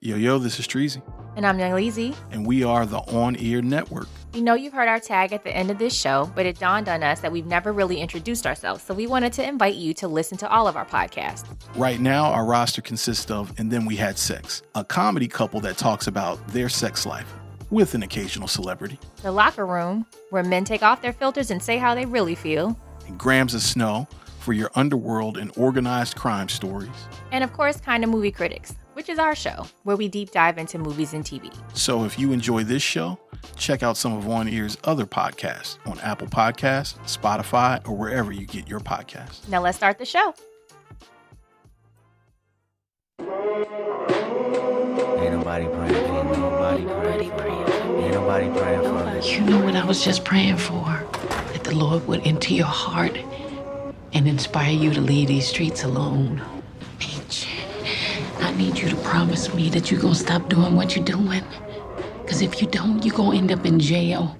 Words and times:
Yo, 0.00 0.16
yo, 0.16 0.38
this 0.38 0.60
is 0.60 0.66
Treasy, 0.68 1.02
And 1.36 1.44
I'm 1.44 1.58
Young 1.58 1.72
Leezy. 1.72 2.14
and 2.30 2.46
we 2.46 2.62
are 2.62 2.86
the 2.86 2.98
On 2.98 3.34
Ear 3.38 3.60
Network. 3.62 4.06
We 4.32 4.40
know 4.40 4.54
you've 4.54 4.72
heard 4.72 4.86
our 4.88 5.00
tag 5.00 5.32
at 5.32 5.42
the 5.42 5.50
end 5.56 5.70
of 5.72 5.78
this 5.78 5.92
show, 5.92 6.30
but 6.36 6.46
it 6.46 6.58
dawned 6.60 6.88
on 6.88 7.02
us 7.02 7.18
that 7.20 7.32
we've 7.32 7.46
never 7.46 7.72
really 7.72 7.98
introduced 8.00 8.46
ourselves. 8.46 8.82
So 8.84 8.94
we 8.94 9.06
wanted 9.08 9.32
to 9.34 9.42
invite 9.48 9.74
you 9.74 9.92
to 9.94 10.06
listen 10.06 10.38
to 10.38 10.48
all 10.50 10.68
of 10.68 10.76
our 10.76 10.84
podcasts. 10.86 11.44
Right 11.74 11.98
now, 11.98 12.26
our 12.26 12.44
roster 12.44 12.80
consists 12.80 13.28
of 13.30 13.52
And 13.58 13.70
Then 13.72 13.86
We 13.86 13.96
Had 13.96 14.18
Sex, 14.18 14.62
a 14.76 14.84
comedy 14.84 15.26
couple 15.26 15.60
that 15.62 15.76
talks 15.78 16.06
about 16.06 16.46
their 16.48 16.68
sex 16.68 17.04
life 17.04 17.32
with 17.70 17.94
an 17.94 18.02
occasional 18.04 18.46
celebrity, 18.48 18.98
The 19.22 19.32
Locker 19.32 19.66
Room, 19.66 20.06
where 20.30 20.44
men 20.44 20.64
take 20.64 20.82
off 20.84 21.02
their 21.02 21.12
filters 21.12 21.50
and 21.50 21.60
say 21.62 21.76
how 21.76 21.94
they 21.96 22.04
really 22.06 22.34
feel. 22.36 22.78
and 23.08 23.18
Grams 23.18 23.52
of 23.54 23.62
Snow 23.62 24.06
for 24.38 24.52
your 24.52 24.70
underworld 24.76 25.36
and 25.38 25.50
organized 25.56 26.14
crime 26.16 26.48
stories. 26.48 26.88
And 27.32 27.42
of 27.42 27.52
course, 27.52 27.80
Kind 27.80 28.04
of 28.04 28.10
Movie 28.10 28.30
Critics, 28.30 28.74
which 28.98 29.08
is 29.08 29.20
our 29.20 29.36
show, 29.36 29.64
where 29.84 29.96
we 29.96 30.08
deep 30.08 30.32
dive 30.32 30.58
into 30.58 30.76
movies 30.76 31.14
and 31.14 31.24
TV. 31.24 31.54
So 31.72 32.02
if 32.04 32.18
you 32.18 32.32
enjoy 32.32 32.64
this 32.64 32.82
show, 32.82 33.16
check 33.54 33.84
out 33.84 33.96
some 33.96 34.12
of 34.12 34.28
On 34.28 34.48
Ear's 34.48 34.76
other 34.82 35.06
podcasts 35.06 35.78
on 35.86 36.00
Apple 36.00 36.26
Podcasts, 36.26 36.98
Spotify, 37.04 37.80
or 37.88 37.96
wherever 37.96 38.32
you 38.32 38.44
get 38.44 38.68
your 38.68 38.80
podcasts. 38.80 39.48
Now 39.48 39.62
let's 39.62 39.76
start 39.76 39.98
the 39.98 40.04
show. 40.04 40.34
Ain't 43.20 43.30
nobody 45.32 45.66
praying 45.66 45.94
for 45.94 46.16
you. 46.16 46.40
Nobody 46.40 46.84
praying 46.84 47.30
for 47.30 47.46
you. 47.46 47.98
Ain't 48.00 48.14
nobody 48.14 48.48
praying 48.58 48.82
for 48.82 49.24
you. 49.24 49.32
You 49.32 49.40
know 49.42 49.64
what 49.64 49.76
I 49.76 49.84
was 49.84 50.04
just 50.04 50.24
praying 50.24 50.56
for? 50.56 51.06
That 51.52 51.62
the 51.62 51.76
Lord 51.76 52.04
would 52.08 52.26
enter 52.26 52.52
your 52.52 52.66
heart 52.66 53.16
and 54.12 54.26
inspire 54.26 54.72
you 54.72 54.92
to 54.92 55.00
leave 55.00 55.28
these 55.28 55.46
streets 55.46 55.84
alone. 55.84 56.42
Peach, 58.38 58.46
I 58.46 58.56
need 58.56 58.78
you 58.78 58.88
to 58.90 58.96
promise 58.96 59.52
me 59.54 59.68
that 59.70 59.90
you're 59.90 60.00
gonna 60.00 60.14
stop 60.14 60.48
doing 60.48 60.76
what 60.76 60.96
you're 60.96 61.04
doing. 61.04 61.42
Because 62.22 62.42
if 62.42 62.60
you 62.60 62.68
don't, 62.68 63.04
you're 63.04 63.14
gonna 63.14 63.38
end 63.38 63.52
up 63.52 63.64
in 63.66 63.78
jail 63.80 64.36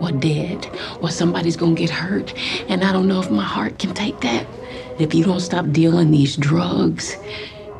or 0.00 0.12
dead, 0.12 0.68
or 1.00 1.10
somebody's 1.10 1.56
gonna 1.56 1.74
get 1.74 1.90
hurt. 1.90 2.34
And 2.68 2.84
I 2.84 2.92
don't 2.92 3.08
know 3.08 3.20
if 3.20 3.30
my 3.30 3.44
heart 3.44 3.78
can 3.78 3.94
take 3.94 4.20
that. 4.20 4.46
If 4.98 5.14
you 5.14 5.24
don't 5.24 5.40
stop 5.40 5.70
dealing 5.72 6.10
these 6.10 6.36
drugs, 6.36 7.16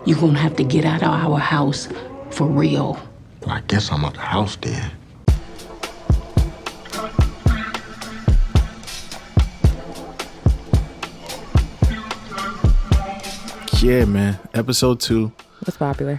you're 0.07 0.19
gonna 0.19 0.39
have 0.39 0.57
to 0.57 0.65
get 0.65 0.85
out 0.85 1.03
of 1.03 1.09
our 1.09 1.39
house 1.39 1.89
for 2.31 2.47
real. 2.47 2.99
I 3.47 3.61
guess 3.63 3.91
I'm 3.91 4.05
at 4.05 4.15
the 4.15 4.21
house 4.21 4.57
then. 4.57 4.91
Yeah, 13.81 14.05
man. 14.05 14.39
Episode 14.53 15.01
two. 15.01 15.33
What's 15.61 15.77
popular? 15.77 16.19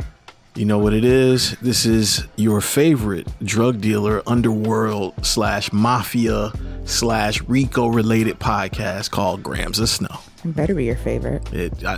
You 0.53 0.66
know 0.66 0.78
what 0.78 0.94
it 0.94 1.03
is? 1.03 1.56
This 1.61 1.86
is 1.86 2.28
your 2.36 2.61
favorite 2.61 3.28
drug 3.44 3.81
dealer, 3.81 4.22
underworld 4.28 5.25
slash 5.25 5.73
mafia 5.73 6.52
slash 6.86 7.42
Rico 7.44 7.88
related 7.88 8.38
podcast 8.39 9.09
called 9.09 9.42
Grams 9.42 9.80
of 9.80 9.89
Snow. 9.89 10.16
It 10.45 10.56
better 10.56 10.75
be 10.75 10.86
your 10.86 10.97
favorite. 10.97 11.52
It, 11.52 11.84
I, 11.84 11.97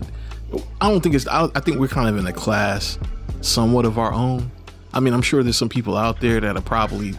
I 0.80 0.90
don't 0.90 1.02
think 1.02 1.16
it's. 1.16 1.28
I, 1.28 1.50
I 1.54 1.60
think 1.60 1.80
we're 1.80 1.90
kind 1.90 2.08
of 2.08 2.18
in 2.18 2.26
a 2.28 2.32
class, 2.32 2.98
somewhat 3.42 3.84
of 3.84 3.98
our 3.98 4.14
own. 4.14 4.50
I 4.94 5.02
mean, 5.02 5.14
I'm 5.14 5.22
sure 5.22 5.44
there's 5.44 5.58
some 5.58 5.70
people 5.70 5.98
out 5.98 6.22
there 6.22 6.40
that 6.40 6.56
are 6.56 6.62
probably 6.62 7.14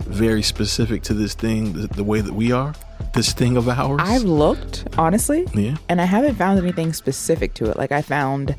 very 0.00 0.42
specific 0.42 1.02
to 1.02 1.14
this 1.14 1.34
thing, 1.34 1.74
the, 1.74 1.86
the 1.86 2.04
way 2.04 2.20
that 2.20 2.32
we 2.32 2.50
are, 2.50 2.74
this 3.14 3.32
thing 3.32 3.56
of 3.56 3.68
ours. 3.68 4.00
I've 4.02 4.24
looked, 4.24 4.88
honestly, 4.98 5.46
yeah, 5.54 5.76
and 5.88 6.00
I 6.00 6.04
haven't 6.04 6.34
found 6.34 6.58
anything 6.58 6.92
specific 6.94 7.54
to 7.54 7.70
it. 7.70 7.76
Like 7.76 7.92
I 7.92 8.02
found 8.02 8.56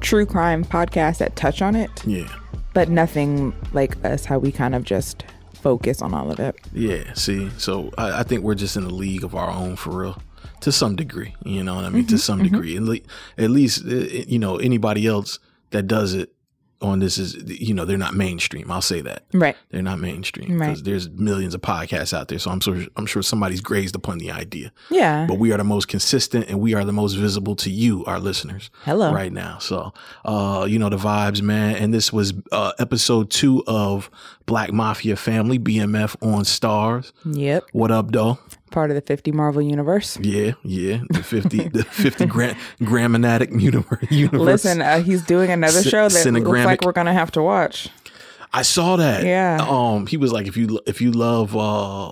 true 0.00 0.26
crime 0.26 0.64
podcasts 0.64 1.18
that 1.18 1.36
touch 1.36 1.62
on 1.62 1.74
it, 1.74 1.90
yeah, 2.06 2.28
but 2.74 2.88
nothing 2.88 3.54
like 3.72 4.02
us, 4.04 4.24
how 4.24 4.38
we 4.38 4.52
kind 4.52 4.74
of 4.74 4.84
just 4.84 5.24
focus 5.54 6.00
on 6.00 6.14
all 6.14 6.30
of 6.30 6.38
it. 6.38 6.56
yeah. 6.72 7.12
See, 7.14 7.50
so 7.58 7.92
I, 7.98 8.20
I 8.20 8.22
think 8.22 8.42
we're 8.42 8.54
just 8.54 8.76
in 8.76 8.84
a 8.84 8.90
league 8.90 9.24
of 9.24 9.34
our 9.34 9.50
own 9.50 9.76
for 9.76 9.90
real. 9.90 10.22
To 10.62 10.72
some 10.72 10.96
degree, 10.96 11.36
you 11.44 11.62
know 11.62 11.76
what 11.76 11.84
I 11.84 11.90
mean. 11.90 12.04
to 12.06 12.14
mm-hmm, 12.14 12.16
some 12.16 12.40
mm-hmm. 12.40 12.54
degree, 12.54 12.76
at, 12.76 12.82
le- 12.82 13.44
at 13.44 13.50
least, 13.50 13.84
uh, 13.84 13.90
you 13.90 14.40
know, 14.40 14.56
anybody 14.56 15.06
else 15.06 15.38
that 15.70 15.86
does 15.86 16.14
it 16.14 16.32
on 16.80 17.00
this 17.00 17.18
is, 17.18 17.34
you 17.46 17.74
know, 17.74 17.84
they're 17.84 17.98
not 17.98 18.14
mainstream. 18.14 18.70
I'll 18.70 18.80
say 18.80 19.00
that. 19.00 19.24
Right. 19.34 19.56
They're 19.70 19.82
not 19.82 19.98
mainstream 19.98 20.58
Right. 20.58 20.68
because 20.68 20.82
there's 20.84 21.10
millions 21.10 21.54
of 21.54 21.60
podcasts 21.60 22.12
out 22.16 22.28
there. 22.28 22.38
So 22.38 22.50
I'm 22.50 22.60
sure 22.60 22.84
I'm 22.96 23.06
sure 23.06 23.20
somebody's 23.22 23.60
grazed 23.60 23.96
upon 23.96 24.18
the 24.18 24.30
idea. 24.30 24.72
Yeah. 24.90 25.26
But 25.26 25.38
we 25.38 25.50
are 25.52 25.56
the 25.58 25.64
most 25.64 25.88
consistent 25.88 26.48
and 26.48 26.60
we 26.60 26.74
are 26.74 26.84
the 26.84 26.92
most 26.92 27.14
visible 27.14 27.56
to 27.56 27.70
you, 27.70 28.04
our 28.04 28.20
listeners. 28.20 28.70
Hello. 28.84 29.12
Right 29.12 29.32
now. 29.32 29.58
So 29.58 29.92
uh, 30.24 30.66
you 30.68 30.78
know 30.78 30.88
the 30.88 30.96
vibes, 30.98 31.42
man. 31.42 31.74
And 31.76 31.92
this 31.92 32.12
was 32.12 32.32
uh 32.52 32.72
episode 32.78 33.30
two 33.30 33.64
of 33.66 34.08
Black 34.46 34.72
Mafia 34.72 35.16
Family, 35.16 35.58
BMF 35.58 36.14
on 36.22 36.44
Starz. 36.44 37.12
Yep. 37.24 37.64
What 37.72 37.90
up, 37.90 38.12
though? 38.12 38.38
Part 38.68 38.90
of 38.90 38.94
the 38.94 39.00
50 39.00 39.32
Marvel 39.32 39.62
universe. 39.62 40.18
Yeah, 40.20 40.52
yeah. 40.62 41.00
The 41.10 41.22
fifty 41.22 41.68
the 41.68 41.84
fifty 41.90 42.26
gram 42.26 42.56
Grammanatic 42.84 43.50
universe. 43.52 44.04
Listen, 44.10 44.82
uh, 44.82 45.02
he's 45.02 45.22
doing 45.22 45.50
another 45.50 45.82
show 45.82 46.08
that 46.08 46.32
looks 46.32 46.64
like 46.64 46.82
we're 46.82 46.92
gonna 46.92 47.12
have 47.12 47.30
to 47.32 47.42
watch. 47.42 47.88
I 48.52 48.62
saw 48.62 48.96
that. 48.96 49.24
Yeah. 49.24 49.58
Um, 49.68 50.06
he 50.06 50.16
was 50.16 50.32
like, 50.32 50.46
if 50.46 50.56
you 50.56 50.80
if 50.86 51.00
you 51.00 51.10
love 51.12 51.54
uh, 51.56 52.08
uh 52.08 52.10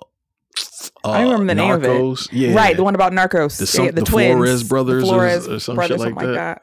I 1.04 1.22
don't 1.22 1.32
remember 1.32 1.46
the 1.46 1.54
name 1.54 1.72
of 1.72 1.84
it. 1.84 2.32
Yeah. 2.32 2.54
Right, 2.54 2.76
the 2.76 2.84
one 2.84 2.94
about 2.94 3.12
Narcos. 3.12 3.58
The 3.58 3.66
some- 3.66 3.84
Yeah, 3.86 3.90
the, 3.92 4.00
the 4.00 4.06
twins, 4.06 4.34
Flores 4.34 4.62
brothers 4.64 5.02
the 5.04 5.08
or- 5.08 5.14
Flores 5.14 5.48
or 5.48 5.58
some 5.60 5.74
shit 5.74 5.76
brothers, 5.76 6.00
like 6.00 6.08
something 6.10 6.26
like 6.28 6.36
that. 6.36 6.62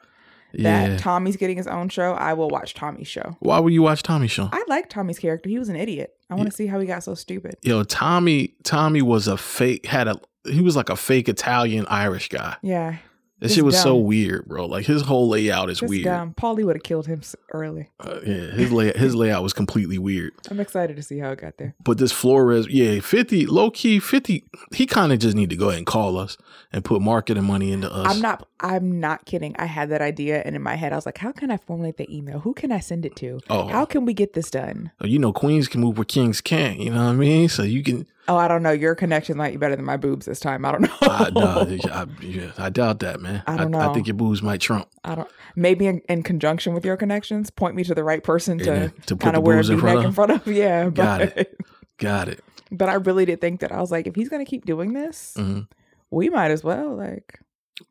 Yeah. 0.56 0.88
That 0.90 0.98
Tommy's 1.00 1.36
getting 1.36 1.56
his 1.56 1.66
own 1.66 1.88
show. 1.88 2.12
I 2.12 2.34
will 2.34 2.48
watch 2.48 2.74
Tommy's 2.74 3.08
show. 3.08 3.36
Why 3.40 3.58
would 3.58 3.72
you 3.72 3.82
watch 3.82 4.04
Tommy's 4.04 4.30
show? 4.30 4.48
I 4.52 4.62
like 4.68 4.88
Tommy's 4.88 5.18
character. 5.18 5.48
He 5.48 5.58
was 5.58 5.68
an 5.68 5.74
idiot. 5.74 6.14
I 6.30 6.34
want 6.34 6.50
to 6.50 6.56
see 6.56 6.66
how 6.66 6.80
he 6.80 6.86
got 6.86 7.02
so 7.02 7.14
stupid. 7.14 7.56
Yo, 7.62 7.84
Tommy 7.84 8.54
Tommy 8.62 9.02
was 9.02 9.28
a 9.28 9.36
fake 9.36 9.86
had 9.86 10.08
a 10.08 10.20
he 10.48 10.60
was 10.60 10.76
like 10.76 10.88
a 10.88 10.96
fake 10.96 11.28
Italian 11.28 11.86
Irish 11.88 12.28
guy. 12.28 12.56
Yeah. 12.62 12.96
That 13.44 13.48
Just 13.48 13.56
shit 13.56 13.64
was 13.66 13.78
so 13.78 13.94
weird, 13.96 14.46
bro. 14.46 14.64
Like 14.64 14.86
his 14.86 15.02
whole 15.02 15.28
layout 15.28 15.68
is 15.68 15.82
weird. 15.82 16.04
dumb. 16.04 16.32
Paulie 16.32 16.64
would 16.64 16.76
have 16.76 16.82
killed 16.82 17.06
him 17.06 17.20
early. 17.52 17.90
Uh, 18.00 18.20
yeah, 18.24 18.52
his 18.52 18.72
lay 18.72 18.90
his 18.96 19.14
layout 19.14 19.42
was 19.42 19.52
completely 19.52 19.98
weird. 19.98 20.32
I'm 20.50 20.60
excited 20.60 20.96
to 20.96 21.02
see 21.02 21.18
how 21.18 21.32
it 21.32 21.40
got 21.40 21.58
there. 21.58 21.74
But 21.84 21.98
this 21.98 22.10
Flores, 22.10 22.66
yeah, 22.70 23.00
50, 23.00 23.44
low 23.44 23.70
key, 23.70 23.98
50, 23.98 24.46
he 24.74 24.86
kind 24.86 25.12
of 25.12 25.18
just 25.18 25.36
need 25.36 25.50
to 25.50 25.56
go 25.56 25.68
ahead 25.68 25.76
and 25.76 25.86
call 25.86 26.16
us 26.16 26.38
and 26.72 26.82
put 26.82 27.02
marketing 27.02 27.44
money 27.44 27.70
into 27.70 27.92
us. 27.92 28.14
I'm 28.14 28.22
not. 28.22 28.48
I'm 28.60 28.98
not 28.98 29.26
kidding. 29.26 29.54
I 29.58 29.66
had 29.66 29.90
that 29.90 30.00
idea, 30.00 30.40
and 30.42 30.56
in 30.56 30.62
my 30.62 30.76
head, 30.76 30.94
I 30.94 30.96
was 30.96 31.04
like, 31.04 31.18
"How 31.18 31.30
can 31.30 31.50
I 31.50 31.58
formulate 31.58 31.98
the 31.98 32.10
email? 32.10 32.38
Who 32.38 32.54
can 32.54 32.72
I 32.72 32.80
send 32.80 33.04
it 33.04 33.14
to? 33.16 33.40
Oh. 33.50 33.66
How 33.68 33.84
can 33.84 34.06
we 34.06 34.14
get 34.14 34.32
this 34.32 34.50
done?" 34.50 34.90
You 35.02 35.18
know, 35.18 35.34
queens 35.34 35.68
can 35.68 35.82
move 35.82 35.98
where 35.98 36.06
kings 36.06 36.40
can't, 36.40 36.78
you 36.80 36.88
know 36.88 37.04
what 37.04 37.12
I 37.12 37.16
mean? 37.16 37.50
So 37.50 37.62
you 37.62 37.82
can, 37.82 38.06
Oh, 38.26 38.36
I 38.36 38.48
don't 38.48 38.62
know. 38.62 38.70
Your 38.70 38.94
connection 38.94 39.36
might 39.36 39.50
be 39.52 39.56
better 39.58 39.76
than 39.76 39.84
my 39.84 39.96
boobs 39.98 40.24
this 40.26 40.40
time. 40.40 40.64
I 40.64 40.72
don't 40.72 40.80
know. 40.82 40.96
I, 41.02 41.30
no, 41.30 41.66
I, 41.92 42.06
yeah, 42.22 42.52
I 42.56 42.70
doubt 42.70 43.00
that, 43.00 43.20
man. 43.20 43.42
I 43.46 43.56
don't 43.56 43.74
I, 43.74 43.86
know. 43.86 43.94
think 43.94 44.06
your 44.06 44.14
boobs 44.14 44.42
might 44.42 44.60
trump. 44.60 44.88
I 45.04 45.14
don't. 45.14 45.28
Maybe 45.56 45.86
in, 45.86 46.00
in 46.08 46.22
conjunction 46.22 46.72
with 46.74 46.84
your 46.84 46.96
connections, 46.96 47.50
point 47.50 47.74
me 47.76 47.84
to 47.84 47.94
the 47.94 48.02
right 48.04 48.22
person 48.24 48.58
Yeah, 48.58 48.88
to, 48.88 48.88
to 49.06 49.16
kind 49.16 49.36
of 49.36 49.42
wear 49.42 49.56
a 49.56 49.60
boobs 49.60 49.70
in 49.70 49.78
front 49.80 49.98
of? 49.98 50.04
in 50.06 50.12
front 50.12 50.30
of. 50.32 50.46
Yeah, 50.54 50.88
Got 50.90 51.20
it. 51.22 51.60
Got 51.98 52.28
it. 52.28 52.42
but 52.72 52.88
I 52.88 52.94
really 52.94 53.24
did 53.26 53.40
think 53.40 53.60
that 53.60 53.70
I 53.72 53.80
was 53.80 53.90
like, 53.90 54.06
if 54.06 54.14
he's 54.16 54.28
gonna 54.30 54.44
keep 54.46 54.64
doing 54.64 54.94
this, 54.94 55.34
Mhm. 55.38 55.68
we 56.10 56.28
might 56.30 56.50
as 56.50 56.64
well 56.64 56.94
like 56.96 57.40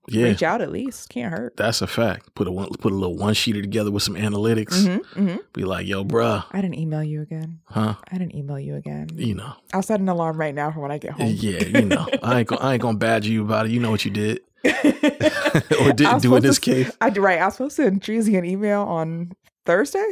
Yeah. 0.07 0.25
reach 0.25 0.43
out 0.43 0.61
at 0.61 0.71
least. 0.71 1.09
Can't 1.09 1.31
hurt. 1.33 1.57
That's 1.57 1.81
a 1.81 1.87
fact. 1.87 2.33
Put 2.35 2.47
a 2.47 2.51
one, 2.51 2.69
put 2.79 2.91
a 2.93 2.95
little 2.95 3.17
one 3.17 3.33
sheeter 3.33 3.61
together 3.61 3.91
with 3.91 4.03
some 4.03 4.15
analytics. 4.15 4.85
Mm-hmm, 4.85 5.19
mm-hmm. 5.27 5.37
Be 5.53 5.65
like, 5.65 5.85
yo, 5.87 6.03
bruh, 6.05 6.45
I 6.51 6.61
didn't 6.61 6.75
email 6.79 7.03
you 7.03 7.21
again. 7.21 7.59
huh? 7.65 7.95
I 8.11 8.17
didn't 8.17 8.35
email 8.35 8.59
you 8.59 8.75
again. 8.75 9.09
You 9.15 9.35
know, 9.35 9.53
I'll 9.73 9.81
set 9.83 9.99
an 9.99 10.07
alarm 10.07 10.37
right 10.37 10.55
now 10.55 10.71
for 10.71 10.79
when 10.79 10.91
I 10.91 10.97
get 10.99 11.11
home. 11.11 11.27
yeah, 11.37 11.63
you 11.63 11.85
know. 11.85 12.07
I 12.23 12.39
ain't 12.39 12.47
gonna, 12.47 12.61
I 12.61 12.73
ain't 12.73 12.81
gonna 12.81 12.97
badger 12.97 13.29
you 13.29 13.43
about 13.43 13.65
it. 13.65 13.71
You 13.71 13.79
know 13.81 13.91
what 13.91 14.05
you 14.05 14.11
did 14.11 14.39
or 14.65 15.91
didn't 15.91 16.21
do 16.21 16.35
in 16.35 16.43
this 16.43 16.59
to- 16.59 16.61
case. 16.61 16.91
I 17.01 17.09
do 17.09 17.21
right. 17.21 17.39
I 17.39 17.45
was 17.45 17.55
supposed 17.55 17.75
to 17.77 17.83
send 17.83 18.01
Treasy 18.01 18.37
an 18.37 18.45
email 18.45 18.81
on 18.83 19.33
Thursday. 19.65 20.05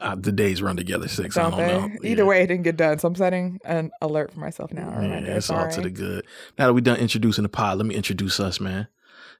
Uh, 0.00 0.14
the 0.16 0.32
days 0.32 0.62
run 0.62 0.76
together 0.76 1.08
six. 1.08 1.36
I 1.36 1.42
Don't 1.42 1.58
don't 1.58 1.58
they? 1.58 1.66
know. 1.66 1.88
Either 2.04 2.22
Yeah. 2.22 2.28
way, 2.28 2.42
it 2.42 2.46
didn't 2.46 2.62
get 2.64 2.76
done. 2.76 2.98
So 2.98 3.08
I'm 3.08 3.14
setting 3.14 3.58
an 3.64 3.90
alert 4.00 4.32
for 4.32 4.40
myself 4.40 4.72
now. 4.72 4.90
Yeah, 5.00 5.18
it's 5.36 5.50
all 5.50 5.68
to 5.68 5.80
the 5.80 5.90
good. 5.90 6.24
Now 6.58 6.66
that 6.68 6.74
we 6.74 6.80
done 6.80 6.98
introducing 6.98 7.42
the 7.42 7.48
pod, 7.48 7.78
let 7.78 7.86
me 7.86 7.94
introduce 7.94 8.40
us, 8.40 8.60
man. 8.60 8.88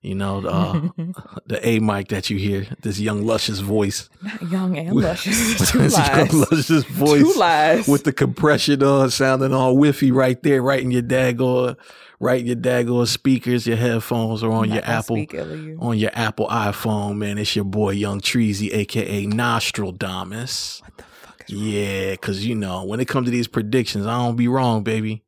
You 0.02 0.14
know, 0.14 0.40
the, 0.40 0.48
uh, 0.48 0.88
the 1.46 1.68
A 1.68 1.78
mic 1.78 2.08
that 2.08 2.30
you 2.30 2.38
hear, 2.38 2.66
this 2.80 2.98
young 2.98 3.26
luscious 3.26 3.58
voice. 3.58 4.08
Not 4.22 4.42
young 4.50 4.78
and 4.78 4.94
luscious. 4.96 5.70
Two 5.70 5.88
lies. 5.88 6.32
luscious 6.32 6.84
voice. 6.84 7.20
Two 7.22 7.38
lies. 7.38 7.86
With 7.86 8.04
the 8.04 8.12
compression 8.12 8.82
on, 8.82 9.10
sounding 9.10 9.52
all 9.52 9.74
whiffy 9.76 10.10
right 10.10 10.42
there, 10.42 10.62
right 10.62 10.80
in 10.80 10.90
your 10.90 11.02
daggone, 11.02 11.76
right 12.18 12.40
in 12.40 12.46
your 12.46 12.56
daggone 12.56 13.08
speakers, 13.08 13.66
your 13.66 13.76
headphones, 13.76 14.42
or 14.42 14.52
on 14.52 14.64
I'm 14.64 14.74
your 14.76 14.84
Apple, 14.86 15.16
speak 15.16 15.34
ill 15.34 15.52
of 15.52 15.62
you. 15.62 15.78
on 15.82 15.98
your 15.98 16.10
Apple 16.14 16.48
iPhone, 16.48 17.18
man. 17.18 17.36
It's 17.36 17.54
your 17.54 17.66
boy 17.66 17.90
Young 17.90 18.20
Treasy, 18.20 18.72
aka 18.72 19.26
Nostradamus. 19.26 20.80
What 20.82 20.96
the 20.96 21.04
fuck 21.04 21.44
is? 21.50 21.56
Yeah, 21.60 22.12
because 22.12 22.46
you 22.46 22.54
know, 22.54 22.84
when 22.84 23.00
it 23.00 23.08
comes 23.08 23.26
to 23.26 23.30
these 23.30 23.48
predictions, 23.48 24.06
I 24.06 24.16
don't 24.16 24.36
be 24.36 24.48
wrong, 24.48 24.82
baby. 24.82 25.24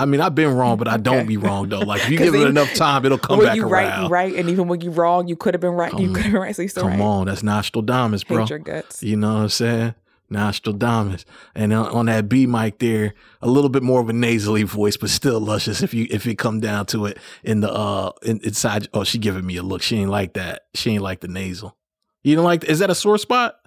I 0.00 0.06
mean, 0.06 0.20
I've 0.20 0.34
been 0.34 0.54
wrong, 0.54 0.78
but 0.78 0.88
I 0.88 0.96
don't 0.96 1.18
Okay. 1.18 1.26
be 1.26 1.36
wrong 1.36 1.68
though. 1.68 1.80
Like 1.80 2.02
if 2.04 2.10
you 2.10 2.18
give 2.24 2.34
it 2.34 2.46
enough 2.46 2.72
time, 2.74 3.04
it'll 3.04 3.18
come 3.18 3.38
back 3.40 3.56
you 3.56 3.62
around. 3.68 3.72
right, 3.72 4.02
you 4.02 4.08
right, 4.08 4.34
and 4.34 4.48
even 4.50 4.66
when 4.68 4.80
you're 4.80 4.92
wrong, 4.92 5.28
you 5.28 5.36
could 5.36 5.54
have 5.54 5.60
been 5.60 5.72
right. 5.72 5.92
you 5.98 6.12
could 6.12 6.22
have 6.24 6.32
been 6.32 6.40
right, 6.40 6.56
so 6.56 6.62
you 6.62 6.68
still 6.68 6.84
Come 6.84 6.92
right. 6.92 7.00
on, 7.00 7.26
that's 7.26 7.42
Nostradamus, 7.42 8.24
bro. 8.24 8.38
Hate 8.40 8.50
your 8.50 8.58
guts. 8.58 9.02
You 9.02 9.16
know 9.16 9.34
what 9.34 9.40
I'm 9.42 9.48
saying? 9.50 9.94
Nostradamus. 10.30 11.24
And 11.54 11.72
on, 11.72 11.86
on 11.88 12.06
that 12.06 12.28
B 12.28 12.46
mic 12.46 12.78
there, 12.78 13.14
a 13.42 13.48
little 13.48 13.68
bit 13.70 13.82
more 13.82 14.00
of 14.00 14.08
a 14.08 14.12
nasally 14.12 14.62
voice, 14.62 14.96
but 14.96 15.10
still 15.10 15.40
luscious 15.40 15.82
if 15.82 15.92
you 15.92 16.06
if 16.10 16.26
it 16.26 16.36
come 16.38 16.60
down 16.60 16.86
to 16.86 17.06
it 17.06 17.18
in 17.44 17.60
the 17.60 17.70
uh 17.72 18.12
in, 18.22 18.40
inside 18.44 18.88
oh 18.94 19.04
she 19.04 19.18
giving 19.18 19.44
me 19.46 19.56
a 19.56 19.62
look. 19.62 19.82
She 19.82 19.96
ain't 19.98 20.10
like 20.10 20.34
that. 20.34 20.66
She 20.74 20.92
ain't 20.92 21.02
like 21.02 21.20
the 21.20 21.28
nasal. 21.28 21.76
You 22.22 22.36
don't 22.36 22.44
like 22.44 22.64
is 22.64 22.78
that 22.78 22.90
a 22.90 22.94
sore 22.94 23.18
spot? 23.18 23.59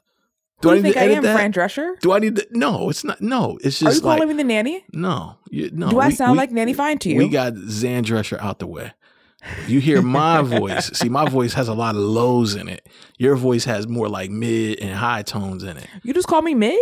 Who 0.63 0.69
do 0.71 0.75
you 0.77 0.81
think 0.83 0.95
to 0.95 1.01
I 1.01 1.04
edit 1.06 1.18
am, 1.18 1.24
that? 1.24 1.36
Fran 1.36 1.54
Drescher? 1.54 2.00
Do 2.00 2.12
I 2.13 2.19
need 2.19 2.36
to 2.38 2.48
no, 2.51 2.89
it's 2.89 3.04
not 3.04 3.21
no. 3.21 3.57
It's 3.63 3.80
just. 3.80 3.83
Are 3.83 3.94
you 3.94 4.07
like 4.07 4.18
calling 4.19 4.36
me 4.36 4.42
the 4.42 4.48
nanny? 4.48 4.83
no, 4.92 5.38
you, 5.50 5.69
no. 5.74 5.89
do 5.89 6.00
I 6.00 6.07
we- 6.10 6.15
sound 6.15 6.31
we- 6.33 6.38
like 6.38 6.51
Nanny 6.51 6.74
Fine 6.74 6.98
to 7.00 7.10
you? 7.10 7.18
We 7.18 7.30
got 7.30 7.54
Zan 7.56 8.04
Drescher 8.04 8.39
out 8.39 8.60
the 8.60 8.68
way. 8.68 8.94
You 9.68 9.80
hear 9.81 10.01
my 10.01 10.42
voice. 10.60 10.88
See, 10.98 11.10
my 11.10 11.30
voice 11.30 11.54
has 11.54 11.68
a 11.68 11.74
lot 11.74 11.95
of 11.95 12.01
lows 12.01 12.56
in 12.56 12.69
it. 12.69 12.88
Your 13.18 13.36
voice 13.36 13.65
has 13.65 13.88
more 13.88 14.07
like 14.07 14.30
mid 14.31 14.80
and 14.80 14.95
high 14.95 15.21
tones 15.24 15.63
in 15.63 15.75
it. 15.77 15.88
you 16.04 16.13
just 16.13 16.27
call 16.27 16.42
me 16.42 16.54
mid. 16.56 16.80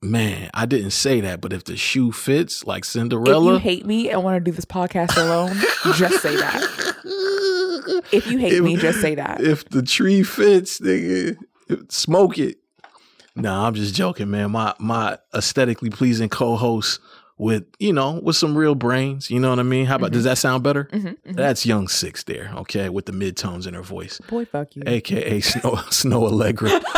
Man, 0.00 0.48
I 0.54 0.64
didn't 0.66 0.92
say 0.92 1.20
that, 1.22 1.40
but 1.40 1.52
if 1.52 1.64
the 1.64 1.76
shoe 1.76 2.12
fits 2.12 2.64
like 2.64 2.84
Cinderella. 2.84 3.54
If 3.56 3.64
you 3.64 3.68
hate 3.70 3.84
me 3.84 4.10
and 4.10 4.22
want 4.22 4.36
to 4.36 4.40
do 4.48 4.54
this 4.54 4.64
podcast 4.64 5.16
alone, 5.16 5.56
just 5.96 6.22
say 6.22 6.36
that. 6.36 6.94
If 8.12 8.26
you 8.30 8.38
hate 8.38 8.52
If- 8.54 8.62
me, 8.64 8.76
just 8.76 9.00
say 9.00 9.14
that. 9.16 9.40
if 9.40 9.68
the 9.68 9.82
tree 9.82 10.22
fits, 10.22 10.78
nigga, 10.78 11.36
smoke 11.90 12.38
it. 12.38 12.57
Nah, 13.38 13.66
I'm 13.66 13.74
just 13.74 13.94
joking, 13.94 14.30
man. 14.30 14.50
My 14.50 14.74
my 14.78 15.16
aesthetically 15.34 15.90
pleasing 15.90 16.28
co-host 16.28 17.00
with 17.38 17.64
you 17.78 17.92
know 17.92 18.18
with 18.22 18.34
some 18.36 18.56
real 18.58 18.74
brains. 18.74 19.30
You 19.30 19.38
know 19.40 19.50
what 19.50 19.58
I 19.60 19.62
mean? 19.62 19.86
How 19.86 19.96
about 19.96 20.10
does 20.12 20.24
that 20.24 20.38
sound 20.38 20.62
better? 20.64 20.88
Mhm, 20.92 21.16
mhm. 21.26 21.36
That's 21.36 21.64
Young 21.64 21.86
Six 21.88 22.24
there, 22.24 22.50
okay, 22.56 22.88
with 22.88 23.06
the 23.06 23.12
mid 23.12 23.36
tones 23.36 23.66
in 23.66 23.74
her 23.74 23.82
voice, 23.82 24.20
Boy, 24.28 24.44
fuck 24.44 24.74
you. 24.74 24.82
aka 24.86 25.40
Snow 25.52 25.76
Snow 25.90 26.26
Allegra. 26.26 26.80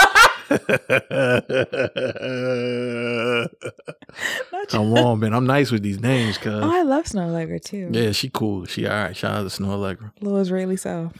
Come 4.68 4.94
on, 4.94 5.20
man. 5.20 5.32
I'm 5.34 5.46
nice 5.46 5.70
with 5.70 5.82
these 5.82 6.00
names, 6.00 6.38
cuz. 6.38 6.52
Oh, 6.54 6.70
I 6.72 6.82
love 6.82 7.06
Snow 7.06 7.22
Allegra 7.22 7.60
too. 7.60 7.88
Yeah, 7.92 8.12
she 8.12 8.30
cool. 8.30 8.64
She 8.66 8.86
all 8.86 8.94
right. 8.94 9.16
Shout 9.16 9.32
out 9.36 9.42
to 9.42 9.50
Snow 9.50 9.70
Allegra. 9.72 10.12
Little 10.20 10.38
Israeli 10.38 10.76
self. 10.76 11.12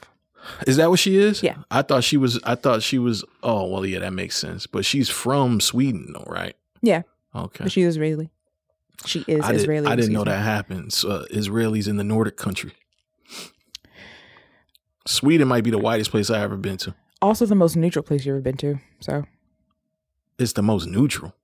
Is 0.67 0.77
that 0.77 0.91
what 0.91 0.99
she 0.99 1.17
is? 1.19 1.43
Yeah. 1.43 1.57
I 1.71 1.83
thought 1.83 2.05
she 2.05 2.17
was. 2.17 2.41
I 2.45 2.55
thought 2.55 2.83
she 2.83 2.99
was. 2.99 3.25
Oh 3.43 3.67
well, 3.67 3.85
yeah, 3.85 3.99
that 4.01 4.13
makes 4.13 4.37
sense. 4.37 4.67
But 4.67 4.85
she's 4.85 5.09
from 5.09 5.61
Sweden, 5.61 6.13
though, 6.13 6.25
right? 6.27 6.57
Yeah. 6.83 7.03
Okay. 7.35 7.65
But 7.65 7.73
she's 7.73 7.87
Israeli. 7.87 8.31
She 9.07 9.25
is 9.27 9.45
I, 9.45 9.53
did, 9.53 9.61
Israeli. 9.63 9.87
I 9.87 9.97
didn't 9.97 10.13
know 10.13 10.21
excuse 10.23 10.35
that 10.35 10.41
me. 10.41 10.45
happens. 10.47 11.05
Uh, 11.05 11.25
Israelis 11.31 11.89
in 11.89 11.97
the 11.97 12.05
Nordic 12.05 12.37
country. 12.37 12.73
Sweden 15.07 15.49
might 15.49 15.65
be 15.65 15.71
the 15.71 15.79
whitest 15.79 16.11
place 16.11 16.31
I 16.31 16.41
ever 16.41 16.57
been 16.57 16.77
to. 16.79 16.95
Also, 17.23 17.47
the 17.47 17.55
most 17.55 17.77
neutral 17.77 18.03
place 18.03 18.25
you've 18.25 18.35
ever 18.35 18.43
been 18.43 18.57
to. 18.59 18.79
So 19.01 19.25
It's 20.39 20.53
the 20.53 20.63
most 20.63 20.87
neutral. 20.87 21.35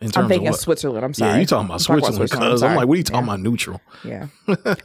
In 0.00 0.10
terms 0.12 0.16
I'm 0.24 0.28
thinking 0.28 0.46
of 0.48 0.54
of 0.54 0.58
what? 0.58 0.60
Switzerland. 0.60 1.04
I'm 1.04 1.12
sorry. 1.14 1.32
Yeah, 1.32 1.38
you 1.40 1.46
talking 1.46 1.64
about 1.66 1.74
I'm 1.74 1.78
Switzerland? 1.80 2.30
Cuz. 2.30 2.32
I'm 2.32 2.58
sorry. 2.58 2.76
like, 2.76 2.86
what 2.86 2.94
are 2.94 2.98
you 2.98 3.02
talking 3.02 3.26
Yeah. 3.26 3.34
about 3.34 3.40
neutral? 3.40 3.80
Yeah. 4.04 4.26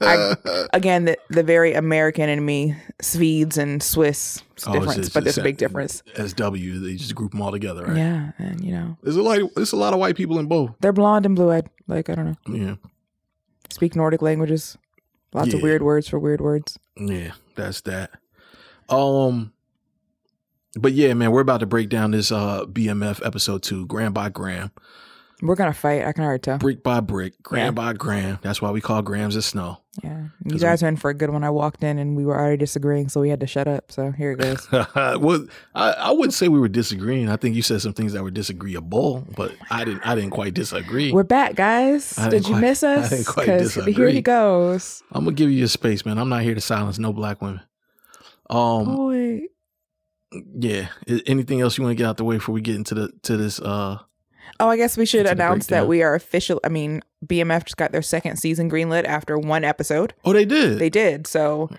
I- 0.01 0.35
Again, 0.73 1.05
the, 1.05 1.17
the 1.29 1.43
very 1.43 1.73
American 1.73 2.29
in 2.29 2.43
me, 2.43 2.75
Swedes 2.99 3.57
and 3.59 3.83
Swiss, 3.83 4.41
it's 4.53 4.67
Oh, 4.67 4.73
difference, 4.73 4.95
just- 4.95 5.13
but 5.13 5.23
there's 5.23 5.37
a 5.37 5.43
big 5.43 5.57
difference. 5.57 6.01
SW, 6.15 6.79
they 6.81 6.95
just 6.95 7.13
group 7.13 7.31
them 7.31 7.41
all 7.43 7.51
together, 7.51 7.85
right? 7.85 7.95
Yeah, 7.97 8.31
and 8.39 8.63
you 8.65 8.71
know, 8.73 8.97
There's 9.03 9.15
a 9.15 9.21
lot. 9.21 9.39
There's 9.55 9.71
a 9.71 9.77
lot 9.77 9.93
of 9.93 9.99
white 9.99 10.15
people 10.15 10.39
in 10.39 10.47
both. 10.47 10.71
they're 10.81 10.91
blonde 10.91 11.27
and 11.27 11.35
blue-eyed. 11.35 11.69
Like 11.87 12.09
I 12.09 12.15
don't 12.15 12.25
know, 12.47 12.55
Yeah. 12.55 12.75
speak 13.69 13.95
Nordic 13.95 14.21
languages. 14.23 14.77
Lots 15.31 15.53
of 15.53 15.61
weird 15.61 15.83
words 15.83 16.07
for 16.07 16.17
weird 16.19 16.41
words. 16.41 16.77
Yeah, 16.97 17.31
that's 17.55 17.81
that. 17.81 18.11
Um, 18.89 19.52
but 20.75 20.93
yeah, 20.93 21.13
man, 21.13 21.31
we're 21.31 21.41
about 21.41 21.59
to 21.61 21.65
break 21.65 21.89
down 21.89 22.11
this 22.11 22.31
uh 22.31 22.65
BMF 22.65 23.25
episode 23.25 23.63
two, 23.63 23.85
gram 23.85 24.13
by 24.13 24.29
gram, 24.29 24.71
We're 25.41 25.55
gonna 25.55 25.73
fight. 25.73 26.03
I 26.05 26.11
can 26.13 26.23
already 26.23 26.41
tell. 26.41 26.57
brick 26.57 26.83
by 26.83 26.99
brick, 26.99 27.41
gram 27.43 27.65
Yeah. 27.65 27.71
by 27.71 27.93
gram. 27.93 28.39
That's 28.41 28.61
why 28.61 28.71
we 28.71 28.81
call 28.81 29.01
grams 29.01 29.35
of 29.35 29.43
snow. 29.43 29.79
Yeah, 30.03 30.29
you 30.43 30.57
guys 30.57 30.81
are 30.81 30.87
in 30.87 30.95
for 30.97 31.11
a 31.11 31.13
good 31.13 31.29
one. 31.29 31.43
I 31.43 31.51
walked 31.51 31.83
in 31.83 31.99
and 31.99 32.17
we 32.17 32.25
were 32.25 32.35
already 32.35 32.57
disagreeing, 32.57 33.09
so 33.09 33.21
we 33.21 33.29
had 33.29 33.39
to 33.41 33.45
shut 33.45 33.67
up. 33.67 33.91
So 33.91 34.09
here 34.11 34.31
it 34.31 34.39
goes. 34.39 34.67
well, 34.95 35.45
I, 35.75 35.91
I 35.91 36.11
wouldn't 36.11 36.33
say 36.33 36.47
we 36.47 36.59
were 36.59 36.67
disagreeing. 36.67 37.29
I 37.29 37.35
think 37.37 37.55
you 37.55 37.61
said 37.61 37.79
some 37.81 37.93
things 37.93 38.13
that 38.13 38.23
were 38.23 38.31
disagreeable, 38.31 39.27
but 39.35 39.51
I 39.69 39.85
didn't. 39.85 40.01
I 40.07 40.15
didn't 40.15 40.31
quite 40.31 40.55
disagree. 40.55 41.11
We're 41.11 41.21
back, 41.23 41.53
guys. 41.53 42.15
Did 42.29 42.45
you 42.47 42.53
quite- 42.55 42.61
miss 42.61 42.81
I 42.81 42.95
us? 42.95 43.09
didn't 43.11 43.27
quite 43.27 43.45
here 43.95 44.09
he 44.09 44.23
goes. 44.23 45.03
I'm 45.11 45.25
gonna 45.25 45.35
give 45.35 45.51
you 45.51 45.57
your 45.59 45.67
space, 45.67 46.03
man. 46.07 46.17
I'm 46.17 46.29
not 46.29 46.41
here 46.41 46.55
to 46.55 46.61
silence 46.61 46.97
no 46.97 47.13
black 47.13 47.39
women. 47.43 47.61
Um, 48.49 48.85
Boy, 48.95 49.41
yeah. 50.59 50.87
Anything 51.25 51.61
else 51.61 51.77
you 51.77 51.83
want 51.83 51.95
to 51.97 52.01
get 52.01 52.07
out 52.07 52.17
the 52.17 52.23
way 52.23 52.35
before 52.37 52.53
we 52.53 52.61
get 52.61 52.75
into 52.75 52.95
the 52.95 53.11
to 53.23 53.37
this? 53.37 53.59
Uh, 53.59 53.99
Oh, 54.59 54.69
I 54.69 54.77
guess 54.77 54.97
we 54.97 55.05
should 55.05 55.25
announce 55.25 55.67
that 55.67 55.87
we 55.87 56.03
are 56.03 56.13
official. 56.13 56.59
I 56.63 56.69
mean, 56.69 57.01
BMF 57.25 57.65
just 57.65 57.77
got 57.77 57.91
their 57.91 58.03
second 58.03 58.37
season 58.37 58.69
greenlit 58.69 59.03
after 59.05 59.37
one 59.37 59.63
episode. 59.63 60.13
oh, 60.25 60.31
they 60.33 60.45
did. 60.45 60.77
They 60.79 60.89
did. 60.91 61.25
So 61.25 61.69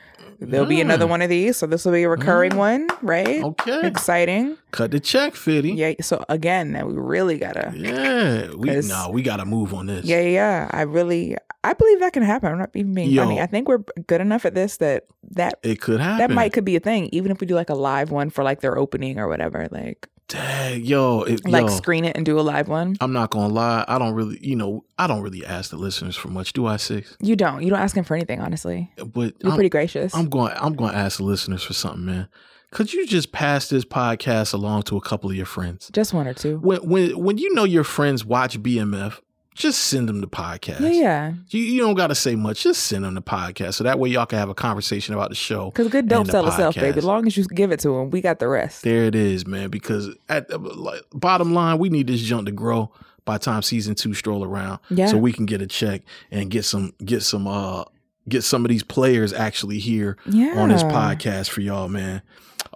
there'll 0.41 0.67
be 0.67 0.81
another 0.81 1.07
Mm. 1.07 1.11
one 1.11 1.23
of 1.23 1.29
these. 1.29 1.57
So 1.57 1.67
this 1.67 1.85
will 1.85 1.93
be 1.93 2.03
a 2.03 2.09
recurring 2.09 2.57
one, 2.57 2.89
right? 3.03 3.43
Okay. 3.43 3.87
Exciting. 3.87 4.57
Cut 4.71 4.91
the 4.91 5.01
check, 5.01 5.35
Fitty. 5.35 5.73
Yeah. 5.73 5.93
So 6.01 6.25
again, 6.29 6.73
now 6.73 6.87
we 6.87 6.95
really 6.95 7.39
gotta. 7.39 7.73
Yeah, 7.77 8.51
we 8.57 8.71
no, 8.81 9.11
we 9.13 9.23
got 9.23 9.37
to 9.39 9.45
move 9.45 9.73
on 9.75 9.87
this. 9.87 10.05
Yeah, 10.05 10.21
yeah, 10.21 10.29
yeah. 10.29 10.71
I 10.73 10.83
really, 10.83 11.37
I 11.63 11.73
believe 11.73 12.01
that 12.01 12.13
can 12.13 12.23
happen. 12.23 12.53
I'm 12.53 12.59
not 12.59 12.71
even 12.75 12.95
being 12.95 13.11
Yo. 13.11 13.23
funny. 13.25 13.41
I 13.41 13.47
think 13.47 13.69
we're 13.69 13.85
good 14.07 14.21
enough 14.21 14.45
at 14.45 14.55
this 14.55 14.79
that 14.79 15.05
that 15.33 15.55
it 15.63 15.81
could 15.81 16.01
happen. 16.01 16.19
that 16.19 16.31
might 16.31 16.53
could 16.53 16.65
be 16.65 16.77
a 16.77 16.81
thing. 16.81 17.09
Even 17.13 17.31
if 17.31 17.41
we 17.41 17.47
do 17.47 17.55
like 17.55 17.71
a 17.71 17.75
live 17.75 18.11
one 18.11 18.31
for 18.31 18.43
like 18.45 18.61
their 18.61 18.77
opening 18.77 19.19
or 19.19 19.29
whatever, 19.29 19.69
like 19.71 20.09
Dang, 20.29 20.83
yo, 20.83 21.23
it, 21.23 21.47
like 21.47 21.63
yo, 21.63 21.69
screen 21.69 22.05
it 22.05 22.17
and 22.17 22.25
do 22.25 22.39
a 22.39 22.43
live 22.43 22.67
one. 22.69 22.97
I'm 23.01 23.13
not 23.13 23.31
gonna 23.31 23.53
lie. 23.53 23.85
I 23.87 23.99
don't 23.99 24.15
really, 24.15 24.39
you 24.41 24.57
know, 24.57 24.85
I 24.99 25.07
don't 25.07 25.23
really 25.23 25.45
ask 25.45 25.71
the 25.71 25.77
listeners 25.77 26.17
for 26.17 26.29
much, 26.29 26.55
do 26.55 26.67
I? 26.67 26.77
Six, 26.77 27.17
You 27.21 27.37
don't. 27.37 27.63
You 27.63 27.71
don't 27.71 27.79
ask 27.79 27.97
him 27.97 28.05
for 28.05 28.15
anything, 28.15 28.41
honestly. 28.41 28.91
but 28.97 29.35
You're 29.43 29.53
I'm, 29.53 29.57
pretty 29.57 29.69
gracious. 29.69 30.15
I'm 30.15 30.31
going. 30.31 30.55
I'm 30.57 30.75
going 30.75 30.93
to 30.93 30.99
ask 30.99 31.19
the 31.19 31.25
listeners 31.25 31.63
for 31.63 31.75
something, 31.75 32.07
man. 32.07 32.29
Could 32.71 32.93
you 32.93 33.07
just 33.07 33.31
pass 33.33 33.69
this 33.69 33.85
podcast 33.85 34.53
along 34.53 34.83
to 34.85 34.97
a 34.97 35.01
couple 35.01 35.31
of 35.31 35.37
your 35.37 35.47
friends? 35.47 35.91
Just 35.93 36.13
one 36.13 36.27
or 36.27 36.35
two. 36.35 36.59
When 36.59 36.81
when 36.89 37.19
when 37.19 37.39
you 37.39 37.55
know 37.55 37.65
your 37.65 37.85
friends 37.85 38.25
watch 38.25 38.61
BMF, 38.61 39.21
just 39.55 39.85
send 39.85 40.09
them 40.09 40.21
the 40.21 40.27
podcast. 40.29 40.81
Yeah, 40.81 40.89
yeah. 40.91 41.33
You, 41.49 41.61
you 41.63 41.81
don't 41.81 41.95
got 41.95 42.09
to 42.09 42.15
say 42.15 42.35
much. 42.35 42.63
Just 42.65 42.83
send 42.85 43.05
them 43.05 43.15
the 43.15 43.23
podcast, 43.23 43.75
so 43.75 43.85
that 43.85 43.99
way 43.99 44.09
y'all 44.11 44.27
can 44.27 44.39
have 44.39 44.49
a 44.49 44.55
conversation 44.55 45.15
about 45.15 45.29
the 45.31 45.35
show. 45.37 45.71
Because 45.71 45.89
good 45.89 46.09
don't 46.09 46.23
and 46.23 46.31
sell 46.31 46.47
itself, 46.47 46.75
baby. 46.75 46.99
As 46.99 47.05
long 47.05 47.27
as 47.27 47.37
you 47.37 47.45
give 47.45 47.71
it 47.73 47.81
to 47.81 47.97
him, 47.99 48.11
we 48.11 48.21
got 48.21 48.39
the 48.41 48.49
rest. 48.49 48.83
There 48.83 49.05
it 49.05 49.15
is, 49.15 49.47
man. 49.47 49.71
Because 49.71 50.11
at 50.29 50.51
like, 50.61 51.03
bottom 51.13 51.55
line, 51.55 51.79
we 51.79 51.89
need 51.89 52.07
this 52.09 52.21
junk 52.21 52.47
to 52.47 52.53
grow 52.53 52.91
by 53.25 53.39
the 53.39 53.45
time 53.45 53.63
season 53.63 53.95
two 53.95 54.13
stroll 54.13 54.45
around, 54.45 54.81
Yeah. 54.91 55.07
so 55.07 55.17
we 55.17 55.33
can 55.33 55.47
get 55.47 55.63
a 55.63 55.67
check 55.67 56.03
and 56.31 56.51
get 56.51 56.65
some 56.65 56.93
get 57.05 57.23
some 57.23 57.47
uh 57.47 57.85
get 58.29 58.43
some 58.45 58.65
of 58.65 58.69
these 58.71 58.83
players 58.83 59.33
actually 59.33 59.79
here 59.79 60.17
Yeah. 60.27 60.55
on 60.61 60.69
this 60.69 60.83
podcast 60.83 61.49
for 61.49 61.61
y'all, 61.63 61.89
man. 61.89 62.21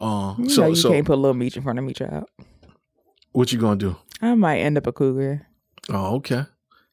Uh, 0.00 0.34
You 0.38 0.48
so 0.48 0.68
you 0.68 0.74
so 0.76 0.90
can't 0.90 1.04
put 1.06 1.14
a 1.14 1.20
little 1.20 1.34
Meech 1.34 1.56
in 1.56 1.62
front 1.62 1.78
of 1.78 1.84
me, 1.84 1.92
child. 1.92 2.24
what 3.32 3.52
you 3.52 3.58
gonna 3.58 3.76
do? 3.76 3.96
I 4.22 4.34
might 4.34 4.58
end 4.60 4.78
up 4.78 4.86
a 4.86 4.92
cougar. 4.92 5.46
Oh, 5.90 6.16
okay. 6.16 6.44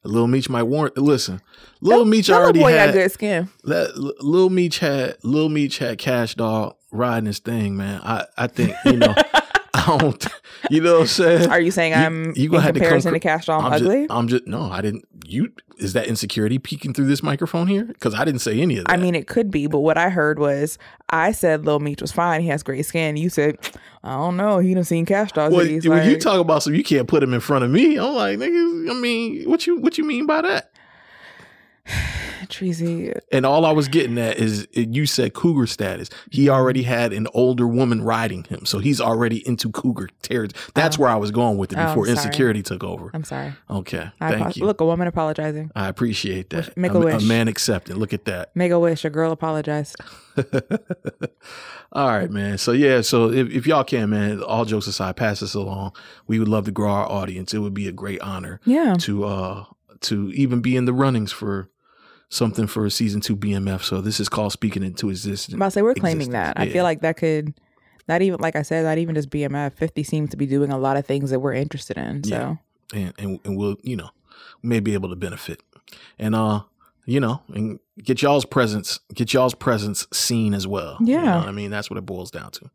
Little 0.08 0.26
Meech 0.28 0.48
might 0.48 0.64
warrant. 0.64 0.96
Listen, 0.96 1.40
Little 1.80 2.04
Meech 2.04 2.30
already 2.30 2.60
boy 2.60 2.72
had 2.72 2.92
good 2.94 3.10
skin. 3.12 3.48
that. 3.64 3.96
Lil 4.20 4.50
Meech 4.50 4.78
had 4.78 5.16
Lil 5.22 5.48
Meech 5.48 5.78
had 5.78 5.98
Cash 5.98 6.34
Doll 6.34 6.78
riding 6.90 7.26
his 7.26 7.38
thing, 7.38 7.76
man. 7.76 8.00
I 8.02 8.24
I 8.36 8.46
think 8.46 8.74
you 8.84 8.96
know. 8.96 9.14
Don't. 9.86 10.26
You 10.70 10.80
know 10.80 10.94
what 10.94 11.00
I'm 11.02 11.06
saying? 11.06 11.50
Are 11.50 11.60
you 11.60 11.70
saying 11.70 11.92
You- 11.92 11.98
I'm 11.98 12.32
you 12.34 12.48
gonna 12.48 12.62
have 12.62 12.74
to 12.74 12.80
come 12.80 13.00
to 13.00 13.20
Cash 13.20 13.46
Doll, 13.46 13.60
I'm, 13.60 13.66
I'm 13.66 13.72
ugly? 13.74 14.06
Just, 14.06 14.10
I'm 14.12 14.26
just 14.26 14.46
no. 14.48 14.62
I 14.62 14.80
didn't. 14.80 15.06
You 15.24 15.52
is 15.78 15.92
that 15.92 16.06
insecurity 16.08 16.58
peeking 16.58 16.92
through 16.92 17.06
this 17.06 17.22
microphone 17.22 17.68
here? 17.68 17.84
Because 17.84 18.14
I 18.14 18.24
didn't 18.24 18.40
say 18.40 18.58
any 18.60 18.78
of 18.78 18.86
that. 18.86 18.92
I 18.92 18.96
mean, 18.96 19.14
it 19.14 19.28
could 19.28 19.50
be, 19.50 19.68
but 19.68 19.80
what 19.80 19.96
I 19.96 20.08
heard 20.08 20.38
was 20.40 20.76
I 21.10 21.30
said 21.32 21.66
Lil 21.66 21.78
Meech 21.78 22.00
was 22.00 22.10
fine. 22.10 22.40
He 22.40 22.48
has 22.48 22.64
great 22.64 22.84
skin. 22.84 23.16
You 23.16 23.28
said, 23.28 23.58
I 24.02 24.16
don't 24.16 24.36
know. 24.36 24.58
He 24.58 24.74
done 24.74 24.82
seen 24.82 25.06
Cash 25.06 25.32
Doll. 25.32 25.50
Well, 25.50 25.58
when 25.66 26.10
you 26.10 26.18
talk 26.18 26.40
about 26.40 26.64
some, 26.64 26.74
you 26.74 26.82
can't 26.82 27.06
put 27.06 27.22
him 27.22 27.32
in 27.34 27.40
front 27.40 27.64
of 27.64 27.70
me. 27.70 27.96
I'm 27.96 28.14
like, 28.14 28.38
nigga. 28.38 28.90
I 28.90 28.94
mean, 28.94 29.48
what 29.48 29.66
you 29.68 29.76
what 29.76 29.98
you 29.98 30.04
mean 30.04 30.26
by 30.26 30.40
that? 30.42 30.72
Treasy. 32.48 33.12
And 33.32 33.44
all 33.44 33.64
I 33.64 33.72
was 33.72 33.88
getting 33.88 34.18
at 34.18 34.38
is 34.38 34.68
you 34.72 35.06
said 35.06 35.34
cougar 35.34 35.66
status. 35.66 36.08
He 36.30 36.48
already 36.48 36.82
had 36.82 37.12
an 37.12 37.26
older 37.34 37.66
woman 37.66 38.02
riding 38.02 38.44
him, 38.44 38.66
so 38.66 38.78
he's 38.78 39.00
already 39.00 39.46
into 39.48 39.70
cougar 39.70 40.08
territory. 40.22 40.60
That's 40.74 40.98
where 40.98 41.08
I 41.08 41.16
was 41.16 41.30
going 41.30 41.56
with 41.58 41.72
it 41.72 41.78
Oh, 41.78 41.86
before 41.88 42.06
sorry. 42.06 42.16
insecurity 42.16 42.62
took 42.62 42.84
over. 42.84 43.10
I'm 43.14 43.24
sorry. 43.24 43.54
Okay, 43.70 44.10
I 44.20 44.30
thank 44.30 44.42
apo- 44.42 44.52
you. 44.60 44.64
Look, 44.66 44.80
a 44.80 44.84
woman 44.86 45.08
apologizing. 45.08 45.70
I 45.74 45.88
appreciate 45.88 46.50
that. 46.50 46.76
Make 46.76 46.92
a 46.92 46.98
wish. 47.00 47.22
A 47.22 47.26
man 47.26 47.48
accepting. 47.48 47.96
Look 47.96 48.12
at 48.12 48.24
that. 48.26 48.54
Make 48.54 48.70
a 48.72 48.78
wish. 48.78 49.04
A 49.04 49.10
girl 49.10 49.32
apologized. 49.32 49.96
all 51.92 52.08
right, 52.08 52.30
man. 52.30 52.58
So 52.58 52.72
yeah, 52.72 53.00
so 53.00 53.30
if, 53.30 53.50
if 53.50 53.66
y'all 53.66 53.84
can, 53.84 54.10
man, 54.10 54.42
all 54.42 54.64
jokes 54.64 54.86
aside, 54.86 55.16
pass 55.16 55.40
this 55.40 55.54
along. 55.54 55.92
We 56.26 56.38
would 56.38 56.48
love 56.48 56.64
to 56.66 56.70
grow 56.72 56.90
our 56.90 57.10
audience. 57.10 57.54
It 57.54 57.58
would 57.58 57.74
be 57.74 57.88
a 57.88 57.92
great 57.92 58.20
honor 58.20 58.60
Yeah. 58.64 58.94
to 59.00 59.24
uh 59.24 59.64
to 60.02 60.30
even 60.32 60.60
be 60.60 60.76
in 60.76 60.84
the 60.84 60.92
runnings 60.92 61.32
for 61.32 61.70
something 62.28 62.66
for 62.66 62.84
a 62.86 62.90
season 62.90 63.20
two 63.20 63.36
BMF. 63.36 63.82
So 63.82 64.00
this 64.00 64.20
is 64.20 64.28
called 64.28 64.52
speaking 64.52 64.82
into 64.82 65.10
existence. 65.10 65.58
To 65.58 65.70
say 65.70 65.82
we're 65.82 65.94
claiming 65.94 66.28
existence. 66.28 66.54
that. 66.56 66.60
I 66.60 66.68
feel 66.68 66.84
like 66.84 67.00
that 67.02 67.16
could 67.16 67.54
not 68.08 68.22
even 68.22 68.40
like 68.40 68.56
I 68.56 68.62
said, 68.62 68.84
not 68.84 68.98
even 68.98 69.14
just 69.14 69.30
BMF. 69.30 69.72
Fifty 69.74 70.02
seems 70.02 70.30
to 70.30 70.36
be 70.36 70.46
doing 70.46 70.70
a 70.70 70.78
lot 70.78 70.96
of 70.96 71.06
things 71.06 71.30
that 71.30 71.40
we're 71.40 71.54
interested 71.54 71.96
in. 71.98 72.24
So 72.24 72.34
Yeah. 72.92 72.98
and, 72.98 73.14
and 73.18 73.40
and 73.44 73.56
we'll 73.56 73.76
you 73.82 73.96
know 73.96 74.10
may 74.62 74.80
be 74.80 74.94
able 74.94 75.08
to 75.10 75.16
benefit 75.16 75.62
and 76.18 76.34
uh 76.34 76.62
you 77.04 77.20
know 77.20 77.40
and 77.54 77.78
get 78.02 78.20
y'all's 78.22 78.44
presence 78.44 78.98
get 79.14 79.32
y'all's 79.32 79.54
presence 79.54 80.06
seen 80.12 80.54
as 80.54 80.66
well 80.66 80.96
you 81.00 81.14
Yeah. 81.14 81.22
know 81.22 81.38
what 81.38 81.48
i 81.48 81.52
mean 81.52 81.70
that's 81.70 81.88
what 81.88 81.96
it 81.98 82.06
boils 82.06 82.30
down 82.32 82.50
to 82.52 82.70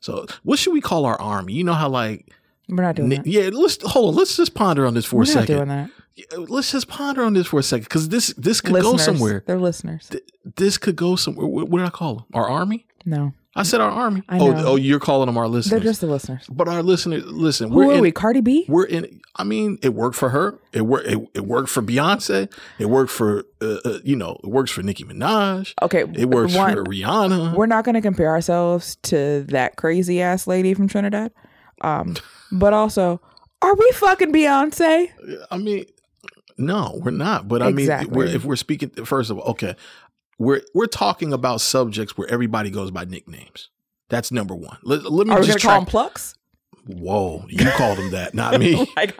so 0.00 0.26
what 0.42 0.58
should 0.58 0.72
we 0.74 0.80
call 0.82 1.06
our 1.06 1.18
army 1.20 1.54
you 1.54 1.64
know 1.64 1.72
how 1.72 1.88
like 1.88 2.28
we're 2.68 2.82
not 2.82 2.96
doing 2.96 3.08
that. 3.10 3.26
yeah 3.26 3.48
let's 3.52 3.78
hold 3.90 4.10
on 4.10 4.14
let's 4.16 4.36
just 4.36 4.54
ponder 4.54 4.84
on 4.86 4.92
this 4.94 5.06
for 5.06 5.16
we're 5.16 5.22
a 5.22 5.26
not 5.26 5.32
second 5.32 5.56
doing 5.56 5.68
that. 5.68 5.90
Let's 6.36 6.72
just 6.72 6.88
ponder 6.88 7.22
on 7.24 7.34
this 7.34 7.46
for 7.46 7.58
a 7.58 7.62
second 7.62 7.84
because 7.84 8.08
this 8.08 8.32
this 8.36 8.60
could 8.60 8.72
listeners, 8.72 8.92
go 8.92 8.96
somewhere 9.12 9.42
They're 9.46 9.58
listeners. 9.58 10.10
this 10.56 10.78
could 10.78 10.96
go 10.96 11.16
somewhere 11.16 11.46
what, 11.46 11.68
what 11.68 11.78
did 11.78 11.86
i 11.86 11.90
call 11.90 12.14
them 12.16 12.24
our 12.34 12.48
army 12.48 12.86
No, 13.04 13.32
i 13.54 13.62
said 13.62 13.80
our 13.80 13.90
army 13.90 14.22
I 14.28 14.38
oh 14.38 14.54
oh 14.72 14.76
you're 14.76 15.00
calling 15.00 15.26
them 15.26 15.36
our 15.38 15.48
listeners 15.48 15.70
they're 15.70 15.80
just 15.90 16.00
the 16.00 16.06
listeners. 16.06 16.46
but 16.50 16.68
our 16.68 16.82
listeners 16.82 17.24
listen 17.26 17.70
Who 17.70 17.76
we're 17.76 17.90
are 17.92 17.94
in, 17.96 18.00
we? 18.02 18.12
Cardi 18.12 18.40
B? 18.40 18.64
we're 18.68 18.86
in 18.86 19.20
i 19.36 19.44
mean 19.44 19.78
it 19.82 19.90
worked 19.94 20.16
for 20.16 20.30
her 20.30 20.58
it 20.72 20.82
worked 20.82 21.06
it, 21.06 21.18
it 21.34 21.44
worked 21.46 21.68
for 21.68 21.82
beyonce 21.82 22.52
it 22.78 22.86
worked 22.86 23.10
for 23.10 23.44
uh, 23.60 23.78
uh, 23.84 23.98
you 24.04 24.16
know 24.16 24.38
it 24.42 24.48
works 24.48 24.70
for 24.70 24.82
nicki 24.82 25.04
minaj 25.04 25.72
Okay, 25.82 26.04
it 26.14 26.28
works 26.30 26.54
one, 26.54 26.74
for 26.74 26.84
rihanna 26.84 27.54
We're 27.54 27.66
not 27.66 27.84
going 27.84 27.94
to 27.94 28.00
compare 28.00 28.28
ourselves 28.28 28.96
to 29.04 29.44
that 29.48 29.76
crazy 29.76 30.20
ass 30.22 30.46
lady 30.46 30.74
from 30.74 30.88
Trinidad. 30.88 31.32
Um, 31.82 32.16
but 32.52 32.72
also, 32.74 33.20
are 33.62 33.74
we 33.74 33.90
fucking 33.94 34.32
Beyonce? 34.32 35.10
i 35.50 35.56
mean 35.56 35.84
no 36.60 37.00
we're 37.02 37.10
not 37.10 37.48
but 37.48 37.62
i 37.62 37.72
mean 37.72 37.88
we're, 38.10 38.26
if 38.26 38.44
we're 38.44 38.56
speaking 38.56 38.90
first 39.04 39.30
of 39.30 39.38
all 39.38 39.50
okay 39.50 39.74
we're 40.40 40.62
we're 40.72 40.86
talking 40.86 41.32
about 41.32 41.60
subjects 41.60 42.16
where 42.16 42.28
everybody 42.28 42.70
goes 42.70 42.90
by 42.90 43.04
nicknames. 43.04 43.68
That's 44.08 44.32
number 44.32 44.56
one. 44.56 44.78
Let, 44.82 45.04
let 45.04 45.26
me 45.26 45.34
Are 45.34 45.40
we 45.40 45.46
just 45.46 45.58
to 45.58 45.66
call 45.66 45.72
try 45.72 45.78
them 45.78 45.86
plucks? 45.86 46.34
Whoa 46.86 47.44
you 47.48 47.64
called 47.72 47.98
them 47.98 48.10
that 48.10 48.34
not 48.34 48.58
me 48.58 48.74
like, 48.96 49.16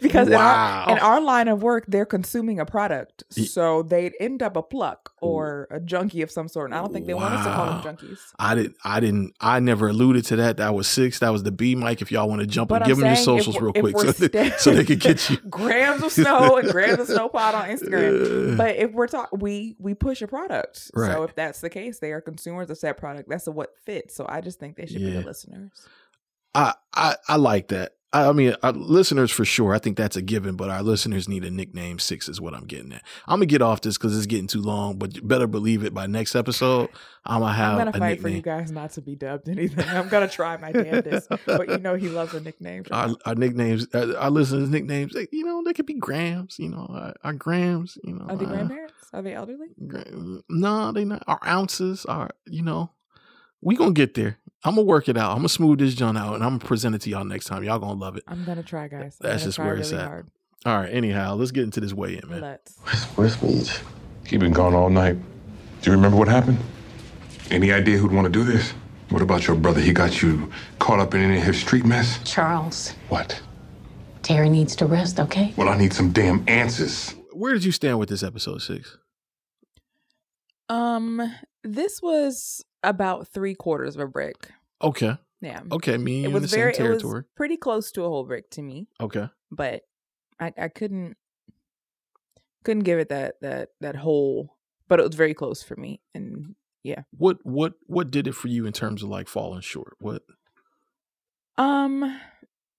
because 0.00 0.28
Wow. 0.28 0.84
in, 0.86 0.90
our, 0.90 0.96
in 0.96 0.98
our 0.98 1.20
line 1.20 1.48
of 1.48 1.62
work, 1.62 1.84
they're 1.88 2.06
consuming 2.06 2.60
a 2.60 2.66
product, 2.66 3.24
so 3.30 3.82
they'd 3.82 4.12
end 4.20 4.42
up 4.42 4.56
a 4.56 4.62
pluck 4.62 5.12
or 5.20 5.66
a 5.70 5.80
junkie 5.80 6.22
of 6.22 6.30
some 6.30 6.48
sort. 6.48 6.70
And 6.70 6.74
I 6.74 6.80
don't 6.82 6.92
think 6.92 7.06
they 7.06 7.14
want 7.14 7.34
us 7.34 7.44
to 7.44 7.52
call 7.52 7.66
them 7.66 7.82
junkies. 7.96 8.18
I 8.38 8.54
didn't. 8.54 8.76
I 8.84 9.00
didn't. 9.00 9.34
I 9.40 9.60
never 9.60 9.88
alluded 9.88 10.24
to 10.26 10.36
that. 10.36 10.58
That 10.58 10.74
was 10.74 10.86
six. 10.88 11.18
That 11.18 11.30
was 11.30 11.42
the 11.42 11.50
B 11.52 11.74
mic. 11.74 12.02
If 12.02 12.12
y'all 12.12 12.28
want 12.28 12.40
to 12.42 12.46
jump 12.46 12.68
But 12.68 12.76
and 12.76 12.84
I'm 12.84 12.88
give 12.90 12.98
them 12.98 13.06
your 13.06 13.16
socials 13.16 13.60
real 13.60 13.72
quick, 13.72 13.98
so 13.98 14.12
they, 14.12 14.50
so 14.50 14.72
they 14.72 14.84
can 14.84 14.98
get 14.98 15.28
you. 15.30 15.36
grams 15.50 16.02
of 16.02 16.12
snow 16.12 16.56
and 16.58 16.70
grams 16.70 17.00
of 17.00 17.06
snow 17.06 17.28
pot 17.28 17.54
on 17.54 17.68
Instagram. 17.68 18.56
But 18.56 18.76
if 18.76 18.92
we're 18.92 19.06
talking, 19.08 19.38
we 19.38 19.76
we 19.78 19.94
push 19.94 20.22
a 20.22 20.28
product. 20.28 20.90
Right. 20.94 21.12
So 21.12 21.22
if 21.24 21.34
that's 21.34 21.60
the 21.60 21.70
case, 21.70 21.98
they 21.98 22.12
are 22.12 22.20
consumers 22.20 22.70
of 22.70 22.78
said 22.78 22.94
product. 22.98 23.28
That's 23.28 23.46
what 23.46 23.74
fits. 23.84 24.14
So 24.14 24.26
I 24.28 24.40
just 24.40 24.58
think 24.58 24.76
they 24.76 24.86
should 24.86 24.98
be 24.98 25.10
the 25.10 25.22
listeners. 25.22 25.70
I, 26.54 26.74
I 26.94 27.16
I 27.28 27.36
like 27.36 27.68
that. 27.68 27.92
I, 28.12 28.26
I 28.28 28.32
mean, 28.32 28.54
our 28.62 28.72
listeners 28.72 29.30
for 29.30 29.44
sure. 29.44 29.72
I 29.72 29.78
think 29.78 29.96
that's 29.96 30.16
a 30.16 30.22
given. 30.22 30.56
But 30.56 30.68
our 30.68 30.82
listeners 30.82 31.28
need 31.28 31.44
a 31.44 31.50
nickname. 31.50 31.98
Six 31.98 32.28
is 32.28 32.40
what 32.40 32.54
I'm 32.54 32.64
getting 32.64 32.92
at. 32.92 33.02
I'm 33.26 33.36
gonna 33.36 33.46
get 33.46 33.62
off 33.62 33.82
this 33.82 33.96
because 33.96 34.16
it's 34.16 34.26
getting 34.26 34.48
too 34.48 34.60
long. 34.60 34.98
But 34.98 35.16
you 35.16 35.22
better 35.22 35.46
believe 35.46 35.84
it. 35.84 35.94
By 35.94 36.06
next 36.06 36.34
episode, 36.34 36.90
I'm 37.24 37.40
gonna 37.40 37.52
have 37.52 37.72
I'm 37.72 37.78
gonna 37.78 37.90
a 37.90 37.98
fight 38.00 38.20
for 38.20 38.28
you 38.28 38.42
guys 38.42 38.72
not 38.72 38.90
to 38.92 39.00
be 39.02 39.14
dubbed 39.14 39.48
anything. 39.48 39.88
I'm 39.88 40.08
gonna 40.08 40.28
try 40.28 40.56
my 40.56 40.72
damnedest. 40.72 41.28
but 41.46 41.68
you 41.68 41.78
know 41.78 41.94
he 41.94 42.08
loves 42.08 42.34
a 42.34 42.40
nickname. 42.40 42.84
Our, 42.90 43.14
our 43.26 43.34
nicknames, 43.36 43.86
uh, 43.94 44.14
our 44.18 44.30
listeners' 44.30 44.70
nicknames, 44.70 45.14
they, 45.14 45.28
you 45.30 45.44
know, 45.44 45.62
they 45.64 45.72
could 45.72 45.86
be 45.86 45.94
Grams. 45.94 46.58
You 46.58 46.70
know, 46.70 46.86
our, 46.90 47.14
our 47.22 47.32
Grams. 47.32 47.96
You 48.02 48.14
know, 48.14 48.26
Are 48.28 48.36
they 48.36 48.46
uh, 48.46 48.48
grandparents? 48.48 48.94
Are 49.12 49.22
they 49.22 49.34
elderly? 49.34 49.68
No, 50.48 50.92
they 50.92 51.04
not. 51.04 51.22
Our 51.28 51.40
ounces 51.46 52.04
are, 52.06 52.30
you 52.46 52.62
know, 52.62 52.90
we 53.60 53.76
gonna 53.76 53.92
get 53.92 54.14
there. 54.14 54.38
I'm 54.62 54.74
gonna 54.74 54.86
work 54.86 55.08
it 55.08 55.16
out. 55.16 55.30
I'm 55.32 55.38
gonna 55.38 55.48
smooth 55.48 55.78
this 55.78 55.94
joint 55.94 56.18
out, 56.18 56.34
and 56.34 56.44
I'm 56.44 56.58
gonna 56.58 56.64
present 56.68 56.94
it 56.94 57.00
to 57.02 57.10
y'all 57.10 57.24
next 57.24 57.46
time. 57.46 57.64
Y'all 57.64 57.78
gonna 57.78 57.98
love 57.98 58.16
it. 58.16 58.24
I'm 58.28 58.44
gonna 58.44 58.62
try, 58.62 58.88
guys. 58.88 59.16
I'm 59.20 59.30
That's 59.30 59.44
just 59.44 59.56
try 59.56 59.66
where 59.66 59.76
it's 59.76 59.90
really 59.90 60.02
at. 60.02 60.08
Hard. 60.08 60.30
All 60.66 60.76
right. 60.78 60.92
Anyhow, 60.92 61.34
let's 61.34 61.50
get 61.50 61.64
into 61.64 61.80
this 61.80 61.94
weigh 61.94 62.20
in, 62.22 62.28
man. 62.28 62.40
Let's. 62.42 62.76
Where's, 62.82 63.04
where's 63.04 63.36
Meach? 63.38 63.82
He 64.26 64.36
been 64.36 64.52
gone 64.52 64.74
all 64.74 64.90
night. 64.90 65.16
Do 65.80 65.90
you 65.90 65.96
remember 65.96 66.16
what 66.18 66.28
happened? 66.28 66.58
Any 67.50 67.72
idea 67.72 67.96
who'd 67.96 68.12
want 68.12 68.26
to 68.26 68.32
do 68.32 68.44
this? 68.44 68.70
What 69.08 69.22
about 69.22 69.46
your 69.46 69.56
brother? 69.56 69.80
He 69.80 69.92
got 69.92 70.22
you 70.22 70.52
caught 70.78 71.00
up 71.00 71.14
in 71.14 71.20
any 71.22 71.38
of 71.38 71.42
his 71.42 71.58
street 71.58 71.84
mess? 71.84 72.20
Charles, 72.24 72.94
What? 73.08 73.40
Terry 74.22 74.50
needs 74.50 74.76
to 74.76 74.86
rest, 74.86 75.18
okay? 75.18 75.52
Well, 75.56 75.68
I 75.70 75.78
need 75.78 75.92
some 75.94 76.12
damn 76.12 76.44
answers. 76.46 77.14
Where 77.32 77.54
did 77.54 77.64
you 77.64 77.72
stand 77.72 77.98
with 77.98 78.10
this 78.10 78.22
episode 78.22 78.60
six? 78.60 78.98
Um, 80.68 81.34
this 81.64 82.00
was 82.02 82.64
about 82.82 83.28
three 83.28 83.54
quarters 83.54 83.94
of 83.96 84.00
a 84.02 84.06
brick. 84.06 84.50
Okay. 84.82 85.16
Yeah. 85.40 85.62
Okay. 85.72 85.96
Me 85.98 86.24
and 86.24 86.26
It 86.26 86.28
you 86.30 86.36
in 86.36 86.42
was 86.42 86.50
the 86.50 86.56
very. 86.56 86.74
same 86.74 86.86
It 86.86 86.88
was 86.90 87.02
territory. 87.02 87.24
pretty 87.36 87.56
close 87.56 87.90
to 87.92 88.04
a 88.04 88.08
whole 88.08 88.24
brick 88.24 88.50
to 88.50 88.62
me, 88.62 88.88
Okay. 89.00 89.28
but 89.50 89.82
I 90.38 90.52
I 90.58 90.68
couldn't 90.68 91.16
couldn't 92.64 92.82
give 92.84 92.98
it 92.98 93.08
that 93.08 93.40
that 93.40 93.70
that 93.80 93.96
whole. 93.96 94.56
But 94.88 95.00
it 95.00 95.06
was 95.06 95.14
very 95.14 95.34
close 95.34 95.62
for 95.62 95.76
me, 95.76 96.00
and 96.14 96.54
yeah 96.82 97.02
What 97.16 97.38
what 97.44 97.74
what 97.86 98.10
did 98.10 98.26
it 98.26 98.32
for 98.34 98.48
you 98.48 98.66
in 98.66 98.72
terms 98.72 99.02
of 99.02 99.08
like 99.08 99.28
falling 99.28 99.60
short? 99.60 99.94
What? 100.00 100.22
um, 101.58 102.18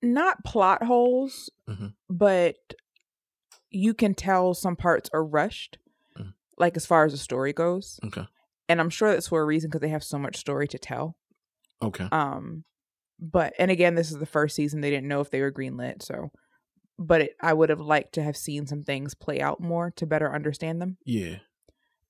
not 0.02 0.44
plot 0.44 0.84
holes, 0.84 1.50
Mhm. 1.70 1.94
but 2.10 2.58
you 3.70 3.94
can 3.94 4.14
tell 4.16 4.54
some 4.56 4.76
parts 4.76 5.10
are 5.14 5.24
rushed, 5.24 5.78
Mhm. 6.18 6.34
like 6.58 6.76
as 6.76 6.86
far 6.86 7.06
as 7.06 7.12
the 7.12 7.18
story 7.20 7.54
goes. 7.54 8.00
Okay. 8.04 8.28
And 8.72 8.80
I'm 8.80 8.90
sure 8.90 9.12
that's 9.12 9.28
for 9.28 9.42
a 9.42 9.46
reason 9.46 9.70
because 9.70 9.82
they 9.82 9.90
have 9.90 10.04
so 10.04 10.18
much 10.18 10.38
story 10.38 10.68
to 10.70 10.80
tell. 10.80 11.16
Okay. 11.82 12.08
Um, 12.12 12.64
but 13.20 13.54
and 13.60 13.70
again, 13.70 13.96
this 13.96 14.12
is 14.12 14.18
the 14.18 14.26
first 14.26 14.56
season. 14.56 14.82
They 14.82 14.90
didn't 14.90 15.08
know 15.08 15.20
if 15.22 15.30
they 15.30 15.42
were 15.42 15.52
greenlit, 15.52 16.02
so. 16.02 16.32
But 16.98 17.22
it, 17.22 17.36
I 17.42 17.54
would 17.54 17.70
have 17.70 17.80
liked 17.82 18.14
to 18.14 18.24
have 18.24 18.38
seen 18.38 18.68
some 18.68 18.84
things 18.84 19.14
play 19.16 19.42
out 19.42 19.60
more 19.60 19.92
to 19.98 20.06
better 20.06 20.34
understand 20.34 20.80
them, 20.82 20.98
Yeah. 21.06 21.38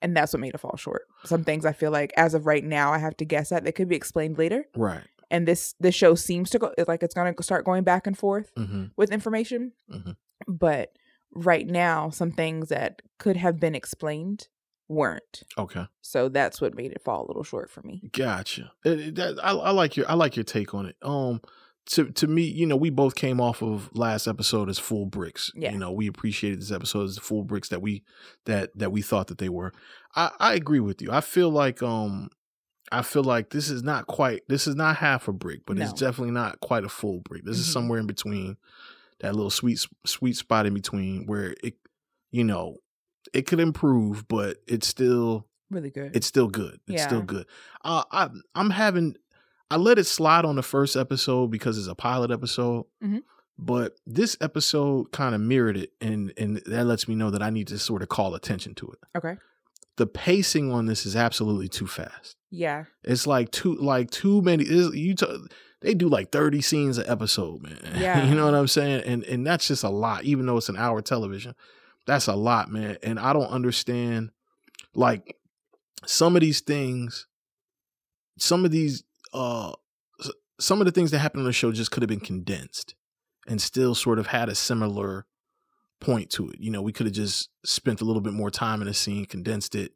and 0.01 0.15
that's 0.17 0.33
what 0.33 0.41
made 0.41 0.53
it 0.53 0.59
fall 0.59 0.75
short. 0.75 1.03
Some 1.23 1.43
things 1.45 1.65
I 1.65 1.71
feel 1.71 1.91
like, 1.91 2.11
as 2.17 2.33
of 2.33 2.45
right 2.45 2.63
now, 2.63 2.91
I 2.91 2.97
have 2.97 3.15
to 3.17 3.25
guess 3.25 3.51
at. 3.53 3.63
They 3.63 3.71
could 3.71 3.87
be 3.87 3.95
explained 3.95 4.37
later, 4.37 4.65
Right. 4.75 5.03
and 5.29 5.47
this 5.47 5.75
this 5.79 5.95
show 5.95 6.15
seems 6.15 6.49
to 6.51 6.59
go 6.59 6.73
like 6.87 7.03
it's 7.03 7.13
gonna 7.13 7.33
start 7.41 7.63
going 7.65 7.83
back 7.83 8.05
and 8.05 8.17
forth 8.17 8.51
Mm-hmm. 8.55 8.85
with 8.97 9.11
information. 9.11 9.71
Mhm. 9.89 10.15
But 10.47 10.91
right 11.33 11.65
now, 11.67 12.09
some 12.09 12.31
things 12.31 12.67
that 12.69 13.01
could 13.17 13.37
have 13.37 13.59
been 13.61 13.75
explained 13.75 14.49
weren't. 14.91 15.43
Okay. 15.57 15.87
So 16.01 16.29
that's 16.29 16.61
what 16.61 16.75
made 16.75 16.91
it 16.91 17.01
fall 17.03 17.25
a 17.25 17.27
little 17.27 17.43
short 17.43 17.69
for 17.69 17.81
me. 17.81 18.01
Gotcha. 18.11 18.71
It- 18.85 18.99
it- 18.99 19.15
that- 19.15 19.39
I, 19.43 19.51
I 19.51 19.71
like 19.71 19.95
your 19.97 20.09
I 20.09 20.13
like 20.15 20.35
your 20.35 20.43
take 20.43 20.73
on 20.73 20.85
it. 20.85 20.95
Um, 21.01 21.41
to 21.87 22.11
to 22.11 22.27
me, 22.27 22.43
you 22.43 22.65
know, 22.67 22.75
we 22.75 22.89
both 22.91 23.15
came 23.15 23.41
off 23.41 23.63
of 23.63 23.89
last 23.95 24.27
episode 24.27 24.69
as 24.69 24.77
full 24.77 25.05
bricks. 25.07 25.51
Yeah. 25.55 25.71
You 25.71 25.79
know, 25.79 25.91
we 25.91 26.07
appreciated 26.07 26.61
this 26.61 26.71
episode 26.71 27.05
as 27.05 27.15
the 27.15 27.21
full 27.21 27.43
bricks 27.43 27.69
that 27.69 27.81
we 27.81 28.03
that 28.45 28.69
that 28.77 28.91
we 28.91 29.01
thought 29.01 29.27
that 29.27 29.39
they 29.39 29.49
were. 29.49 29.73
I 30.15 30.31
I 30.39 30.53
agree 30.53 30.79
with 30.79 31.01
you. 31.01 31.11
I 31.11 31.21
feel 31.21 31.49
like 31.49 31.81
um. 31.81 32.29
I 32.93 33.03
feel 33.03 33.23
like 33.23 33.51
this 33.51 33.69
is 33.69 33.83
not 33.83 34.07
quite 34.07 34.41
this 34.49 34.67
is 34.67 34.75
not 34.75 34.97
half 34.97 35.29
a 35.29 35.31
brick, 35.31 35.61
but 35.65 35.77
it's 35.79 35.93
definitely 35.93 36.31
not 36.33 36.59
quite 36.59 36.83
a 36.83 36.89
full 36.89 37.21
brick. 37.21 37.45
This 37.45 37.57
is 37.57 37.65
Mhm. 37.67 37.71
somewhere 37.73 37.99
in 38.01 38.05
between 38.05 38.57
that 39.21 39.33
little 39.33 39.49
sweet 39.49 39.85
sweet 40.05 40.35
spot 40.35 40.65
in 40.65 40.73
between 40.73 41.25
where 41.25 41.55
it 41.63 41.75
you 42.31 42.43
know, 42.43 42.77
it 43.33 43.47
could 43.47 43.59
improve, 43.59 44.27
but 44.27 44.57
it's 44.67 44.87
still 44.87 45.47
Really 45.69 45.89
good. 45.89 46.15
it's 46.15 46.27
still 46.27 46.47
good. 46.49 46.79
It's 46.87 47.03
still 47.03 47.21
good. 47.21 47.45
Uh, 47.83 48.03
I 48.11 48.29
I'm 48.55 48.69
having 48.71 49.15
I 49.69 49.77
let 49.77 49.97
it 49.99 50.03
slide 50.05 50.43
on 50.43 50.55
the 50.57 50.63
first 50.63 50.95
episode 50.97 51.49
because 51.49 51.77
it's 51.77 51.87
a 51.87 51.95
pilot 51.95 52.29
episode, 52.29 52.85
Mhm. 53.01 53.23
but 53.57 53.95
this 54.05 54.35
episode 54.41 55.11
kind 55.13 55.33
of 55.33 55.39
mirrored 55.41 55.77
it, 55.77 55.91
and 56.01 56.33
and 56.37 56.57
that 56.65 56.85
lets 56.85 57.07
me 57.07 57.15
know 57.15 57.29
that 57.31 57.41
I 57.41 57.49
need 57.51 57.67
to 57.69 57.79
sort 57.79 58.01
of 58.01 58.09
call 58.09 58.35
attention 58.35 58.75
to 58.75 58.87
it. 58.91 58.99
okay. 59.17 59.37
The 59.97 60.07
pacing 60.07 60.71
on 60.71 60.85
this 60.87 61.05
is 61.05 61.15
absolutely 61.15 61.67
too 61.67 61.85
fast. 61.85 62.35
Yeah. 62.49 62.85
It's 63.03 63.27
like 63.27 63.51
too 63.51 63.75
like 63.75 64.09
too 64.09 64.41
many. 64.41 64.63
You 64.65 65.13
t- 65.15 65.47
they 65.81 65.93
do 65.93 66.07
like 66.09 66.31
thirty 66.31 66.61
scenes 66.61 66.97
an 66.97 67.05
episode, 67.07 67.61
man. 67.63 67.77
Yeah. 67.97 68.25
you 68.27 68.33
know 68.35 68.45
what 68.45 68.55
I'm 68.55 68.67
saying, 68.67 69.03
and 69.05 69.23
and 69.25 69.45
that's 69.47 69.67
just 69.67 69.83
a 69.83 69.89
lot. 69.89 70.23
Even 70.25 70.45
though 70.47 70.57
it's 70.57 70.69
an 70.69 70.77
hour 70.77 71.01
television, 71.01 71.55
that's 72.07 72.27
a 72.27 72.35
lot, 72.35 72.69
man. 72.71 72.97
And 73.03 73.19
I 73.19 73.33
don't 73.33 73.47
understand 73.49 74.31
like 74.95 75.37
some 76.05 76.35
of 76.35 76.41
these 76.41 76.59
things. 76.61 77.27
Some 78.37 78.65
of 78.65 78.71
these, 78.71 79.03
uh, 79.33 79.73
some 80.59 80.79
of 80.81 80.85
the 80.85 80.91
things 80.91 81.11
that 81.11 81.19
happened 81.19 81.41
on 81.41 81.45
the 81.47 81.53
show 81.53 81.71
just 81.71 81.91
could 81.91 82.01
have 82.01 82.09
been 82.09 82.19
condensed, 82.19 82.95
and 83.47 83.61
still 83.61 83.93
sort 83.93 84.19
of 84.19 84.27
had 84.27 84.49
a 84.49 84.55
similar 84.55 85.25
point 85.99 86.29
to 86.31 86.49
it. 86.49 86.59
You 86.59 86.71
know, 86.71 86.81
we 86.81 86.91
could 86.93 87.05
have 87.05 87.13
just 87.15 87.49
spent 87.63 88.01
a 88.01 88.05
little 88.05 88.21
bit 88.21 88.33
more 88.33 88.49
time 88.49 88.81
in 88.81 88.87
a 88.87 88.93
scene, 88.93 89.25
condensed 89.25 89.75
it. 89.75 89.91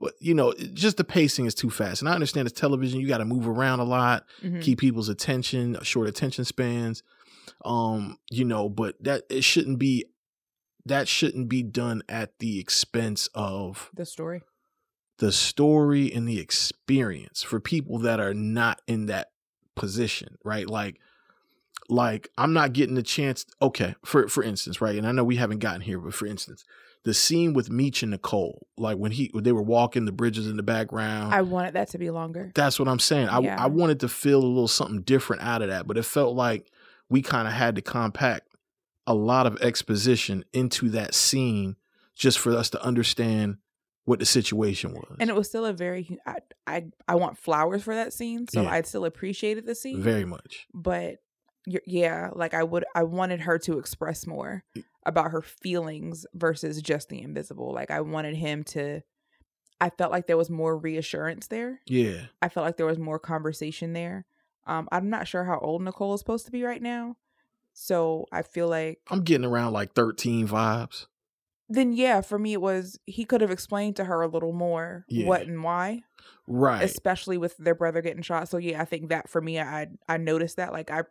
But 0.00 0.14
you 0.20 0.34
know, 0.34 0.54
just 0.72 0.96
the 0.96 1.04
pacing 1.04 1.46
is 1.46 1.54
too 1.54 1.68
fast. 1.70 2.00
And 2.00 2.08
I 2.08 2.14
understand 2.14 2.48
it's 2.48 2.58
television; 2.58 3.00
you 3.00 3.08
got 3.08 3.18
to 3.18 3.24
move 3.24 3.46
around 3.46 3.80
a 3.80 3.84
lot, 3.84 4.24
Mhm. 4.42 4.62
keep 4.62 4.78
people's 4.78 5.08
attention, 5.08 5.76
short 5.82 6.08
attention 6.08 6.44
spans. 6.44 7.02
Um, 7.64 8.18
you 8.30 8.44
know, 8.44 8.68
but 8.70 8.96
that 9.04 9.24
it 9.28 9.44
shouldn't 9.44 9.78
be 9.78 10.06
that 10.86 11.08
shouldn't 11.08 11.48
be 11.48 11.62
done 11.62 12.02
at 12.08 12.38
the 12.38 12.58
expense 12.58 13.28
of 13.34 13.90
The 13.94 14.04
story. 14.06 14.42
the 15.18 15.32
story 15.32 16.12
and 16.12 16.28
the 16.28 16.38
experience 16.40 17.42
for 17.42 17.60
people 17.60 17.98
that 18.00 18.20
are 18.20 18.34
not 18.34 18.80
in 18.86 19.06
that 19.06 19.30
position, 19.74 20.36
right? 20.44 20.68
Like 20.68 21.00
like 21.88 22.28
I'm 22.38 22.52
not 22.52 22.72
getting 22.72 22.94
the 22.94 23.02
chance 23.02 23.44
okay, 23.60 23.94
for 24.04 24.28
for 24.28 24.42
instance, 24.42 24.80
right? 24.80 24.96
And 24.96 25.06
I 25.06 25.12
know 25.12 25.24
we 25.24 25.36
haven't 25.36 25.58
gotten 25.58 25.80
here, 25.82 25.98
but 25.98 26.14
for 26.14 26.26
instance, 26.26 26.64
the 27.04 27.12
scene 27.12 27.52
with 27.52 27.68
Meech 27.70 28.02
and 28.02 28.10
Nicole, 28.12 28.66
like 28.78 28.96
when 28.96 29.12
he 29.12 29.28
when 29.32 29.44
they 29.44 29.52
were 29.52 29.62
walking 29.62 30.04
the 30.06 30.12
bridges 30.12 30.46
in 30.48 30.56
the 30.56 30.62
background. 30.62 31.34
I 31.34 31.42
wanted 31.42 31.74
that 31.74 31.88
to 31.90 31.98
be 31.98 32.10
longer. 32.10 32.52
That's 32.54 32.78
what 32.78 32.88
I'm 32.88 32.98
saying. 32.98 33.28
I, 33.28 33.40
Yeah. 33.40 33.62
I 33.62 33.66
wanted 33.66 34.00
to 34.00 34.08
feel 34.08 34.38
a 34.42 34.46
little 34.46 34.68
something 34.68 35.02
different 35.02 35.42
out 35.42 35.60
of 35.60 35.68
that, 35.68 35.86
but 35.86 35.98
it 35.98 36.04
felt 36.04 36.34
like 36.34 36.70
we 37.10 37.20
kind 37.20 37.46
of 37.46 37.52
had 37.52 37.76
to 37.76 37.82
compact 37.82 38.48
a 39.06 39.14
lot 39.14 39.46
of 39.46 39.60
exposition 39.60 40.44
into 40.52 40.88
that 40.90 41.14
scene 41.14 41.76
just 42.14 42.38
for 42.38 42.52
us 42.56 42.70
to 42.70 42.82
understand 42.82 43.58
what 44.06 44.18
the 44.18 44.26
situation 44.26 44.92
was. 44.92 45.16
And 45.18 45.30
it 45.30 45.36
was 45.36 45.48
still 45.48 45.64
a 45.64 45.72
very 45.72 46.18
I 46.26 46.36
I, 46.66 46.84
I 47.08 47.14
want 47.16 47.38
flowers 47.38 47.82
for 47.82 47.94
that 47.94 48.12
scene, 48.12 48.46
so 48.48 48.62
Yeah. 48.62 48.70
I 48.70 48.82
still 48.82 49.04
appreciated 49.04 49.66
the 49.66 49.74
scene. 49.74 50.00
very 50.00 50.24
much. 50.24 50.66
but 50.72 51.16
yeah, 51.86 52.28
like 52.34 52.52
I 52.52 52.62
would 52.62 52.84
I 52.94 53.04
wanted 53.04 53.40
her 53.40 53.58
to 53.60 53.78
express 53.78 54.26
more 54.26 54.64
about 55.06 55.30
her 55.30 55.40
feelings 55.40 56.26
versus 56.34 56.82
just 56.82 57.08
the 57.08 57.22
invisible. 57.22 57.72
Like 57.72 57.90
I 57.90 58.02
wanted 58.02 58.36
him 58.36 58.64
to 58.64 59.00
I 59.80 59.90
felt 59.90 60.12
like 60.12 60.26
there 60.26 60.36
was 60.36 60.50
more 60.50 60.76
reassurance 60.78 61.46
there. 61.48 61.80
Yeah. 61.86 62.26
I 62.42 62.48
felt 62.50 62.64
like 62.66 62.76
there 62.76 62.86
was 62.86 62.98
more 62.98 63.18
conversation 63.18 63.94
there. 63.94 64.26
Um 64.66 64.88
I'm 64.92 65.08
not 65.08 65.26
sure 65.26 65.44
how 65.44 65.58
old 65.58 65.82
Nicole 65.82 66.12
is 66.14 66.20
supposed 66.20 66.44
to 66.46 66.52
be 66.52 66.62
right 66.62 66.82
now. 66.82 67.16
So 67.74 68.26
I 68.32 68.42
feel 68.42 68.68
like 68.68 69.00
I'm 69.10 69.22
getting 69.22 69.44
around 69.44 69.72
like 69.72 69.92
13 69.94 70.46
vibes. 70.48 71.06
then 71.68 71.92
yeah, 71.92 72.20
for 72.20 72.38
me 72.38 72.52
it 72.52 72.60
was 72.60 72.98
he 73.06 73.24
could 73.24 73.40
have 73.40 73.50
explained 73.50 73.96
to 73.96 74.04
her 74.04 74.22
a 74.22 74.28
little 74.28 74.52
more 74.52 75.04
Yeah. 75.08 75.26
what 75.26 75.42
and 75.42 75.62
why. 75.62 76.02
Right. 76.46 76.82
especially 76.82 77.36
with 77.38 77.56
their 77.58 77.74
brother 77.74 78.00
getting 78.02 78.22
shot. 78.22 78.48
So 78.48 78.58
yeah, 78.58 78.80
I 78.80 78.84
think 78.84 79.08
that 79.08 79.28
for 79.28 79.40
me, 79.40 79.58
I 79.60 79.88
I 80.08 80.16
noticed 80.18 80.56
that 80.56 80.72
like 80.72 80.90
I, 80.90 81.02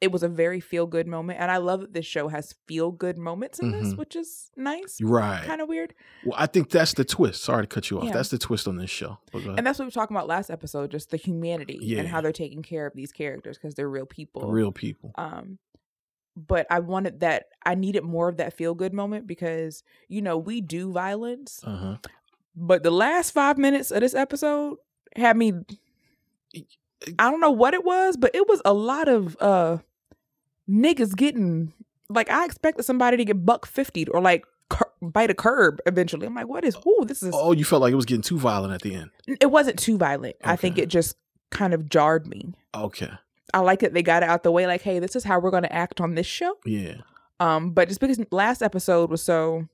it 0.00 0.12
was 0.12 0.22
a 0.22 0.28
very 0.28 0.60
feel 0.60 0.86
good 0.86 1.06
moment, 1.06 1.40
and 1.40 1.50
I 1.50 1.56
love 1.56 1.80
that 1.80 1.94
this 1.94 2.04
show 2.04 2.28
has 2.28 2.54
feel 2.68 2.90
good 2.90 3.16
moments 3.16 3.58
in 3.58 3.70
this, 3.72 3.94
Mhm. 3.94 3.96
which 3.98 4.14
is 4.14 4.50
nice. 4.56 4.98
right. 5.02 5.42
Kind 5.44 5.60
of 5.62 5.68
weird, 5.68 5.94
well, 6.24 6.34
I 6.38 6.46
think 6.46 6.68
that's 6.70 6.92
the 6.94 7.04
twist. 7.04 7.42
Sorry 7.42 7.62
to 7.62 7.66
cut 7.66 7.90
you 7.90 7.98
off. 7.98 8.04
Yeah. 8.04 8.12
That's 8.12 8.28
the 8.28 8.36
twist 8.38 8.68
on 8.68 8.76
this 8.76 8.90
show. 8.90 9.18
But 9.32 9.38
go 9.40 9.44
ahead. 9.46 9.58
and 9.58 9.66
that's 9.66 9.78
what 9.78 9.84
we 9.84 9.88
were 9.88 9.92
talking 9.92 10.14
about 10.16 10.28
last 10.28 10.50
episode, 10.50 10.90
just 10.90 11.10
the 11.10 11.16
humanity 11.16 11.78
Yeah. 11.80 12.00
and 12.00 12.08
how 12.08 12.20
they're 12.20 12.30
taking 12.32 12.62
care 12.62 12.86
of 12.86 12.92
these 12.94 13.10
characters 13.10 13.56
because 13.56 13.74
they're 13.74 13.88
real 13.88 14.06
people. 14.06 14.50
Real 14.52 14.70
people. 14.70 15.12
Um, 15.16 15.58
but 16.36 16.66
I 16.70 16.80
wanted 16.80 17.20
that. 17.20 17.46
I 17.64 17.74
needed 17.74 18.04
more 18.04 18.28
of 18.28 18.36
that 18.36 18.52
feel 18.52 18.74
good 18.74 18.92
moment 18.92 19.26
because 19.26 19.82
you 20.08 20.20
know 20.22 20.36
we 20.36 20.60
do 20.60 20.92
violence, 20.92 21.60
Uh 21.64 21.76
huh. 21.76 21.96
but 22.54 22.82
the 22.82 22.90
last 22.90 23.30
five 23.32 23.56
minutes 23.58 23.90
of 23.90 24.00
this 24.00 24.14
episode 24.14 24.76
had 25.16 25.36
me 25.36 25.52
I 27.18 27.30
don't 27.30 27.40
know 27.40 27.50
what 27.50 27.74
it 27.74 27.84
was, 27.84 28.16
but 28.16 28.30
it 28.34 28.48
was 28.48 28.60
a 28.64 28.72
lot 28.72 29.08
of 29.08 29.36
uh 29.40 29.78
niggas 30.68 31.14
getting 31.16 31.72
like 32.08 32.30
I 32.30 32.44
expected 32.44 32.84
somebody 32.84 33.16
to 33.18 33.24
get 33.24 33.44
buck 33.44 33.66
50 33.66 34.08
or 34.08 34.20
like 34.20 34.44
cur- 34.70 34.90
bite 35.02 35.30
a 35.30 35.34
curb 35.34 35.80
eventually. 35.86 36.26
I'm 36.26 36.34
like, 36.34 36.48
what 36.48 36.64
is 36.64 36.76
ooh, 36.86 37.04
this 37.06 37.22
is 37.22 37.34
Oh, 37.36 37.52
you 37.52 37.64
felt 37.64 37.82
like 37.82 37.92
it 37.92 37.96
was 37.96 38.04
getting 38.06 38.22
too 38.22 38.38
violent 38.38 38.72
at 38.74 38.82
the 38.82 38.94
end. 38.94 39.10
it 39.40 39.50
wasn't 39.50 39.78
too 39.78 39.96
violent. 39.98 40.36
I 40.44 40.56
think 40.56 40.78
it 40.78 40.86
just 40.88 41.16
kind 41.50 41.74
of 41.74 41.88
jarred 41.88 42.26
me. 42.26 42.54
Okay. 42.74 43.10
I 43.56 43.60
like 43.60 43.80
that 43.80 43.94
they 43.94 44.02
got 44.02 44.22
it 44.22 44.28
out 44.28 44.42
the 44.42 44.52
way 44.52 44.66
like, 44.66 44.82
hey, 44.82 44.98
this 44.98 45.16
is 45.16 45.24
how 45.24 45.38
we're 45.40 45.50
going 45.50 45.62
to 45.62 45.72
act 45.72 46.00
on 46.00 46.14
this 46.14 46.26
show. 46.26 46.54
Yeah. 46.64 46.96
Um 47.40 47.70
but 47.72 47.88
just 47.88 48.00
because 48.00 48.18
last 48.30 48.62
episode 48.62 49.10
was 49.10 49.22
so 49.22 49.66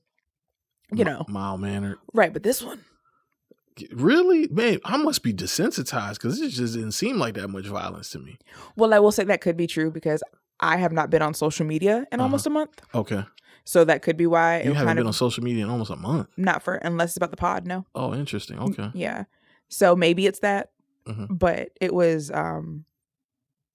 you 0.91 1.03
Mi- 1.05 1.11
know, 1.11 1.25
mild 1.27 1.59
mannered. 1.61 1.97
right, 2.13 2.31
but 2.33 2.43
this 2.43 2.61
one 2.61 2.79
Really, 3.91 4.47
man, 4.49 4.77
I 4.85 4.97
must 4.97 5.23
be 5.23 5.33
desensitized 5.33 6.13
because 6.15 6.39
it 6.39 6.49
just 6.49 6.75
didn't 6.75 6.91
seem 6.91 7.17
like 7.17 7.33
that 7.33 7.47
much 7.47 7.65
violence 7.65 8.11
to 8.11 8.19
me. 8.19 8.37
well, 8.75 8.93
I 8.93 8.99
will 8.99 9.11
say 9.11 9.23
that 9.23 9.41
could 9.41 9.57
be 9.57 9.65
true 9.65 9.89
because 9.89 10.21
I 10.59 10.77
have 10.77 10.91
not 10.91 11.09
been 11.09 11.23
on 11.23 11.33
social 11.33 11.65
media 11.65 12.05
in 12.11 12.19
Uh-huh. 12.19 12.23
almost 12.23 12.45
a 12.45 12.51
month. 12.51 12.81
Okay, 12.93 13.23
So 13.65 13.83
that 13.85 14.03
could 14.03 14.15
be 14.15 14.27
why 14.27 14.57
you 14.61 14.73
haven't 14.73 14.85
kind 14.89 14.97
been 14.97 15.03
of 15.05 15.07
on 15.07 15.13
social 15.13 15.43
media 15.43 15.63
in 15.63 15.71
almost 15.71 15.89
a 15.89 15.95
month. 15.95 16.27
not 16.37 16.61
for 16.61 16.75
unless 16.75 17.09
it's 17.11 17.17
about 17.17 17.31
the 17.31 17.37
pod, 17.37 17.65
no. 17.65 17.85
Oh, 17.95 18.13
interesting. 18.13 18.59
Okay, 18.59 18.91
Yeah. 18.93 19.23
So 19.69 19.95
maybe 19.95 20.27
it's 20.27 20.39
that, 20.39 20.69
Mhm. 21.07 21.39
but 21.39 21.69
it 21.81 21.93
was 21.95 22.29
um 22.29 22.85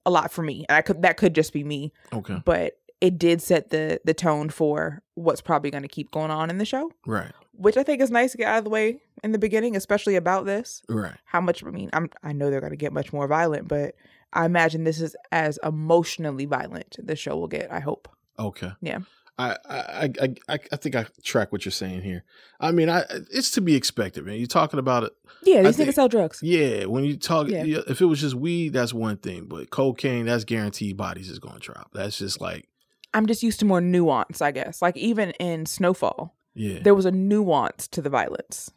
a 0.08 0.10
lot 0.10 0.32
for 0.32 0.42
me. 0.42 0.64
And 0.68 0.76
I 0.76 0.82
could 0.82 1.02
that 1.02 1.16
could 1.16 1.34
just 1.34 1.52
be 1.52 1.62
me, 1.62 1.92
okay, 2.12 2.42
but 2.44 2.78
it 3.00 3.18
did 3.18 3.40
set 3.40 3.70
the 3.70 4.00
the 4.04 4.14
tone 4.14 4.48
for 4.48 5.02
what's 5.14 5.40
probably 5.40 5.70
going 5.70 5.82
to 5.82 5.88
keep 5.88 6.10
going 6.10 6.30
on 6.30 6.50
in 6.50 6.58
the 6.58 6.64
show, 6.64 6.90
right, 7.06 7.32
which 7.52 7.76
I 7.76 7.84
think 7.84 8.00
is 8.00 8.10
nice 8.10 8.32
to 8.32 8.38
get 8.38 8.48
out 8.48 8.58
of 8.58 8.64
the 8.64 8.70
way 8.70 9.00
in 9.22 9.32
the 9.32 9.38
beginning, 9.38 9.76
especially 9.76 10.16
about 10.16 10.46
this. 10.46 10.82
right. 10.88 11.14
How 11.24 11.40
much 11.40 11.62
I 11.64 11.70
mean, 11.70 11.90
I'm 11.92 12.10
I 12.24 12.32
know 12.32 12.50
they're 12.50 12.60
going 12.60 12.70
to 12.70 12.76
get 12.76 12.92
much 12.92 13.12
more 13.12 13.28
violent, 13.28 13.68
but 13.68 13.94
I 14.32 14.44
imagine 14.44 14.84
this 14.84 15.00
is 15.00 15.14
as 15.30 15.58
emotionally 15.62 16.46
violent 16.46 16.96
the 16.98 17.16
show 17.16 17.36
will 17.36 17.48
get, 17.48 17.70
I 17.70 17.80
hope. 17.80 18.08
Okay. 18.38 18.72
Yeah. 18.80 18.98
I 19.38 19.56
I 19.68 20.04
I 20.20 20.34
I, 20.48 20.58
I 20.72 20.76
think 20.76 20.96
I 20.96 21.06
track 21.22 21.52
what 21.52 21.64
you're 21.64 21.72
saying 21.72 22.02
here. 22.02 22.24
I 22.60 22.72
mean, 22.72 22.88
I 22.90 23.04
it's 23.32 23.50
to 23.52 23.60
be 23.60 23.76
expected, 23.76 24.24
man. 24.26 24.36
You're 24.36 24.46
talking 24.46 24.78
about 24.78 25.04
it. 25.04 25.12
Yeah, 25.44 25.62
these 25.62 25.76
think- 25.76 25.90
niggas 25.90 25.94
sell 25.94 26.08
drugs. 26.08 26.40
Yeah, 26.42 26.86
when 26.86 27.04
you 27.04 27.16
talk, 27.16 27.48
Yeah. 27.48 27.62
if 27.86 28.00
it 28.00 28.06
was 28.06 28.20
just 28.20 28.34
weed, 28.34 28.72
that's 28.72 28.92
one 28.92 29.16
thing, 29.18 29.44
but 29.46 29.70
cocaine, 29.70 30.26
that's 30.26 30.44
guaranteed 30.44 30.96
bodies 30.96 31.30
is 31.30 31.38
going 31.38 31.54
to 31.54 31.60
drop. 31.60 31.90
That's 31.94 32.18
just 32.18 32.40
like, 32.40 32.68
I'm 33.14 33.26
just 33.26 33.42
used 33.44 33.60
to 33.60 33.64
more 33.66 33.80
nuance, 33.80 34.42
I 34.42 34.50
guess. 34.50 34.82
Like 34.82 34.96
even 34.96 35.30
in 35.32 35.66
Snowfall, 35.66 36.34
yeah. 36.54 36.80
there 36.82 36.94
was 36.94 37.04
a 37.06 37.12
nuance 37.12 37.86
to 37.88 38.02
the 38.02 38.10
violence. 38.10 38.72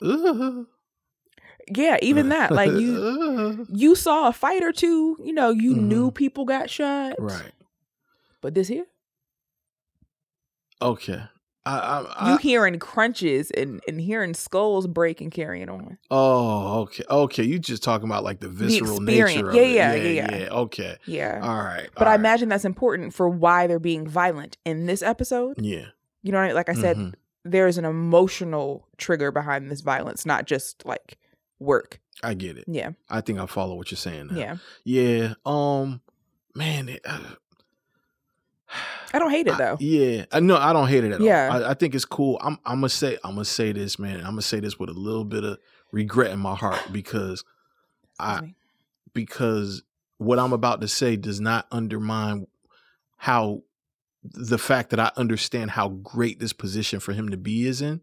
Yeah, 1.74 1.96
even 2.00 2.28
that. 2.28 2.52
Like 2.52 2.70
you 2.70 3.66
you 3.72 3.96
saw 3.96 4.28
a 4.28 4.32
fight 4.32 4.62
or 4.62 4.70
two, 4.72 5.16
you 5.24 5.32
know, 5.32 5.50
you 5.50 5.74
Mhm. 5.74 5.80
knew 5.82 6.10
people 6.12 6.44
got 6.44 6.70
shot. 6.70 7.14
right. 7.18 7.50
But 8.40 8.54
this 8.54 8.68
here, 8.68 8.86
Okay. 10.82 11.22
I, 11.68 12.04
I, 12.16 12.30
you 12.30 12.36
hearing 12.36 12.78
crunches 12.78 13.50
and, 13.50 13.80
and 13.88 14.00
hearing 14.00 14.34
skulls 14.34 14.86
break 14.86 15.20
and 15.20 15.32
carrying 15.32 15.68
on. 15.68 15.98
oh, 16.12 16.82
okay, 16.82 17.02
okay. 17.10 17.42
You 17.42 17.58
just 17.58 17.82
talking 17.82 18.08
about 18.08 18.22
like 18.22 18.38
the 18.38 18.48
visceral 18.48 18.98
experience. 19.02 19.34
nature 19.34 19.48
of 19.50 19.54
Yeah, 19.56 19.62
it. 19.62 19.74
yeah, 19.74 19.94
yeah, 19.94 20.30
yeah, 20.30 20.38
yeah. 20.44 20.48
Okay. 20.50 20.96
Yeah. 21.06 21.40
All 21.42 21.56
right. 21.64 21.88
but 21.94 22.02
all 22.02 22.08
I 22.08 22.10
right. 22.12 22.20
imagine 22.20 22.48
that's 22.48 22.64
important 22.64 23.14
for 23.14 23.28
why 23.28 23.66
they're 23.66 23.80
being 23.80 24.06
violent 24.06 24.58
in 24.64 24.86
this 24.86 25.02
episode. 25.02 25.56
Yeah. 25.60 25.86
You 26.22 26.30
know 26.30 26.38
what 26.38 26.44
I 26.44 26.46
mean? 26.48 26.54
Like 26.54 26.68
I 26.68 26.74
said, 26.74 26.96
Mhm. 26.98 27.14
there's 27.44 27.78
an 27.78 27.84
emotional 27.84 28.86
trigger 28.96 29.32
behind 29.32 29.68
this 29.68 29.80
violence, 29.80 30.24
not 30.24 30.46
just 30.46 30.86
like 30.86 31.18
work. 31.58 31.98
I 32.22 32.34
get 32.34 32.56
it. 32.58 32.64
Yeah. 32.68 32.90
I 33.10 33.20
think 33.22 33.40
I 33.40 33.46
follow 33.46 33.74
what 33.74 33.90
you're 33.90 33.98
saying. 33.98 34.28
Now. 34.28 34.36
Yeah. 34.38 34.56
Yeah. 34.84 35.34
Um. 35.44 36.00
Man. 36.54 36.88
It, 36.90 37.00
uh, 37.04 37.18
I 39.14 39.18
don't 39.18 39.30
hate 39.30 39.46
it 39.46 39.54
I- 39.54 39.58
though. 39.58 39.76
yeah, 39.80 40.24
I 40.32 40.40
know. 40.40 40.56
I 40.56 40.72
don't 40.72 40.88
hate 40.88 41.04
it 41.04 41.12
at 41.12 41.20
Yeah. 41.20 41.50
all. 41.52 41.64
I, 41.64 41.70
I 41.70 41.74
think 41.74 41.94
it's 41.94 42.04
cool. 42.04 42.38
I'm. 42.42 42.58
I'm 42.66 42.76
gonna 42.78 42.88
say. 42.88 43.18
I'm 43.24 43.32
gonna 43.32 43.44
say 43.44 43.72
this, 43.72 43.98
man. 43.98 44.18
I'm 44.18 44.32
gonna 44.32 44.42
say 44.42 44.60
this 44.60 44.78
with 44.78 44.90
a 44.90 44.94
little 44.94 45.24
bit 45.24 45.44
of 45.44 45.58
regret 45.92 46.30
in 46.32 46.38
my 46.38 46.54
heart 46.54 46.80
because 46.92 47.44
I 48.18 48.54
because 49.14 49.82
what 50.18 50.38
I'm 50.38 50.52
about 50.52 50.80
to 50.82 50.88
say 50.88 51.16
does 51.16 51.40
not 51.40 51.66
undermine 51.70 52.46
how 53.16 53.62
the 54.24 54.58
fact 54.58 54.90
that 54.90 54.98
I 55.00 55.10
understand 55.16 55.70
how 55.70 55.88
great 55.88 56.40
this 56.40 56.52
position 56.52 57.00
for 57.00 57.12
him 57.12 57.28
to 57.30 57.36
be 57.36 57.66
is 57.66 57.80
in, 57.80 58.00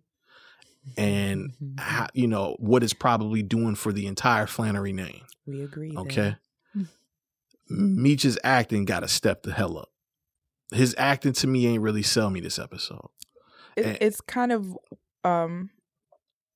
and 0.98 1.52
Mm-hmm. 1.52 1.78
how, 1.80 2.08
you 2.14 2.28
know 2.28 2.56
what 2.60 2.82
it's 2.84 2.94
probably 2.94 3.44
doing 3.44 3.76
for 3.76 3.92
the 3.92 4.08
entire 4.08 4.46
Flenory 4.46 4.94
name. 4.94 5.22
we 5.46 5.62
agree. 5.64 5.96
Okay. 5.98 6.38
Meech's 7.70 8.38
acting 8.44 8.86
got 8.86 9.00
to 9.02 9.08
step 9.08 9.44
the 9.44 9.52
hell 9.54 9.78
up. 9.78 9.90
His 10.74 10.96
acting 10.98 11.34
to 11.34 11.48
me 11.48 11.68
ain't 11.68 11.82
really 11.82 12.04
sell 12.04 12.30
me 12.30 12.40
this 12.40 12.60
episode. 12.60 13.08
It, 13.76 13.86
And- 13.86 13.98
it's 14.02 14.22
kind 14.22 14.52
of 14.52 14.78
um 15.24 15.70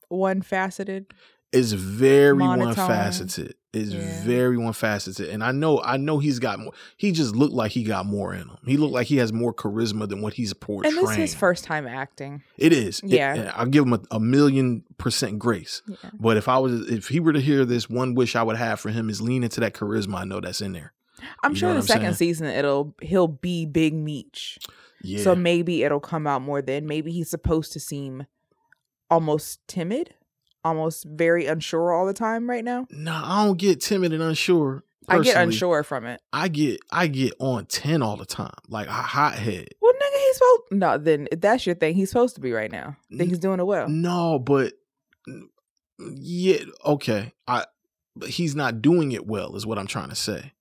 one 0.10 0.42
faceted. 0.42 1.08
It's 1.54 1.72
very 1.72 2.34
one 2.34 2.76
faceted. 2.76 3.56
It's 3.74 3.92
Yeah. 3.92 4.24
very 4.24 4.58
one 4.58 4.74
faceted. 4.74 5.30
And 5.30 5.42
I 5.44 5.52
know 5.52 5.82
I 5.82 5.96
know 5.98 6.20
he's 6.20 6.40
got 6.40 6.60
more 6.60 6.74
he 6.98 7.12
just 7.14 7.36
looked 7.36 7.54
like 7.54 7.72
he 7.72 7.84
got 7.84 8.06
more 8.06 8.34
in 8.34 8.42
him. 8.42 8.58
He 8.66 8.76
looked 8.76 8.94
like 8.94 9.08
he 9.08 9.18
has 9.18 9.32
more 9.32 9.54
charisma 9.54 10.10
than 10.10 10.22
what 10.22 10.34
he's 10.34 10.54
portraying. 10.54 10.98
And 10.98 11.04
this 11.04 11.12
is 11.12 11.16
his 11.18 11.36
first 11.36 11.64
time 11.64 11.88
acting. 11.88 12.44
It 12.58 12.74
is. 12.74 13.02
Yeah. 13.04 13.34
and 13.36 13.50
I'll 13.56 13.66
give 13.66 13.86
him 13.86 13.94
a, 13.94 14.02
a 14.12 14.20
million 14.20 14.84
percent 14.98 15.40
grace. 15.40 15.82
Yeah. 15.88 15.96
But 16.20 16.36
if 16.38 16.48
I 16.50 16.58
was 16.58 16.90
if 16.90 17.08
he 17.08 17.20
were 17.22 17.34
to 17.34 17.42
hear 17.42 17.64
this, 17.66 17.90
one 17.90 18.14
wish 18.14 18.36
I 18.36 18.44
would 18.44 18.58
have 18.58 18.80
for 18.82 18.90
him 18.90 19.10
is 19.10 19.22
lean 19.22 19.44
into 19.44 19.62
that 19.62 19.74
charisma 19.74 20.16
I 20.16 20.24
know 20.26 20.42
that's 20.42 20.60
in 20.62 20.74
there. 20.74 20.94
I'm 21.44 21.52
You 21.52 21.58
sure 21.58 21.70
the 21.72 21.78
I'm 21.80 21.82
second 21.84 22.14
saying? 22.14 22.34
season 22.34 22.48
it'll 22.48 22.96
he'll 23.02 23.28
be 23.28 23.66
Big 23.66 23.94
Meech. 23.94 24.60
Yeah. 25.02 25.24
So 25.24 25.36
maybe 25.36 25.84
it'll 25.84 26.00
come 26.00 26.28
out 26.28 26.42
more 26.42 26.62
then. 26.62 26.88
Maybe 26.88 27.12
he's 27.12 27.30
supposed 27.30 27.72
to 27.74 27.80
seem 27.80 28.26
almost 29.10 29.66
timid, 29.68 30.16
almost 30.64 31.06
very 31.06 31.46
unsure 31.46 31.92
all 31.92 32.06
the 32.06 32.14
time 32.14 32.50
right 32.50 32.64
now. 32.64 32.88
No, 32.92 33.14
I 33.24 33.46
don't 33.46 33.58
get 33.58 33.80
timid 33.82 34.14
and 34.14 34.22
unsure. 34.24 34.84
I 35.10 35.20
get 35.20 35.38
unsure 35.42 35.84
from 35.84 36.06
it. 36.06 36.22
I 36.34 36.50
get 36.50 36.82
I 36.92 37.08
get 37.08 37.34
on 37.40 37.66
ten 37.68 38.02
all 38.02 38.18
the 38.18 38.26
time, 38.26 38.52
like 38.68 38.88
a 38.88 38.92
hothead. 38.92 39.70
Well, 39.82 39.94
nigga, 39.94 40.20
he's 40.26 40.36
supposed. 40.36 40.62
No, 40.72 40.98
then 40.98 41.28
that's 41.38 41.66
your 41.66 41.76
thing, 41.76 41.96
he's 41.96 42.10
supposed 42.10 42.36
to 42.36 42.42
be 42.42 42.52
right 42.52 42.72
now. 42.72 42.98
Think 43.16 43.30
he's 43.30 43.40
doing 43.40 43.60
it 43.62 43.66
well. 43.66 43.88
No, 43.88 44.38
but 44.38 44.74
yeah, 46.00 46.58
okay. 46.86 47.34
I 47.48 47.66
but 48.16 48.30
he's 48.30 48.56
not 48.56 48.82
doing 48.82 49.12
it 49.14 49.26
well, 49.28 49.56
is 49.56 49.66
what 49.66 49.78
I'm 49.80 49.88
trying 49.88 50.10
to 50.10 50.16
say. 50.16 50.52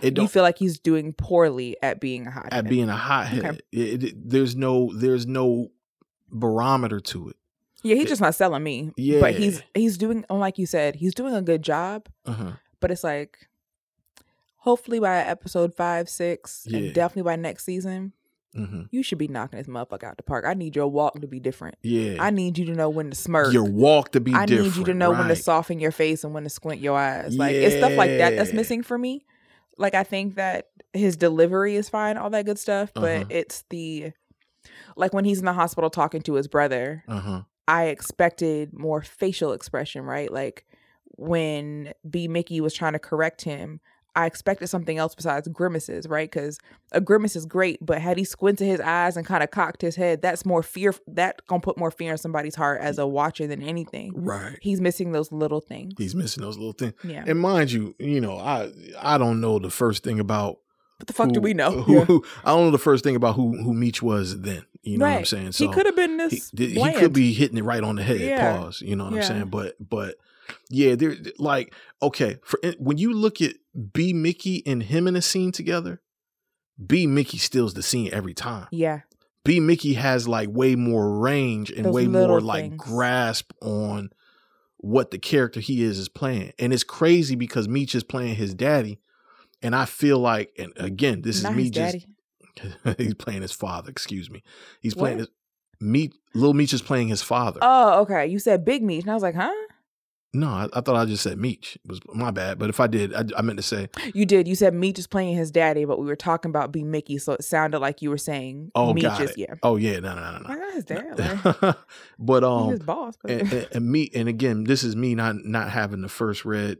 It 0.00 0.16
You 0.16 0.26
feel 0.28 0.42
like 0.42 0.58
he's 0.58 0.78
doing 0.78 1.12
poorly 1.12 1.76
at 1.82 2.00
being 2.00 2.26
a 2.26 2.30
hot. 2.30 2.48
at 2.52 2.66
being 2.68 2.88
a 2.88 2.96
hothead. 2.96 3.44
Okay. 3.44 3.58
It- 3.72 4.04
it- 4.04 4.28
there's 4.30 4.56
no 4.56 4.90
there's 4.94 5.26
no 5.26 5.68
barometer 6.30 6.98
to 7.00 7.28
it. 7.28 7.36
Yeah, 7.82 7.96
he's 7.96 8.08
just 8.08 8.20
not 8.20 8.34
selling 8.34 8.62
me. 8.62 8.92
Yeah. 8.96 9.20
but 9.20 9.34
he's 9.34 9.62
he's 9.74 9.98
doing. 9.98 10.24
Like 10.30 10.56
you 10.58 10.66
said, 10.66 10.96
he's 10.96 11.14
doing 11.14 11.34
a 11.34 11.42
good 11.42 11.62
job. 11.62 12.08
Uh-huh. 12.24 12.52
But 12.80 12.90
it's 12.92 13.04
like, 13.04 13.48
hopefully 14.58 15.00
by 15.00 15.16
episode 15.18 15.74
five, 15.74 16.08
six, 16.08 16.66
Yeah. 16.68 16.78
and 16.78 16.94
definitely 16.94 17.22
by 17.28 17.36
next 17.36 17.64
season, 17.64 18.12
hmm 18.54 18.82
you 18.90 19.02
should 19.02 19.16
be 19.18 19.28
knocking 19.28 19.58
this 19.58 19.66
motherfucker 19.66 20.04
out 20.04 20.16
the 20.18 20.22
park. 20.22 20.44
I 20.46 20.54
need 20.54 20.76
your 20.76 20.86
walk 20.88 21.20
to 21.20 21.26
be 21.26 21.40
different. 21.40 21.76
Yeah. 21.82 22.16
I 22.22 22.30
need 22.30 22.58
you 22.58 22.66
to 22.66 22.72
know 22.74 22.90
when 22.90 23.10
to 23.10 23.16
smirk. 23.16 23.52
Your 23.52 23.64
walk 23.64 24.12
to 24.12 24.20
be 24.20 24.34
I 24.34 24.44
need 24.46 24.76
you 24.76 24.84
to 24.84 24.94
know 24.94 25.10
when 25.10 25.28
to 25.28 25.36
soften 25.36 25.80
your 25.80 25.90
face 25.92 26.22
and 26.22 26.34
when 26.34 26.44
to 26.44 26.50
squint 26.50 26.80
your 26.80 26.98
eyes. 26.98 27.34
Like 27.36 27.54
it's 27.54 27.76
stuff 27.76 27.92
like 27.96 28.10
that 28.18 28.36
that's 28.36 28.52
missing 28.52 28.82
for 28.82 28.98
me. 28.98 29.24
Like 29.82 29.94
I 29.94 30.04
think 30.04 30.36
that 30.36 30.68
his 30.92 31.16
delivery 31.16 31.76
is 31.76 31.88
fine, 31.88 32.16
all 32.16 32.30
that 32.30 32.46
good 32.46 32.58
stuff, 32.58 32.92
but 32.94 33.02
Uh-huh. 33.22 33.24
it's 33.30 33.64
the 33.70 34.12
like 34.96 35.12
when 35.12 35.24
he's 35.24 35.40
in 35.40 35.44
the 35.44 35.52
hospital 35.52 35.90
talking 35.90 36.22
to 36.22 36.34
his 36.34 36.46
brother, 36.48 37.04
Uh-huh. 37.08 37.42
I 37.68 37.86
expected 37.86 38.72
more 38.72 39.02
facial 39.02 39.52
expression, 39.52 40.04
right? 40.04 40.30
Like 40.32 40.64
when 41.16 41.92
B 42.08 42.28
Mickey 42.28 42.60
was 42.60 42.74
trying 42.74 42.92
to 42.94 42.98
correct 42.98 43.42
him, 43.42 43.80
I 44.14 44.26
expected 44.26 44.66
something 44.68 44.98
else 44.98 45.14
besides 45.14 45.48
grimaces, 45.48 46.06
right? 46.06 46.30
Because 46.30 46.58
a 46.92 47.00
grimace 47.00 47.34
is 47.34 47.46
great, 47.46 47.78
but 47.80 47.98
had 48.00 48.18
he 48.18 48.24
squinted 48.24 48.66
his 48.66 48.78
eyes 48.80 49.16
and 49.16 49.24
kind 49.26 49.42
of 49.42 49.50
cocked 49.50 49.80
his 49.80 49.96
head, 49.96 50.20
that's 50.20 50.44
more 50.44 50.62
fear. 50.62 50.94
That 51.06 51.40
gonna 51.46 51.60
put 51.62 51.78
more 51.78 51.90
fear 51.90 52.12
in 52.12 52.18
somebody's 52.18 52.54
heart 52.54 52.80
as 52.82 52.98
a 52.98 53.06
watcher 53.06 53.46
than 53.46 53.62
anything. 53.62 54.12
Right. 54.14 54.58
He's 54.60 54.80
missing 54.82 55.12
those 55.12 55.32
little 55.32 55.60
things. 55.60 55.94
He's 55.96 56.14
missing 56.14 56.42
those 56.42 56.58
little 56.58 56.72
things. 56.74 56.92
Yeah. 57.02 57.24
And 57.26 57.40
mind 57.40 57.72
you, 57.72 57.94
you 57.98 58.20
know, 58.20 58.36
I 58.36 58.70
I 59.00 59.16
don't 59.16 59.40
know 59.40 59.58
the 59.58 59.70
first 59.70 60.04
thing 60.04 60.20
about 60.20 60.58
What 60.98 61.06
the 61.06 61.14
fuck 61.14 61.32
do 61.32 61.40
we 61.40 61.54
know? 61.54 61.70
Who, 61.82 61.94
Yeah. 61.94 62.04
who- 62.04 62.22
I 62.44 62.50
don't 62.50 62.66
know 62.66 62.70
the 62.70 62.78
first 62.78 63.02
thing 63.04 63.16
about 63.16 63.34
who 63.36 63.56
who 63.62 63.72
Meech 63.72 64.02
was 64.02 64.42
then. 64.42 64.64
You 64.82 64.98
know 64.98 65.06
what 65.06 65.10
I'm 65.12 65.16
Right. 65.18 65.26
saying? 65.26 65.52
he 65.52 65.68
could 65.68 65.86
have 65.86 65.96
been 65.96 66.16
this. 66.18 66.50
he 66.56 66.74
bland. 66.74 66.96
could 66.98 67.12
be 67.14 67.32
hitting 67.32 67.56
it 67.56 67.64
right 67.64 67.82
on 67.82 67.96
the 67.96 68.02
head. 68.02 68.20
Yeah. 68.20 68.58
Pause. 68.58 68.82
You 68.82 68.96
know 68.96 69.04
what 69.04 69.14
Yeah. 69.14 69.20
I'm 69.20 69.26
saying? 69.26 69.46
But 69.46 69.76
but 69.80 70.16
yeah, 70.68 70.96
there 70.96 71.16
like 71.38 71.72
okay 72.02 72.38
for 72.44 72.58
when 72.78 72.98
you 72.98 73.14
look 73.14 73.40
at 73.40 73.54
B 73.92 74.12
Mickey 74.12 74.62
and 74.66 74.82
him 74.82 75.06
in 75.08 75.16
a 75.16 75.22
scene 75.22 75.52
together, 75.52 76.00
B 76.84 77.06
Mickey 77.06 77.38
steals 77.38 77.74
the 77.74 77.82
scene 77.82 78.10
every 78.12 78.34
time. 78.34 78.68
Yeah. 78.70 79.00
B 79.44 79.60
Mickey 79.60 79.94
has 79.94 80.28
like 80.28 80.48
way 80.50 80.76
more 80.76 81.18
range 81.18 81.70
and 81.70 81.86
Those 81.86 81.94
way 81.94 82.06
more 82.06 82.40
like 82.40 82.76
grasp 82.76 83.52
on 83.60 84.10
what 84.78 85.10
the 85.10 85.18
character 85.18 85.60
he 85.60 85.82
is 85.82 85.98
is 85.98 86.08
playing. 86.08 86.52
And 86.58 86.72
it's 86.72 86.84
crazy 86.84 87.34
because 87.34 87.68
Meech 87.68 87.94
is 87.94 88.04
playing 88.04 88.36
his 88.36 88.54
daddy. 88.54 89.00
And 89.62 89.76
I 89.76 89.84
feel 89.84 90.18
like, 90.18 90.52
and 90.58 90.72
again, 90.76 91.22
this 91.22 91.42
Not 91.42 91.52
is 91.52 91.56
me 91.56 91.70
just 91.70 92.06
he's 92.98 93.14
playing 93.14 93.42
his 93.42 93.52
father, 93.52 93.90
excuse 93.90 94.30
me. 94.30 94.42
He's 94.80 94.94
playing 94.94 95.18
What? 95.18 95.28
his 95.28 95.28
Meech 95.80 96.14
Little 96.34 96.54
Meech 96.54 96.72
is 96.72 96.82
playing 96.82 97.08
his 97.08 97.22
father. 97.22 97.58
Oh, 97.62 98.00
okay. 98.02 98.26
You 98.26 98.38
said 98.38 98.64
Big 98.64 98.82
Meat, 98.82 99.02
and 99.02 99.10
I 99.10 99.14
was 99.14 99.22
like, 99.22 99.34
huh? 99.34 99.52
No, 100.34 100.48
I, 100.48 100.68
I 100.72 100.80
thought 100.80 100.96
I 100.96 101.04
just 101.04 101.22
said 101.22 101.38
Meech. 101.38 101.78
It 101.84 101.90
was 101.90 102.00
my 102.14 102.30
bad. 102.30 102.58
But 102.58 102.70
if 102.70 102.80
I 102.80 102.86
did, 102.86 103.14
I, 103.14 103.24
I 103.36 103.42
meant 103.42 103.58
to 103.58 103.62
say, 103.62 103.88
You 104.14 104.24
did. 104.24 104.48
You 104.48 104.54
said 104.54 104.72
Meech 104.72 104.98
is 104.98 105.06
playing 105.06 105.36
his 105.36 105.50
daddy, 105.50 105.84
but 105.84 105.98
we 105.98 106.06
were 106.06 106.16
talking 106.16 106.48
about 106.48 106.72
B 106.72 106.82
Mickey, 106.82 107.18
so 107.18 107.32
it 107.34 107.44
sounded 107.44 107.80
like 107.80 108.00
you 108.00 108.08
were 108.10 108.18
saying 108.18 108.70
oh, 108.74 108.94
Meech 108.94 109.20
is 109.20 109.34
yeah. 109.36 109.54
Oh 109.62 109.76
yeah, 109.76 109.98
no, 110.00 110.14
no, 110.14 110.20
no, 110.20 110.42
I 110.46 110.54
no. 110.54 110.60
got 110.60 110.74
his 110.74 110.84
dad. 110.84 111.62
Like, 111.62 111.76
but 112.18 112.44
um, 112.44 112.70
his 112.70 112.80
boss. 112.80 113.16
But 113.20 113.30
and, 113.30 113.52
and, 113.52 113.68
and 113.72 113.92
me 113.92 114.10
and 114.14 114.28
again 114.28 114.64
this 114.64 114.82
is 114.82 114.96
me 114.96 115.14
not 115.14 115.36
not 115.44 115.70
having 115.70 116.00
the 116.00 116.08
first 116.08 116.44
red 116.44 116.78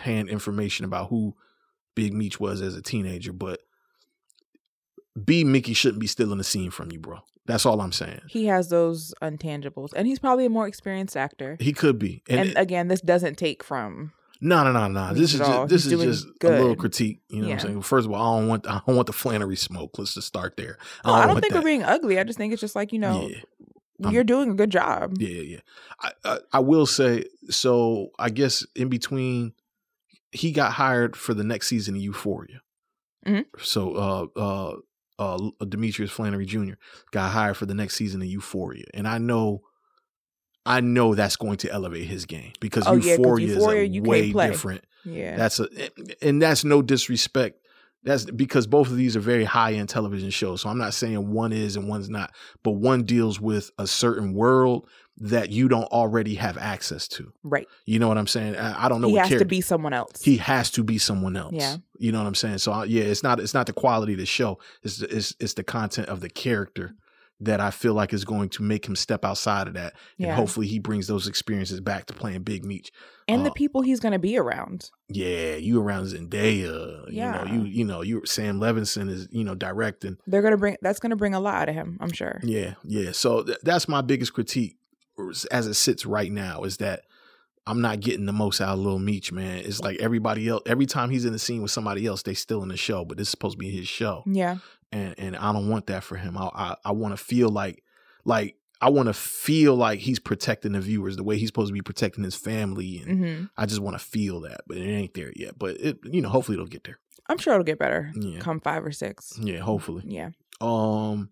hand 0.00 0.28
information 0.28 0.84
about 0.84 1.08
who 1.08 1.34
big 1.94 2.12
meech 2.12 2.40
was 2.40 2.60
as 2.60 2.76
a 2.76 2.82
teenager 2.82 3.32
but 3.32 3.60
b 5.24 5.44
mickey 5.44 5.74
shouldn't 5.74 6.00
be 6.00 6.06
stealing 6.06 6.38
the 6.38 6.44
scene 6.44 6.70
from 6.70 6.90
you 6.90 6.98
bro 6.98 7.20
that's 7.46 7.66
all 7.66 7.80
i'm 7.80 7.92
saying 7.92 8.20
he 8.28 8.46
has 8.46 8.68
those 8.68 9.14
untangibles, 9.22 9.90
and 9.94 10.06
he's 10.06 10.18
probably 10.18 10.46
a 10.46 10.50
more 10.50 10.66
experienced 10.66 11.16
actor. 11.16 11.56
he 11.60 11.72
could 11.72 11.98
be 11.98 12.22
And, 12.28 12.48
and, 12.50 12.58
again, 12.58 12.88
this 12.88 13.00
doesn't 13.00 13.36
take 13.36 13.62
from. 13.64 14.12
no 14.40 14.64
no 14.64 14.72
no 14.72 14.88
no 14.88 15.12
this 15.14 15.34
is 15.34 15.40
just, 15.40 15.68
this 15.68 15.84
He's 15.84 15.92
is 15.94 16.24
just 16.24 16.44
a 16.44 16.48
little 16.48 16.76
critique 16.76 17.20
you 17.28 17.42
know 17.42 17.48
what 17.48 17.52
i'm 17.54 17.58
saying 17.60 17.82
first 17.82 18.06
of 18.06 18.12
all 18.12 18.36
i 18.36 18.40
don't 18.40 18.48
want 18.48 18.66
i 18.68 18.80
don't 18.86 18.96
want 18.96 19.06
the 19.06 19.12
Flenory 19.12 19.58
smoke 19.58 19.98
let's 19.98 20.14
just 20.14 20.26
start 20.28 20.56
there 20.56 20.78
I 21.04 21.20
don't 21.20 21.28
want 21.28 21.40
think 21.40 21.52
that. 21.52 21.58
we're 21.60 21.64
being 21.66 21.82
ugly. 21.84 22.18
I 22.18 22.24
just 22.24 22.38
think 22.38 22.52
it's 22.52 22.60
just 22.60 22.74
like 22.76 22.92
you 22.92 22.98
know, 22.98 23.28
yeah 23.28 23.36
I'm- 24.04 24.12
you're 24.12 24.24
doing 24.24 24.50
a 24.50 24.54
good 24.54 24.70
job. 24.70 25.14
Yeah, 25.18 25.42
yeah. 25.42 25.60
I, 26.00 26.10
I 26.24 26.38
I 26.54 26.58
will 26.58 26.86
say 26.86 27.24
so. 27.50 28.08
I 28.18 28.30
guess 28.30 28.66
in 28.74 28.88
between, 28.88 29.52
he 30.32 30.50
got 30.50 30.72
hired 30.72 31.14
for 31.14 31.34
the 31.34 31.44
next 31.44 31.68
season 31.68 31.94
of 31.94 32.00
Euphoria. 32.02 32.62
Mhm. 33.24 33.44
So 33.60 33.94
uh 33.94 34.26
uh 34.40 34.76
uh 35.18 35.38
Demetrius 35.68 36.10
Flenory 36.10 36.46
Jr. 36.46 36.74
got 37.10 37.30
hired 37.32 37.56
for 37.56 37.66
the 37.66 37.74
next 37.74 37.96
season 37.96 38.22
of 38.22 38.28
Euphoria, 38.28 38.84
and 38.94 39.06
I 39.08 39.18
know. 39.18 39.62
I 40.64 40.80
know 40.80 41.16
that's 41.16 41.34
going 41.34 41.56
to 41.58 41.72
elevate 41.72 42.06
his 42.06 42.24
game 42.24 42.52
because 42.60 42.86
Oh, 42.86 42.92
yeah, 42.94 43.16
'cause 43.16 43.18
Euphoria, 43.18 43.46
Euphoria, 43.48 43.82
is 43.82 43.90
you 43.90 44.02
a 44.02 44.04
can't 44.04 44.34
way 44.34 44.48
different. 44.50 44.84
Yeah. 45.04 45.36
That's 45.36 45.58
a 45.58 45.66
and 46.22 46.40
that's 46.40 46.62
no 46.64 46.82
disrespect. 46.82 47.58
That's 48.04 48.24
because 48.26 48.68
both 48.68 48.86
of 48.88 48.96
these 48.96 49.16
are 49.16 49.20
very 49.20 49.42
high 49.44 49.72
end 49.74 49.88
television 49.88 50.30
shows. 50.30 50.60
So 50.60 50.68
I'm 50.68 50.78
not 50.78 50.94
saying 50.94 51.32
one 51.32 51.52
is 51.52 51.74
and 51.76 51.88
one's 51.88 52.08
not, 52.08 52.32
but 52.62 52.72
one 52.72 53.02
deals 53.02 53.40
with 53.40 53.72
a 53.78 53.88
certain 53.88 54.34
world 54.34 54.88
that 55.18 55.50
you 55.50 55.68
don't 55.68 55.84
already 55.92 56.34
have 56.36 56.56
access 56.58 57.06
to. 57.06 57.32
right. 57.42 57.68
You 57.84 57.98
know 57.98 58.08
what 58.08 58.18
I'm 58.18 58.26
saying? 58.26 58.56
I, 58.56 58.86
I 58.86 58.88
don't 58.88 59.00
know 59.00 59.08
He 59.08 59.16
has 59.16 59.28
to 59.30 59.44
be 59.44 59.60
someone 59.60 59.92
else. 59.92 60.22
He 60.22 60.38
has 60.38 60.70
to 60.72 60.82
be 60.82 60.98
someone 60.98 61.36
else. 61.36 61.52
Yeah. 61.54 61.76
You 61.98 62.12
know 62.12 62.18
what 62.18 62.26
I'm 62.26 62.34
saying? 62.34 62.58
So 62.58 62.72
I, 62.72 62.84
yeah, 62.84 63.04
it's 63.04 63.22
not 63.22 63.38
it's 63.38 63.54
not 63.54 63.66
the 63.66 63.72
quality 63.72 64.14
of 64.14 64.18
the 64.18 64.26
show. 64.26 64.58
It's 64.82 64.96
the, 64.98 65.14
it's 65.16 65.34
it's 65.38 65.54
the 65.54 65.64
content 65.64 66.08
of 66.08 66.20
the 66.20 66.30
character 66.30 66.94
that 67.40 67.60
I 67.60 67.72
feel 67.72 67.92
like 67.92 68.12
is 68.12 68.24
going 68.24 68.50
to 68.50 68.62
make 68.62 68.86
him 68.86 68.94
step 68.94 69.24
outside 69.24 69.66
of 69.66 69.74
that, 69.74 69.94
and 70.16 70.28
Yeah. 70.28 70.34
hopefully 70.36 70.68
he 70.68 70.78
brings 70.78 71.08
those 71.08 71.26
experiences 71.26 71.80
back 71.80 72.06
to 72.06 72.12
playing 72.14 72.42
Big 72.44 72.64
Meech. 72.64 72.92
and 73.26 73.44
the 73.44 73.50
uh, 73.50 73.54
people 73.54 73.82
he's 73.82 73.98
going 73.98 74.12
to 74.12 74.18
be 74.20 74.38
around. 74.38 74.90
Yeah, 75.08 75.56
you 75.56 75.80
around 75.82 76.04
Zendaya. 76.06 77.04
Yeah. 77.10 77.44
You 77.44 77.48
know, 77.48 77.52
you 77.64 77.64
you 77.70 77.84
know, 77.84 78.00
you 78.02 78.22
Sam 78.26 78.60
Levinson 78.60 79.08
is, 79.10 79.28
you 79.32 79.42
know, 79.44 79.54
directing. 79.56 80.18
They're 80.26 80.40
to 80.48 80.56
bring 80.56 80.76
that's 80.82 81.00
going 81.00 81.10
to 81.10 81.16
bring 81.16 81.34
a 81.34 81.40
lot 81.40 81.62
out 81.62 81.68
of 81.68 81.74
him, 81.74 81.98
I'm 82.00 82.12
sure. 82.12 82.40
Yeah, 82.44 82.74
yeah. 82.84 83.10
So 83.12 83.42
th- 83.42 83.58
that's 83.62 83.88
my 83.88 84.00
biggest 84.02 84.32
critique 84.34 84.76
as 85.50 85.66
it 85.66 85.74
sits 85.74 86.04
right 86.06 86.30
now 86.32 86.62
is 86.64 86.78
that 86.78 87.02
I'm 87.66 87.80
not 87.80 88.00
getting 88.00 88.26
the 88.26 88.32
most 88.32 88.60
out 88.60 88.70
of 88.74 88.78
Lil 88.80 88.98
Meech, 88.98 89.30
man. 89.32 89.58
It's 89.58 89.80
like 89.80 89.98
everybody 90.00 90.48
else 90.48 90.62
every 90.66 90.86
time 90.86 91.10
he's 91.10 91.24
in 91.24 91.32
the 91.32 91.38
scene 91.38 91.62
with 91.62 91.70
somebody 91.70 92.06
else, 92.06 92.22
they 92.22 92.34
still 92.34 92.62
in 92.62 92.68
the 92.68 92.76
show, 92.76 93.04
but 93.04 93.16
this 93.18 93.28
is 93.28 93.30
supposed 93.30 93.54
to 93.54 93.58
be 93.58 93.70
his 93.70 93.86
show. 93.88 94.24
Yeah. 94.26 94.56
And 94.90 95.14
and 95.18 95.36
I 95.36 95.52
don't 95.52 95.68
want 95.68 95.86
that 95.86 96.02
for 96.04 96.16
him. 96.16 96.36
I 96.36 96.50
I, 96.54 96.76
I 96.86 96.92
want 96.92 97.16
to 97.16 97.22
feel 97.22 97.48
like 97.48 97.82
like 98.24 98.56
I 98.80 98.90
want 98.90 99.06
to 99.06 99.12
feel 99.14 99.76
like 99.76 100.00
he's 100.00 100.18
protecting 100.18 100.72
the 100.72 100.80
viewers 100.80 101.16
the 101.16 101.22
way 101.22 101.38
he's 101.38 101.48
supposed 101.50 101.68
to 101.68 101.72
be 101.72 101.82
protecting 101.82 102.24
his 102.24 102.34
family 102.34 102.98
and 103.06 103.18
hmm 103.18 103.44
I 103.56 103.66
just 103.66 103.80
want 103.80 103.96
to 103.96 104.04
feel 104.04 104.40
that, 104.40 104.62
but 104.66 104.76
it 104.76 104.84
ain't 104.90 105.14
there 105.14 105.32
yet. 105.36 105.56
But 105.58 105.76
it, 105.80 105.98
you 106.04 106.20
know, 106.20 106.28
hopefully 106.30 106.56
it'll 106.56 106.66
get 106.66 106.82
there. 106.84 106.98
I'm 107.28 107.38
sure 107.38 107.52
it'll 107.54 107.64
get 107.64 107.78
better 107.78 108.10
Yeah. 108.16 108.40
come 108.40 108.58
five 108.60 108.84
or 108.84 108.90
six. 108.90 109.38
Yeah, 109.40 109.58
hopefully. 109.60 110.02
Yeah. 110.04 110.30
Um, 110.60 111.30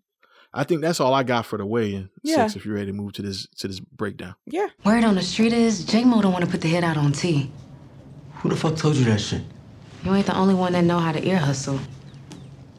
I 0.53 0.63
think 0.65 0.81
that's 0.81 0.99
all 0.99 1.13
I 1.13 1.23
got 1.23 1.45
for 1.45 1.57
the 1.57 1.65
weigh-in. 1.65 2.09
Yeah. 2.23 2.47
Six, 2.47 2.57
if 2.57 2.65
you're 2.65 2.75
ready 2.75 2.87
to 2.87 2.93
move 2.93 3.13
to 3.13 3.21
this 3.21 3.47
to 3.57 3.67
this 3.67 3.79
breakdown. 3.79 4.35
Yeah. 4.45 4.67
Word 4.83 5.03
on 5.03 5.15
the 5.15 5.21
street 5.21 5.53
is 5.53 5.85
J-Mo 5.85 6.21
don't 6.21 6.33
want 6.33 6.43
to 6.43 6.51
put 6.51 6.61
the 6.61 6.67
head 6.67 6.83
out 6.83 6.97
on 6.97 7.13
T. 7.13 7.49
Who 8.35 8.49
the 8.49 8.55
fuck 8.55 8.75
told 8.75 8.95
you 8.95 9.05
that 9.05 9.21
shit? 9.21 9.43
You 10.03 10.13
ain't 10.13 10.25
the 10.25 10.35
only 10.35 10.55
one 10.55 10.73
that 10.73 10.83
know 10.83 10.99
how 10.99 11.11
to 11.11 11.25
ear 11.25 11.37
hustle. 11.37 11.79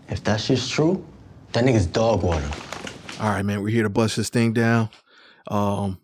If 0.09 0.23
that 0.25 0.41
shit's 0.41 0.69
true, 0.69 1.05
that 1.53 1.65
nigga's 1.65 1.87
dog 1.87 2.23
water. 2.23 2.51
All 3.21 3.31
right, 3.31 3.45
man, 3.45 3.63
we're 3.63 3.69
here 3.71 3.85
to 3.85 3.89
bust 3.89 4.17
this 4.17 4.29
thing 4.29 4.53
down, 4.53 4.91
um, 5.49 5.99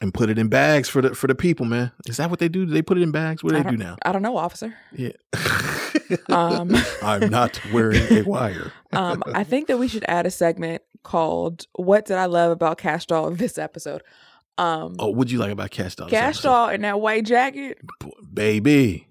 and 0.00 0.12
put 0.12 0.28
it 0.28 0.38
in 0.38 0.48
bags 0.48 0.88
for 0.88 1.00
the 1.00 1.14
for 1.14 1.26
the 1.28 1.34
people, 1.34 1.64
man. 1.64 1.92
Is 2.06 2.16
that 2.18 2.28
what 2.28 2.38
they 2.40 2.48
do? 2.48 2.66
Do 2.66 2.72
they 2.72 2.82
put 2.82 2.98
it 2.98 3.02
in 3.02 3.12
bags? 3.12 3.44
What 3.44 3.52
do 3.52 3.58
I 3.58 3.62
they 3.62 3.70
do 3.70 3.76
now? 3.76 3.96
I 4.02 4.12
don't 4.12 4.22
know, 4.22 4.36
officer. 4.36 4.74
Yeah. 4.92 5.12
Um, 6.28 6.74
I'm 7.02 7.30
not 7.30 7.60
wearing 7.72 8.02
a 8.12 8.22
wire. 8.22 8.72
um, 8.92 9.22
I 9.26 9.44
think 9.44 9.68
that 9.68 9.78
we 9.78 9.88
should 9.88 10.04
add 10.08 10.26
a 10.26 10.30
segment 10.30 10.82
called 11.02 11.66
"What 11.74 12.04
Did 12.06 12.16
I 12.16 12.26
Love 12.26 12.50
About 12.52 12.78
Cash 12.78 13.06
Doll 13.06 13.30
this 13.30 13.58
episode?" 13.58 14.02
Um, 14.58 14.96
Oh, 14.98 15.08
what'd 15.10 15.30
you 15.30 15.38
like 15.38 15.52
about 15.52 15.70
Cash 15.70 15.94
Doll? 15.96 16.08
Cash? 16.08 16.42
Doll 16.42 16.68
in 16.68 16.82
that 16.82 17.00
white 17.00 17.24
jacket 17.24 17.78
baby. 18.34 19.06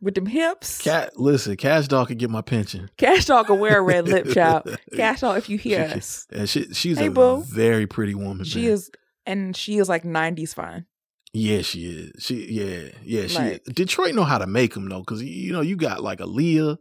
with 0.00 0.14
them 0.14 0.26
hips. 0.26 0.80
Cat, 0.82 1.18
listen, 1.18 1.56
Cash 1.56 1.88
Doll 1.88 2.06
could 2.06 2.18
get 2.18 2.30
my 2.30 2.42
pension. 2.42 2.90
Cash 2.96 3.26
Doll 3.26 3.44
can 3.44 3.60
wear 3.60 3.78
a 3.78 3.82
red 3.82 4.08
lip, 4.08 4.28
child. 4.34 4.76
Cash 4.96 5.20
Doll, 5.20 5.34
if 5.34 5.48
you 5.48 5.56
hear 5.58 5.88
She- 5.90 5.94
us, 5.98 6.26
she, 6.46 6.72
she's 6.74 6.98
Hey, 6.98 7.06
a 7.06 7.10
boo. 7.10 7.42
very 7.42 7.86
pretty 7.86 8.14
woman. 8.14 8.44
she 8.44 8.62
man. 8.62 8.70
is, 8.72 8.90
and 9.26 9.56
she 9.56 9.78
is 9.78 9.88
like 9.88 10.02
'90s 10.04 10.54
fine. 10.54 10.86
Yeah, 11.32 11.62
she 11.62 11.84
is. 11.86 12.22
She 12.24 12.50
yeah 12.50 12.88
yeah 13.04 13.26
she. 13.26 13.38
Like- 13.38 13.64
Detroit 13.64 14.14
know 14.14 14.24
how 14.24 14.38
to 14.38 14.46
make 14.46 14.74
them 14.74 14.88
though, 14.88 15.00
because 15.00 15.22
you 15.22 15.52
know 15.52 15.60
you 15.60 15.76
got 15.76 16.02
like 16.02 16.18
Aaliyah. 16.20 16.78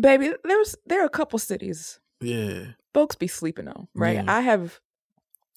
Baby, 0.00 0.32
there's 0.42 0.74
there 0.86 1.02
are 1.02 1.06
a 1.06 1.10
couple 1.10 1.38
cities 1.38 2.00
Yeah, 2.20 2.72
folks 2.92 3.14
be 3.14 3.26
sleeping 3.28 3.68
on, 3.68 3.88
right? 3.94 4.16
Yeah. 4.24 4.24
I 4.26 4.40
have 4.40 4.80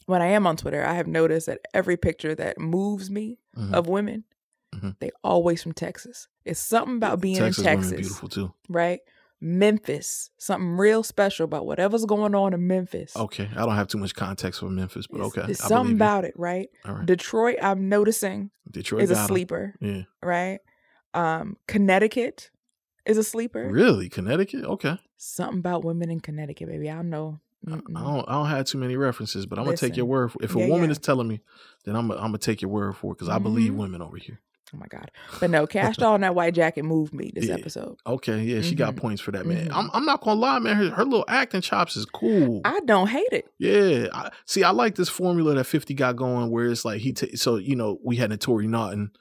when 0.05 0.21
I 0.21 0.27
am 0.27 0.45
on 0.47 0.57
Twitter, 0.57 0.85
I 0.85 0.93
have 0.93 1.07
noticed 1.07 1.47
that 1.47 1.61
every 1.73 1.97
picture 1.97 2.35
that 2.35 2.59
moves 2.59 3.09
me 3.09 3.39
Mhm. 3.57 3.73
of 3.73 3.87
women, 3.87 4.23
Mhm. 4.75 4.95
they 4.99 5.09
always 5.23 5.63
from 5.63 5.73
Texas. 5.73 6.27
It's 6.45 6.59
something 6.59 6.97
about 6.97 7.19
being 7.19 7.37
Texas 7.37 7.57
in 7.59 7.63
Texas, 7.63 7.91
beautiful 7.93 8.29
too. 8.29 8.53
right? 8.69 8.99
Memphis, 9.39 10.31
something 10.37 10.71
real 10.77 11.03
special 11.03 11.45
about 11.45 11.65
whatever's 11.65 12.05
going 12.05 12.33
on 12.35 12.53
in 12.53 12.67
Memphis. 12.67 13.15
Okay, 13.15 13.49
I 13.55 13.65
don't 13.65 13.75
have 13.75 13.87
too 13.87 13.97
much 13.97 14.15
context 14.15 14.59
for 14.59 14.69
Memphis, 14.69 15.07
but 15.07 15.17
It's- 15.19 15.37
okay, 15.37 15.51
It's 15.51 15.59
something 15.59 15.83
believe 15.83 15.89
you. 15.91 15.95
about 16.05 16.25
it, 16.25 16.33
right? 16.37 16.69
All 16.85 16.95
right. 16.95 17.05
Detroit, 17.05 17.57
I'm 17.61 17.87
noticing, 17.89 18.51
Detroit 18.69 19.03
is 19.03 19.11
a 19.11 19.15
sleeper, 19.15 19.75
Yeah, 19.79 20.03
right? 20.23 20.59
Um, 21.13 21.57
Connecticut 21.67 22.49
is 23.05 23.17
a 23.17 23.23
sleeper. 23.23 23.69
really, 23.69 24.09
Connecticut. 24.09 24.63
Okay, 24.65 24.97
Something 25.19 25.59
about 25.59 25.83
women 25.83 26.11
in 26.11 26.19
Connecticut, 26.19 26.67
baby. 26.67 26.89
I 26.91 26.95
don't 26.97 27.09
know. 27.09 27.39
I 27.67 27.71
Mm-mm. 27.71 27.93
don't. 27.93 28.29
I 28.29 28.33
don't 28.33 28.45
have 28.47 28.65
too 28.65 28.77
many 28.77 28.95
references, 28.97 29.45
but 29.47 29.57
I'm 29.57 29.65
gonna 29.65 29.75
take 29.77 29.97
your 29.97 30.05
word 30.05 30.31
for. 30.31 30.43
If 30.43 30.55
a 30.55 30.59
Yeah, 30.59 30.67
woman 30.67 30.89
yeah. 30.89 30.91
is 30.91 30.99
telling 30.99 31.27
me, 31.27 31.41
then 31.85 31.95
I'm. 31.95 32.11
I'm 32.11 32.17
gonna 32.17 32.37
take 32.37 32.61
your 32.61 32.69
word 32.69 32.95
for 32.95 33.11
it 33.13 33.15
because 33.15 33.29
I 33.29 33.39
believe 33.39 33.73
Mhm. 33.73 33.77
women 33.77 34.01
over 34.03 34.17
here. 34.17 34.41
Oh 34.73 34.77
my 34.77 34.87
god! 34.87 35.11
But 35.39 35.49
no, 35.49 35.65
Cash 35.65 35.95
Doll 35.97 36.15
in 36.15 36.21
that 36.21 36.35
white 36.35 36.53
jacket 36.53 36.83
moved 36.83 37.13
me 37.13 37.31
this 37.33 37.45
Yeah. 37.47 37.53
episode. 37.53 37.97
Okay, 38.05 38.41
yeah, 38.43 38.61
she 38.61 38.75
got 38.75 38.95
Mhm. 38.95 38.97
points 38.97 39.21
for 39.21 39.31
that, 39.31 39.45
man. 39.45 39.69
Mhm. 39.69 39.73
I'm. 39.73 39.89
I'm 39.93 40.05
not 40.05 40.21
gonna 40.21 40.39
lie, 40.39 40.59
man. 40.59 40.75
Her, 40.75 40.89
her 40.89 41.05
little 41.05 41.25
acting 41.27 41.61
chops 41.61 41.95
is 41.95 42.05
cool. 42.05 42.61
I 42.65 42.79
don't 42.85 43.07
hate 43.07 43.31
it. 43.31 43.45
Yeah, 43.59 44.07
I, 44.13 44.29
see, 44.45 44.63
I 44.63 44.71
like 44.71 44.95
this 44.95 45.07
formula 45.09 45.55
that 45.55 45.63
Fifty 45.63 45.93
got 45.93 46.15
going, 46.17 46.49
where 46.51 46.67
it's 46.67 46.83
like 46.83 46.99
he. 47.01 47.13
Ta- 47.13 47.27
so 47.35 47.55
you 47.55 47.75
know, 47.77 47.97
we 48.03 48.17
had 48.17 48.29
Naturi 48.29 48.67
Naughton, 48.67 49.11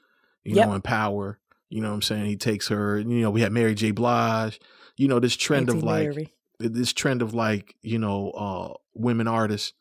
you 0.43 0.55
Yep. 0.55 0.67
know, 0.67 0.73
in 0.75 0.81
Power. 0.81 1.39
You 1.69 1.81
know 1.81 1.89
what 1.89 1.95
I'm 1.95 2.01
saying? 2.01 2.25
He 2.25 2.35
takes 2.37 2.67
her. 2.69 2.99
You 2.99 3.05
know, 3.21 3.29
we 3.31 3.41
had 3.41 3.51
Mary 3.51 3.73
J. 3.75 3.91
Blige. 3.91 4.59
You 4.97 5.07
know, 5.07 5.19
this 5.19 5.35
trend 5.37 5.69
of 5.69 5.83
like 5.83 6.09
Mary. 6.09 6.33
this 6.59 6.91
trend 6.91 7.21
of 7.21 7.33
like 7.33 7.75
you 7.83 7.99
know 7.99 8.31
uh 8.31 8.73
women 8.95 9.27
artists. 9.27 9.73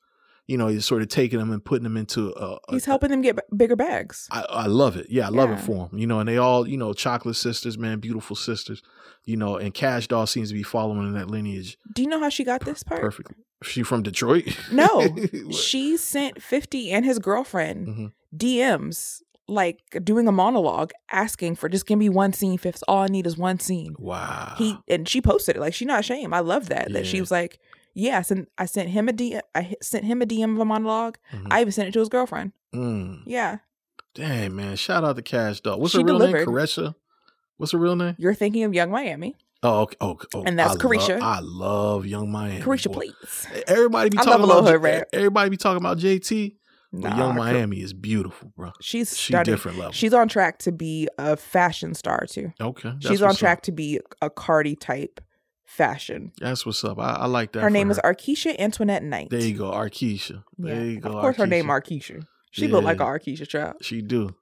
You 0.49 0.57
know, 0.57 0.69
he's 0.69 0.85
sort 0.87 1.03
of 1.03 1.09
taking 1.09 1.39
them 1.41 1.51
and 1.51 1.65
putting 1.65 1.83
them 1.83 1.97
into 1.97 2.29
a. 2.37 2.55
a- 2.55 2.59
he's 2.71 2.85
helping 2.85 3.11
them 3.11 3.21
get 3.23 3.35
b- 3.37 3.43
bigger 3.57 3.75
bags. 3.77 4.29
I, 4.31 4.45
I 4.49 4.67
love 4.67 4.97
it. 4.97 5.07
Yeah, 5.11 5.27
I 5.27 5.31
love 5.31 5.51
Yeah. 5.51 5.57
it 5.57 5.61
for 5.63 5.89
him. 5.89 5.99
You 5.99 6.07
know, 6.07 6.21
and 6.21 6.29
they 6.29 6.37
all, 6.39 6.69
you 6.69 6.77
know, 6.77 6.93
chocolate 6.93 7.35
sisters, 7.37 7.77
man, 7.77 7.99
beautiful 7.99 8.37
sisters. 8.37 8.81
You 9.25 9.37
know, 9.37 9.57
and 9.57 9.75
Cash 9.75 10.07
Doll 10.07 10.27
seems 10.27 10.49
to 10.51 10.55
be 10.55 10.63
following 10.63 11.05
in 11.09 11.15
that 11.15 11.29
lineage 11.29 11.77
Do 11.93 12.03
you 12.03 12.09
know 12.09 12.21
how 12.21 12.29
she 12.29 12.45
got 12.45 12.65
this 12.65 12.85
part? 12.85 13.01
perfectly. 13.01 13.35
She 13.65 13.83
from 13.83 14.03
Detroit? 14.05 14.57
No, 14.71 15.17
she 15.51 15.97
sent 15.97 16.41
Fifty 16.43 16.91
and 16.93 17.05
his 17.05 17.19
girlfriend 17.19 17.87
Mhm. 17.89 18.13
DMs 18.37 19.23
like 19.49 19.81
doing 20.03 20.27
a 20.29 20.33
monologue 20.33 20.91
asking 21.11 21.55
for 21.57 21.69
just 21.69 21.87
give 21.87 21.99
me 21.99 22.09
one 22.09 22.33
scene. 22.33 22.59
Fifth, 22.59 22.83
all 22.89 22.99
I 23.03 23.07
need 23.07 23.27
is 23.27 23.37
one 23.37 23.59
scene. 23.61 23.95
Wow. 23.99 24.55
He 24.59 24.77
and 24.89 25.09
she 25.09 25.21
posted 25.21 25.57
it 25.57 25.61
like 25.61 25.75
she's 25.75 25.87
not 25.89 26.01
ashamed. 26.01 26.33
I 26.35 26.41
love 26.41 26.69
that 26.69 26.93
that 26.93 27.07
she 27.07 27.21
was 27.21 27.31
like, 27.31 27.59
yeah, 27.97 28.19
I 28.19 28.23
sent, 28.23 28.49
I 28.59 28.67
sent 28.67 28.91
him 28.91 29.09
a 29.09 29.13
DM. 29.13 29.41
I 29.55 29.75
sent 29.83 30.05
him 30.05 30.21
a 30.23 30.27
DM 30.27 30.53
of 30.55 30.61
a 30.61 30.65
monologue. 30.65 31.17
Mhm. 31.33 31.47
I 31.51 31.61
even 31.63 31.73
sent 31.73 31.89
it 31.89 31.93
to 31.93 31.99
his 32.01 32.09
girlfriend. 32.11 32.53
Mm. 32.75 33.23
Yeah, 33.27 33.59
Dang, 34.15 34.55
man. 34.55 34.77
Shout 34.77 35.03
out 35.05 35.17
to 35.17 35.23
Cash 35.23 35.61
Doll. 35.63 35.79
What's 35.81 35.93
She 35.93 35.99
her 35.99 36.05
real 36.05 36.19
delivered. 36.19 36.47
name? 36.47 36.47
Caresha? 36.47 36.95
What's 37.57 37.73
her 37.73 37.79
real 37.79 37.97
name? 37.97 38.15
you're 38.19 38.35
thinking 38.35 38.65
of 38.65 38.75
Young 38.75 38.91
Miami. 38.91 39.35
Oh, 39.63 39.81
okay. 39.81 39.97
Oh, 40.01 40.19
oh, 40.35 40.43
And 40.45 40.59
that's 40.59 40.75
I 40.75 40.79
Caresha. 40.79 41.19
Love, 41.19 41.23
I 41.23 41.39
love 41.41 42.07
Young 42.07 42.31
Miami. 42.31 42.61
Caresha, 42.61 42.87
boy. 42.93 43.01
please. 43.01 43.47
Everybody 43.67 44.11
be 44.11 44.19
I 44.19 44.21
love 44.23 44.27
talking 44.41 44.45
about 44.45 44.65
hood 44.71 44.83
rap. 44.83 45.09
everybody 45.13 45.51
be 45.51 45.57
talking 45.57 45.79
about 45.79 45.99
JT. 45.99 46.57
But 46.93 47.11
Nah, 47.11 47.17
Young 47.17 47.37
Miami 47.37 47.81
is 47.81 47.93
beautiful, 47.93 48.53
bro. 48.57 48.73
She's 48.81 49.17
She 49.19 49.33
different 49.43 49.77
level. 49.79 49.93
She's 49.93 50.15
on 50.15 50.29
track 50.29 50.59
to 50.61 50.73
be 50.73 51.09
a 51.19 51.37
fashion 51.37 51.95
star 51.95 52.27
too. 52.27 52.53
Okay. 52.61 52.93
She's 53.01 53.21
on 53.23 53.35
track 53.35 53.59
Up. 53.59 53.63
to 53.65 53.73
be 53.73 54.01
a 54.23 54.31
Cardi 54.31 54.77
type 54.77 55.21
fashion. 55.67 56.33
That's 56.41 56.65
what's 56.65 56.83
up. 56.85 56.99
I, 56.99 57.13
I 57.15 57.27
like 57.27 57.53
that. 57.53 57.61
Her 57.61 57.71
name 57.71 57.91
is 57.91 57.99
Arkisha 57.99 58.59
Antoinette 58.59 59.03
Knight. 59.03 59.29
There 59.31 59.41
you 59.41 59.57
go, 59.57 59.71
Arkisha. 59.71 60.43
Yeah. 60.59 60.81
You 60.83 61.01
go. 61.01 61.11
Of 61.11 61.21
course, 61.21 61.37
her 61.37 61.47
name 61.47 61.67
Arkisha. 61.67 62.17
Arkisha. 62.19 62.27
She 62.53 62.69
looked 62.69 62.85
like 62.85 63.01
a 63.01 63.05
Yeah. 63.05 63.11
Arkisha 63.11 63.47
child. 63.49 63.75
She 63.83 64.01
do, 64.01 64.35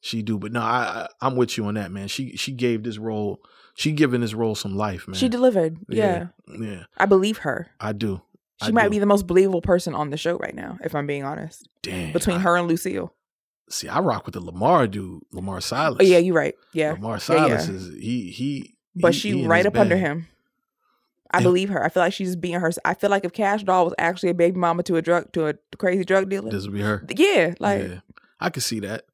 she 0.00 0.22
do. 0.22 0.38
But 0.38 0.52
no, 0.52 0.60
I, 0.60 1.08
I 1.20 1.26
I'm 1.26 1.34
with 1.36 1.56
you 1.56 1.64
on 1.64 1.74
that, 1.74 1.90
man. 1.90 2.06
She 2.08 2.36
she 2.36 2.52
gave 2.52 2.84
this 2.84 2.98
role. 2.98 3.40
She 3.74 3.92
giving 3.92 4.20
this 4.20 4.32
role 4.34 4.54
some 4.54 4.76
life, 4.76 5.06
man. 5.08 5.16
She 5.16 5.28
delivered. 5.28 5.78
Yeah. 5.88 6.28
yeah. 6.58 6.84
I 6.96 7.06
believe 7.06 7.38
her. 7.38 7.68
I 7.80 7.92
do. 7.92 8.22
She 8.62 8.68
I 8.68 8.70
might 8.70 8.84
do. 8.84 8.90
be 8.90 8.98
the 8.98 9.06
most 9.06 9.26
believable 9.26 9.60
person 9.60 9.94
on 9.94 10.08
the 10.08 10.16
show 10.16 10.36
right 10.38 10.54
now, 10.54 10.78
if 10.82 10.94
I'm 10.94 11.06
being 11.06 11.24
honest. 11.24 11.68
Damn. 11.82 12.12
Between 12.12 12.36
I- 12.36 12.40
her 12.40 12.56
and 12.56 12.68
Lucille. 12.68 13.12
See, 13.68 13.88
I 13.88 13.98
rock 13.98 14.24
with 14.26 14.34
the 14.34 14.40
Lamar 14.40 14.86
dude, 14.86 15.22
Lamar 15.32 15.60
Silas. 15.60 15.98
Oh 16.00 16.04
yeah, 16.04 16.18
you're 16.18 16.36
right. 16.36 16.54
Yeah. 16.72 16.92
Lamar 16.92 17.14
Yeah, 17.14 17.18
Silas 17.18 17.68
yeah. 17.68 17.74
is 17.74 17.88
he 18.00 18.30
he. 18.30 18.76
But 18.94 19.12
he- 19.12 19.18
she 19.20 19.32
he 19.40 19.46
right 19.46 19.66
up 19.66 19.76
under 19.76 19.96
him. 19.96 20.28
I 21.30 21.42
believe 21.42 21.68
her. 21.70 21.84
I 21.84 21.88
feel 21.88 22.02
like 22.02 22.12
she's 22.12 22.28
just 22.28 22.40
being 22.40 22.60
her. 22.60 22.70
I 22.84 22.94
feel 22.94 23.10
like 23.10 23.24
if 23.24 23.32
Cash 23.32 23.64
Doll 23.64 23.84
was 23.84 23.94
actually 23.98 24.30
a 24.30 24.34
baby 24.34 24.58
mama 24.58 24.82
to 24.84 24.96
a 24.96 25.02
drug 25.02 25.32
to 25.32 25.48
a 25.48 25.54
crazy 25.78 26.04
drug 26.04 26.28
dealer, 26.28 26.50
This 26.50 26.64
would 26.64 26.74
be 26.74 26.82
her. 26.82 27.04
yeah, 27.16 27.54
like 27.60 27.82
yeah, 27.82 28.00
I 28.40 28.50
can 28.50 28.62
see 28.62 28.80
that. 28.80 29.04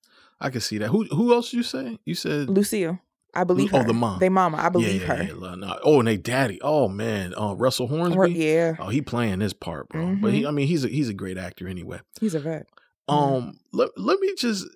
I 0.40 0.50
can 0.50 0.60
see 0.60 0.78
that. 0.78 0.88
Who 0.88 1.04
who 1.04 1.32
else 1.32 1.52
you 1.52 1.62
say? 1.62 1.98
You 2.04 2.14
said 2.14 2.48
Lucille. 2.50 2.98
I 3.34 3.44
believe 3.44 3.72
Oh, 3.72 3.78
her. 3.78 3.84
the 3.84 3.94
mom. 3.94 4.18
They 4.18 4.28
mama. 4.28 4.58
I 4.58 4.68
believe 4.68 5.00
yeah, 5.00 5.06
her. 5.16 5.22
yeah, 5.22 5.32
yeah, 5.40 5.54
no. 5.54 5.78
Oh, 5.84 6.00
and 6.00 6.06
they 6.08 6.18
daddy. 6.18 6.58
Oh 6.62 6.86
man, 6.88 7.32
uh, 7.34 7.54
Russell 7.56 7.86
Hornsby. 7.86 8.18
Or- 8.18 8.26
yeah, 8.26 8.74
Oh, 8.78 8.88
he 8.88 9.00
playing 9.00 9.40
his 9.40 9.54
part, 9.54 9.88
bro. 9.88 10.16
But 10.20 10.34
he, 10.34 10.42
Mhm. 10.42 10.48
I 10.48 10.50
mean, 10.50 10.66
he's 10.66 10.84
a 10.84 10.88
he's 10.88 11.08
a 11.08 11.14
great 11.14 11.38
actor 11.38 11.66
anyway. 11.66 12.00
he's 12.20 12.34
a 12.34 12.40
vet. 12.40 12.66
Mhm. 13.08 13.14
Um, 13.38 13.58
let 13.72 13.88
let 13.96 14.20
me 14.20 14.34
just 14.36 14.66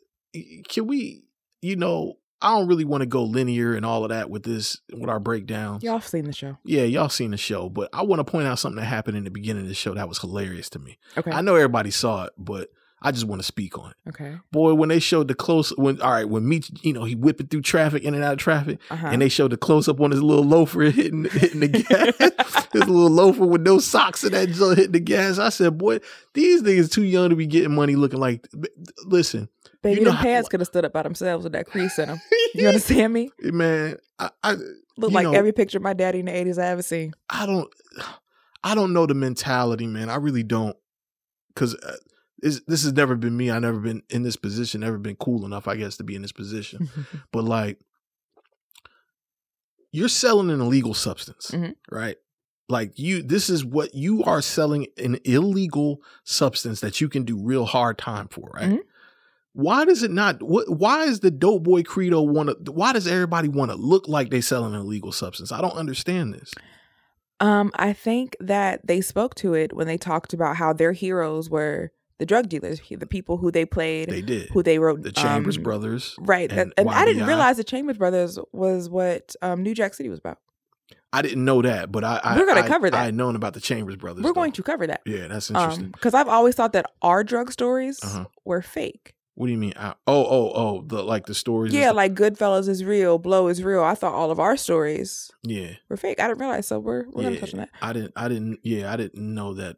can 0.70 0.87
we, 0.87 1.25
you 1.61 1.77
know, 1.77 2.14
I 2.42 2.51
don't 2.57 2.68
really 2.68 2.85
want 2.85 3.01
to 3.03 3.07
go 3.07 3.25
linear 3.25 3.75
and 3.75 3.87
all 3.87 4.05
of 4.05 4.11
that 4.11 4.29
with 4.31 4.42
this 4.42 4.79
with 4.92 5.09
our 5.09 5.18
breakdown. 5.20 5.81
Y'all 5.83 6.01
seen 6.01 6.25
the 6.27 6.33
show? 6.33 6.59
Yeah, 6.64 6.83
y'all 6.83 7.09
seen 7.09 7.31
the 7.31 7.37
show, 7.37 7.68
but 7.70 7.88
I 7.92 8.03
want 8.03 8.20
to 8.20 8.25
point 8.31 8.46
out 8.46 8.59
something 8.59 8.81
that 8.81 8.87
happened 8.87 9.16
in 9.16 9.25
the 9.25 9.31
beginning 9.31 9.62
of 9.62 9.68
the 9.68 9.75
show 9.75 9.94
that 9.94 10.09
was 10.09 10.18
hilarious 10.18 10.68
to 10.70 10.79
me. 10.79 10.99
Okay. 11.16 11.31
I 11.31 11.40
know 11.40 11.55
everybody 11.55 11.90
saw 11.90 12.25
it, 12.25 12.33
but 12.37 12.68
I 13.01 13.11
just 13.12 13.27
want 13.27 13.40
to 13.40 13.46
speak 13.46 13.79
on 13.79 13.90
it. 13.90 13.96
Okay. 14.11 14.37
Boy, 14.53 14.75
when 14.75 14.88
they 14.88 14.99
showed 15.01 15.29
the 15.29 15.35
close, 15.35 15.70
when 15.77 16.01
all 16.01 16.11
right, 16.11 16.29
when 16.29 16.49
Meech, 16.49 16.70
you 16.83 16.92
know, 16.92 17.05
he 17.05 17.14
whipping 17.14 17.46
through 17.46 17.62
traffic, 17.62 18.03
in 18.03 18.14
and 18.14 18.22
out 18.25 18.33
of 18.35 18.38
traffic, 18.38 18.79
Uh-huh. 18.90 19.09
and 19.11 19.20
they 19.22 19.29
showed 19.29 19.53
the 19.53 19.57
close 19.57 19.88
up 19.88 20.01
on 20.01 20.11
his 20.11 20.22
little 20.22 20.44
loafer 20.44 20.81
hitting 20.90 21.25
hitting 21.25 21.61
the 21.61 21.68
gas, 21.68 22.66
his 22.72 22.87
little 22.88 23.11
loafer 23.11 23.46
with 23.46 23.62
no 23.62 23.79
socks 23.79 24.25
in 24.25 24.33
that 24.33 24.51
joint 24.51 24.77
hitting 24.79 24.92
the 24.92 25.01
gas. 25.01 25.38
I 25.38 25.49
said, 25.51 25.79
boy, 25.79 26.01
these 26.35 26.62
niggas 26.62 26.90
too 26.92 27.05
young 27.05 27.31
to 27.31 27.37
be 27.37 27.46
getting 27.46 27.75
money 27.75 27.96
looking 27.96 28.20
like. 28.20 28.46
Listen, 29.05 29.49
Baby, 29.87 30.01
you 30.01 30.05
know 30.05 30.11
them 30.11 30.16
how- 30.18 30.22
pants 30.25 30.49
could 30.49 30.61
have 30.61 30.66
stood 30.66 30.85
up 30.85 30.92
by 30.92 31.03
themselves 31.03 31.44
with 31.44 31.53
that 31.55 31.66
crease 31.66 31.99
in 31.99 32.09
them. 32.09 32.20
You 32.55 32.68
understand 32.68 33.12
me? 33.12 33.31
man, 33.42 33.96
I, 34.18 34.31
I 34.42 34.57
Look 34.99 35.12
like 35.12 35.25
know- 35.25 35.33
every 35.33 35.53
picture 35.53 35.79
of 35.79 35.83
my 35.83 35.92
daddy 35.94 36.20
in 36.20 36.27
the 36.27 36.33
80s 36.33 36.59
I 36.62 36.66
ever 36.68 36.83
seen. 36.83 37.12
I 37.31 37.46
don't 37.46 37.68
I 38.64 38.75
don't 38.75 38.92
know 38.92 39.07
the 39.07 39.14
mentality, 39.14 39.87
man. 39.87 40.09
I 40.11 40.16
really 40.16 40.42
don't 40.42 40.77
cuz 41.55 41.75
uh, 41.75 41.96
this 42.38 42.61
has 42.85 42.92
never 42.92 43.14
been 43.16 43.37
me. 43.37 43.51
I 43.51 43.59
never 43.59 43.79
been 43.81 44.03
in 44.11 44.22
this 44.22 44.37
position, 44.37 44.81
never 44.83 44.99
been 44.99 45.16
cool 45.16 45.44
enough, 45.46 45.66
I 45.68 45.77
guess, 45.77 45.96
to 45.99 46.05
be 46.05 46.14
in 46.14 46.22
this 46.22 46.33
position. 46.33 46.88
but 47.33 47.44
like 47.44 47.79
you're 49.92 50.09
selling 50.09 50.51
an 50.51 50.61
illegal 50.61 50.94
substance, 50.94 51.51
Mhm. 51.53 51.75
right? 51.90 52.16
Like 52.68 52.99
you 52.99 53.22
this 53.22 53.49
is 53.49 53.64
what 53.64 53.94
you 53.94 54.25
are 54.25 54.42
selling 54.42 54.88
an 54.99 55.18
illegal 55.25 56.03
substance 56.25 56.81
that 56.81 57.01
you 57.01 57.09
can 57.09 57.25
do 57.25 57.38
real 57.38 57.64
hard 57.64 57.96
time 57.96 58.29
for, 58.29 58.51
right? 58.55 58.70
Mhm. 58.70 58.79
Why 59.57 59.87
does 59.87 60.03
it 60.03 60.11
not 60.11 60.42
what 60.42 60.69
why 60.69 61.05
is 61.05 61.21
the 61.21 61.31
dope 61.31 61.62
boy 61.62 61.83
credo 61.83 62.21
want 62.21 62.51
to 62.66 62.73
why 62.73 62.92
does 62.92 63.07
everybody 63.07 63.49
want 63.49 63.71
to 63.71 63.77
look 63.77 64.07
like 64.07 64.29
they 64.29 64.42
selling 64.42 64.75
an 64.75 64.81
illegal 64.83 65.12
substance? 65.12 65.51
I 65.51 65.62
don't 65.62 65.73
understand 65.73 66.35
this. 66.35 66.53
Um, 67.40 67.71
I 67.77 67.95
think 67.95 68.37
that 68.40 68.87
they 68.87 69.01
spoke 69.01 69.35
to 69.37 69.55
it 69.55 69.73
when 69.75 69.87
they 69.87 69.97
talked 69.97 70.35
about 70.35 70.57
how 70.57 70.73
their 70.75 70.92
heroes 70.92 71.49
were 71.49 71.90
the 72.19 72.27
drug 72.27 72.49
dealers, 72.51 72.81
the 72.90 73.07
people 73.07 73.38
who 73.38 73.51
they 73.51 73.64
played, 73.66 74.09
They 74.11 74.23
did. 74.23 74.49
who 74.51 74.62
they 74.62 74.79
wrote 74.79 75.03
the 75.03 75.12
Chambers 75.12 75.57
um, 75.59 75.62
brothers. 75.62 76.14
Right. 76.19 76.51
and 76.53 76.73
And, 76.79 76.88
I 76.90 77.05
didn't 77.07 77.27
realize 77.27 77.57
the 77.59 77.64
Chambers 77.64 77.99
Brothers 77.99 78.38
was 78.53 78.88
what 78.90 79.37
um, 79.42 79.62
New 79.62 79.75
Jack 79.75 79.92
City 79.95 80.09
was 80.11 80.19
about. 80.19 80.38
I 81.12 81.21
didn't 81.23 81.45
know 81.45 81.61
that, 81.62 81.90
but 81.92 82.05
I, 82.05 82.21
I 82.23 82.37
We're 82.37 82.47
gonna 82.47 82.61
I- 82.61 82.69
cover 82.69 82.90
that. 82.90 82.99
I 83.01 83.05
had 83.07 83.14
known 83.14 83.37
about 83.37 83.55
the 83.55 83.61
Chambers 83.61 83.97
brothers. 83.97 84.23
We're 84.23 84.31
though. 84.31 84.35
going 84.35 84.53
to 84.53 84.62
cover 84.62 84.87
that. 84.87 85.01
Yeah, 85.07 85.29
that's 85.29 85.51
interesting. 85.51 85.88
Because 85.90 86.12
I've 86.14 86.29
always 86.29 86.55
thought 86.55 86.73
that 86.75 86.87
our 87.03 87.23
drug 87.25 87.53
stories 87.53 87.99
Uh-huh. 88.03 88.27
were 88.45 88.61
fake. 88.62 89.14
What 89.37 89.46
do 89.46 89.53
you 89.53 89.59
mean? 89.59 89.75
I, 89.77 89.90
oh, 90.07 90.25
oh, 90.25 90.53
oh, 90.55 90.85
the 90.87 91.03
like 91.03 91.27
the 91.27 91.35
stories. 91.35 91.72
Yeah, 91.72 91.92
like 91.92 92.14
Goodfellas 92.14 92.68
is 92.68 92.83
real, 92.83 93.18
Blow 93.18 93.49
is 93.49 93.62
real. 93.62 93.85
I 93.85 93.94
thought 93.94 94.14
all 94.14 94.31
of 94.31 94.40
our 94.40 94.57
stories 94.57 95.31
yeah, 95.42 95.75
were 95.88 95.96
fake. 95.96 96.18
I 96.20 96.27
didn't 96.27 96.40
realize. 96.40 96.66
So 96.66 96.79
we're 96.79 97.05
we're 97.11 97.22
yeah. 97.22 97.29
gonna 97.29 97.40
touch 97.40 97.55
on 97.55 97.61
that. 97.61 97.70
I 97.81 97.92
didn't, 97.92 98.12
I 98.16 98.29
didn't, 98.29 98.61
yeah, 98.62 98.92
I 98.92 98.96
didn't 98.96 99.35
know 99.35 99.55
that 99.55 99.77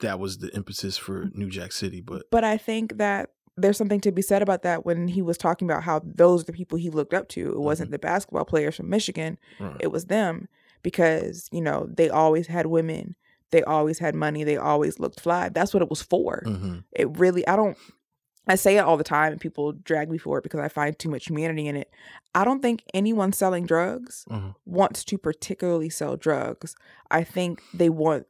that 0.00 0.18
was 0.18 0.38
the 0.38 0.48
impetus 0.54 0.96
for. 0.96 1.30
New 1.34 1.48
Jack 1.48 1.72
City, 1.72 2.00
but 2.00 2.30
But 2.30 2.44
I 2.44 2.56
think 2.56 2.98
that 2.98 3.30
there's 3.56 3.76
something 3.76 4.00
to 4.00 4.10
be 4.10 4.22
said 4.22 4.42
about 4.42 4.62
that 4.62 4.84
when 4.84 5.06
he 5.08 5.22
was 5.22 5.38
talking 5.38 5.68
about 5.70 5.84
how 5.84 6.00
those 6.04 6.42
are 6.42 6.46
the 6.46 6.52
people 6.52 6.78
he 6.78 6.90
looked 6.90 7.14
up 7.14 7.28
to. 7.28 7.52
It 7.52 7.60
wasn't 7.60 7.90
the 7.90 7.98
basketball 7.98 8.44
players 8.44 8.76
from 8.76 8.88
Michigan. 8.88 9.38
right. 9.60 9.76
It 9.80 9.92
was 9.92 10.06
them 10.06 10.48
because, 10.82 11.48
you 11.52 11.60
know, 11.60 11.88
they 11.88 12.08
always 12.10 12.48
had 12.48 12.66
women. 12.66 13.14
They 13.50 13.62
always 13.62 14.00
had 14.00 14.16
money. 14.16 14.42
They 14.42 14.56
always 14.56 14.98
looked 14.98 15.20
fly. 15.20 15.50
That's 15.50 15.72
what 15.72 15.82
it 15.82 15.90
was 15.90 16.02
for. 16.02 16.42
hmm 16.44 16.78
It 16.92 17.16
really, 17.16 17.46
I 17.46 17.54
don't, 17.54 17.76
I 18.46 18.56
say 18.56 18.76
it 18.76 18.80
all 18.80 18.96
the 18.96 19.04
time 19.04 19.32
and 19.32 19.40
people 19.40 19.72
drag 19.72 20.10
me 20.10 20.18
for 20.18 20.38
it 20.38 20.42
because 20.42 20.60
I 20.60 20.68
find 20.68 20.98
too 20.98 21.08
much 21.08 21.28
humanity 21.28 21.66
in 21.66 21.76
it. 21.76 21.90
I 22.34 22.44
don't 22.44 22.60
think 22.60 22.84
anyone 22.92 23.32
selling 23.32 23.66
drugs 23.66 24.24
hmm 24.28 24.50
wants 24.66 25.04
to 25.04 25.18
particularly 25.18 25.88
sell 25.88 26.16
drugs. 26.16 26.74
I 27.10 27.22
think 27.22 27.62
they 27.72 27.88
want 27.88 28.26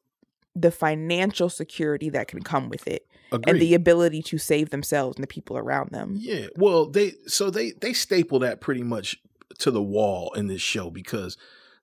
the 0.55 0.70
financial 0.70 1.48
security 1.48 2.11
that 2.11 2.29
can 2.29 2.42
come 2.42 2.68
with 2.68 2.87
it 2.87 3.07
Agreed. 3.33 3.50
and 3.53 3.61
the 3.61 3.74
ability 3.74 4.22
to 4.22 4.38
save 4.38 4.70
themselves 4.70 5.16
and 5.16 5.22
the 5.22 5.29
people 5.29 5.57
around 5.57 5.90
them. 5.90 6.16
Yeah. 6.18 6.46
Well, 6.57 6.87
they 6.87 7.14
so 7.27 7.50
they 7.50 7.72
they 7.72 7.92
staple 7.92 8.38
that 8.40 8.61
pretty 8.61 8.83
much 8.83 9.16
to 9.59 9.70
the 9.70 9.83
wall 9.83 10.33
in 10.35 10.46
this 10.46 10.62
show 10.62 10.90
because 10.90 11.37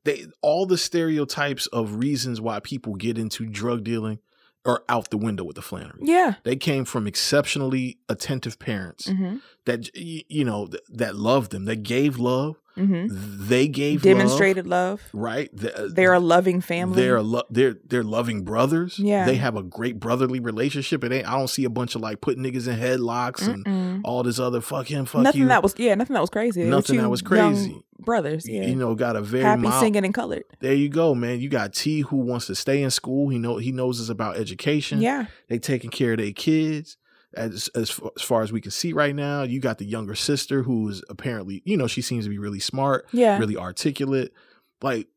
they 0.03 0.25
all 0.41 0.65
the 0.65 0.77
stereotypes 0.77 1.67
of 1.67 1.95
reasons 1.95 2.39
why 2.39 2.59
people 2.59 2.95
get 2.95 3.17
into 3.17 3.45
drug 3.45 3.83
dealing 3.83 4.19
are 4.65 4.83
out 4.87 5.09
the 5.09 5.17
window 5.17 5.43
with 5.43 5.55
the 5.55 5.61
Flenory. 5.61 5.99
Yeah. 6.01 6.35
They 6.43 6.55
came 6.55 6.85
from 6.85 7.07
exceptionally 7.07 7.97
attentive 8.09 8.59
parents 8.59 9.07
hmm 9.09 9.37
that 9.65 9.95
you 9.95 10.43
know 10.43 10.69
that 10.89 11.15
loved 11.15 11.51
them, 11.51 11.65
that 11.65 11.83
gave 11.83 12.17
love. 12.17 12.59
Hmm 12.75 13.07
They 13.09 13.67
gave 13.67 14.01
Demonstrated 14.01 14.65
love. 14.67 15.01
love, 15.01 15.09
right. 15.13 15.49
The- 15.55 15.91
They're 15.93 16.13
a 16.13 16.19
loving 16.19 16.61
family. 16.61 17.01
They're 17.01 17.21
lo- 17.21 17.43
they're 17.49 17.75
they're 17.87 18.03
loving 18.03 18.43
brothers. 18.43 18.97
Yeah. 18.97 19.25
they 19.25 19.35
have 19.35 19.55
a 19.55 19.63
great 19.63 19.99
brotherly 19.99 20.39
relationship. 20.39 21.03
It 21.03 21.11
ain't. 21.11 21.27
I 21.27 21.37
don't 21.37 21.49
see 21.49 21.65
a 21.65 21.69
bunch 21.69 21.95
of 21.95 22.01
like 22.01 22.21
putting 22.21 22.43
niggas 22.43 22.67
in 22.67 22.79
headlocks 22.79 23.47
and 23.47 23.65
Mm-mm. 23.65 24.01
all 24.03 24.23
this 24.23 24.39
other 24.39 24.61
fuck 24.61 24.87
him, 24.87 25.05
fuck 25.05 25.21
nothing 25.23 25.41
you. 25.41 25.47
that 25.47 25.63
was 25.63 25.73
yeah, 25.77 25.95
nothing 25.95 26.13
that 26.13 26.21
was 26.21 26.29
crazy. 26.29 26.63
Nothing 26.63 26.97
that 26.97 27.09
was 27.09 27.21
crazy. 27.21 27.81
brothers. 27.99 28.47
Yeah. 28.47 28.63
You 28.65 28.75
know, 28.75 28.95
got 28.95 29.15
a 29.15 29.21
very 29.21 29.43
Happy 29.43 29.61
mild- 29.63 29.79
singing 29.81 30.05
and 30.05 30.13
colored. 30.13 30.43
There 30.59 30.73
you 30.73 30.89
go, 30.89 31.13
man. 31.13 31.39
You 31.39 31.49
got 31.49 31.73
T 31.73 32.01
who 32.01 32.17
wants 32.17 32.47
to 32.47 32.55
stay 32.55 32.81
in 32.81 32.89
school. 32.91 33.29
He 33.29 33.37
know 33.37 33.57
he 33.57 33.71
knows 33.71 33.99
it's 33.99 34.09
about 34.09 34.37
education. 34.37 35.01
Yeah. 35.01 35.25
they 35.49 35.59
taking 35.59 35.89
care 35.91 36.13
of 36.13 36.19
their 36.19 36.31
kids. 36.31 36.97
As, 37.33 37.69
as 37.75 37.99
as 38.17 38.21
far 38.23 38.41
as 38.41 38.51
we 38.51 38.59
can 38.61 38.71
see 38.71 38.91
right 38.93 39.15
now, 39.15 39.43
you 39.43 39.59
got 39.61 39.77
the 39.77 39.85
younger 39.85 40.15
sister 40.15 40.63
who 40.63 40.89
is 40.89 41.01
apparently, 41.09 41.61
you 41.65 41.77
know, 41.77 41.87
she 41.87 42.01
seems 42.01 42.25
to 42.25 42.29
be 42.29 42.37
really 42.37 42.59
smart, 42.59 43.07
Yeah. 43.13 43.37
really 43.37 43.55
articulate. 43.55 44.33
Like, 44.81 45.07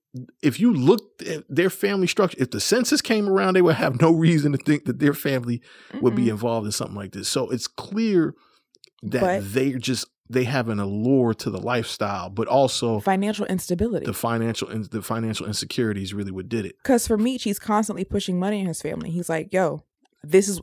if 0.42 0.60
you 0.60 0.72
look 0.72 1.02
at 1.28 1.42
their 1.48 1.70
family 1.70 2.06
structure, 2.06 2.36
if 2.40 2.50
the 2.52 2.60
census 2.60 3.00
came 3.02 3.28
around, 3.28 3.54
they 3.54 3.62
would 3.62 3.74
have 3.74 4.00
no 4.00 4.12
reason 4.12 4.52
to 4.52 4.58
think 4.58 4.84
that 4.84 5.00
their 5.00 5.12
family 5.14 5.60
would 6.00 6.14
be 6.14 6.28
involved 6.28 6.66
in 6.66 6.72
something 6.72 6.94
like 6.96 7.10
this. 7.12 7.28
So 7.28 7.50
it's 7.50 7.66
clear 7.66 8.34
that 9.02 9.20
But- 9.20 9.52
they're 9.52 9.78
just 9.78 10.06
they 10.30 10.44
have 10.44 10.70
an 10.70 10.80
allure 10.80 11.34
to 11.34 11.50
the 11.50 11.60
lifestyle, 11.60 12.30
but 12.30 12.48
also 12.48 12.98
financial 13.00 13.44
instability. 13.46 14.06
the 14.06 14.14
financial 14.14 14.70
in- 14.70 14.86
the 14.90 15.02
financial 15.02 15.46
insecurities 15.46 16.14
really 16.14 16.30
what 16.30 16.48
did 16.48 16.64
it. 16.64 16.76
Because 16.82 17.06
for 17.06 17.18
me, 17.18 17.36
he's 17.36 17.58
constantly 17.58 18.04
pushing 18.04 18.38
money 18.38 18.60
in 18.60 18.66
his 18.66 18.80
family. 18.80 19.10
He's 19.10 19.28
like, 19.28 19.52
yo, 19.52 19.84
this 20.22 20.48
is, 20.48 20.62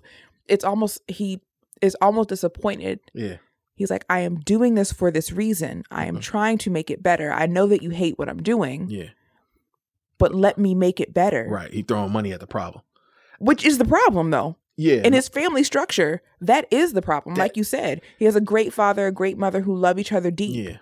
it's 0.52 0.64
almost, 0.66 1.02
he 1.08 1.42
is 1.82 1.96
almost 2.02 2.30
disappointed. 2.30 3.00
Yeah. 3.14 3.38
He's 3.76 3.90
like, 3.90 4.06
I 4.10 4.20
am 4.20 4.36
doing 4.42 4.76
this 4.76 4.92
for 4.92 5.10
this 5.10 5.32
reason. 5.32 5.84
I 5.90 6.06
am 6.06 6.18
Mhm. 6.18 6.22
trying 6.22 6.58
to 6.60 6.70
make 6.70 6.92
it 6.92 7.02
better. 7.02 7.32
I 7.32 7.48
know 7.48 7.66
that 7.68 7.82
you 7.82 7.90
hate 7.90 8.20
what 8.20 8.30
I'm 8.30 8.44
doing, 8.44 8.88
Yeah. 8.90 9.10
but 10.18 10.36
let 10.36 10.58
me 10.58 10.76
make 10.76 11.00
it 11.00 11.14
better. 11.14 11.48
Right. 11.50 11.72
He 11.74 11.82
throwing 11.82 12.12
money 12.12 12.32
at 12.32 12.40
the 12.40 12.48
problem. 12.48 12.84
Which 13.40 13.66
is 13.66 13.78
the 13.80 13.86
problem, 13.86 14.30
though. 14.30 14.58
Yeah. 14.78 15.02
In 15.04 15.14
his 15.14 15.28
family 15.28 15.64
structure, 15.64 16.22
that 16.40 16.66
is 16.72 16.94
the 16.94 17.02
problem. 17.02 17.36
That- 17.36 17.42
like 17.42 17.58
you 17.58 17.64
said, 17.64 18.02
he 18.20 18.26
has 18.26 18.36
a 18.36 18.42
great 18.42 18.72
father, 18.74 19.08
a 19.08 19.12
great 19.12 19.38
mother 19.38 19.62
who 19.62 19.76
love 19.76 19.98
each 20.00 20.12
other 20.12 20.32
deep. 20.32 20.66
yeah. 20.66 20.78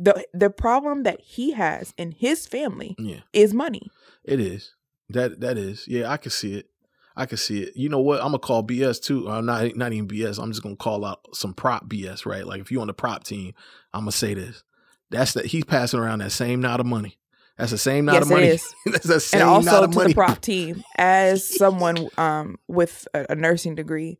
The 0.00 0.24
the 0.32 0.48
problem 0.48 1.02
that 1.02 1.20
he 1.20 1.50
has 1.52 1.92
in 1.98 2.12
his 2.12 2.46
family 2.46 2.94
Yeah. 2.98 3.22
is 3.32 3.52
money. 3.52 3.90
It 4.24 4.38
is. 4.38 4.74
That 5.08 5.40
that 5.40 5.58
is. 5.58 5.88
Yeah, 5.88 6.08
I 6.08 6.18
can 6.18 6.30
see 6.30 6.54
it. 6.54 6.70
I 7.18 7.26
can 7.26 7.36
see 7.36 7.62
it. 7.62 7.76
You 7.76 7.88
know 7.88 7.98
what? 8.00 8.20
I'm 8.20 8.28
gonna 8.28 8.38
call 8.38 8.62
BS 8.62 9.02
too. 9.02 9.28
I'm 9.28 9.44
not 9.44 9.74
not 9.76 9.92
even 9.92 10.08
BS. 10.08 10.40
I'm 10.42 10.50
just 10.52 10.62
gonna 10.62 10.76
call 10.76 11.04
out 11.04 11.20
some 11.34 11.52
prop 11.52 11.86
BS, 11.88 12.24
right? 12.24 12.46
Like 12.46 12.60
if 12.60 12.70
you 12.72 12.80
on 12.80 12.86
the 12.86 12.94
prop 12.94 13.24
team, 13.24 13.52
I'm 13.92 14.02
gonna 14.02 14.12
say 14.12 14.34
this. 14.34 14.62
That's 15.10 15.32
that 15.34 15.46
he's 15.46 15.64
passing 15.64 15.98
around 16.00 16.20
that 16.20 16.30
same 16.32 16.60
knot 16.60 16.80
of 16.80 16.86
money. 16.86 17.18
That's 17.58 17.72
the 17.72 17.78
same 17.78 18.04
knot 18.04 18.14
Yes, 18.14 18.22
of 18.22 18.30
money. 18.30 18.46
is. 18.46 18.74
That's 18.86 19.06
the 19.06 19.18
same 19.20 19.40
and 19.40 19.50
also 19.50 19.82
of 19.82 19.90
to 19.90 19.96
money. 19.96 20.08
the 20.12 20.14
prop 20.14 20.40
team 20.40 20.84
as 20.96 21.44
someone 21.58 22.08
um 22.16 22.56
with 22.68 23.08
a, 23.14 23.26
a 23.30 23.34
nursing 23.34 23.74
degree 23.74 24.18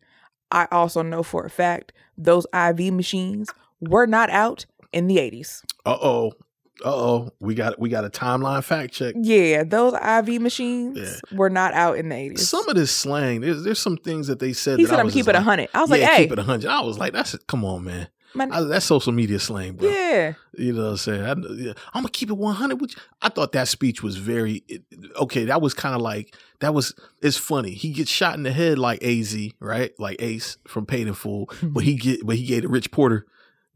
i 0.51 0.67
also 0.73 1.03
know 1.03 1.23
for 1.23 1.45
a 1.45 1.51
fact 1.51 1.93
those 2.17 2.47
iv 2.55 2.81
machines 2.93 3.49
were 3.81 4.07
not 4.07 4.29
out 4.31 4.65
in 4.93 5.07
the 5.07 5.19
80s 5.19 5.63
Uh 5.87 5.99
oh. 6.01 6.33
Uh 6.85 6.95
oh. 6.95 7.31
We 7.41 7.55
got 7.55 7.79
we 7.79 7.89
got 7.89 8.05
a 8.05 8.11
timeline 8.11 8.63
fact 8.63 8.95
check. 8.95 9.15
yeah 9.19 9.65
those 9.65 9.95
iv 9.95 10.41
machines 10.41 10.99
Yeah. 10.99 11.37
were 11.37 11.51
not 11.51 11.75
out 11.75 11.97
in 11.99 12.09
the 12.09 12.15
80s 12.15 12.39
Some 12.41 12.69
of 12.69 12.77
this 12.77 12.91
slang, 12.93 13.41
there's 13.41 13.65
there's 13.65 13.81
some 13.81 13.97
things 13.97 14.27
that 14.29 14.39
they 14.39 14.53
said. 14.53 14.79
he 14.79 14.85
that 14.85 14.91
said 14.91 14.97
I 14.97 15.01
i'm 15.01 15.07
was 15.07 15.15
keep 15.15 15.27
just 15.27 15.29
it 15.31 15.35
a 15.35 15.39
like, 15.39 15.47
100 15.47 15.69
i 15.75 15.81
was 15.81 15.91
like 15.91 16.01
hey 16.03 16.23
keep 16.25 16.33
it 16.33 16.39
a 16.39 16.43
hundred. 16.43 16.71
I 16.71 16.81
was 16.83 16.99
like, 16.99 17.13
that's 17.13 17.37
come 17.47 17.65
on, 17.65 17.85
man. 17.85 18.09
man, 18.35 18.53
I, 18.53 18.61
that's 18.61 18.85
social 18.87 19.13
media 19.13 19.41
slang, 19.41 19.73
bro. 19.75 19.89
yeah 19.91 20.35
You 20.57 20.73
know 20.73 20.83
what 20.85 20.89
I'm 20.91 20.97
saying? 20.99 21.23
I, 21.23 21.35
yeah, 21.55 21.73
I'm 21.95 22.03
gonna 22.03 22.11
keep 22.11 22.31
it 22.31 22.37
100 22.37 22.81
with 22.81 22.91
you. 22.95 23.03
I 23.23 23.29
thought 23.29 23.53
that 23.53 23.67
speech 23.69 24.03
was 24.03 24.17
very 24.17 24.63
it- 24.69 24.83
okay. 25.21 25.45
That 25.47 25.61
was 25.63 25.73
kind 25.75 25.95
of 25.95 26.01
like 26.01 26.35
that 26.61 26.75
was. 26.75 26.95
It's 27.23 27.37
funny. 27.37 27.71
He 27.73 27.91
gets 27.93 28.11
shot 28.11 28.35
in 28.35 28.43
the 28.43 28.51
head 28.53 28.79
like 28.79 29.03
Az, 29.03 29.37
right? 29.61 29.93
Like 29.99 30.21
Ace 30.21 30.57
from 30.67 30.85
Paid 30.87 31.07
in 31.09 31.15
Full. 31.15 31.49
but 31.63 31.85
he 31.85 31.95
get, 31.95 32.25
but 32.27 32.37
he 32.37 32.45
gave 32.45 32.63
the 32.63 32.69
Rich 32.69 32.91
Porter 32.91 33.27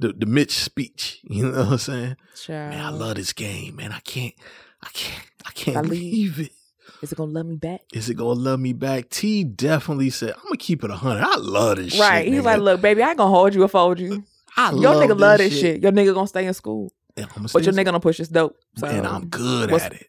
the 0.02 0.12
the 0.12 0.26
Mitch 0.26 0.52
speech. 0.52 1.20
You 1.32 1.50
know 1.50 1.58
what 1.64 1.68
I'm 1.72 1.78
saying? 1.78 2.16
Sure. 2.34 2.54
Man, 2.68 2.84
I 2.84 2.90
love 2.90 3.14
this 3.16 3.32
game, 3.32 3.76
man. 3.76 3.92
I 3.92 4.00
can't, 4.00 4.34
I 4.82 4.88
can't, 4.92 5.24
I 5.46 5.50
can't 5.52 5.76
I 5.78 5.82
believe 5.82 6.38
it. 6.40 6.52
is 7.00 7.12
it 7.12 7.16
gonna 7.16 7.30
love 7.32 7.46
me 7.46 7.56
back 7.56 7.80
Is 7.94 8.10
it 8.10 8.14
gonna 8.14 8.38
love 8.38 8.60
me 8.60 8.72
back? 8.74 9.08
T 9.08 9.44
definitely 9.44 10.10
said, 10.10 10.34
"I'm 10.36 10.42
gonna 10.44 10.56
keep 10.58 10.84
it 10.84 10.90
100." 10.90 11.22
I 11.22 11.36
love 11.36 11.76
this 11.78 11.92
shit. 11.92 12.00
right 12.00 12.26
he's 12.26 12.42
nigga. 12.42 12.44
like 12.44 12.60
look 12.60 12.80
baby 12.82 13.02
i 13.02 13.08
ain't 13.10 13.18
gonna 13.18 13.30
hold 13.30 13.54
you 13.54 13.62
or 13.62 13.68
fold 13.68 13.98
you 13.98 14.22
I 14.56 14.70
your 14.72 14.94
love 14.94 15.02
nigga 15.10 15.18
love 15.18 15.38
this 15.38 15.58
shit. 15.58 15.82
your 15.82 15.92
nigga 15.92 16.12
gonna 16.14 16.26
stay 16.26 16.46
in 16.46 16.52
school 16.54 16.92
but 17.14 17.62
your 17.64 17.72
nigga 17.72 17.86
gonna 17.86 18.00
push 18.00 18.18
his 18.18 18.28
dope 18.28 18.56
so 18.76 18.86
and 18.86 19.06
I'm 19.06 19.26
good 19.28 19.72
at 19.72 19.92
it. 19.94 20.08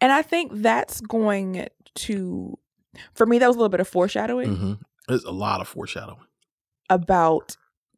And 0.00 0.10
I 0.12 0.22
think 0.22 0.52
that's 0.54 1.00
going 1.00 1.66
to, 1.96 2.58
for 3.14 3.26
me, 3.26 3.38
that 3.38 3.46
was 3.46 3.56
a 3.56 3.58
little 3.58 3.68
bit 3.68 3.80
of 3.80 3.88
foreshadowing 3.88 4.56
hmm 4.56 4.72
There's 5.08 5.24
a 5.24 5.30
lot 5.32 5.60
of 5.60 5.68
foreshadowing. 5.68 6.24
about 6.88 7.56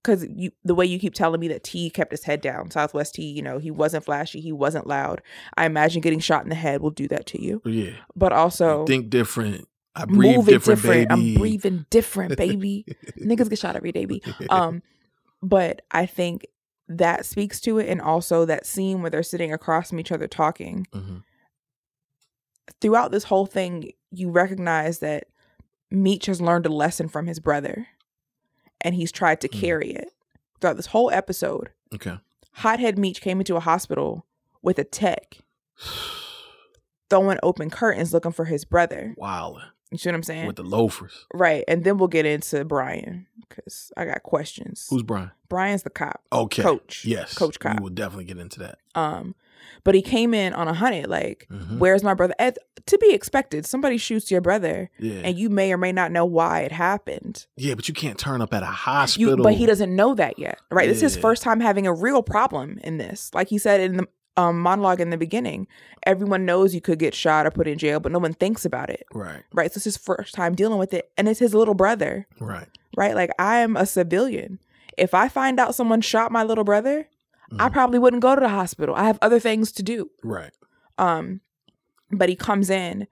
because 0.09 0.27
you 0.35 0.51
the 0.65 0.75
way 0.75 0.87
you 0.87 0.99
keep 0.99 1.15
telling 1.15 1.41
me 1.41 1.49
that 1.49 1.63
T 1.65 1.91
kept 1.91 2.11
his 2.13 2.25
head 2.25 2.41
down, 2.41 2.71
Southwest 2.71 3.15
T, 3.15 3.23
you 3.25 3.43
know, 3.43 3.59
he 3.59 3.71
wasn't 3.71 4.05
flashy, 4.05 4.41
he 4.41 4.53
wasn't 4.53 4.87
loud. 4.87 5.21
I 5.57 5.67
imagine 5.67 6.01
getting 6.01 6.21
shot 6.21 6.43
in 6.45 6.49
the 6.49 6.55
head 6.55 6.81
will 6.81 6.91
do 6.91 7.07
that 7.09 7.27
to 7.27 7.43
you, 7.43 7.61
Yeah. 7.65 7.91
but 8.17 8.33
also 8.33 8.85
think 8.87 9.11
different. 9.11 9.69
I 9.95 10.05
breathe 10.05 10.37
move 10.37 10.47
different, 10.47 10.81
different. 10.83 11.09
baby. 11.09 11.35
I'm 11.35 11.41
breathing 11.41 11.87
different, 11.91 12.37
baby. 12.37 12.85
Niggas 13.21 13.51
get 13.51 13.59
shot 13.59 13.77
every 13.77 13.93
day, 13.93 14.05
baby. 14.05 14.23
Um, 14.51 14.83
but 15.43 15.83
I 15.91 16.07
think 16.07 16.47
that 16.89 17.27
speaks 17.27 17.61
to 17.63 17.79
it, 17.79 17.89
and 17.89 18.01
also 18.01 18.45
that 18.45 18.65
scene 18.65 19.03
where 19.03 19.11
they're 19.11 19.23
sitting 19.23 19.53
across 19.53 19.91
from 19.91 20.01
each 20.01 20.13
other 20.13 20.27
talking. 20.29 20.87
Mhm. 20.95 21.23
throughout 22.81 23.11
this 23.11 23.25
whole 23.25 23.47
thing, 23.47 23.93
you 24.11 24.31
recognize 24.31 24.99
that 25.01 25.25
Meech 25.91 26.27
has 26.27 26.41
learned 26.41 26.67
a 26.67 26.71
lesson 26.71 27.09
from 27.09 27.27
his 27.27 27.41
brother 27.41 27.87
and 28.81 28.95
he's 28.95 29.13
tried 29.13 29.41
to 29.43 29.49
Mhm. 29.49 29.61
carry 29.61 29.91
it. 29.93 30.13
Throughout 30.61 30.77
this 30.77 30.87
whole 30.87 31.11
episode, 31.11 31.71
Okay. 31.95 32.19
Hothead 32.55 32.99
Meech 32.99 33.21
came 33.21 33.39
into 33.41 33.57
a 33.57 33.61
hospital 33.61 34.27
with 34.63 34.79
a 34.79 34.85
tech 34.85 35.39
throwing 37.11 37.39
open 37.43 37.71
curtains 37.71 38.13
looking 38.13 38.33
for 38.33 38.45
his 38.45 38.65
brother. 38.65 39.15
Wow. 39.17 39.59
You 39.91 39.97
see 39.97 40.11
what 40.11 40.17
I'm 40.17 40.23
saying? 40.23 40.47
with 40.47 40.57
the 40.57 40.63
loafers. 40.63 41.25
right. 41.33 41.65
And 41.67 41.83
then 41.85 41.97
we'll 41.97 42.09
get 42.09 42.27
into 42.27 42.63
Brian 42.65 43.27
because 43.49 43.91
I 43.97 44.05
got 44.05 44.23
questions. 44.23 44.87
Who's 44.91 45.03
Brian? 45.03 45.31
Brian's 45.49 45.83
the 45.85 45.91
cop. 45.91 46.23
Okay. 46.31 46.63
Coach. 46.63 47.05
Yes. 47.07 47.33
Coach 47.35 47.59
cop. 47.59 47.79
We 47.79 47.85
will 47.85 47.91
definitely 47.91 48.27
get 48.27 48.37
into 48.39 48.59
that. 48.61 48.79
Um, 48.95 49.35
but 49.85 49.95
he 49.95 50.03
came 50.03 50.35
in 50.35 50.53
on 50.53 50.69
a 50.69 50.75
hundred, 50.75 51.09
like, 51.09 51.47
Mhm. 51.51 51.79
where's 51.79 52.03
my 52.03 52.15
brother? 52.15 52.35
To 52.39 52.99
be 52.99 53.13
expected, 53.13 53.67
somebody 53.67 53.99
shoots 53.99 54.31
your 54.31 54.41
brother. 54.41 54.91
Yeah. 54.99 55.21
and 55.25 55.39
you 55.39 55.51
may 55.51 55.73
or 55.73 55.77
may 55.79 55.93
not 55.93 56.11
know 56.13 56.25
why 56.25 56.61
it 56.61 56.73
happened. 56.73 57.47
yeah, 57.57 57.75
but 57.75 57.89
you 57.89 57.95
can't 57.95 58.19
turn 58.19 58.41
up 58.41 58.53
at 58.55 58.63
a 58.63 58.67
You, 58.67 58.73
hospital. 58.73 59.43
but 59.43 59.55
he 59.55 59.67
doesn't 59.67 59.95
know 59.95 60.15
that 60.15 60.39
yet, 60.39 60.59
right? 60.71 60.89
This 60.89 60.99
is 61.03 61.15
his 61.15 61.17
first 61.17 61.43
time 61.43 61.61
having 61.61 61.87
a 61.87 61.93
real 61.93 62.23
problem 62.23 62.79
in 62.83 62.99
this. 62.99 63.31
Like 63.35 63.49
he 63.49 63.59
said 63.59 63.81
in 63.81 63.97
the 63.99 64.09
um, 64.37 64.61
monologue 64.61 65.01
in 65.01 65.11
the 65.11 65.17
beginning, 65.17 65.67
everyone 66.05 66.45
knows 66.47 66.73
you 66.73 66.81
could 66.81 67.01
get 67.01 67.13
shot 67.13 67.45
or 67.45 67.51
put 67.51 67.67
in 67.67 67.77
jail, 67.77 67.99
but 67.99 68.13
no 68.13 68.21
one 68.21 68.33
thinks 68.35 68.65
about 68.65 68.89
it, 68.89 69.05
Right. 69.13 69.43
right? 69.53 69.73
So 69.73 69.79
it's 69.79 69.85
his 69.85 69.97
first 69.97 70.33
time 70.33 70.55
dealing 70.55 70.79
with 70.79 70.95
it, 70.95 71.11
and 71.19 71.29
it's 71.29 71.41
his 71.41 71.55
little 71.55 71.75
brother, 71.75 72.27
Right. 72.39 72.69
right? 72.97 73.17
Like 73.17 73.31
I 73.39 73.59
am 73.59 73.77
a 73.77 73.85
civilian. 73.85 74.61
If 74.97 75.13
I 75.13 75.29
find 75.29 75.59
out 75.59 75.75
someone 75.75 76.01
shot 76.03 76.31
my 76.31 76.45
little 76.45 76.63
brother, 76.65 77.09
I 77.59 77.69
Mhm. 77.69 77.73
probably 77.73 77.99
wouldn't 77.99 78.23
go 78.23 78.35
to 78.35 78.41
the 78.41 78.49
hospital. 78.49 78.95
I 78.95 79.05
have 79.05 79.19
other 79.23 79.41
things 79.41 79.73
to 79.73 79.83
do. 79.83 80.11
Right. 80.23 80.53
Um, 80.99 81.41
but 82.11 82.29
he 82.29 82.37
comes 82.37 82.69
in, 82.71 83.07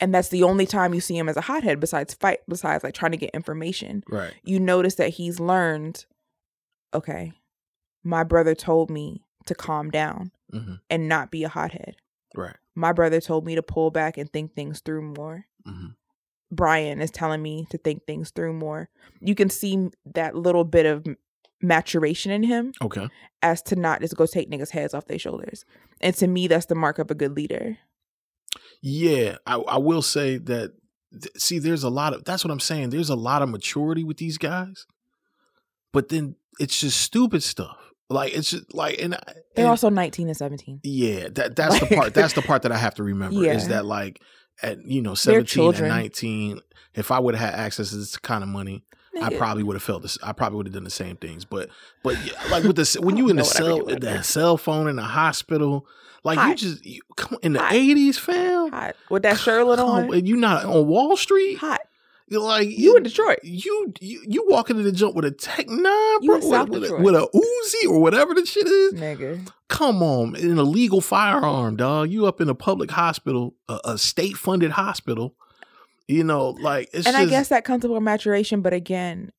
and 0.00 0.14
that's 0.14 0.28
the 0.28 0.42
only 0.42 0.66
time 0.66 0.94
you 0.94 1.00
see 1.00 1.16
him 1.18 1.28
as 1.28 1.36
a 1.36 1.42
hothead 1.42 1.80
besides 1.80 2.14
fight, 2.14 2.40
besides 2.48 2.84
like 2.84 2.94
trying 2.94 3.12
to 3.12 3.18
get 3.18 3.30
information. 3.34 4.02
Right. 4.08 4.32
You 4.42 4.58
notice 4.60 4.94
that 4.96 5.10
he's 5.10 5.38
learned, 5.40 6.06
okay, 6.94 7.32
my 8.02 8.24
brother 8.24 8.54
told 8.54 8.90
me 8.90 9.24
to 9.46 9.54
calm 9.54 9.90
down 9.90 10.30
hmm 10.50 10.74
and 10.90 11.08
not 11.08 11.30
be 11.30 11.44
a 11.44 11.48
hothead. 11.48 11.96
Right. 12.34 12.56
My 12.74 12.92
brother 12.92 13.20
told 13.20 13.44
me 13.44 13.54
to 13.54 13.62
pull 13.62 13.90
back 13.90 14.16
and 14.16 14.32
think 14.32 14.54
things 14.54 14.80
through 14.80 15.02
more. 15.02 15.46
hmm 15.64 15.88
Brian 16.50 17.00
is 17.00 17.10
telling 17.10 17.40
me 17.42 17.66
to 17.70 17.78
think 17.78 18.04
things 18.06 18.30
through 18.30 18.52
more. 18.52 18.90
You 19.20 19.34
can 19.34 19.48
see 19.48 19.88
that 20.04 20.34
little 20.34 20.64
bit 20.64 20.84
of 20.84 21.06
maturation 21.62 22.30
in 22.32 22.42
him 22.42 22.72
Okay. 22.82 23.08
as 23.42 23.62
to 23.62 23.76
not 23.76 24.00
just 24.00 24.16
go 24.16 24.26
take 24.26 24.50
niggas' 24.50 24.70
heads 24.70 24.94
off 24.94 25.06
their 25.06 25.18
shoulders. 25.18 25.64
And 26.00 26.14
to 26.16 26.26
me, 26.26 26.48
that's 26.48 26.66
the 26.66 26.74
mark 26.74 26.98
of 26.98 27.10
a 27.10 27.14
good 27.14 27.36
leader. 27.36 27.78
Yeah, 28.82 29.36
I, 29.46 29.56
I 29.56 29.78
will 29.78 30.02
say 30.02 30.38
that. 30.38 30.72
th- 31.12 31.32
See, 31.36 31.58
there's 31.58 31.84
a 31.84 31.88
lot 31.90 32.12
of. 32.14 32.24
That's 32.24 32.44
what 32.44 32.50
I'm 32.50 32.60
saying. 32.60 32.90
There's 32.90 33.10
a 33.10 33.14
lot 33.16 33.42
of 33.42 33.48
maturity 33.48 34.04
with 34.04 34.16
these 34.16 34.38
guys, 34.38 34.86
but 35.92 36.08
then 36.08 36.36
it's 36.58 36.80
just 36.80 37.00
stupid 37.00 37.42
stuff. 37.42 37.76
Like 38.10 38.36
it's 38.36 38.50
just 38.50 38.74
like 38.74 39.00
and, 39.00 39.14
I- 39.14 39.32
They're 39.56 39.68
also 39.68 39.88
19 39.88 40.28
and 40.28 40.36
17. 40.36 40.80
yeah. 40.82 41.28
That 41.32 41.56
that's 41.56 41.80
the 41.80 41.86
part. 41.94 42.12
That's 42.14 42.34
the 42.34 42.42
part 42.42 42.62
that 42.62 42.72
I 42.72 42.76
have 42.76 42.94
to 42.96 43.02
remember 43.04 43.44
is 43.44 43.68
that 43.68 43.86
like 43.86 44.20
at 44.62 44.84
you 44.84 45.00
know 45.00 45.14
17 45.14 45.74
and 45.76 45.88
19. 45.88 46.60
If 46.94 47.10
I 47.10 47.18
would 47.20 47.34
have 47.34 47.50
had 47.52 47.58
access 47.58 47.90
to 47.90 47.96
this 47.96 48.16
kind 48.18 48.42
of 48.42 48.50
money, 48.50 48.84
I 49.20 49.34
probably 49.36 49.62
would 49.62 49.74
have 49.74 49.82
felt 49.82 50.02
this. 50.02 50.18
I 50.22 50.32
probably 50.32 50.58
would 50.58 50.66
have 50.66 50.74
done 50.74 50.84
the 50.84 50.90
same 50.90 51.16
things. 51.16 51.44
But 51.44 51.68
but 52.02 52.16
like 52.50 52.64
with 52.64 52.76
the 52.76 53.00
when 53.00 53.16
you 53.16 53.28
in 53.28 53.36
the 53.36 53.42
know 53.42 53.48
what 53.48 53.60
I 53.60 53.72
would 53.72 54.02
cell 54.02 54.14
the 54.14 54.22
cell 54.22 54.56
phone 54.56 54.88
in 54.88 54.96
the 54.96 55.02
hospital, 55.02 55.86
like 56.24 56.38
you 56.48 56.54
just 56.54 56.84
you, 56.84 57.00
come 57.16 57.38
in 57.42 57.54
the 57.54 57.58
80s, 57.58 58.16
fam. 58.16 58.70
Hot. 58.70 58.96
With 59.10 59.22
that 59.24 59.38
Charlotte 59.38 59.80
on. 59.80 60.12
and 60.14 60.28
you 60.28 60.36
not 60.36 60.64
on 60.64 60.86
Wall 60.86 61.16
Street. 61.16 61.56
Hot. 61.58 61.80
You're 62.28 62.40
like 62.40 62.68
You 62.70 62.96
in 62.96 63.02
Detroit. 63.02 63.40
You 63.42 63.92
you, 64.00 64.22
you 64.26 64.46
walking 64.48 64.78
in 64.78 64.84
the 64.84 64.92
jump 64.92 65.14
with 65.14 65.26
a 65.26 65.30
Tech 65.30 65.68
Nine, 65.68 66.22
You 66.22 66.38
bro, 66.40 66.64
with, 66.64 66.70
with, 66.70 66.90
a, 66.90 66.96
with 66.96 67.14
a 67.14 67.28
Uzi 67.34 67.90
or 67.90 68.00
whatever 68.00 68.32
the 68.32 68.46
shit 68.46 68.66
is. 68.66 68.94
Nigga. 68.94 69.46
Come 69.68 70.02
on, 70.02 70.34
in 70.36 70.56
a 70.56 70.62
legal 70.62 71.00
firearm, 71.02 71.76
dog. 71.76 72.10
You 72.10 72.26
up 72.26 72.40
in 72.40 72.48
a 72.48 72.54
public 72.54 72.90
hospital, 72.90 73.54
a, 73.68 73.80
a 73.84 73.98
state 73.98 74.36
funded 74.36 74.70
hospital. 74.72 75.34
You 76.08 76.24
know, 76.24 76.50
like 76.50 76.88
it's 76.92 77.06
and 77.06 77.14
just, 77.14 77.16
I 77.16 77.24
guess 77.26 77.48
that 77.48 77.64
comes 77.64 77.86
with 77.86 78.02
maturation, 78.02 78.60
but 78.60 78.72
again, 78.72 79.32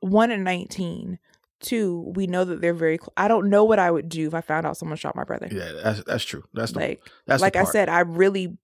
one 0.00 0.30
and 0.30 0.44
19. 0.44 1.18
Two, 1.60 2.12
we 2.14 2.26
know 2.26 2.44
that 2.44 2.60
they're 2.60 2.74
very. 2.74 2.98
Cl- 2.98 3.12
I 3.16 3.26
don't 3.26 3.48
know 3.48 3.64
what 3.64 3.78
I 3.78 3.90
would 3.90 4.08
do 4.10 4.26
if 4.26 4.34
I 4.34 4.42
found 4.42 4.66
out 4.66 4.76
someone 4.76 4.98
shot 4.98 5.16
my 5.16 5.24
brother. 5.24 5.48
yeah, 5.50 5.72
that's 5.82 6.04
that's 6.04 6.24
true. 6.24 6.44
That's 6.52 6.72
the 6.72 6.80
like, 6.80 7.10
that's 7.26 7.40
like 7.40 7.56
I 7.56 7.64
said, 7.64 7.88
I 7.88 8.00
really, 8.00 8.58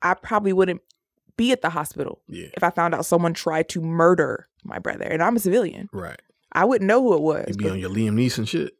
I 0.00 0.14
probably 0.14 0.52
wouldn't 0.52 0.80
be 1.36 1.52
at 1.52 1.62
the 1.62 1.70
hospital 1.70 2.20
yeah, 2.28 2.48
if 2.54 2.64
I 2.64 2.70
found 2.70 2.94
out 2.94 3.06
someone 3.06 3.34
tried 3.34 3.68
to 3.70 3.80
murder 3.80 4.48
my 4.64 4.80
brother, 4.80 5.04
and 5.04 5.22
I'm 5.22 5.36
a 5.36 5.38
civilian. 5.38 5.88
right. 5.92 6.20
I 6.52 6.64
wouldn't 6.64 6.88
know 6.88 7.00
who 7.00 7.14
it 7.14 7.20
was. 7.22 7.44
You'd 7.48 7.58
be 7.58 7.70
on 7.70 7.78
your 7.78 7.90
Liam 7.90 8.14
Neeson 8.14 8.46
shit. 8.48 8.74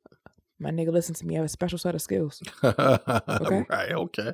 my 0.59 0.70
nigga, 0.70 0.93
listen 0.93 1.14
to 1.14 1.27
me. 1.27 1.37
I 1.37 1.39
have 1.39 1.47
a 1.47 1.49
special 1.49 1.79
set 1.79 1.95
of 1.95 2.03
skills. 2.03 2.43
okay, 2.64 3.64
right, 3.70 3.93
okay. 3.93 4.33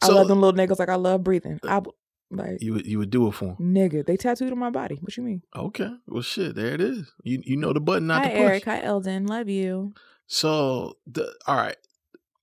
I 0.00 0.08
love 0.08 0.26
them 0.28 0.40
little 0.40 0.58
niggas 0.58 0.78
like 0.78 0.88
I 0.88 0.94
love 0.96 1.22
breathing. 1.22 1.60
Uh, 1.62 1.68
I 1.68 1.74
w- 1.74 1.92
like 2.32 2.62
You 2.62 2.72
would 2.74 2.86
you 2.86 2.98
would 2.98 3.10
do 3.10 3.28
it 3.28 3.32
for 3.34 3.56
him. 3.56 3.56
nigga. 3.60 4.04
They 4.06 4.16
tattooed 4.16 4.52
on 4.52 4.58
my 4.58 4.70
body. 4.70 4.96
What 5.00 5.16
you 5.16 5.22
mean? 5.22 5.42
Okay, 5.54 5.90
well, 6.06 6.22
shit, 6.22 6.54
there 6.54 6.74
it 6.74 6.80
is. 6.80 7.12
You 7.22 7.42
you 7.44 7.56
know 7.56 7.72
the 7.72 7.80
button 7.80 8.06
not 8.06 8.22
Hi 8.24 8.30
to 8.30 8.34
push. 8.36 8.40
Eric. 8.48 8.64
Hi 8.64 8.82
Eldon. 8.82 9.26
Love 9.26 9.48
you. 9.48 9.94
So 10.26 10.96
the 11.06 11.32
all 11.46 11.56
right. 11.56 11.76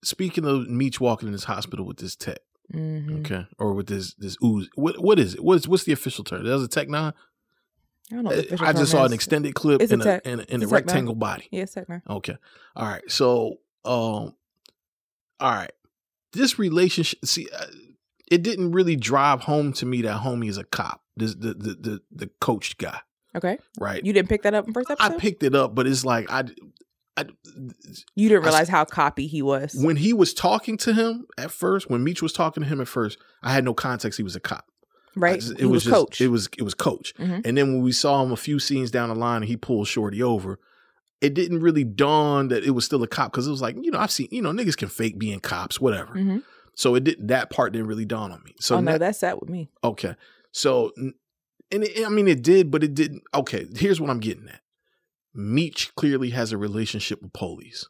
Speaking 0.03 0.45
of 0.45 0.69
Meech 0.69 1.01
walking 1.01 1.27
in 1.27 1.33
this 1.33 1.43
hospital 1.43 1.85
with 1.85 1.97
this 1.97 2.15
tech, 2.15 2.39
hmm 2.71 3.17
okay, 3.19 3.45
or 3.57 3.73
with 3.73 3.87
this 3.87 4.13
this 4.13 4.37
ooze, 4.43 4.69
what 4.75 4.99
what 5.03 5.19
is 5.19 5.33
it? 5.33 5.43
What's 5.43 5.67
what's 5.67 5.83
the 5.83 5.91
official 5.91 6.23
term? 6.23 6.45
That 6.45 6.51
was 6.53 6.63
a 6.63 6.67
Tech 6.69 6.87
Nine. 6.87 7.13
I 8.11 8.15
don't 8.15 8.23
know. 8.23 8.31
Official 8.31 8.65
I 8.65 8.73
just 8.73 8.91
saw 8.91 9.03
is. 9.03 9.11
an 9.11 9.13
extended 9.15 9.53
clip 9.55 9.81
It's 9.81 9.91
in 9.91 10.01
a, 10.01 10.03
tech- 10.03 10.25
in 10.25 10.31
a, 10.31 10.33
in 10.33 10.39
a 10.39 10.43
it's 10.43 10.51
a 10.51 10.57
Tech 10.59 10.61
Nine. 10.61 10.71
rectangle 10.71 11.15
body. 11.15 11.47
Yeah, 11.51 11.65
second. 11.65 12.01
Okay, 12.09 12.37
all 12.75 12.87
right. 12.87 13.03
So 13.11 13.57
um, 13.83 14.35
all 15.41 15.53
right. 15.53 15.71
This 16.31 16.57
relationship, 16.59 17.25
see, 17.25 17.49
uh, 17.53 17.65
it 18.29 18.43
didn't 18.43 18.71
really 18.71 18.95
drive 18.95 19.41
home 19.41 19.73
to 19.73 19.85
me 19.85 20.01
that 20.03 20.21
homie 20.21 20.49
is 20.49 20.57
a 20.57 20.63
cop. 20.63 21.01
This 21.17 21.35
the 21.35 21.53
the 21.53 21.73
the, 21.79 21.99
the 22.11 22.29
coached 22.39 22.77
guy, 22.77 22.99
Okay. 23.35 23.57
right? 23.79 24.03
You 24.05 24.13
didn't 24.13 24.29
pick 24.29 24.43
that 24.43 24.53
up 24.53 24.67
in 24.67 24.73
first 24.73 24.89
I 24.99 25.09
picked 25.17 25.43
it 25.43 25.55
up, 25.55 25.75
but 25.75 25.87
it's 25.87 26.05
like 26.05 26.29
I. 26.31 26.43
I, 27.17 27.25
you 28.15 28.29
didn't 28.29 28.43
I- 28.43 28.47
realize 28.47 28.69
how 28.69 28.85
copy 28.85 29.27
he 29.27 29.41
was. 29.41 29.73
when 29.75 29.97
he 29.97 30.13
was 30.13 30.33
talking 30.33 30.77
to 30.77 30.93
him 30.93 31.25
at 31.37 31.51
first, 31.51 31.89
when 31.89 32.01
Meech 32.03 32.21
was 32.21 32.31
talking 32.31 32.63
to 32.63 32.69
him 32.69 32.79
at 32.79 32.87
first, 32.87 33.17
I 33.43 33.51
had 33.51 33.65
no 33.65 33.73
context. 33.73 34.15
He 34.17 34.23
was 34.23 34.37
a 34.37 34.39
cop. 34.39 34.65
Right. 35.17 35.41
just- 35.41 35.59
he 35.59 35.65
was, 35.65 35.83
just, 35.83 35.93
coach. 35.93 36.21
It 36.21 36.29
was 36.29 36.47
it 36.57 36.61
was 36.63 36.73
coach. 36.73 37.13
Mhm. 37.17 37.45
And 37.45 37.57
then 37.57 37.73
when 37.73 37.81
we 37.81 37.91
saw 37.91 38.23
him 38.23 38.31
a 38.31 38.37
few 38.37 38.59
scenes 38.59 38.89
down 38.91 39.09
the 39.09 39.15
line, 39.15 39.37
and 39.41 39.45
he 39.45 39.57
pulled 39.57 39.87
Shorty 39.87 40.21
over. 40.23 40.59
It 41.21 41.33
didn't 41.33 41.59
really 41.59 41.83
dawn 41.83 42.47
that 42.47 42.63
it 42.63 42.69
was 42.71 42.85
still 42.85 43.03
a 43.03 43.07
cop 43.07 43.33
because 43.33 43.45
it 43.45 43.51
was 43.51 43.61
like 43.61 43.75
you 43.81 43.91
know 43.91 43.99
I've 43.99 44.11
seen 44.11 44.29
you 44.31 44.41
know 44.41 44.51
niggas 44.53 44.77
can 44.77 44.87
fake 44.87 45.19
being 45.19 45.41
cops 45.41 45.81
whatever. 45.81 46.13
Mhm. 46.13 46.43
So 46.79 46.95
it 46.95 47.03
didn't 47.03 47.27
that 47.27 47.49
part 47.49 47.73
didn't 47.73 47.89
really 47.89 48.05
dawn 48.05 48.31
on 48.31 48.41
me. 48.45 48.55
So 48.61 48.77
oh 48.77 48.79
no, 48.79 48.97
that's 48.97 49.19
that 49.19 49.41
with 49.41 49.49
me. 49.49 49.69
okay. 49.83 50.15
So 50.53 50.93
and 50.97 51.13
it, 51.71 52.05
I 52.05 52.09
mean 52.09 52.29
it 52.29 52.41
did, 52.41 52.71
but 52.71 52.85
it 52.85 52.93
didn't. 52.93 53.23
Okay, 53.33 53.65
here's 53.75 53.99
what 53.99 54.09
I'm 54.09 54.21
getting 54.21 54.47
at. 54.47 54.61
Meech 55.33 55.93
clearly 55.95 56.29
has 56.29 56.53
a 56.53 56.57
relationship 56.57 57.21
with 57.21 57.33
police. 57.33 57.85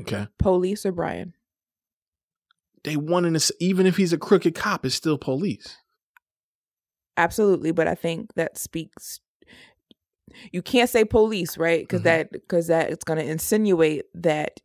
Okay. 0.00 0.26
Police 0.38 0.86
or 0.86 0.92
Brian? 0.92 1.34
they 2.82 2.96
want 2.96 3.38
to 3.38 3.54
even 3.60 3.84
if 3.86 3.98
he's 3.98 4.12
a 4.14 4.18
crooked 4.18 4.54
cop, 4.54 4.86
it's 4.86 4.94
still 4.94 5.18
police. 5.18 5.76
Absolutely, 7.18 7.72
but 7.72 7.86
I 7.86 7.94
think 7.94 8.32
that 8.36 8.56
speaks. 8.56 9.20
You 10.50 10.62
can't 10.62 10.88
say 10.88 11.04
police, 11.04 11.58
right? 11.58 11.80
Because 11.82 12.00
Mhm. 12.00 12.04
that 12.04 12.32
because 12.32 12.66
that 12.68 12.90
it's 12.90 13.04
going 13.04 13.18
to 13.18 13.30
insinuate 13.30 14.04
that 14.14 14.60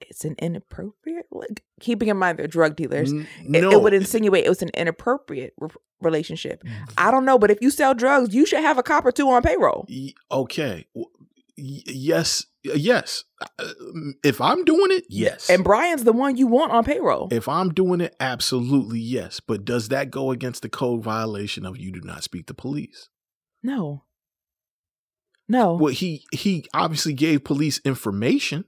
it's 0.00 0.24
an 0.24 0.34
inappropriate. 0.38 1.26
Like, 1.30 1.62
keeping 1.80 2.08
in 2.08 2.16
mind 2.16 2.38
they're 2.38 2.46
drug 2.46 2.76
dealers, 2.76 3.12
N- 3.12 3.26
it, 3.52 3.62
no, 3.62 3.70
it 3.70 3.82
would 3.82 3.94
insinuate 3.94 4.44
it 4.44 4.48
was 4.48 4.62
an 4.62 4.70
inappropriate 4.74 5.54
re- 5.58 5.70
relationship. 6.00 6.62
I 6.98 7.10
don't 7.10 7.24
know, 7.24 7.38
but 7.38 7.50
if 7.50 7.58
you 7.60 7.70
sell 7.70 7.94
drugs, 7.94 8.34
you 8.34 8.46
should 8.46 8.60
have 8.60 8.78
a 8.78 8.82
cop 8.82 9.04
or 9.04 9.12
two 9.12 9.28
on 9.30 9.42
payroll. 9.42 9.86
Okay. 10.30 10.86
Yes, 11.58 12.44
yes. 12.62 13.24
Uh, 13.58 13.64
If 14.22 14.42
I'm 14.42 14.62
doing 14.64 14.90
it, 14.90 15.04
yes. 15.08 15.48
And 15.48 15.64
Brian's 15.64 16.04
the 16.04 16.12
one 16.12 16.36
you 16.36 16.46
want 16.46 16.70
on 16.72 16.84
payroll. 16.84 17.28
if 17.30 17.48
I'm 17.48 17.70
doing 17.72 18.02
it, 18.02 18.14
absolutely 18.20 18.98
yes. 19.00 19.40
But 19.40 19.64
does 19.64 19.88
that 19.88 20.10
go 20.10 20.30
against 20.32 20.60
the 20.62 20.68
code 20.68 21.02
violation 21.02 21.64
of 21.64 21.78
you 21.78 21.90
do 21.92 22.00
not 22.02 22.22
speak 22.22 22.46
to 22.48 22.54
police? 22.54 23.08
no, 23.62 24.02
no. 25.48 25.74
Well, 25.74 25.92
he 25.92 26.24
he 26.32 26.66
obviously 26.74 27.12
gave 27.14 27.44
police 27.44 27.80
information 27.84 28.64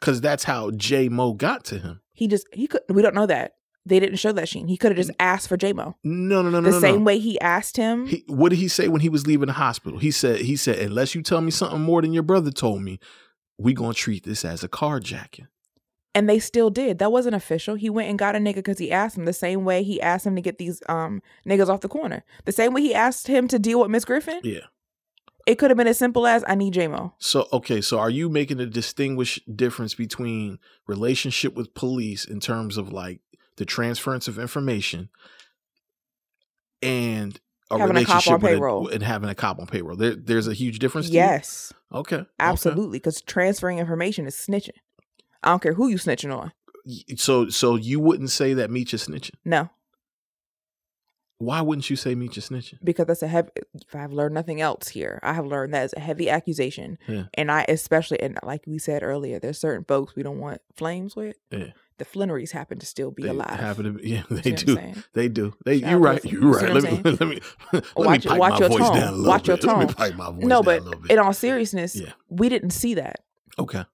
because 0.00 0.20
that's 0.20 0.44
how 0.44 0.70
J 0.70 1.08
Mo 1.08 1.32
got 1.32 1.64
to 1.66 1.78
him. 1.78 2.00
He 2.12 2.28
just 2.28 2.46
he 2.52 2.66
could. 2.66 2.82
We 2.88 3.02
don't 3.02 3.14
know 3.14 3.26
that 3.26 3.56
they 3.86 4.00
didn't 4.00 4.16
show 4.18 4.32
that 4.32 4.48
Sheen. 4.48 4.66
He 4.68 4.76
could 4.76 4.90
have 4.90 4.96
just 4.96 5.16
asked 5.20 5.48
for 5.48 5.56
JMO 5.56 5.94
No, 6.02 6.42
no, 6.42 6.50
no, 6.50 6.60
no, 6.60 6.62
the 6.62 6.70
no. 6.72 6.80
same 6.80 6.98
no. 6.98 7.04
way 7.04 7.18
he 7.18 7.40
asked 7.40 7.76
him. 7.76 8.06
He, 8.06 8.24
what 8.26 8.48
did 8.50 8.58
he 8.58 8.68
say 8.68 8.88
when 8.88 9.00
he 9.00 9.08
was 9.08 9.26
leaving 9.26 9.46
the 9.46 9.52
hospital? 9.54 9.98
He 9.98 10.10
said, 10.10 10.40
he 10.40 10.56
said, 10.56 10.78
unless 10.80 11.14
you 11.14 11.22
tell 11.22 11.40
me 11.40 11.52
something 11.52 11.80
more 11.80 12.02
than 12.02 12.12
your 12.12 12.24
brother 12.24 12.50
told 12.50 12.82
me, 12.82 12.98
we 13.58 13.72
gonna 13.74 13.94
treat 13.94 14.24
this 14.24 14.44
as 14.44 14.64
a 14.64 14.68
carjacking. 14.68 15.46
And 16.14 16.28
they 16.28 16.38
still 16.38 16.70
did. 16.70 16.98
That 16.98 17.12
wasn't 17.12 17.36
official. 17.36 17.74
He 17.74 17.90
went 17.90 18.08
and 18.08 18.18
got 18.18 18.34
a 18.34 18.38
nigga 18.38 18.56
because 18.56 18.78
he 18.78 18.90
asked 18.90 19.18
him 19.18 19.26
the 19.26 19.32
same 19.34 19.64
way 19.64 19.82
he 19.82 20.00
asked 20.00 20.26
him 20.26 20.34
to 20.34 20.42
get 20.42 20.58
these 20.58 20.82
um 20.88 21.22
niggas 21.46 21.68
off 21.68 21.80
the 21.80 21.88
corner. 21.88 22.24
The 22.44 22.52
same 22.52 22.72
way 22.72 22.80
he 22.82 22.94
asked 22.94 23.28
him 23.28 23.46
to 23.48 23.58
deal 23.58 23.80
with 23.80 23.90
Miss 23.90 24.04
Griffin. 24.04 24.40
Yeah. 24.42 24.60
It 25.46 25.56
could 25.58 25.70
have 25.70 25.76
been 25.78 25.86
as 25.86 25.96
simple 25.98 26.26
as 26.26 26.44
I 26.48 26.56
need 26.56 26.74
JMO. 26.74 27.12
So 27.18 27.46
okay, 27.52 27.80
so 27.80 27.98
are 28.00 28.10
you 28.10 28.28
making 28.28 28.58
a 28.60 28.66
distinguish 28.66 29.40
difference 29.54 29.94
between 29.94 30.58
relationship 30.88 31.54
with 31.54 31.72
police 31.74 32.24
in 32.24 32.40
terms 32.40 32.76
of 32.76 32.92
like 32.92 33.20
the 33.56 33.64
transference 33.64 34.26
of 34.28 34.38
information 34.38 35.08
and 36.82 37.38
a 37.70 37.78
Having 37.78 37.96
a 37.96 38.04
cop 38.04 38.26
relationship 38.26 38.32
on 38.32 38.40
with 38.40 38.44
a- 38.50 38.54
payroll. 38.54 38.88
and 38.88 39.02
having 39.02 39.28
a 39.28 39.34
cop 39.34 39.58
on 39.58 39.66
payroll? 39.66 39.96
There, 39.96 40.14
there's 40.14 40.46
a 40.48 40.52
huge 40.54 40.78
difference. 40.78 41.08
Yes, 41.08 41.72
Okay. 41.92 42.16
okay. 42.16 42.26
absolutely. 42.38 42.98
Because 42.98 43.20
transferring 43.22 43.78
information 43.78 44.26
is 44.26 44.34
snitching. 44.34 44.70
I 45.42 45.50
don't 45.50 45.62
care 45.62 45.74
who 45.74 45.88
you 45.88 45.96
snitching 45.96 46.36
on. 46.36 46.52
So, 47.16 47.48
so 47.48 47.74
you 47.76 47.98
wouldn't 47.98 48.30
say 48.30 48.54
that 48.54 48.70
Meech 48.70 48.94
is 48.94 49.06
snitching? 49.08 49.34
No, 49.44 49.70
Why 51.38 51.60
wouldn't 51.60 51.90
you 51.90 51.96
say 51.96 52.14
Meech 52.14 52.38
is 52.38 52.48
snitching? 52.48 52.78
because 52.82 53.06
that's 53.06 53.22
a 53.22 53.28
heavy. 53.28 53.50
If 53.74 53.94
I 53.94 53.98
have 53.98 54.12
learned 54.12 54.34
nothing 54.34 54.60
else 54.62 54.88
here, 54.88 55.20
I 55.22 55.34
have 55.34 55.44
learned 55.46 55.74
that 55.74 55.84
is 55.84 55.94
a 55.96 56.00
heavy 56.00 56.30
accusation. 56.30 56.96
Yeah. 57.06 57.24
And 57.34 57.50
I 57.52 57.66
especially, 57.68 58.20
and 58.22 58.38
like 58.42 58.62
we 58.66 58.78
said 58.78 59.02
earlier, 59.02 59.38
there's 59.38 59.58
certain 59.58 59.84
folks 59.84 60.16
we 60.16 60.22
don't 60.22 60.38
want 60.38 60.62
flames 60.74 61.14
with. 61.14 61.36
Yeah. 61.50 61.72
The 61.98 62.04
Flenorys 62.06 62.52
happen 62.52 62.78
to 62.78 62.86
still 62.86 63.10
be 63.10 63.22
They 63.24 63.28
alive. 63.30 63.58
happen 63.60 63.84
to 63.84 63.90
be, 63.92 64.08
yeah, 64.08 64.22
they 64.30 64.42
See 64.56 64.72
what 64.74 64.78
I'm 64.82 64.92
do. 64.92 65.02
They 65.14 65.28
do. 65.28 65.54
They, 65.64 65.80
Shout 65.80 65.90
you're 65.90 65.98
right. 65.98 66.24
You're 66.24 66.50
right. 66.52 66.70
Let 66.74 66.82
me, 66.84 67.00
let 67.10 67.20
me, 67.28 67.40
let 67.72 67.84
Watch- 67.96 68.24
me 68.24 68.30
pipe 68.30 68.38
watch 68.38 68.52
my 68.52 68.58
your 68.58 68.68
voice 68.68 68.78
tone. 68.80 68.94
down 68.96 69.08
a 69.08 69.10
little 69.12 69.26
Watch 69.28 69.48
your 69.48 69.56
bit. 69.56 69.66
Let 69.66 69.78
me 69.78 69.84
tone. 69.86 69.94
pipe 69.94 70.14
my 70.14 70.30
voice 70.30 70.42
no, 70.44 70.62
down 70.62 70.64
but 70.64 70.80
a 70.80 70.84
little 70.84 71.00
bit. 71.00 71.10
in 71.12 71.18
all 71.18 71.32
seriousness, 71.32 71.96
Yeah. 71.96 72.12
we 72.28 72.48
didn't 72.48 72.70
see 72.70 72.94
that. 72.94 73.20
okay. 73.58 73.84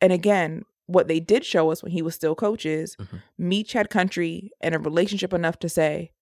And 0.00 0.12
again, 0.12 0.64
what 0.86 1.08
they 1.08 1.20
did 1.20 1.44
show 1.44 1.70
us 1.70 1.82
when 1.82 1.92
he 1.92 2.02
was 2.02 2.14
still 2.14 2.34
coaches, 2.34 2.96
Mhm. 3.00 3.22
Meech 3.36 3.72
had 3.72 3.90
country 3.90 4.50
and 4.60 4.74
a 4.74 4.78
relationship 4.78 5.32
enough 5.34 5.58
to 5.60 5.68
say, 5.68 6.12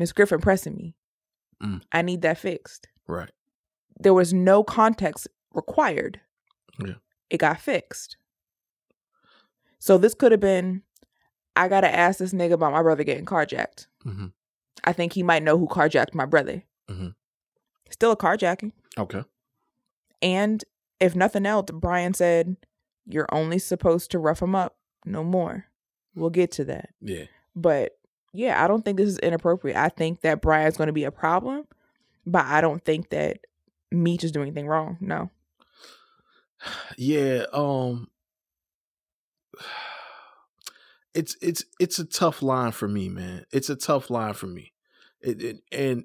Miss 0.00 0.12
Griffin 0.12 0.40
pressing 0.40 0.74
me. 0.74 0.94
Mm. 1.62 1.82
I 1.92 2.00
need 2.00 2.22
that 2.22 2.38
fixed. 2.38 2.88
Right. 3.06 3.30
There 4.00 4.14
was 4.14 4.32
no 4.32 4.64
context 4.64 5.28
required. 5.52 6.20
Yeah. 6.82 6.94
It 7.28 7.36
got 7.36 7.60
fixed. 7.60 8.16
So 9.78 9.98
this 9.98 10.14
could 10.14 10.32
have 10.32 10.40
been, 10.40 10.82
I 11.54 11.68
gotta 11.68 11.94
ask 11.94 12.18
this 12.18 12.32
nigga 12.32 12.52
about 12.52 12.72
my 12.72 12.80
brother 12.82 13.04
getting 13.04 13.26
carjacked. 13.26 13.86
hmm 14.02 14.28
I 14.84 14.94
think 14.94 15.12
he 15.12 15.22
might 15.22 15.42
know 15.42 15.58
who 15.58 15.66
carjacked 15.66 16.14
my 16.14 16.24
brother. 16.24 16.62
Mhm. 16.88 17.14
Still 17.90 18.12
a 18.12 18.16
carjacking. 18.16 18.72
Okay. 18.96 19.22
And 20.22 20.64
if 20.98 21.14
nothing 21.14 21.44
else, 21.44 21.66
Brian 21.74 22.14
said, 22.14 22.56
You're 23.04 23.28
only 23.32 23.58
supposed 23.58 24.10
to 24.12 24.18
rough 24.18 24.40
him 24.40 24.54
up, 24.54 24.78
no 25.04 25.22
more. 25.22 25.66
We'll 26.14 26.30
get 26.30 26.50
to 26.52 26.64
that. 26.64 26.90
Yeah. 27.02 27.24
But 27.54 27.98
yeah, 28.32 28.62
I 28.62 28.68
don't 28.68 28.84
think 28.84 28.96
this 28.98 29.08
is 29.08 29.18
inappropriate. 29.18 29.76
I 29.76 29.88
think 29.88 30.20
that 30.22 30.40
Brian's 30.40 30.76
going 30.76 30.86
to 30.88 30.92
be 30.92 31.04
a 31.04 31.10
problem, 31.10 31.66
but 32.26 32.44
I 32.46 32.60
don't 32.60 32.84
think 32.84 33.10
that 33.10 33.38
Meech 33.90 34.24
is 34.24 34.32
doing 34.32 34.46
anything 34.48 34.66
wrong. 34.66 34.96
No. 35.00 35.30
Yeah, 36.96 37.46
um 37.52 38.08
it's 41.14 41.36
it's 41.42 41.64
it's 41.80 41.98
a 41.98 42.04
tough 42.04 42.42
line 42.42 42.72
for 42.72 42.86
me, 42.88 43.08
man. 43.08 43.44
It's 43.50 43.70
a 43.70 43.76
tough 43.76 44.10
line 44.10 44.34
for 44.34 44.46
me. 44.46 44.72
It, 45.20 45.42
it, 45.42 45.56
and 45.72 46.04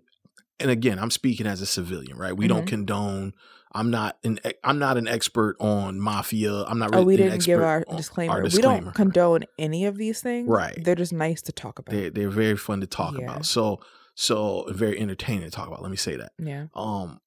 and 0.59 0.71
again, 0.71 0.97
I'm 0.99 1.11
speaking 1.11 1.45
as 1.45 1.61
a 1.61 1.65
civilian, 1.65 2.17
right? 2.17 2.35
We 2.35 2.47
don't 2.47 2.63
Mhm. 2.65 2.69
condone. 2.69 3.33
I'm 3.75 3.91
not 3.91 4.17
an 4.23 4.39
I'm 4.63 4.79
not 4.79 4.97
an 4.97 5.07
expert 5.07 5.57
on 5.59 5.99
mafia. 5.99 6.63
I'm 6.63 6.79
not 6.79 6.89
Oh, 6.95 6.99
really 6.99 7.05
we 7.05 7.13
an 7.15 7.29
didn't 7.31 7.45
give 7.45 7.61
our 7.61 7.83
disclaimer. 7.95 8.33
our 8.33 8.43
We 8.43 8.61
don't 8.61 8.93
condone 8.93 9.43
any 9.59 9.85
of 9.85 9.97
these 9.97 10.21
things. 10.21 10.47
Right. 10.47 10.81
They're 10.83 10.95
just 10.95 11.13
nice 11.13 11.41
to 11.43 11.51
talk 11.51 11.77
about. 11.79 11.91
They 11.93 12.09
they're 12.09 12.29
very 12.29 12.55
fun 12.57 12.79
to 12.81 12.87
talk 12.87 13.15
Yeah. 13.17 13.25
about. 13.25 13.45
So 13.45 13.81
so 14.15 14.65
very 14.69 14.97
entertaining 14.99 15.43
to 15.43 15.51
talk 15.51 15.67
about. 15.67 15.81
Let 15.81 15.91
me 15.91 15.97
say 15.97 16.15
that. 16.15 16.31
yeah. 16.39 16.67
Um, 16.73 17.19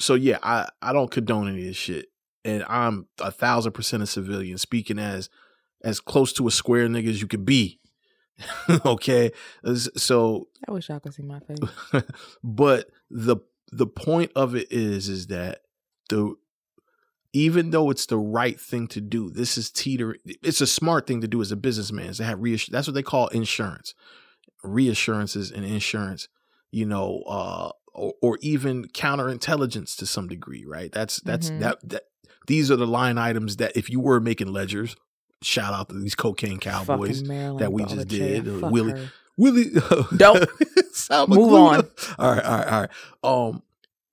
so 0.00 0.14
yeah, 0.14 0.38
I 0.42 0.68
I 0.82 0.92
don't 0.92 1.10
condone 1.10 1.46
any 1.48 1.60
of 1.60 1.66
this 1.66 1.76
shit, 1.76 2.06
and 2.44 2.64
I'm 2.68 3.06
a 3.20 3.30
thousand 3.30 3.72
percent 3.72 4.02
a 4.02 4.06
civilian, 4.06 4.58
speaking 4.58 4.98
as 4.98 5.30
as 5.84 6.00
close 6.00 6.32
to 6.34 6.48
a 6.48 6.50
square 6.50 6.88
nigga 6.88 7.08
as 7.10 7.20
you 7.22 7.28
could 7.28 7.44
be. 7.46 7.78
okay, 8.86 9.30
so 9.96 10.48
I 10.66 10.72
wish 10.72 10.88
y'all 10.88 10.98
could 11.00 11.14
see 11.14 11.22
my 11.22 11.38
face. 11.40 12.02
but 12.42 12.88
the 13.10 13.36
the 13.70 13.86
point 13.86 14.32
of 14.34 14.54
it 14.56 14.66
is 14.72 15.08
is 15.08 15.28
that 15.28 15.60
the 16.12 16.34
even 17.34 17.70
though 17.70 17.88
it's 17.90 18.06
the 18.06 18.18
right 18.18 18.60
thing 18.60 18.86
to 18.88 19.00
do, 19.00 19.30
this 19.30 19.56
is 19.56 19.70
teeter. 19.70 20.16
It's 20.24 20.60
a 20.60 20.66
smart 20.66 21.06
thing 21.06 21.22
to 21.22 21.28
do 21.28 21.40
as 21.40 21.50
a 21.50 21.56
businessman. 21.56 22.06
Is 22.10 22.18
to 22.18 22.24
have 22.24 22.38
reassur- 22.40 22.70
That's 22.70 22.86
what 22.86 22.94
they 22.94 23.02
call 23.02 23.28
insurance, 23.28 23.94
reassurances 24.62 25.50
and 25.50 25.64
insurance. 25.64 26.28
You 26.70 26.86
know, 26.86 27.22
uh, 27.26 27.70
or, 27.94 28.14
or 28.22 28.38
even 28.40 28.84
counterintelligence 28.86 29.96
to 29.96 30.06
some 30.06 30.26
degree, 30.28 30.64
right? 30.66 30.90
That's 30.92 31.20
that's 31.20 31.50
Mhm. 31.50 31.60
that 31.60 31.88
that. 31.90 32.02
These 32.48 32.70
are 32.70 32.76
the 32.76 32.86
line 32.86 33.18
items 33.18 33.56
that 33.58 33.76
if 33.76 33.88
you 33.88 34.00
were 34.00 34.18
making 34.20 34.48
ledgers, 34.52 34.96
shout 35.42 35.72
out 35.74 35.88
to 35.90 35.98
these 35.98 36.14
cocaine 36.16 36.58
cowboys. 36.58 37.22
That 37.58 37.72
we 37.72 37.84
just 37.84 38.08
did, 38.08 38.48
uh, 38.48 38.68
Willie- 38.68 38.92
her. 39.00 39.12
Willie, 39.36 39.70
Don't. 40.16 40.46
Move 41.28 41.52
on. 41.54 41.88
All 42.18 42.34
right, 42.34 42.44
all 42.44 42.58
right, 42.58 42.68
all 42.68 42.80
right. 42.80 42.90
Um, 43.52 43.62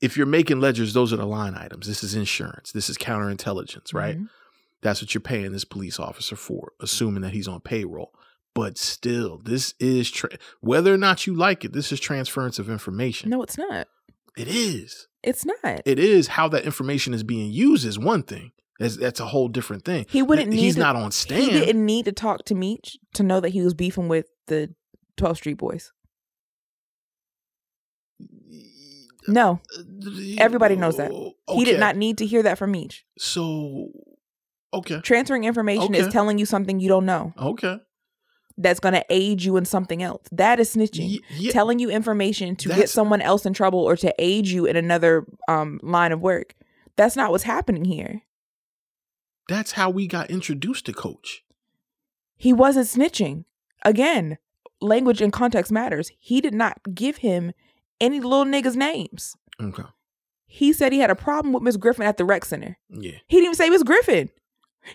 if 0.02 0.16
you're 0.18 0.26
making 0.26 0.60
ledgers, 0.60 0.94
those 0.94 1.12
are 1.14 1.18
the 1.18 1.26
line 1.26 1.56
items. 1.56 1.88
This 1.88 2.04
is 2.04 2.16
insurance. 2.16 2.72
This 2.72 2.90
is 2.90 2.98
counterintelligence, 2.98 3.94
right? 3.94 4.18
Mhm. 4.18 4.30
That's 4.82 5.02
what 5.02 5.14
you're 5.14 5.22
paying 5.22 5.52
this 5.52 5.66
police 5.66 6.00
officer 6.00 6.36
for, 6.36 6.72
assuming 6.80 7.22
that 7.24 7.34
he's 7.34 7.48
on 7.48 7.60
payroll. 7.62 8.14
But 8.56 8.78
still, 8.78 9.38
this 9.44 9.74
is 9.80 10.10
tra- 10.10 10.38
whether 10.62 10.94
or 10.94 10.98
not 10.98 11.28
you 11.28 11.36
like 11.36 11.64
it. 11.66 11.74
This 11.74 11.92
is 11.92 12.00
transference 12.00 12.60
of 12.60 12.70
information. 12.70 13.30
No, 13.30 13.44
it's 13.44 13.58
not. 13.58 13.88
It 14.38 14.48
is. 14.48 15.08
It's 15.22 15.46
not. 15.46 15.82
It 15.86 16.00
is 16.00 16.30
how 16.30 16.48
that 16.50 16.64
information 16.64 17.14
is 17.14 17.24
being 17.24 17.52
used 17.52 17.86
is 17.86 18.00
one 18.00 18.24
thing. 18.24 18.52
That's, 18.80 18.96
that's 18.96 19.20
a 19.20 19.26
whole 19.26 19.50
different 19.50 19.84
thing. 19.84 20.06
He 20.10 20.22
wouldn't 20.22 20.54
He's 20.54 20.62
need 20.62 20.74
to- 20.76 20.80
not 20.80 20.96
on 20.96 21.12
stand. 21.12 21.44
He 21.44 21.50
didn't 21.60 21.86
need 21.86 22.06
to 22.06 22.14
talk 22.14 22.46
to 22.46 22.56
Meech 22.56 22.98
to 23.16 23.24
know 23.24 23.42
that 23.42 23.50
he 23.50 23.62
was 23.62 23.74
beefing 23.74 24.08
with 24.08 24.28
the 24.48 24.74
12th 25.18 25.36
Street 25.38 25.58
Boys. 25.58 25.92
No, 29.28 29.60
everybody 30.38 30.76
knows 30.76 30.98
that. 30.98 31.12
he 31.50 31.66
did 31.66 31.80
not 31.80 31.96
need 31.98 32.18
to 32.20 32.26
hear 32.26 32.42
that 32.44 32.58
from 32.58 32.72
Meech. 32.72 33.06
So, 33.18 33.90
okay, 34.74 35.02
Transferring 35.02 35.44
information 35.44 35.94
is 35.94 36.08
telling 36.08 36.38
you 36.40 36.46
something 36.46 36.80
you 36.80 36.88
don't 36.88 37.06
know 37.06 37.34
okay. 37.38 37.80
that's 38.58 38.80
going 38.80 38.94
to 38.94 39.06
aid 39.10 39.44
you 39.44 39.58
in 39.58 39.66
something 39.66 40.02
else. 40.02 40.24
That 40.32 40.60
is 40.60 40.76
snitching. 40.76 41.20
Yeah, 41.38 41.52
Telling 41.52 41.80
you 41.80 41.90
information 41.90 42.56
to 42.58 42.70
get 42.70 42.90
someone 42.90 43.22
else 43.22 43.46
in 43.46 43.54
trouble 43.54 43.80
or 43.80 43.96
to 43.98 44.14
aid 44.20 44.48
you 44.48 44.66
in 44.66 44.76
another 44.76 45.26
um, 45.48 45.80
line 45.84 46.12
of 46.12 46.22
work. 46.22 46.56
That's 46.96 47.16
not 47.16 47.32
what's 47.32 47.44
happening 47.44 47.86
here. 47.86 48.24
that's 49.48 49.74
how 49.74 49.90
we 49.90 50.08
got 50.08 50.30
introduced 50.30 50.86
to 50.86 50.94
Coach. 50.94 51.44
He 52.36 52.54
wasn't 52.54 52.88
snitching. 52.88 53.46
Again, 53.84 54.38
language 54.82 55.22
and 55.22 55.34
context 55.34 55.72
matters. 55.72 56.12
He 56.20 56.40
did 56.42 56.54
not 56.54 56.80
give 56.94 57.18
him 57.18 57.52
any 58.02 58.20
little 58.20 58.46
niggas' 58.46 58.76
names. 58.76 59.36
Okay, 59.62 59.84
He 60.48 60.72
said 60.74 60.92
he 60.94 61.00
had 61.00 61.10
a 61.10 61.16
problem 61.16 61.54
with 61.54 61.64
Miss 61.64 61.78
Griffin 61.78 62.06
at 62.06 62.18
the 62.18 62.26
rec 62.26 62.46
center. 62.46 62.78
yeah, 62.90 63.18
He 63.28 63.38
didn't 63.38 63.46
even 63.46 63.56
say 63.56 63.70
Miss 63.70 63.84
Griffin. 63.84 64.30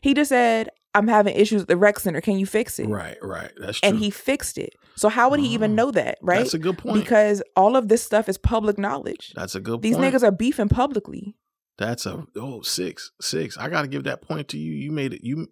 He 0.00 0.14
just 0.14 0.30
said, 0.30 0.70
I'm 0.94 1.08
having 1.08 1.34
issues 1.36 1.62
at 1.62 1.68
the 1.68 1.76
rec 1.76 1.98
center. 2.00 2.20
Can 2.20 2.38
you 2.38 2.46
fix 2.46 2.78
it? 2.78 2.88
right, 2.88 3.18
right. 3.20 3.52
That's 3.58 3.80
true. 3.80 3.88
And 3.88 3.98
he 3.98 4.10
fixed 4.10 4.56
it. 4.58 4.74
So 4.96 5.08
how 5.08 5.28
would 5.30 5.40
he 5.40 5.48
even 5.48 5.74
know 5.74 5.90
that, 5.90 6.18
right? 6.22 6.38
That's 6.38 6.54
a 6.54 6.58
good 6.58 6.78
point. 6.78 7.00
Because 7.00 7.42
all 7.56 7.76
of 7.76 7.88
this 7.88 8.02
stuff 8.02 8.28
is 8.28 8.38
public 8.38 8.78
knowledge. 8.78 9.32
that's 9.34 9.54
a 9.54 9.60
good 9.60 9.72
point. 9.72 9.82
These 9.82 9.96
point. 9.96 10.14
niggas 10.14 10.22
are 10.22 10.30
beefing 10.32 10.68
publicly. 10.68 11.36
That's 11.76 12.06
a 12.06 12.24
oh 12.36 12.62
six 12.62 13.10
six. 13.20 13.58
I 13.58 13.68
got 13.68 13.82
to 13.82 13.88
give 13.88 14.04
that 14.04 14.22
point 14.22 14.48
to 14.48 14.58
you. 14.58 14.72
You 14.72 14.92
made 14.92 15.12
it. 15.12 15.24
You. 15.24 15.48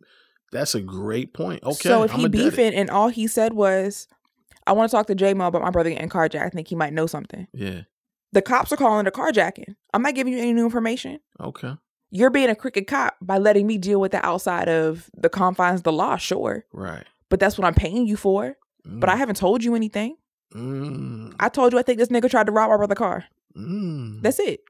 That's 0.53 0.75
a 0.77 0.81
great 0.81 1.35
point. 1.35 1.65
Okay. 1.65 1.89
so 1.89 2.05
if 2.05 2.13
I'm 2.13 2.21
he 2.21 2.27
a 2.27 2.29
dead 2.29 2.41
it. 2.41 2.45
beefing 2.51 2.75
and 2.75 2.89
all 2.91 3.09
he 3.09 3.27
said 3.27 3.53
was, 3.55 4.07
I 4.67 4.73
want 4.73 4.91
to 4.91 4.97
talk 4.97 5.07
to 5.09 5.15
J 5.15 5.35
Mo 5.35 5.47
about 5.49 5.63
my 5.63 5.71
brother 5.71 5.91
getting 5.91 6.09
carjacked. 6.09 6.47
I 6.47 6.49
think 6.51 6.69
he 6.69 6.75
might 6.75 6.93
know 6.93 7.07
something. 7.07 7.47
yeah. 7.53 7.83
The 8.35 8.41
cops 8.41 8.73
are 8.73 8.77
calling 8.79 9.07
it 9.07 9.09
a 9.09 9.13
carjacking. 9.13 9.77
I'm 9.93 10.01
not 10.01 10.15
giving 10.15 10.33
you 10.33 10.39
any 10.39 10.55
new 10.55 10.65
information. 10.65 11.21
Okay. 11.39 11.75
You're 12.11 12.31
being 12.31 12.49
a 12.49 12.55
crooked 12.55 12.87
cop 12.87 13.17
by 13.21 13.37
letting 13.37 13.67
me 13.67 13.77
deal 13.77 14.01
with 14.01 14.13
the 14.13 14.25
outside 14.25 14.71
of 14.71 15.11
the 15.15 15.29
confines 15.29 15.81
of 15.81 15.85
the 15.85 15.93
law, 15.93 16.17
sure. 16.17 16.65
Right. 16.73 17.05
But 17.29 17.41
that's 17.41 17.59
what 17.59 17.67
I'm 17.67 17.75
paying 17.75 18.07
you 18.07 18.17
for. 18.17 18.57
But 18.87 19.11
I 19.11 19.17
haven't 19.17 19.37
told 19.37 19.63
you 19.63 19.75
anything. 19.75 20.17
Mm, 20.55 21.35
I 21.41 21.49
told 21.51 21.73
you 21.73 21.79
I 21.79 21.83
think 21.83 21.99
this 21.99 22.09
nigga 22.09 22.31
tried 22.31 22.47
to 22.47 22.53
rob 22.53 22.71
my 22.71 22.77
brother's 22.79 22.97
car. 22.99 23.25
mm. 23.57 24.23
That's 24.23 24.39
it. 24.39 24.61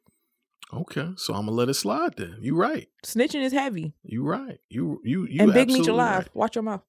okay. 0.72 1.10
So 1.16 1.34
I'm 1.34 1.46
gonna 1.46 1.52
let 1.52 1.68
it 1.68 1.74
slide 1.74 2.16
then. 2.16 2.38
You 2.40 2.56
right. 2.56 2.88
Snitching 3.04 3.42
is 3.42 3.52
heavy. 3.52 3.94
You 4.02 4.24
right. 4.24 4.58
You 4.70 5.00
you 5.04 5.26
you. 5.28 5.40
and 5.42 5.52
Big 5.52 5.68
absolutely 5.68 5.92
alive. 5.92 6.18
right. 6.18 6.34
Watch 6.36 6.56
your 6.56 6.62
mouth. 6.64 6.82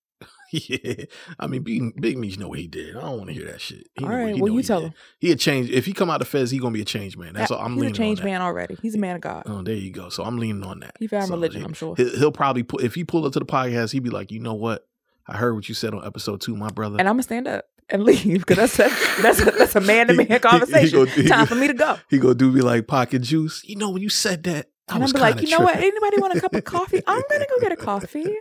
Yeah, 0.53 1.05
I 1.39 1.47
mean, 1.47 1.63
Big, 1.63 1.99
Big 1.99 2.17
Meech 2.17 2.37
know 2.37 2.47
what 2.47 2.59
he 2.59 2.67
did. 2.67 2.95
I 2.95 3.01
don't 3.01 3.17
want 3.17 3.27
to 3.29 3.33
hear 3.33 3.45
that 3.47 3.59
shit. 3.59 3.87
He 3.95 4.03
All 4.05 4.11
right, 4.11 4.35
he 4.35 4.41
well, 4.41 4.53
you 4.53 4.61
tell 4.61 4.81
did. 4.81 4.87
him. 4.87 4.93
He 5.19 5.31
a 5.31 5.35
change. 5.35 5.69
If 5.71 5.85
he 5.87 5.93
come 5.93 6.09
out 6.11 6.21
of 6.21 6.27
Fez, 6.27 6.51
he 6.51 6.59
gonna 6.59 6.73
be 6.73 6.81
a 6.81 6.85
change 6.85 7.17
man. 7.17 7.33
That's 7.33 7.49
all. 7.51 7.59
I'm 7.59 7.71
He's 7.73 7.77
a 7.77 7.81
leaning 7.81 7.93
changed 7.95 8.21
on 8.21 8.25
that. 8.27 8.31
man 8.31 8.41
already. 8.41 8.77
He's 8.81 8.93
a 8.95 8.99
man 8.99 9.15
of 9.15 9.21
God. 9.21 9.43
Oh, 9.47 9.63
there 9.63 9.73
you 9.75 9.91
go. 9.91 10.09
So 10.09 10.23
I'm 10.23 10.37
leaning 10.37 10.63
on 10.63 10.81
that. 10.81 10.95
He 10.99 11.07
found 11.07 11.27
So 11.27 11.33
religion, 11.33 11.61
he- 11.61 11.65
I'm 11.65 11.73
sure. 11.73 11.95
He'll, 11.95 12.17
he'll 12.17 12.31
probably 12.31 12.61
put 12.63 12.83
if 12.83 12.93
he 12.95 13.03
pull 13.03 13.25
up 13.25 13.33
to 13.33 13.39
the 13.39 13.45
podcast, 13.45 13.91
he'd 13.93 14.03
be 14.03 14.09
like, 14.11 14.31
you 14.31 14.39
know 14.39 14.53
what? 14.53 14.87
I 15.27 15.37
heard 15.37 15.55
what 15.55 15.67
you 15.69 15.73
said 15.75 15.93
on 15.93 16.05
episode 16.05 16.41
two, 16.41 16.55
my 16.55 16.69
brother. 16.69 16.97
And 16.99 17.07
I'm 17.09 17.15
gonna 17.15 17.23
stand 17.23 17.47
up 17.47 17.65
and 17.89 18.03
leave 18.03 18.45
because 18.45 18.75
that's 18.75 18.79
a, 18.79 19.21
that's 19.21 19.41
a, 19.41 19.45
that's 19.45 19.75
a 19.75 19.81
man 19.81 20.07
to 20.07 20.13
He- 20.13 20.21
he- 20.23 20.27
man 20.29 20.35
he 20.35 20.39
conversation. 20.39 20.99
go- 20.99 21.05
he 21.05 21.27
Time 21.27 21.47
for 21.47 21.55
me 21.55 21.67
to 21.67 21.73
go. 21.73 21.97
he 22.09 22.19
gonna 22.19 22.35
do 22.35 22.51
me 22.51 22.61
like 22.61 22.85
pocket 22.87 23.23
juice. 23.23 23.63
You 23.65 23.77
know 23.77 23.89
when 23.89 24.01
you 24.03 24.09
said 24.09 24.43
that, 24.43 24.69
I 24.89 24.95
And 24.95 25.03
I'm 25.05 25.11
be 25.11 25.19
like, 25.19 25.41
you 25.41 25.49
know 25.49 25.61
what? 25.61 25.77
Anybody 25.77 26.17
want 26.19 26.35
a 26.35 26.41
cup 26.41 26.53
of 26.53 26.63
coffee? 26.65 27.01
I'm 27.07 27.23
gonna 27.29 27.45
go 27.49 27.59
get 27.61 27.71
a 27.71 27.77
coffee. 27.77 28.35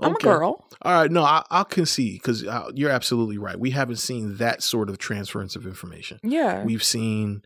I'm 0.00 0.14
Okay. 0.16 0.28
a 0.28 0.32
girl. 0.32 0.64
All 0.82 0.92
right, 1.02 1.10
no, 1.10 1.22
I, 1.22 1.44
I'll 1.50 1.64
concede 1.64 2.20
because 2.22 2.44
uh, 2.46 2.70
you're 2.74 2.90
absolutely 2.90 3.38
right. 3.38 3.58
We 3.58 3.70
haven't 3.70 3.96
seen 3.96 4.36
that 4.38 4.62
sort 4.62 4.88
of 4.90 4.98
transference 4.98 5.54
of 5.56 5.66
information. 5.66 6.18
Yeah. 6.22 6.64
We've 6.64 6.82
seen 6.82 7.42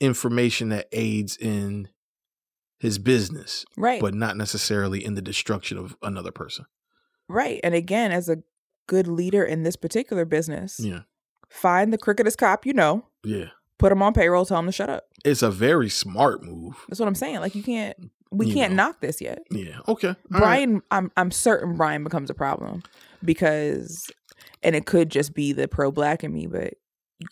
information 0.00 0.68
that 0.70 0.88
aids 0.92 1.36
in 1.36 1.88
his 2.78 2.98
business, 2.98 3.64
right. 3.76 4.00
but 4.00 4.14
not 4.14 4.36
necessarily 4.36 5.04
in 5.04 5.14
the 5.14 5.22
destruction 5.22 5.78
of 5.78 5.96
another 6.02 6.30
person. 6.30 6.64
right. 7.28 7.60
And 7.64 7.74
again, 7.74 8.12
as 8.12 8.28
a 8.28 8.38
good 8.86 9.08
leader 9.08 9.42
in 9.44 9.62
this 9.64 9.76
particular 9.76 10.24
business, 10.24 10.78
Yeah, 10.80 11.00
find 11.48 11.92
the 11.92 11.98
crookedest 11.98 12.38
cop 12.38 12.64
you 12.64 12.72
know, 12.72 13.04
yeah. 13.24 13.46
put 13.78 13.90
him 13.92 14.02
on 14.02 14.12
payroll, 14.14 14.46
tell 14.46 14.60
him 14.60 14.66
to 14.66 14.72
shut 14.72 14.88
up. 14.88 15.04
It's 15.24 15.42
a 15.42 15.50
very 15.50 15.88
smart 15.88 16.42
move. 16.44 16.76
That's 16.88 17.00
what 17.00 17.08
I'm 17.08 17.14
saying. 17.16 17.40
Like 17.40 17.54
you 17.56 17.62
can't 17.64 17.96
we 18.30 18.46
You 18.46 18.54
can't 18.54 18.74
know. 18.74 18.84
knock 18.88 19.00
this 19.00 19.20
yet. 19.20 19.42
Yeah. 19.50 19.78
Okay. 19.88 20.08
All 20.08 20.14
right. 20.30 20.38
Brian, 20.40 20.82
I'm 20.90 21.10
I'm 21.16 21.30
certain 21.30 21.74
Brian 21.76 22.04
becomes 22.04 22.30
a 22.30 22.34
problem 22.34 22.82
because, 23.24 24.10
and 24.62 24.74
it 24.76 24.86
could 24.86 25.10
just 25.10 25.34
be 25.34 25.52
the 25.52 25.68
pro 25.68 25.90
black 25.90 26.24
in 26.24 26.32
me, 26.32 26.46
but 26.46 26.74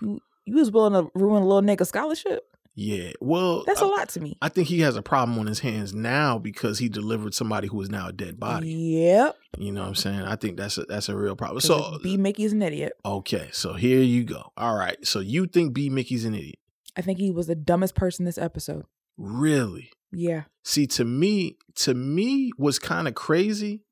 you 0.02 0.20
you 0.44 0.54
was 0.56 0.70
willing 0.70 0.92
to 0.92 1.10
ruin 1.18 1.42
a 1.42 1.46
little 1.46 1.62
nigga 1.62 1.86
scholarship. 1.86 2.44
Yeah. 2.78 3.12
Well, 3.22 3.64
That's 3.66 3.80
I- 3.80 3.86
a 3.86 3.88
lot 3.88 4.08
to 4.10 4.20
me. 4.20 4.36
I 4.42 4.50
think 4.50 4.68
he 4.68 4.80
has 4.80 4.96
a 4.96 5.02
problem 5.02 5.38
on 5.38 5.46
his 5.46 5.60
hands 5.60 5.94
now 5.94 6.38
because 6.38 6.78
he 6.78 6.90
delivered 6.90 7.32
somebody 7.34 7.68
who 7.68 7.80
is 7.80 7.88
now 7.88 8.08
a 8.08 8.12
dead 8.12 8.38
body. 8.38 8.68
Yep. 8.70 9.36
You 9.58 9.72
know 9.72 9.80
what 9.80 9.88
I'm 9.88 9.94
saying? 9.94 10.20
I 10.20 10.36
think 10.36 10.58
that's 10.58 10.76
a 10.76 10.84
that's 10.84 11.08
a 11.08 11.16
real 11.16 11.36
problem. 11.36 11.60
So 11.62 11.98
B 12.02 12.16
Mickey's 12.18 12.52
an 12.52 12.60
idiot. 12.62 12.92
okay, 13.04 13.48
so 13.52 13.72
here 13.74 14.02
you 14.02 14.24
go. 14.24 14.52
All 14.58 14.76
right. 14.76 14.96
So 15.06 15.20
you 15.20 15.46
think 15.46 15.72
B 15.72 15.88
Mickey's 15.88 16.24
an 16.26 16.34
idiot? 16.34 16.58
I 16.96 17.00
think 17.02 17.18
he 17.18 17.30
was 17.30 17.46
the 17.46 17.54
dumbest 17.54 17.94
person 17.94 18.24
this 18.26 18.38
episode. 18.38 18.84
Really? 19.16 19.90
Yeah. 20.18 20.44
See, 20.64 20.86
to 20.88 21.04
me, 21.04 21.58
to 21.76 21.92
me, 21.94 22.50
what's 22.56 22.78
kind 22.78 23.06
of 23.06 23.14
crazy 23.14 23.82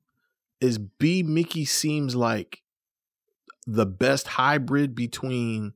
is 0.59 0.79
B 0.79 1.21
Mickey 1.21 1.65
seems 1.65 2.15
like 2.15 2.63
the 3.67 3.85
best 3.85 4.25
hybrid 4.27 4.95
between 4.95 5.73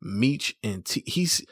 Meech 0.00 0.56
and 0.64 0.84
T. 0.86 1.02
He's, 1.06 1.44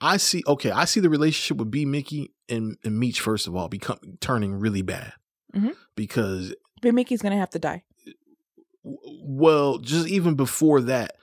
I 0.00 0.18
see. 0.18 0.42
Okay, 0.46 0.70
I 0.70 0.84
see 0.84 1.00
the 1.00 1.10
relationship 1.10 1.56
with 1.58 1.70
B 1.72 1.84
Mickey 1.84 2.32
and, 2.48 2.76
and 2.84 2.98
Meech 2.98 3.20
first 3.20 3.48
of 3.48 3.56
all 3.56 3.68
become 3.68 3.98
turning 4.20 4.54
really 4.54 4.82
bad 4.82 5.12
Mhm. 5.54 5.74
because 5.96 6.54
B 6.80 6.92
Mickey's 6.92 7.22
gonna 7.22 7.38
have 7.38 7.50
to 7.50 7.58
die. 7.58 7.82
Well, 8.84 9.78
just 9.78 10.06
even 10.08 10.34
before 10.34 10.82
that, 10.82 11.16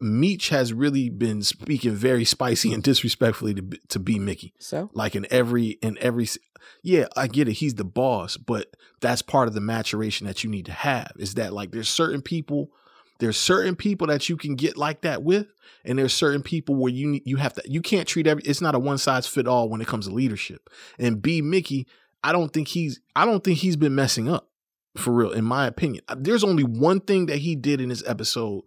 Meech 0.00 0.50
has 0.50 0.72
really 0.72 1.08
been 1.08 1.42
speaking 1.42 1.94
very 1.94 2.24
spicy 2.24 2.72
and 2.72 2.82
disrespectfully 2.82 3.54
to 3.54 3.62
B- 3.62 3.80
to 3.88 3.98
B 3.98 4.18
Mickey. 4.18 4.52
So 4.58 4.90
Like 4.92 5.16
in 5.16 5.26
every 5.30 5.78
in 5.82 5.96
every 6.00 6.28
yeah, 6.82 7.06
I 7.16 7.26
get 7.26 7.48
it. 7.48 7.54
He's 7.54 7.74
the 7.74 7.84
boss, 7.84 8.36
but 8.36 8.76
that's 9.00 9.22
part 9.22 9.48
of 9.48 9.54
the 9.54 9.60
maturation 9.60 10.26
that 10.26 10.44
you 10.44 10.50
need 10.50 10.66
to 10.66 10.72
have. 10.72 11.12
Is 11.18 11.34
that 11.34 11.52
like 11.52 11.70
there's 11.70 11.88
certain 11.88 12.22
people, 12.22 12.70
there's 13.18 13.36
certain 13.36 13.76
people 13.76 14.06
that 14.08 14.28
you 14.28 14.36
can 14.36 14.54
get 14.54 14.76
like 14.76 15.00
that 15.02 15.22
with, 15.22 15.46
and 15.84 15.98
there's 15.98 16.14
certain 16.14 16.42
people 16.42 16.74
where 16.74 16.92
you 16.92 17.08
need, 17.08 17.22
you 17.24 17.36
have 17.36 17.54
to 17.54 17.62
you 17.66 17.80
can't 17.80 18.06
treat 18.06 18.26
every. 18.26 18.42
It's 18.44 18.60
not 18.60 18.74
a 18.74 18.78
one 18.78 18.98
size 18.98 19.26
fit 19.26 19.46
all 19.46 19.68
when 19.68 19.80
it 19.80 19.86
comes 19.86 20.06
to 20.06 20.14
leadership. 20.14 20.68
And 20.98 21.22
B 21.22 21.40
Mickey, 21.40 21.86
I 22.22 22.32
don't 22.32 22.52
think 22.52 22.68
he's 22.68 23.00
I 23.14 23.24
don't 23.24 23.42
think 23.42 23.58
he's 23.58 23.76
been 23.76 23.94
messing 23.94 24.28
up 24.28 24.50
for 24.96 25.12
real. 25.12 25.32
In 25.32 25.44
my 25.44 25.66
opinion, 25.66 26.04
there's 26.16 26.44
only 26.44 26.64
one 26.64 27.00
thing 27.00 27.26
that 27.26 27.38
he 27.38 27.56
did 27.56 27.80
in 27.80 27.88
this 27.88 28.02
episode 28.06 28.64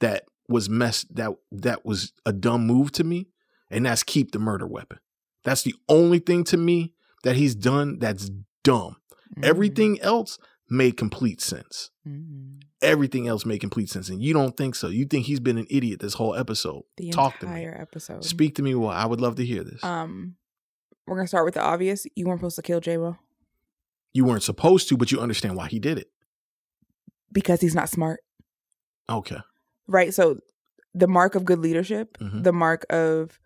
that 0.00 0.24
was 0.48 0.68
mess 0.68 1.04
that 1.10 1.30
that 1.52 1.84
was 1.86 2.12
a 2.26 2.32
dumb 2.32 2.66
move 2.66 2.92
to 2.92 3.04
me, 3.04 3.28
and 3.70 3.86
that's 3.86 4.02
keep 4.02 4.32
the 4.32 4.38
murder 4.38 4.66
weapon. 4.66 4.98
That's 5.44 5.62
the 5.62 5.74
only 5.88 6.18
thing 6.18 6.44
to 6.44 6.56
me 6.56 6.94
that 7.24 7.36
he's 7.36 7.54
done 7.54 7.98
that's 7.98 8.30
dumb. 8.64 8.96
Mm-hmm. 9.34 9.44
Everything 9.44 10.00
else 10.00 10.38
made 10.68 10.96
complete 10.96 11.40
sense. 11.40 11.90
Mhm. 12.06 12.60
Everything 12.80 13.28
else 13.28 13.44
made 13.46 13.60
complete 13.60 13.88
sense. 13.90 14.08
And 14.08 14.22
you 14.22 14.32
don't 14.32 14.56
think 14.56 14.74
so. 14.74 14.88
You 14.88 15.04
think 15.04 15.26
he's 15.26 15.38
been 15.40 15.58
an 15.58 15.66
idiot 15.70 16.00
this 16.00 16.14
whole 16.14 16.34
episode. 16.34 16.82
the 16.96 17.10
Talk 17.10 17.38
to 17.40 17.46
me. 17.46 17.62
entire 17.64 17.80
episode. 17.80 18.24
Speak 18.24 18.54
to 18.56 18.62
me. 18.62 18.74
Well, 18.74 18.90
I 18.90 19.04
would 19.06 19.20
love 19.20 19.36
to 19.36 19.44
hear 19.44 19.62
this. 19.62 19.82
Um, 19.84 20.36
we're 21.06 21.16
gonna 21.16 21.28
start 21.28 21.44
with 21.44 21.54
the 21.54 21.62
obvious. 21.62 22.06
You 22.16 22.26
weren't 22.26 22.40
supposed 22.40 22.56
to 22.56 22.62
kill 22.62 22.80
J-Mo 22.80 23.16
you 24.14 24.26
weren't 24.26 24.42
supposed 24.42 24.90
to, 24.90 24.96
but 24.98 25.10
you 25.10 25.18
understand 25.20 25.56
why 25.56 25.66
he 25.68 25.78
did 25.78 25.96
it. 25.98 26.10
because 27.32 27.62
he's 27.62 27.74
not 27.74 27.88
smart, 27.88 28.20
Okay. 29.08 29.38
Right? 29.92 30.12
So, 30.12 30.38
the 30.94 31.06
mark 31.06 31.34
of 31.34 31.44
good 31.44 31.58
leadership, 31.60 32.18
Mhm. 32.18 32.42
the 32.44 32.52
mark 32.52 32.84
of 32.90 33.38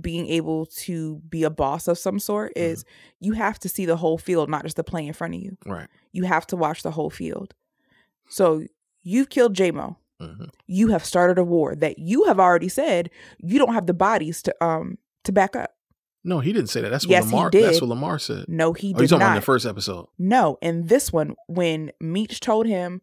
being 0.00 0.26
able 0.28 0.66
to 0.66 1.20
be 1.28 1.42
a 1.44 1.50
boss 1.50 1.86
of 1.88 1.98
some 1.98 2.18
sort, 2.18 2.52
Mm-hmm. 2.54 2.64
is 2.72 2.84
you 3.20 3.32
have 3.32 3.58
to 3.60 3.68
see 3.68 3.86
the 3.86 3.96
whole 3.96 4.18
field, 4.18 4.48
not 4.50 4.64
just 4.64 4.76
the 4.76 4.84
play 4.84 5.06
in 5.06 5.12
front 5.12 5.34
of 5.34 5.40
you. 5.40 5.56
Right. 5.66 5.88
You 6.12 6.24
have 6.24 6.46
to 6.48 6.56
watch 6.56 6.82
the 6.82 6.90
whole 6.92 7.10
field. 7.10 7.54
So, 8.28 8.64
you've 9.02 9.28
killed 9.30 9.54
J-Mo. 9.54 9.96
hmm 10.20 10.44
You 10.66 10.88
have 10.88 11.04
started 11.04 11.36
a 11.38 11.44
war 11.44 11.74
that 11.76 11.98
you 11.98 12.24
have 12.24 12.38
already 12.38 12.68
said 12.68 13.10
you 13.38 13.58
don't 13.58 13.74
have 13.74 13.86
the 13.86 13.94
bodies 13.94 14.40
to 14.42 14.54
um 14.64 14.98
to 15.24 15.32
back 15.32 15.56
up. 15.56 15.72
No, 16.24 16.38
he 16.38 16.52
didn't 16.52 16.70
say 16.70 16.80
that. 16.82 16.90
That's 16.90 17.04
what 17.04 17.10
Yes, 17.10 17.24
he 17.28 17.34
Lamar. 17.34 17.50
That's 17.50 17.80
what 17.80 17.88
Lamar 17.88 18.18
said. 18.20 18.44
No, 18.48 18.72
he 18.72 18.88
oh, 18.88 18.90
you 18.90 18.94
did 18.94 19.08
talking 19.10 19.22
about 19.22 19.30
in 19.30 19.34
the 19.40 19.40
first 19.42 19.66
episode? 19.66 20.06
No, 20.18 20.56
in 20.62 20.86
this 20.86 21.12
one, 21.12 21.34
when 21.48 21.90
Meech 22.00 22.38
told 22.38 22.66
him, 22.66 23.02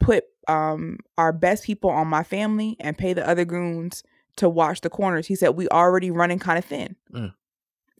put 0.00 0.24
um 0.48 0.98
our 1.18 1.32
best 1.32 1.64
people 1.64 1.90
on 1.90 2.06
my 2.08 2.22
family 2.22 2.76
and 2.80 2.96
pay 2.96 3.12
the 3.12 3.26
other 3.28 3.44
goons 3.44 4.02
to 4.36 4.48
watch 4.48 4.80
the 4.82 4.90
corners, 4.90 5.26
he 5.26 5.34
said 5.34 5.50
we 5.50 5.68
already 5.68 6.10
running 6.10 6.38
kind 6.38 6.58
of 6.58 6.64
thin. 6.64 6.96
Mm. 7.12 7.32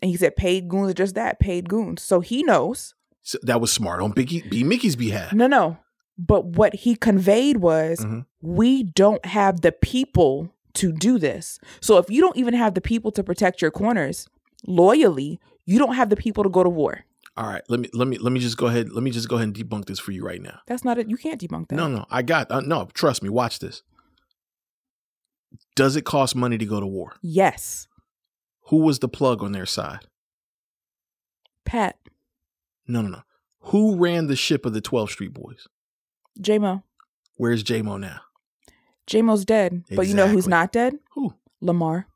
And 0.02 0.10
he 0.10 0.16
said 0.16 0.36
paid 0.36 0.68
goons 0.68 0.90
are 0.90 0.94
just 0.94 1.14
that, 1.14 1.40
paid 1.40 1.68
goons. 1.68 2.02
So 2.02 2.20
he 2.20 2.42
knows. 2.42 2.94
So 3.22 3.38
that 3.42 3.60
was 3.60 3.72
smart 3.72 4.00
on 4.02 4.12
Biggie, 4.12 4.48
B 4.48 4.62
Mickey's 4.62 4.96
behalf. 4.96 5.32
No, 5.32 5.46
no. 5.46 5.78
But 6.18 6.44
what 6.44 6.74
he 6.74 6.94
conveyed 6.94 7.56
was 7.58 8.00
Mhm. 8.00 8.26
we 8.42 8.82
don't 8.84 9.24
have 9.26 9.62
the 9.62 9.72
people 9.72 10.52
to 10.74 10.92
do 10.92 11.18
this. 11.18 11.58
So 11.80 11.96
if 11.98 12.10
you 12.10 12.20
don't 12.20 12.36
even 12.36 12.54
have 12.54 12.74
the 12.74 12.80
people 12.80 13.10
to 13.12 13.24
protect 13.24 13.60
your 13.62 13.70
corners 13.70 14.28
loyally, 14.66 15.40
you 15.64 15.78
don't 15.78 15.94
have 15.94 16.10
the 16.10 16.16
people 16.16 16.44
to 16.44 16.50
go 16.50 16.62
to 16.62 16.68
war. 16.70 17.04
All 17.36 17.46
right. 17.46 17.62
Let 17.68 17.80
me 17.80 17.88
let 17.92 18.08
me 18.08 18.18
let 18.18 18.32
me 18.32 18.40
just 18.40 18.56
go 18.56 18.66
ahead. 18.66 18.90
Let 18.92 19.02
me 19.02 19.10
just 19.10 19.28
go 19.28 19.36
ahead 19.36 19.48
and 19.48 19.56
debunk 19.56 19.86
this 19.86 19.98
for 19.98 20.12
you 20.12 20.24
right 20.24 20.40
now. 20.40 20.60
That's 20.66 20.84
not 20.84 20.98
it. 20.98 21.08
You 21.10 21.16
can't 21.16 21.40
debunk 21.40 21.68
that. 21.68 21.76
No, 21.76 21.86
no, 21.88 22.06
I 22.10 22.22
got 22.22 22.50
uh, 22.50 22.60
no. 22.60 22.88
Trust 22.94 23.22
me. 23.22 23.28
Watch 23.28 23.58
this. 23.58 23.82
Does 25.74 25.96
it 25.96 26.04
cost 26.04 26.34
money 26.34 26.56
to 26.58 26.64
go 26.64 26.80
to 26.80 26.86
war? 26.86 27.14
Yes. 27.22 27.86
Who 28.68 28.78
was 28.78 28.98
the 28.98 29.08
plug 29.08 29.42
on 29.42 29.52
their 29.52 29.66
side? 29.66 30.06
Pat, 31.64 31.96
No, 32.86 33.02
no, 33.02 33.08
no. 33.08 33.22
Who 33.60 33.96
ran 33.96 34.28
the 34.28 34.36
ship 34.36 34.64
of 34.64 34.72
the 34.72 34.80
12th 34.80 35.10
Street 35.10 35.34
Boys? 35.34 35.66
J-Mo. 36.40 36.84
Where's 37.34 37.64
J-Mo 37.64 37.96
now? 37.96 38.20
J-Mo's 39.06 39.44
dead. 39.44 39.84
But 39.90 40.06
you 40.06 40.14
know 40.14 40.28
who's 40.28 40.46
not 40.46 40.72
dead? 40.72 40.94
Who? 41.14 41.34
Lamar. 41.60 42.06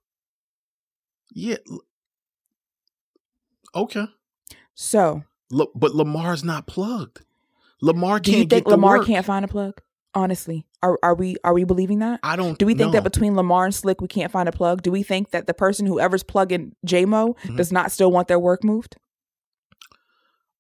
Yeah. 1.33 1.57
Okay. 3.75 4.07
So, 4.75 5.25
Look, 5.51 5.73
but 5.75 5.95
Lamar's 5.95 6.45
not 6.45 6.67
plugged. 6.67 7.21
Lamar 7.83 8.21
do 8.21 8.31
can't 8.31 8.43
you 8.45 8.49
think 8.49 8.67
Lamar 8.67 8.99
work. 8.99 9.07
can't 9.07 9.25
find 9.27 9.45
a 9.45 9.49
plug? 9.49 9.81
Honestly, 10.15 10.67
are 10.83 10.99
are 11.03 11.15
we 11.15 11.37
are 11.45 11.55
we 11.55 11.65
believing 11.65 12.01
that? 12.01 12.21
I 12.23 12.37
don't. 12.37 12.59
Do 12.59 12.67
we 12.67 12.75
think 12.75 12.93
that 12.93 13.05
between 13.05 13.37
Lamar 13.37 13.65
and 13.65 13.75
Slick 13.75 14.01
we 14.01 14.09
can't 14.09 14.31
find 14.33 14.49
a 14.49 14.53
plug? 14.53 14.83
Do 14.83 14.91
we 14.91 15.03
think 15.03 15.31
that 15.31 15.47
the 15.47 15.55
person 15.55 15.87
whoever's 15.87 16.23
plugging 16.23 16.75
J-Mo 16.85 17.37
Mhm. 17.45 17.57
does 17.57 17.71
not 17.73 17.93
still 17.93 18.11
want 18.11 18.27
their 18.29 18.39
work 18.39 18.65
moved? 18.65 18.97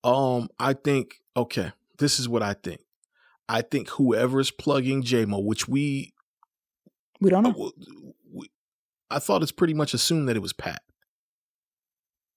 Um, 0.04 0.48
I 0.58 0.72
think 0.74 1.20
okay. 1.36 1.72
This 1.98 2.18
is 2.18 2.28
what 2.28 2.42
I 2.42 2.54
think. 2.54 2.80
I 3.48 3.62
think 3.62 3.88
whoever's 3.90 4.50
plugging 4.52 5.02
JMO, 5.02 5.44
which 5.44 5.66
we, 5.68 6.14
We 7.20 7.28
don't 7.30 7.42
know. 7.42 7.72
we, 8.32 8.48
I 9.11 9.18
thought 9.18 9.42
it's 9.42 9.50
pretty 9.52 9.74
much 9.74 9.92
assumed 9.92 10.28
that 10.28 10.36
it 10.36 10.40
was 10.40 10.52
Pat. 10.52 10.82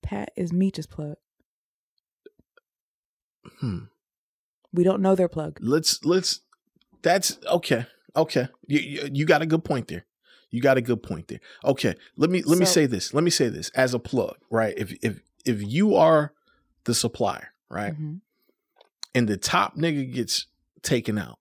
Pat 0.01 0.31
is 0.35 0.51
Meech's 0.51 0.87
plug. 0.87 1.15
Hmm. 3.59 3.79
We 4.71 4.83
don't 4.83 5.01
know 5.01 5.15
their 5.15 5.27
plug. 5.29 5.59
Let's 5.61 6.03
let's. 6.03 6.41
That's 7.01 7.37
okay. 7.47 7.85
Okay, 8.15 8.47
you, 8.67 8.79
you 8.79 9.09
you 9.11 9.25
got 9.25 9.41
a 9.41 9.45
good 9.45 9.63
point 9.63 9.87
there. 9.87 10.05
You 10.51 10.61
got 10.61 10.77
a 10.77 10.81
good 10.81 11.01
point 11.01 11.27
there. 11.29 11.39
Okay, 11.65 11.95
let 12.15 12.29
me 12.29 12.43
let 12.43 12.59
me 12.59 12.65
say 12.65 12.85
this. 12.85 13.13
Let 13.13 13.23
me 13.23 13.31
say 13.31 13.49
this 13.49 13.69
as 13.71 13.93
a 13.93 13.99
plug, 13.99 14.35
right? 14.51 14.73
If 14.77 14.93
if 15.03 15.19
if 15.45 15.61
you 15.63 15.95
are 15.95 16.31
the 16.85 16.93
supplier, 16.93 17.49
right, 17.69 17.93
Mhm, 17.93 18.21
and 19.15 19.27
the 19.27 19.37
top 19.37 19.75
nigga 19.77 20.13
gets 20.13 20.45
taken 20.83 21.17
out, 21.17 21.39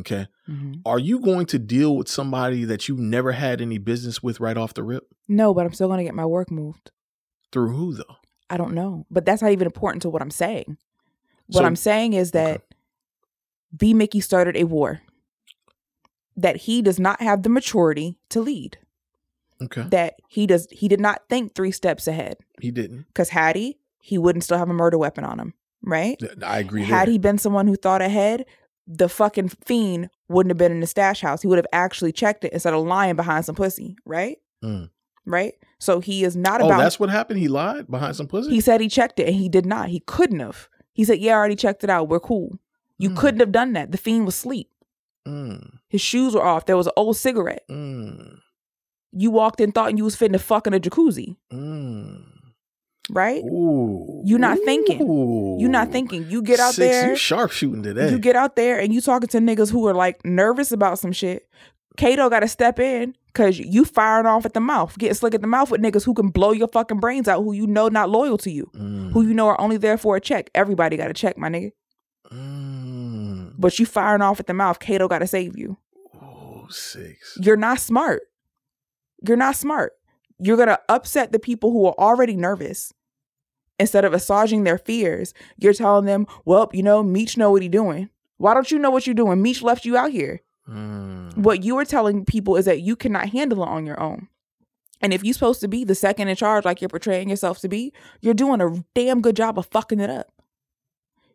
okay, 0.00 0.26
mhm. 0.48 0.82
are 0.84 0.98
you 0.98 1.18
going 1.18 1.46
to 1.46 1.58
deal 1.58 1.96
with 1.96 2.08
somebody 2.08 2.64
that 2.64 2.88
you've 2.88 2.98
never 2.98 3.32
had 3.32 3.62
any 3.62 3.78
business 3.78 4.22
with 4.22 4.38
right 4.38 4.56
off 4.58 4.74
the 4.74 4.82
rip? 4.82 5.04
No, 5.28 5.54
but 5.54 5.64
I'm 5.64 5.72
still 5.72 5.88
gonna 5.88 6.04
get 6.04 6.14
my 6.14 6.26
work 6.26 6.50
moved. 6.50 6.90
Through 7.52 7.70
who 7.74 7.94
though? 7.94 8.16
I 8.50 8.58
don't 8.58 8.74
know. 8.74 9.06
But 9.10 9.24
that's 9.24 9.40
not 9.40 9.52
even 9.52 9.66
important 9.66 10.02
to 10.02 10.10
what 10.10 10.20
I'm 10.20 10.30
saying. 10.30 10.76
What 11.48 11.60
So- 11.60 11.64
I'm 11.66 11.76
saying 11.76 12.12
is 12.14 12.30
that 12.32 12.56
Okay. 12.56 12.64
B. 13.76 13.94
Mickey 13.94 14.20
started 14.20 14.56
a 14.56 14.64
war 14.64 15.00
that 16.36 16.56
he 16.56 16.82
does 16.82 16.98
not 16.98 17.20
have 17.20 17.42
the 17.42 17.48
maturity 17.48 18.18
to 18.30 18.40
lead. 18.40 18.78
Okay, 19.62 19.82
That 19.90 20.14
he 20.28 20.46
does 20.46 20.66
he 20.72 20.88
did 20.88 21.00
not 21.00 21.22
think 21.28 21.54
three 21.54 21.70
steps 21.70 22.08
ahead. 22.08 22.36
he 22.60 22.70
didn't. 22.72 23.06
Because 23.08 23.28
had 23.28 23.54
he, 23.54 23.78
he 24.00 24.18
wouldn't 24.18 24.42
still 24.44 24.58
have 24.58 24.68
a 24.68 24.74
murder 24.74 24.98
weapon 24.98 25.24
on 25.24 25.38
him. 25.38 25.54
Right? 25.84 26.20
I 26.44 26.58
agree. 26.60 26.82
Had 26.84 27.06
there. 27.06 27.12
he 27.12 27.18
been 27.18 27.38
someone 27.38 27.66
who 27.66 27.76
thought 27.76 28.02
ahead, 28.02 28.44
the 28.86 29.08
fucking 29.08 29.48
fiend 29.64 30.10
wouldn't 30.28 30.50
have 30.50 30.58
been 30.58 30.72
in 30.72 30.80
the 30.80 30.86
stash 30.86 31.20
house. 31.20 31.42
He 31.42 31.48
would 31.48 31.58
have 31.58 31.66
actually 31.72 32.12
checked 32.12 32.44
it 32.44 32.52
instead 32.52 32.74
of 32.74 32.84
lying 32.84 33.14
behind 33.16 33.44
some 33.44 33.54
pussy, 33.54 33.96
right? 34.04 34.38
Mm. 34.64 34.90
Right? 35.26 35.54
So 35.78 36.00
he 36.00 36.24
is 36.24 36.36
not 36.36 36.60
Oh, 36.60 36.66
about 36.66 36.78
that's 36.78 36.98
what 37.00 37.10
happened. 37.10 37.38
He 37.40 37.48
lied 37.48 37.88
behind 37.88 38.16
some 38.16 38.26
pussy. 38.28 38.50
He 38.50 38.60
said 38.60 38.80
he 38.80 38.88
checked 38.88 39.18
it 39.20 39.26
and 39.28 39.36
he 39.36 39.48
did 39.48 39.66
not. 39.66 39.88
He 39.90 40.00
couldn't 40.00 40.40
have. 40.40 40.68
He 40.94 41.04
said, 41.04 41.18
Yeah, 41.20 41.32
I 41.32 41.36
already 41.36 41.56
checked 41.56 41.84
it 41.84 41.90
out. 41.90 42.08
We're 42.08 42.20
cool. 42.20 42.58
You 42.98 43.10
Mm. 43.10 43.16
couldn't 43.16 43.40
have 43.40 43.52
done 43.52 43.72
that. 43.72 43.90
The 43.92 43.98
fiend 43.98 44.26
was 44.26 44.34
asleep. 44.36 44.68
Mm, 45.26 45.78
His 45.88 46.00
shoes 46.00 46.34
were 46.34 46.44
off. 46.44 46.66
There 46.66 46.76
was 46.76 46.86
an 46.88 46.92
old 46.96 47.16
cigarette. 47.16 47.64
mm, 47.70 48.38
You 49.12 49.30
walked 49.30 49.60
in 49.60 49.72
thought 49.72 49.96
you 49.96 50.04
was 50.04 50.16
fitting 50.16 50.32
to 50.32 50.38
fuck 50.38 50.66
in 50.66 50.74
a 50.74 50.80
jacuzzi, 50.80 51.36
mm. 51.52 52.24
right? 53.10 53.42
Ooh, 53.44 54.22
You 54.24 54.38
not 54.38 54.58
thinking. 54.64 55.58
You're 55.60 55.70
not 55.70 55.90
thinking. 55.92 56.26
You 56.28 56.42
get 56.42 56.60
out 56.60 56.74
Six, 56.74 56.78
there. 56.90 57.10
You 57.10 57.16
sharpshooting 57.16 57.82
today. 57.82 58.10
You 58.10 58.18
get 58.18 58.36
out 58.36 58.56
there 58.56 58.78
and 58.80 58.92
you 58.92 59.00
talking 59.00 59.28
to 59.28 59.38
niggas 59.38 59.70
who 59.70 59.86
are 59.86 59.94
like 59.94 60.24
nervous 60.24 60.72
about 60.72 60.98
some 60.98 61.12
shit. 61.12 61.48
Kato 61.96 62.28
got 62.30 62.40
to 62.40 62.48
step 62.48 62.78
in 62.80 63.14
because 63.32 63.58
you 63.58 63.84
firing 63.84 64.26
off 64.26 64.44
at 64.44 64.52
the 64.54 64.60
mouth, 64.60 64.96
getting 64.98 65.14
slick 65.14 65.34
at 65.34 65.40
the 65.40 65.46
mouth 65.46 65.70
with 65.70 65.80
niggas 65.80 66.04
who 66.04 66.14
can 66.14 66.28
blow 66.28 66.52
your 66.52 66.68
fucking 66.68 67.00
brains 67.00 67.28
out, 67.28 67.42
who 67.42 67.52
you 67.52 67.66
know 67.66 67.88
not 67.88 68.10
loyal 68.10 68.36
to 68.38 68.50
you, 68.50 68.70
Mm, 68.74 69.12
who 69.12 69.22
you 69.22 69.32
know 69.34 69.48
are 69.48 69.60
only 69.60 69.76
there 69.78 69.96
for 69.98 70.16
a 70.16 70.20
check. 70.20 70.50
Everybody 70.54 70.96
got 70.96 71.10
a 71.10 71.14
check, 71.14 71.38
my 71.38 71.48
nigga. 71.48 71.72
mm. 72.30 73.52
But 73.58 73.78
you 73.78 73.86
firing 73.86 74.22
off 74.22 74.40
at 74.40 74.46
the 74.46 74.54
mouth, 74.54 74.78
Kato 74.80 75.08
got 75.08 75.20
to 75.20 75.26
save 75.26 75.56
you. 75.56 75.76
Ooh, 76.16 76.66
six. 76.70 77.38
You're 77.40 77.56
not 77.56 77.78
smart. 77.80 78.22
You're 79.26 79.36
not 79.36 79.56
smart. 79.56 79.92
You're 80.38 80.56
going 80.56 80.68
to 80.68 80.80
upset 80.88 81.30
the 81.32 81.38
people 81.38 81.70
who 81.70 81.86
are 81.86 81.94
already 81.98 82.36
nervous. 82.36 82.92
Instead 83.78 84.04
of 84.04 84.12
assuaging 84.12 84.64
their 84.64 84.78
fears, 84.78 85.32
you're 85.56 85.72
telling 85.72 86.04
them, 86.04 86.26
well, 86.44 86.70
you 86.72 86.82
know, 86.82 87.02
Meech 87.02 87.36
know 87.36 87.50
what 87.50 87.62
he 87.62 87.68
doing. 87.68 88.10
Why 88.36 88.54
don't 88.54 88.70
you 88.70 88.78
know 88.78 88.90
what 88.90 89.06
you're 89.06 89.14
doing? 89.14 89.40
Meech 89.42 89.62
left 89.62 89.84
you 89.84 89.96
out 89.96 90.10
here. 90.10 90.40
Mm. 90.68 91.36
What 91.36 91.64
you 91.64 91.76
are 91.78 91.84
telling 91.84 92.24
people 92.24 92.56
is 92.56 92.64
that 92.66 92.80
you 92.80 92.96
cannot 92.96 93.30
handle 93.30 93.62
it 93.62 93.68
on 93.68 93.86
your 93.86 94.00
own. 94.00 94.28
And 95.00 95.12
if 95.12 95.24
you're 95.24 95.34
supposed 95.34 95.60
to 95.60 95.68
be 95.68 95.84
the 95.84 95.96
second 95.96 96.28
in 96.28 96.36
charge, 96.36 96.64
like 96.64 96.80
you're 96.80 96.88
portraying 96.88 97.28
yourself 97.28 97.58
to 97.60 97.68
be, 97.68 97.92
you're 98.20 98.34
doing 98.34 98.60
a 98.60 98.84
damn 98.94 99.20
good 99.20 99.36
job 99.36 99.58
of 99.58 99.66
fucking 99.66 100.00
it 100.00 100.10
up. 100.10 100.30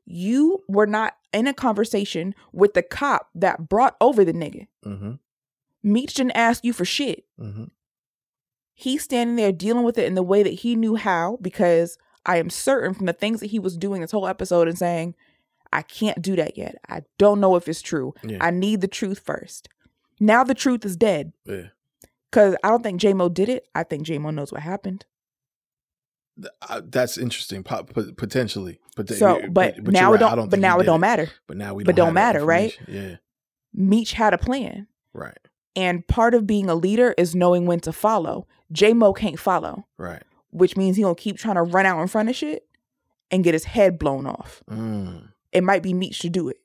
You 0.05 0.63
were 0.69 0.87
not 0.87 1.17
in 1.33 1.47
a 1.47 1.53
conversation 1.53 2.33
with 2.53 2.73
the 2.73 2.81
cop 2.81 3.29
that 3.35 3.67
brought 3.67 3.97
over 3.99 4.23
the 4.23 4.31
nigga. 4.31 4.67
Mm-hmm. 4.85 5.13
Meech 5.83 6.13
didn't 6.13 6.31
ask 6.31 6.63
you 6.63 6.71
for 6.71 6.85
shit. 6.85 7.25
Mm-hmm. 7.39 7.65
He's 8.73 9.03
standing 9.03 9.35
there 9.35 9.51
dealing 9.51 9.83
with 9.83 9.97
it 9.97 10.05
in 10.05 10.15
the 10.15 10.23
way 10.23 10.43
that 10.43 10.49
he 10.49 10.75
knew 10.75 10.95
how 10.95 11.37
because 11.41 11.97
I 12.25 12.37
am 12.37 12.49
certain 12.49 12.93
from 12.93 13.05
the 13.05 13.13
things 13.13 13.41
that 13.41 13.47
he 13.47 13.59
was 13.59 13.75
doing 13.75 14.01
this 14.01 14.11
whole 14.11 14.27
episode 14.27 14.67
and 14.69 14.77
saying, 14.77 15.15
I 15.73 15.81
can't 15.81 16.21
do 16.21 16.35
that 16.37 16.57
yet. 16.57 16.75
I 16.89 17.01
don't 17.17 17.39
know 17.39 17.55
if 17.55 17.67
it's 17.67 17.81
true. 17.81 18.13
Yeah. 18.23 18.37
I 18.41 18.51
need 18.51 18.81
the 18.81 18.87
truth 18.87 19.19
first. 19.25 19.69
Now 20.19 20.43
the 20.43 20.53
truth 20.55 20.85
is 20.85 20.95
dead 20.97 21.33
Yeah. 21.45 21.67
because 22.31 22.55
I 22.63 22.69
don't 22.69 22.81
think 22.83 22.99
J-Mo 23.01 23.29
did 23.29 23.49
it. 23.49 23.67
I 23.75 23.83
think 23.83 24.03
J-Mo 24.03 24.31
knows 24.31 24.51
what 24.51 24.61
happened. 24.61 25.05
Uh, 26.69 26.81
that's 26.85 27.17
interesting. 27.17 27.63
Po- 27.63 27.83
po- 27.83 28.11
potentially, 28.15 28.79
but 28.95 29.09
So, 29.09 29.41
but, 29.49 29.77
now 29.83 30.09
you're 30.11 30.17
it 30.17 30.21
right. 30.21 30.31
I 30.33 30.35
don't. 30.35 30.49
but 30.51 30.59
now 30.59 30.79
it 30.79 30.83
don't 30.83 30.99
matter. 30.99 31.29
But 31.47 31.57
now 31.57 31.73
we. 31.73 31.83
but 31.83 31.95
don't, 31.95 32.05
but 32.05 32.05
don't 32.07 32.13
matter, 32.13 32.45
right? 32.45 32.77
Yeah. 32.87 33.15
Meech 33.73 34.13
had 34.13 34.33
a 34.35 34.37
plan. 34.37 34.87
Right. 35.13 35.37
And 35.75 36.07
part 36.07 36.35
of 36.35 36.45
being 36.45 36.69
a 36.69 36.75
leader 36.75 37.15
is 37.17 37.33
knowing 37.35 37.65
when 37.65 37.79
to 37.81 37.91
follow. 37.91 38.47
J 38.71 38.93
Mo 38.93 39.13
can't 39.13 39.39
follow, 39.39 39.87
Right. 39.97 40.21
which 40.51 40.77
means 40.77 40.95
he 40.95 41.01
gonna 41.03 41.15
keep 41.15 41.37
trying 41.37 41.55
to 41.55 41.63
run 41.63 41.85
out 41.87 42.01
in 42.01 42.07
front 42.07 42.29
of 42.29 42.35
shit 42.35 42.67
and 43.31 43.43
get 43.43 43.53
his 43.55 43.63
head 43.65 43.97
blown 43.97 44.27
off. 44.27 44.61
Mm. 44.69 45.29
It 45.51 45.63
might 45.63 45.83
be 45.83 45.93
Meech 45.93 46.19
to 46.19 46.29
do 46.29 46.49
it. 46.49 46.57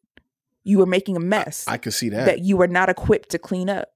You 0.64 0.80
are 0.82 0.86
making 0.86 1.16
a 1.16 1.20
mess 1.20 1.66
I 1.66 1.76
could 1.76 1.92
see 1.92 2.08
that. 2.10 2.26
that 2.26 2.40
you 2.40 2.60
are 2.62 2.68
not 2.68 2.88
equipped 2.88 3.30
to 3.30 3.38
clean 3.38 3.68
up 3.68 3.88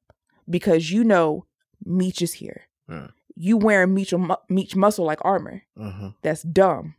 because 0.48 0.90
you 0.90 1.04
know 1.04 1.46
Meech 1.84 2.22
is 2.22 2.34
here. 2.34 2.62
Yeah. 2.88 3.08
You 3.36 3.56
wearing 3.56 3.94
Meech, 3.94 4.14
Meech 4.48 4.74
muscle 4.74 5.04
like 5.04 5.18
armor. 5.22 5.62
uh-huh. 5.78 6.10
That's 6.22 6.42
dumb. 6.42 6.94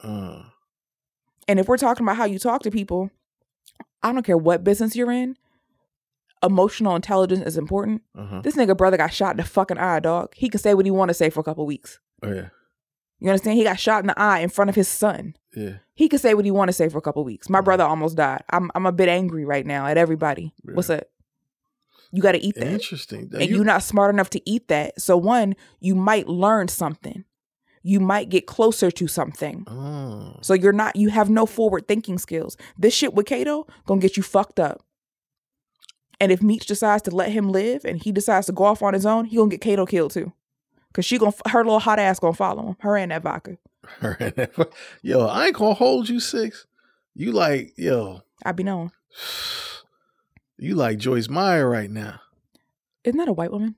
Uh. 0.00 0.44
And 1.48 1.60
if 1.60 1.68
we're 1.68 1.76
talking 1.76 2.04
about 2.04 2.16
how 2.16 2.24
you 2.24 2.38
talk 2.38 2.62
to 2.62 2.70
people, 2.70 3.10
I 4.02 4.12
don't 4.12 4.24
care 4.24 4.36
what 4.38 4.64
business 4.64 4.96
you're 4.96 5.10
in. 5.12 5.36
Emotional 6.42 6.96
intelligence 6.96 7.46
is 7.46 7.56
important. 7.56 8.02
Uh-huh. 8.16 8.40
This 8.42 8.56
nigga 8.56 8.76
brother 8.76 8.96
got 8.96 9.12
shot 9.12 9.32
in 9.32 9.36
the 9.36 9.44
fucking 9.44 9.78
eye, 9.78 10.00
dog. 10.00 10.34
He 10.34 10.48
can 10.48 10.60
say 10.60 10.74
what 10.74 10.84
he 10.86 10.90
want 10.90 11.10
to 11.10 11.14
say 11.14 11.30
for 11.30 11.40
a 11.40 11.44
couple 11.44 11.64
weeks. 11.66 12.00
Oh 12.22 12.32
yeah. 12.32 12.48
You 13.20 13.28
understand? 13.28 13.58
He 13.58 13.64
got 13.64 13.78
shot 13.78 14.02
in 14.02 14.08
the 14.08 14.18
eye 14.18 14.40
in 14.40 14.48
front 14.48 14.68
of 14.68 14.74
his 14.74 14.88
son. 14.88 15.36
Yeah. 15.54 15.74
He 15.94 16.08
could 16.08 16.20
say 16.20 16.34
what 16.34 16.44
he 16.44 16.50
want 16.50 16.68
to 16.68 16.72
say 16.72 16.88
for 16.88 16.98
a 16.98 17.02
couple 17.02 17.22
weeks. 17.24 17.48
My 17.50 17.60
brother 17.60 17.84
almost 17.84 18.16
died. 18.16 18.42
I'm 18.50 18.70
I'm 18.74 18.86
a 18.86 18.92
bit 18.92 19.08
angry 19.08 19.44
right 19.44 19.66
now 19.66 19.86
at 19.86 19.98
everybody. 19.98 20.54
Yeah. 20.64 20.74
What's 20.74 20.90
up? 20.90 21.04
You 22.14 22.20
got 22.20 22.32
to 22.32 22.44
eat 22.44 22.56
that, 22.56 22.66
Interesting. 22.66 23.30
and 23.32 23.48
you're 23.48 23.64
not 23.64 23.82
smart 23.82 24.14
enough 24.14 24.28
to 24.30 24.50
eat 24.50 24.68
that. 24.68 25.00
So 25.00 25.16
one, 25.16 25.54
you 25.80 25.94
might 25.94 26.28
learn 26.28 26.68
something. 26.68 27.24
You 27.82 28.00
might 28.00 28.28
get 28.28 28.46
closer 28.46 28.90
to 28.90 29.08
something. 29.08 29.64
Oh. 29.66 30.36
So 30.42 30.52
you're 30.52 30.74
not. 30.74 30.94
You 30.94 31.08
have 31.08 31.30
no 31.30 31.46
forward 31.46 31.88
thinking 31.88 32.18
skills. 32.18 32.56
This 32.78 32.94
shit 32.94 33.14
with 33.14 33.26
Kato 33.26 33.66
gonna 33.86 34.00
get 34.00 34.16
you 34.16 34.22
fucked 34.22 34.60
up. 34.60 34.84
And 36.20 36.30
if 36.30 36.42
Meech 36.42 36.66
decides 36.66 37.02
to 37.04 37.10
let 37.10 37.32
him 37.32 37.50
live, 37.50 37.84
and 37.84 38.00
he 38.00 38.12
decides 38.12 38.46
to 38.46 38.52
go 38.52 38.64
off 38.64 38.82
on 38.82 38.94
his 38.94 39.06
own, 39.06 39.24
he 39.24 39.36
gonna 39.36 39.48
get 39.50 39.60
Kato 39.60 39.86
killed 39.86 40.12
too. 40.12 40.32
Cause 40.92 41.04
she 41.06 41.18
gonna 41.18 41.32
her 41.48 41.64
little 41.64 41.80
hot 41.80 41.98
ass 41.98 42.20
gonna 42.20 42.34
follow 42.34 42.68
him. 42.68 42.76
Her 42.80 42.96
and 42.96 43.10
that 43.10 43.22
vodka. 43.22 43.56
yo, 45.02 45.26
I 45.26 45.46
ain't 45.46 45.56
gonna 45.56 45.74
hold 45.74 46.08
you 46.08 46.20
six. 46.20 46.66
You 47.14 47.32
like 47.32 47.74
yo, 47.76 48.22
I 48.44 48.52
be 48.52 48.62
knowing. 48.62 48.90
you 50.58 50.74
like 50.74 50.98
Joyce 50.98 51.28
Meyer 51.28 51.68
right 51.68 51.90
now. 51.90 52.20
Isn't 53.04 53.18
that 53.18 53.28
a 53.28 53.32
white 53.32 53.50
woman? 53.50 53.76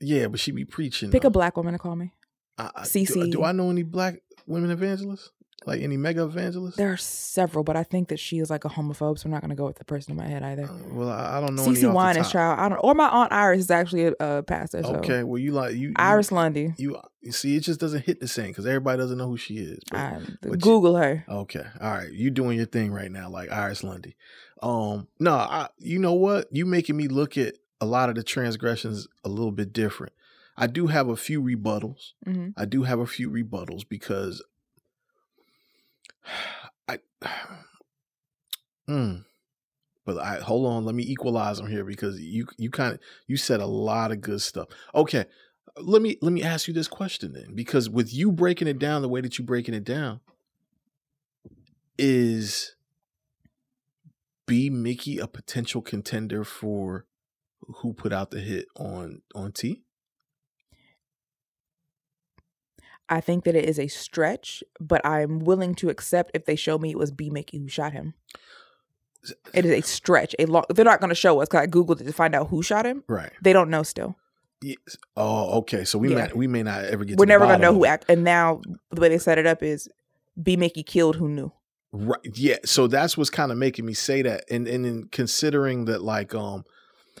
Yeah, 0.00 0.28
but 0.28 0.40
she 0.40 0.52
be 0.52 0.64
preaching. 0.64 1.10
Pick 1.10 1.22
though. 1.22 1.28
a 1.28 1.30
black 1.30 1.56
woman 1.56 1.72
to 1.72 1.78
call 1.78 1.96
me. 1.96 2.12
I, 2.56 2.70
I, 2.74 2.82
CeCe. 2.82 3.14
Do, 3.14 3.30
do 3.30 3.44
I 3.44 3.52
know 3.52 3.70
any 3.70 3.82
black 3.82 4.20
women 4.46 4.70
evangelists? 4.70 5.30
Like 5.68 5.80
any 5.82 5.96
mega 5.96 6.24
evangelists? 6.24 6.76
There 6.76 6.90
are 6.92 6.96
several, 6.96 7.62
but 7.62 7.76
I 7.76 7.84
think 7.84 8.08
that 8.08 8.18
she 8.18 8.38
is 8.40 8.50
like 8.50 8.64
a 8.64 8.68
homophobe, 8.68 9.18
so 9.18 9.26
I'm 9.26 9.30
not 9.30 9.40
gonna 9.42 9.54
go 9.54 9.66
with 9.66 9.76
the 9.78 9.84
person 9.84 10.10
in 10.12 10.16
my 10.16 10.26
head 10.26 10.42
either. 10.42 10.64
Uh, 10.64 10.78
well, 10.92 11.08
I, 11.10 11.36
I 11.36 11.40
don't 11.40 11.54
know. 11.54 11.62
CeCe 11.66 11.92
Winans 11.94 12.30
child. 12.32 12.58
I 12.58 12.68
don't. 12.68 12.78
Or 12.78 12.94
my 12.94 13.08
aunt 13.08 13.32
Iris 13.32 13.60
is 13.60 13.70
actually 13.70 14.06
a, 14.06 14.12
a 14.18 14.42
pastor. 14.42 14.82
So. 14.82 14.96
Okay, 14.96 15.22
well, 15.22 15.38
you 15.38 15.52
like 15.52 15.74
you 15.74 15.88
you- 15.88 15.94
Iris 15.96 16.32
Lundy. 16.32 16.74
You, 16.78 16.96
you 17.20 17.32
see, 17.32 17.54
it 17.56 17.60
just 17.60 17.78
doesn't 17.80 18.04
hit 18.04 18.20
the 18.20 18.28
same 18.28 18.48
because 18.48 18.66
everybody 18.66 18.98
doesn't 18.98 19.18
know 19.18 19.28
who 19.28 19.36
she 19.36 19.58
is. 19.58 19.78
but- 19.90 19.96
I, 19.98 20.20
but 20.42 20.50
you- 20.52 20.56
Google 20.56 20.96
her. 20.96 21.24
Okay. 21.28 21.64
All 21.80 21.90
right. 21.92 22.10
You 22.12 22.30
doing 22.30 22.56
your 22.56 22.66
thing 22.66 22.90
right 22.90 23.10
now, 23.12 23.28
like 23.28 23.50
Iris 23.52 23.84
Lundy. 23.84 24.16
Um, 24.62 25.06
no, 25.20 25.34
I 25.34 25.68
you 25.78 25.98
know 25.98 26.14
what? 26.14 26.48
You 26.50 26.66
making 26.66 26.96
me 26.96 27.08
look 27.08 27.36
at 27.38 27.54
a 27.80 27.86
lot 27.86 28.08
of 28.08 28.14
the 28.16 28.22
transgressions 28.24 29.06
a 29.24 29.28
little 29.28 29.52
bit 29.52 29.72
different. 29.72 30.12
I 30.56 30.66
do 30.66 30.88
have 30.88 31.08
a 31.08 31.16
few 31.16 31.40
rebuttals. 31.40 32.12
hmm 32.24 32.48
I 32.56 32.64
do 32.64 32.82
have 32.82 32.98
a 32.98 33.06
few 33.06 33.30
rebuttals 33.30 33.88
because 33.88 34.42
I 36.88 36.98
mm, 38.88 39.24
but 40.04 40.18
I 40.18 40.36
hold 40.40 40.66
on, 40.66 40.84
let 40.84 40.94
me 40.94 41.04
equalize 41.04 41.58
them 41.58 41.68
here 41.68 41.84
because 41.84 42.20
you 42.20 42.46
you 42.56 42.70
kind 42.70 42.94
of 42.94 43.00
you 43.26 43.36
said 43.36 43.60
a 43.60 43.66
lot 43.66 44.12
of 44.12 44.20
good 44.20 44.40
stuff. 44.40 44.68
Okay. 44.94 45.26
Let 45.80 46.02
me 46.02 46.16
let 46.22 46.32
me 46.32 46.42
ask 46.42 46.66
you 46.66 46.74
this 46.74 46.88
question 46.88 47.34
then 47.34 47.54
because 47.54 47.88
with 47.88 48.12
you 48.12 48.32
breaking 48.32 48.66
it 48.66 48.78
down 48.78 49.02
the 49.02 49.08
way 49.08 49.20
that 49.20 49.38
you 49.38 49.44
breaking 49.44 49.74
it 49.74 49.84
down 49.84 50.20
is 51.98 52.74
B 54.46 54.70
Mickey 54.70 55.18
a 55.18 55.28
potential 55.28 55.82
contender 55.82 56.42
for 56.42 57.04
who 57.76 57.92
put 57.92 58.12
out 58.12 58.30
the 58.30 58.40
hit 58.40 58.66
on 58.76 59.22
on 59.34 59.52
T? 59.52 59.82
I 63.10 63.20
think 63.20 63.44
that 63.44 63.54
it 63.56 63.64
is 63.64 63.78
a 63.78 63.88
stretch, 63.88 64.62
but 64.80 65.04
I'm 65.04 65.40
willing 65.40 65.74
to 65.76 65.88
accept 65.88 66.30
if 66.34 66.44
they 66.44 66.56
show 66.56 66.78
me 66.78 66.90
it 66.90 66.98
was 66.98 67.10
B 67.10 67.30
Mickey 67.30 67.58
who 67.58 67.68
shot 67.68 67.92
him. 67.92 68.14
It 69.52 69.64
is 69.64 69.72
a 69.72 69.80
stretch. 69.80 70.34
A 70.38 70.46
long. 70.46 70.64
They're 70.70 70.84
not 70.84 71.00
going 71.00 71.08
to 71.08 71.14
show 71.14 71.40
us 71.40 71.48
because 71.48 71.62
I 71.62 71.66
googled 71.66 72.00
it 72.00 72.04
to 72.04 72.12
find 72.12 72.34
out 72.34 72.48
who 72.48 72.62
shot 72.62 72.86
him. 72.86 73.02
Right. 73.08 73.32
They 73.42 73.52
don't 73.52 73.68
know 73.70 73.82
still. 73.82 74.16
Yes. 74.62 74.76
Oh, 75.16 75.58
okay. 75.58 75.84
So 75.84 75.98
we 75.98 76.10
Yeah. 76.10 76.26
may 76.26 76.32
we 76.34 76.46
may 76.46 76.62
not 76.62 76.84
ever 76.84 77.04
get. 77.04 77.18
We're 77.18 77.26
never 77.26 77.44
going 77.46 77.58
to 77.58 77.62
know 77.66 77.74
who 77.74 77.84
act. 77.84 78.04
And 78.08 78.24
now 78.24 78.60
the 78.90 79.00
way 79.00 79.08
they 79.08 79.18
set 79.18 79.38
it 79.38 79.46
up 79.46 79.62
is 79.62 79.88
B 80.40 80.56
Mickey 80.56 80.82
killed 80.82 81.16
who 81.16 81.28
knew. 81.28 81.52
Right. 81.92 82.20
Yeah. 82.34 82.56
So 82.64 82.86
that's 82.86 83.16
what's 83.16 83.30
kind 83.30 83.50
of 83.52 83.58
making 83.58 83.86
me 83.86 83.94
say 83.94 84.22
that, 84.22 84.44
and 84.50 84.68
and 84.68 84.84
in 84.86 85.08
considering 85.08 85.86
that, 85.86 86.02
like, 86.02 86.34
um, 86.34 86.64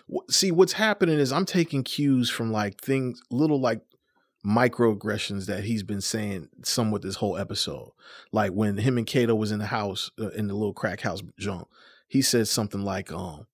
w- 0.08 0.26
see, 0.30 0.50
what's 0.50 0.74
happening 0.74 1.18
is 1.18 1.32
I'm 1.32 1.46
taking 1.46 1.82
cues 1.84 2.28
from 2.30 2.52
like 2.52 2.80
things, 2.80 3.20
little 3.30 3.60
like 3.60 3.80
microaggressions 4.46 5.46
that 5.46 5.64
he's 5.64 5.82
been 5.82 6.00
saying 6.00 6.48
somewhat 6.62 7.02
this 7.02 7.16
whole 7.16 7.36
episode. 7.36 7.92
Like 8.32 8.52
when 8.52 8.76
him 8.76 8.98
and 8.98 9.06
Kato 9.06 9.34
was 9.34 9.52
in 9.52 9.58
the 9.58 9.66
house 9.66 10.10
uh, 10.20 10.30
in 10.30 10.48
the 10.48 10.54
little 10.54 10.72
crack 10.74 11.00
house 11.00 11.22
junk, 11.38 11.68
he 12.06 12.22
said 12.22 12.48
something 12.48 12.82
like, 12.82 13.12
um. 13.12 13.46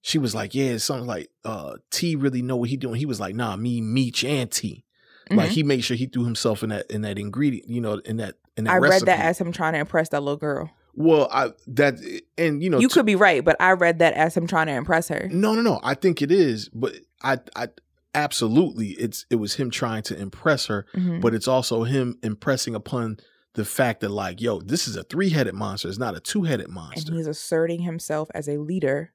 She 0.00 0.16
was 0.16 0.32
like, 0.34 0.54
"Yeah, 0.54 0.70
it's 0.70 0.84
something 0.84 1.08
like 1.08 1.28
uh, 1.44 1.74
T 1.90 2.14
really 2.14 2.40
know 2.40 2.56
what 2.56 2.70
he 2.70 2.76
doing." 2.76 2.94
He 2.94 3.04
was 3.04 3.18
like, 3.18 3.34
"Nah, 3.34 3.56
me, 3.56 3.80
Meech, 3.80 4.24
and 4.24 4.50
T." 4.50 4.84
Like 5.30 5.50
he 5.50 5.62
made 5.62 5.82
sure 5.82 5.96
he 5.96 6.06
threw 6.06 6.24
himself 6.24 6.62
in 6.62 6.70
that 6.70 6.90
in 6.90 7.02
that 7.02 7.18
ingredient, 7.18 7.68
you 7.68 7.80
know, 7.80 7.94
in 8.04 8.18
that 8.18 8.36
in 8.56 8.64
that 8.64 8.74
I 8.74 8.78
read 8.78 9.02
that 9.02 9.20
as 9.20 9.40
him 9.40 9.52
trying 9.52 9.74
to 9.74 9.78
impress 9.78 10.08
that 10.10 10.22
little 10.22 10.36
girl. 10.36 10.70
Well, 10.94 11.28
I 11.30 11.52
that 11.68 11.94
and 12.38 12.62
you 12.62 12.70
know 12.70 12.78
You 12.78 12.88
t- 12.88 12.94
could 12.94 13.06
be 13.06 13.16
right, 13.16 13.44
but 13.44 13.56
I 13.60 13.72
read 13.72 13.98
that 13.98 14.14
as 14.14 14.36
him 14.36 14.46
trying 14.46 14.66
to 14.66 14.72
impress 14.72 15.08
her. 15.08 15.28
no 15.30 15.54
no 15.54 15.62
no. 15.62 15.80
I 15.82 15.94
think 15.94 16.22
it 16.22 16.32
is, 16.32 16.68
but 16.70 16.94
I 17.22 17.38
I 17.54 17.68
absolutely 18.14 18.88
it's 18.90 19.26
it 19.30 19.36
was 19.36 19.54
him 19.54 19.70
trying 19.70 20.02
to 20.04 20.18
impress 20.18 20.66
her, 20.66 20.86
Mhm. 20.94 21.20
but 21.20 21.34
it's 21.34 21.48
also 21.48 21.84
him 21.84 22.18
impressing 22.22 22.74
upon 22.74 23.18
the 23.54 23.64
fact 23.64 24.00
that 24.00 24.10
like 24.10 24.40
yo, 24.40 24.60
this 24.60 24.86
is 24.88 24.96
a 24.96 25.02
three 25.04 25.30
headed 25.30 25.54
monster. 25.54 25.88
It's 25.88 25.98
not 25.98 26.16
a 26.16 26.20
two 26.20 26.42
headed 26.44 26.68
monster. 26.68 27.10
And 27.10 27.18
he's 27.18 27.26
asserting 27.26 27.82
himself 27.82 28.28
as 28.34 28.48
a 28.48 28.56
leader 28.58 29.12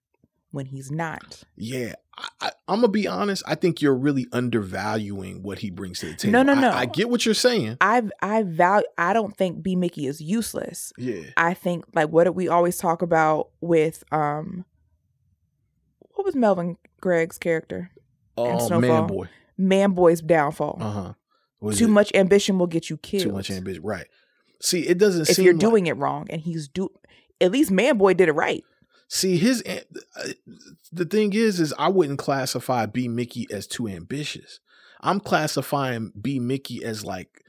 when 0.52 0.68
he's 0.68 0.92
not. 0.92 1.44
yeah, 1.56 1.94
I, 2.16 2.28
I, 2.42 2.52
I'm 2.68 2.78
gonna 2.82 2.90
be 2.90 3.08
honest. 3.08 3.42
I 3.48 3.56
think 3.56 3.82
you're 3.82 3.96
really 3.96 4.28
undervaluing 4.32 5.42
what 5.42 5.60
he 5.60 5.72
brings 5.72 6.00
to 6.02 6.08
the 6.08 6.14
table. 6.14 6.32
No, 6.34 6.44
no, 6.44 6.54
I- 6.54 6.62
no. 6.62 6.70
I, 6.72 6.86
get 6.86 7.10
what 7.10 7.26
you're 7.26 7.34
saying. 7.34 7.78
I 7.82 8.04
I 8.22 8.44
value. 8.44 8.86
I 8.98 9.14
don't 9.14 9.36
think 9.36 9.64
B 9.64 9.76
Mickey 9.76 10.06
is 10.06 10.22
useless. 10.22 10.94
Yeah, 10.98 11.24
I 11.38 11.56
think 11.56 11.86
like 11.96 12.10
what 12.10 12.26
did 12.26 12.32
we 12.36 12.48
always 12.48 12.78
talk 12.78 13.02
about 13.02 13.50
with 13.62 14.04
um, 14.12 14.66
what 16.12 16.26
was 16.26 16.36
Melvin 16.36 16.78
Gregg's 17.02 17.38
character? 17.40 17.90
Oh 18.38 18.58
Snowfall. 18.68 18.80
man, 18.82 19.08
boy. 19.08 19.28
Man 19.58 19.92
Boy's 19.92 20.22
downfall. 20.22 20.78
Uh 20.80 20.92
huh. 20.92 21.72
Too 21.74 21.88
much 21.88 22.12
ambition 22.14 22.60
will 22.60 22.68
get 22.68 22.90
you 22.90 22.98
killed. 22.98 23.24
Too 23.24 23.32
much 23.32 23.50
ambition. 23.50 23.84
Right. 23.84 24.08
See, 24.62 24.82
it 24.88 24.98
doesn't 24.98 25.30
If 25.30 25.36
seem 25.36 25.46
you're 25.46 25.54
like- 25.54 25.62
doing 25.62 25.88
it 25.88 25.96
wrong, 25.98 26.28
and 26.30 26.42
he's 26.42 26.68
do, 26.68 26.90
at 27.40 27.52
least 27.52 27.72
Man 27.72 27.98
Boy 27.98 28.14
did 28.14 28.28
it 28.30 28.34
right. 28.34 28.64
See, 29.08 29.38
his 29.38 29.62
uh, 29.64 30.30
the 30.92 31.06
thing 31.06 31.34
is, 31.34 31.60
is 31.60 31.74
I 31.78 31.88
wouldn't 31.90 32.20
classify 32.20 32.86
B 32.86 33.08
Mickey 33.08 33.48
as 33.52 33.68
too 33.68 33.88
ambitious. 33.88 34.60
I'm 35.02 35.20
classifying 35.20 36.12
B 36.20 36.40
Mickey 36.40 36.84
as 36.84 37.04
like 37.06 37.44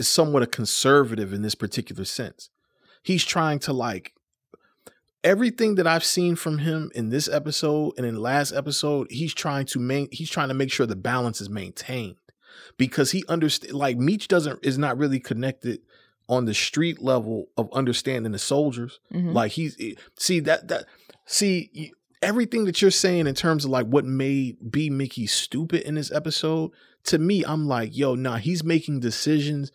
somewhat 0.00 0.42
a 0.42 0.46
conservative 0.46 1.32
in 1.32 1.42
this 1.42 1.54
particular 1.54 2.04
sense. 2.04 2.50
He's 3.02 3.24
trying 3.24 3.58
to 3.60 3.72
like 3.72 4.12
everything 5.24 5.74
that 5.76 5.86
I've 5.86 6.04
seen 6.04 6.36
from 6.36 6.58
him 6.58 6.90
in 6.94 7.10
this 7.10 7.28
episode 7.28 7.94
and 7.96 8.06
in 8.06 8.16
last 8.16 8.52
episode. 8.52 9.08
He's 9.10 9.34
trying 9.34 9.66
to 9.66 9.78
main. 9.78 10.08
He's 10.12 10.30
trying 10.30 10.48
to 10.48 10.54
make 10.54 10.70
sure 10.72 10.86
the 10.86 10.96
balance 10.96 11.40
is 11.40 11.50
maintained 11.50 12.16
because 12.76 13.10
he 13.10 13.24
understand. 13.28 13.74
Like 13.74 13.96
Meech 13.96 14.28
doesn't 14.28 14.64
is 14.64 14.78
not 14.78 14.98
really 14.98 15.20
connected 15.20 15.80
on 16.28 16.44
the 16.44 16.54
street 16.54 17.00
level 17.00 17.46
of 17.56 17.72
understanding 17.72 18.32
the 18.32 18.38
soldiers. 18.38 19.00
Mhm. 19.12 19.32
Like 19.32 19.52
he's 19.52 19.76
eh, 19.80 19.94
see 20.16 20.40
that 20.40 20.68
that 20.68 20.84
see 21.26 21.92
everything 22.22 22.64
that 22.64 22.82
you're 22.82 22.90
saying 22.90 23.26
in 23.26 23.34
terms 23.34 23.64
of 23.64 23.70
like 23.70 23.86
what 23.86 24.04
made 24.04 24.56
B 24.70 24.90
Mickey 24.90 25.26
stupid 25.26 25.82
in 25.82 25.94
this 25.94 26.12
episode. 26.12 26.70
To 27.04 27.18
me, 27.18 27.44
I'm 27.44 27.66
like, 27.66 27.96
yo, 27.96 28.14
nah, 28.14 28.36
he's 28.36 28.62
making 28.64 29.00
decisions 29.00 29.70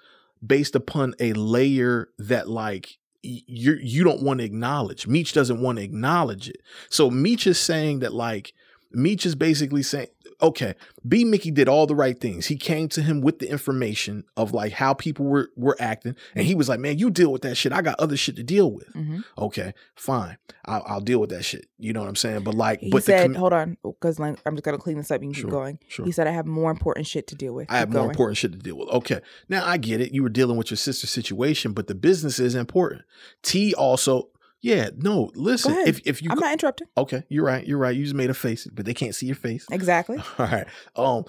based 0.46 0.76
upon 0.76 1.16
a 1.20 1.34
layer 1.34 2.10
that 2.20 2.50
like 2.50 2.98
you 3.24 3.78
you 3.82 4.04
don't 4.04 4.22
want 4.22 4.40
to 4.40 4.46
acknowledge. 4.46 5.08
Meech 5.08 5.34
doesn't 5.34 5.62
want 5.62 5.78
to 5.78 5.84
acknowledge 5.84 6.50
it. 6.50 6.62
So 6.90 7.10
Meech 7.10 7.48
is 7.48 7.60
saying 7.60 8.00
that 8.00 8.14
like 8.14 8.54
Meech 8.92 9.26
is 9.26 9.36
basically 9.36 9.82
saying, 9.82 10.08
okay, 10.44 10.76
B 11.08 11.24
Mickey 11.26 11.50
did 11.50 11.68
all 11.68 11.88
the 11.88 11.96
right 11.96 12.20
things. 12.20 12.46
He 12.48 12.56
came 12.58 12.88
to 12.90 13.02
him 13.02 13.22
with 13.22 13.40
the 13.40 13.50
information 13.50 14.26
of 14.38 14.54
like 14.54 14.74
how 14.74 14.94
people 14.94 15.26
were 15.26 15.50
were 15.56 15.76
acting, 15.80 16.16
and 16.36 16.46
he 16.46 16.54
was 16.54 16.70
like, 16.70 16.80
man, 16.80 17.00
you 17.00 17.10
deal 17.10 17.32
with 17.32 17.42
that 17.44 17.56
shit. 17.56 17.72
I 17.74 17.82
got 17.82 18.00
other 18.00 18.18
shit 18.18 18.36
to 18.36 18.44
deal 18.44 18.72
with. 18.72 18.94
Mhm. 18.94 19.24
Okay, 19.38 19.74
fine, 19.96 20.38
I'll, 20.66 20.84
I'll 20.86 21.02
deal 21.02 21.20
with 21.20 21.30
that 21.32 21.44
shit. 21.44 21.66
You 21.80 21.94
know 21.94 22.02
what 22.02 22.10
I'm 22.10 22.16
saying? 22.16 22.44
But 22.44 22.54
like, 22.56 22.80
He 22.82 22.90
but 22.92 23.04
said, 23.04 23.24
com- 23.24 23.36
"Hold 23.36 23.54
on, 23.54 23.78
because 23.84 24.20
like, 24.20 24.38
I'm 24.46 24.56
just 24.56 24.64
gonna 24.64 24.78
clean 24.78 24.98
this 24.98 25.10
up. 25.10 25.22
Can 25.22 25.34
Sure, 25.34 25.46
keep 25.46 25.52
going." 25.52 25.80
sure. 25.88 26.06
He 26.06 26.12
said, 26.12 26.28
"I 26.28 26.32
have 26.32 26.46
more 26.46 26.70
important 26.70 27.08
shit 27.08 27.28
to 27.28 27.36
deal 27.36 27.54
with." 27.54 27.72
I 27.72 27.78
have 27.78 27.88
Keep 27.90 27.96
more 27.98 28.10
important 28.10 28.38
shit 28.38 28.52
to 28.52 28.58
deal 28.60 28.78
with. 28.78 28.90
Okay. 28.90 29.22
Now 29.50 29.66
I 29.66 29.78
get 29.78 30.02
it. 30.02 30.14
You 30.14 30.22
were 30.24 30.30
dealing 30.30 30.58
with 30.58 30.70
your 30.70 30.78
sister's 30.78 31.10
situation, 31.10 31.72
but 31.74 31.88
the 31.88 31.96
business 31.96 32.40
is 32.40 32.54
important. 32.56 33.04
T 33.42 33.74
also, 33.74 34.30
yeah, 34.64 34.90
no, 34.98 35.30
listen. 35.36 35.76
If 35.86 36.02
if 36.06 36.24
you 36.24 36.30
I'm 36.32 36.40
not 36.40 36.54
interrupting. 36.54 36.88
Okay, 36.98 37.24
you're 37.30 37.46
right. 37.46 37.68
You're 37.68 37.78
right. 37.78 37.96
You 37.96 38.04
just 38.04 38.16
made 38.16 38.32
a 38.32 38.34
face, 38.34 38.66
but 38.74 38.86
they 38.86 38.94
can't 38.96 39.14
see 39.14 39.28
your 39.28 39.36
face. 39.36 39.68
Exactly. 39.70 40.18
All 40.40 40.48
right. 40.48 40.66
Um 40.96 41.26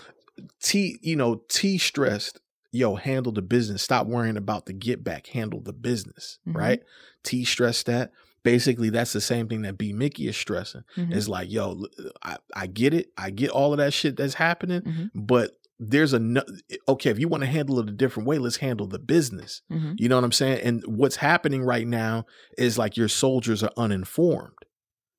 T, 0.63 0.99
you 1.03 1.15
know, 1.17 1.43
T 1.49 1.77
stressed, 1.79 2.41
yo, 2.73 2.95
handle 2.97 3.33
the 3.33 3.43
business. 3.43 3.83
Stop 3.83 4.07
worrying 4.07 4.37
about 4.37 4.67
the 4.67 4.73
get 4.73 5.05
back. 5.05 5.27
Handle 5.29 5.61
the 5.61 5.73
business. 5.73 6.39
Mhm. 6.49 6.57
Right? 6.57 6.83
T 7.23 7.45
stressed 7.45 7.87
that. 7.87 8.13
Basically, 8.43 8.91
that's 8.91 9.13
the 9.13 9.21
same 9.21 9.49
thing 9.49 9.63
that 9.63 9.79
B 9.79 9.93
Mickey 9.93 10.29
is 10.29 10.37
stressing. 10.37 10.83
Mhm. 10.97 11.15
It's 11.15 11.29
like, 11.29 11.51
yo, 11.51 11.87
I, 12.23 12.37
I 12.55 12.67
get 12.67 12.93
it. 12.95 13.11
I 13.17 13.31
get 13.31 13.51
all 13.51 13.73
of 13.73 13.79
that 13.79 13.93
shit 13.93 14.17
that's 14.17 14.35
happening, 14.35 14.83
Mhm. 14.83 15.11
but 15.15 15.57
there's 15.79 16.13
a 16.13 16.19
no- 16.19 16.45
okay. 16.89 17.11
If 17.11 17.19
you 17.19 17.29
want 17.29 17.43
to 17.43 17.49
handle 17.49 17.81
it 17.81 17.89
a 17.89 17.93
different 17.93 18.29
way, 18.29 18.39
let's 18.39 18.57
handle 18.59 18.87
the 18.87 18.99
business. 18.99 19.63
Mhm. 19.71 19.95
You 19.99 20.09
know 20.09 20.17
what 20.17 20.25
I'm 20.25 20.33
saying? 20.33 20.61
And 20.63 20.83
what's 20.87 21.17
happening 21.17 21.63
right 21.65 21.87
now 21.87 22.27
is 22.57 22.79
like 22.79 22.97
your 22.97 23.09
soldiers 23.09 23.63
are 23.63 23.73
uninformed. 23.77 24.55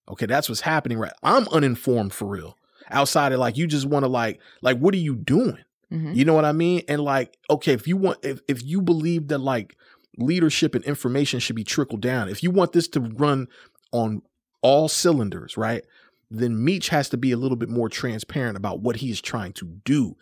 Okay, 0.09 0.25
that's 0.27 0.47
what's 0.49 0.61
happening 0.61 0.97
right. 0.97 1.11
I'm 1.23 1.47
uninformed 1.49 2.13
for 2.13 2.27
real. 2.27 2.55
Outside 2.89 3.31
of 3.33 3.39
like 3.39 3.57
you 3.57 3.67
just 3.67 3.85
want 3.87 4.03
to 4.05 4.09
like 4.09 4.39
like 4.61 4.77
what 4.77 4.93
are 4.93 4.97
you 4.97 5.15
doing? 5.15 5.57
Mhm. 5.91 6.15
You 6.15 6.23
know 6.25 6.33
what 6.33 6.45
I 6.45 6.51
mean? 6.51 6.83
And 6.87 7.01
like 7.01 7.37
okay, 7.49 7.73
if 7.73 7.87
you 7.87 7.97
want 7.97 8.19
if 8.23 8.39
if 8.47 8.63
you 8.63 8.81
believe 8.81 9.27
that 9.29 9.39
like 9.39 9.75
leadership 10.17 10.75
and 10.75 10.83
information 10.85 11.39
should 11.39 11.55
be 11.55 11.63
trickled 11.65 12.01
down, 12.01 12.29
if 12.29 12.43
you 12.43 12.51
want 12.51 12.71
this 12.71 12.87
to 12.89 13.01
run 13.01 13.47
on 13.91 14.21
all 14.61 14.87
cylinders, 14.87 15.57
right? 15.57 15.83
Then 16.31 16.63
Meech 16.63 16.89
has 16.89 17.07
to 17.09 17.17
be 17.17 17.31
a 17.31 17.37
little 17.37 17.55
bit 17.55 17.69
more 17.69 17.87
transparent 17.87 18.57
about 18.57 18.79
what 18.79 18.97
he 18.97 19.11
is 19.11 19.21
trying 19.21 19.53
to 19.53 19.65
do, 19.85 20.17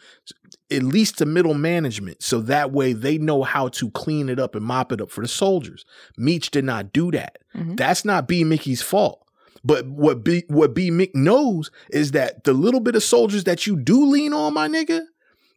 at 0.70 0.84
least 0.84 1.18
to 1.20 1.26
middle 1.26 1.54
management, 1.54 2.22
so 2.22 2.42
that 2.42 2.72
way 2.72 2.94
they 2.94 3.18
know 3.18 3.44
how 3.44 3.70
to 3.70 3.90
clean 3.92 4.30
it 4.30 4.40
up 4.40 4.54
and 4.56 4.66
mop 4.66 4.92
it 4.92 5.02
up 5.02 5.10
for 5.10 5.22
the 5.22 5.28
soldiers. 5.28 5.86
Meech 6.18 6.52
did 6.52 6.66
not 6.66 6.92
do 6.92 7.10
that. 7.12 7.40
Mhm. 7.56 7.78
That's 7.78 8.04
not 8.04 8.28
B 8.28 8.44
Mickey's 8.44 8.82
fault. 8.82 9.20
But 9.64 9.88
what 9.88 10.24
B 10.26 10.44
what 10.50 10.74
B 10.74 10.92
Mick 10.92 11.16
knows 11.16 11.72
is 11.90 12.12
that 12.12 12.44
the 12.44 12.54
little 12.54 12.82
bit 12.82 12.96
of 12.96 13.04
soldiers 13.04 13.46
that 13.46 13.66
you 13.66 13.78
do 13.78 14.06
lean 14.06 14.34
on, 14.34 14.54
my 14.54 14.68
nigga, 14.68 15.02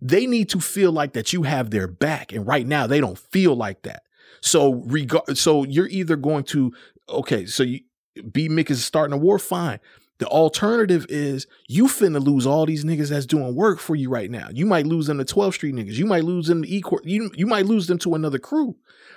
they 0.01 0.27
need 0.27 0.49
to 0.51 0.61
feel 0.61 0.93
like 0.93 1.13
that 1.15 1.33
you 1.33 1.43
have 1.43 1.71
their 1.71 1.89
back. 1.89 2.33
And 2.33 2.47
right 2.47 2.67
now 2.67 2.87
they 2.87 3.01
don't 3.01 3.19
feel 3.19 3.57
like 3.57 3.83
that. 3.83 4.05
So 4.41 4.75
regard 4.75 5.37
so 5.37 5.65
you're 5.65 5.89
either 5.89 6.15
going 6.15 6.45
to 6.45 6.73
okay, 7.09 7.47
so 7.47 7.65
you 7.65 7.81
B 8.31 8.49
Mick 8.49 8.71
is 8.71 8.85
starting 8.85 9.13
a 9.13 9.17
war, 9.19 9.39
fine. 9.41 9.81
The 10.19 10.27
alternative 10.27 11.05
is 11.09 11.47
you 11.69 11.87
finna 11.87 12.25
lose 12.25 12.47
all 12.47 12.65
these 12.65 12.85
niggas 12.85 13.11
that's 13.11 13.27
doing 13.27 13.55
work 13.55 13.79
for 13.79 13.95
you 13.95 14.09
right 14.09 14.31
now. 14.31 14.49
You 14.53 14.65
might 14.65 14.87
lose 14.87 15.07
them 15.07 15.19
to 15.19 15.25
12th 15.25 15.55
Street 15.55 15.75
niggas. 15.75 15.95
You 15.95 16.07
might 16.07 16.25
lose 16.25 16.47
them 16.47 16.63
to 16.63 16.69
E 16.69 16.81
Court. 16.81 17.05
You, 17.05 17.31
you 17.35 17.47
might 17.47 17.67
lose 17.67 17.87
them 17.87 17.99
to 17.99 18.15
another 18.15 18.39
crew. 18.39 18.77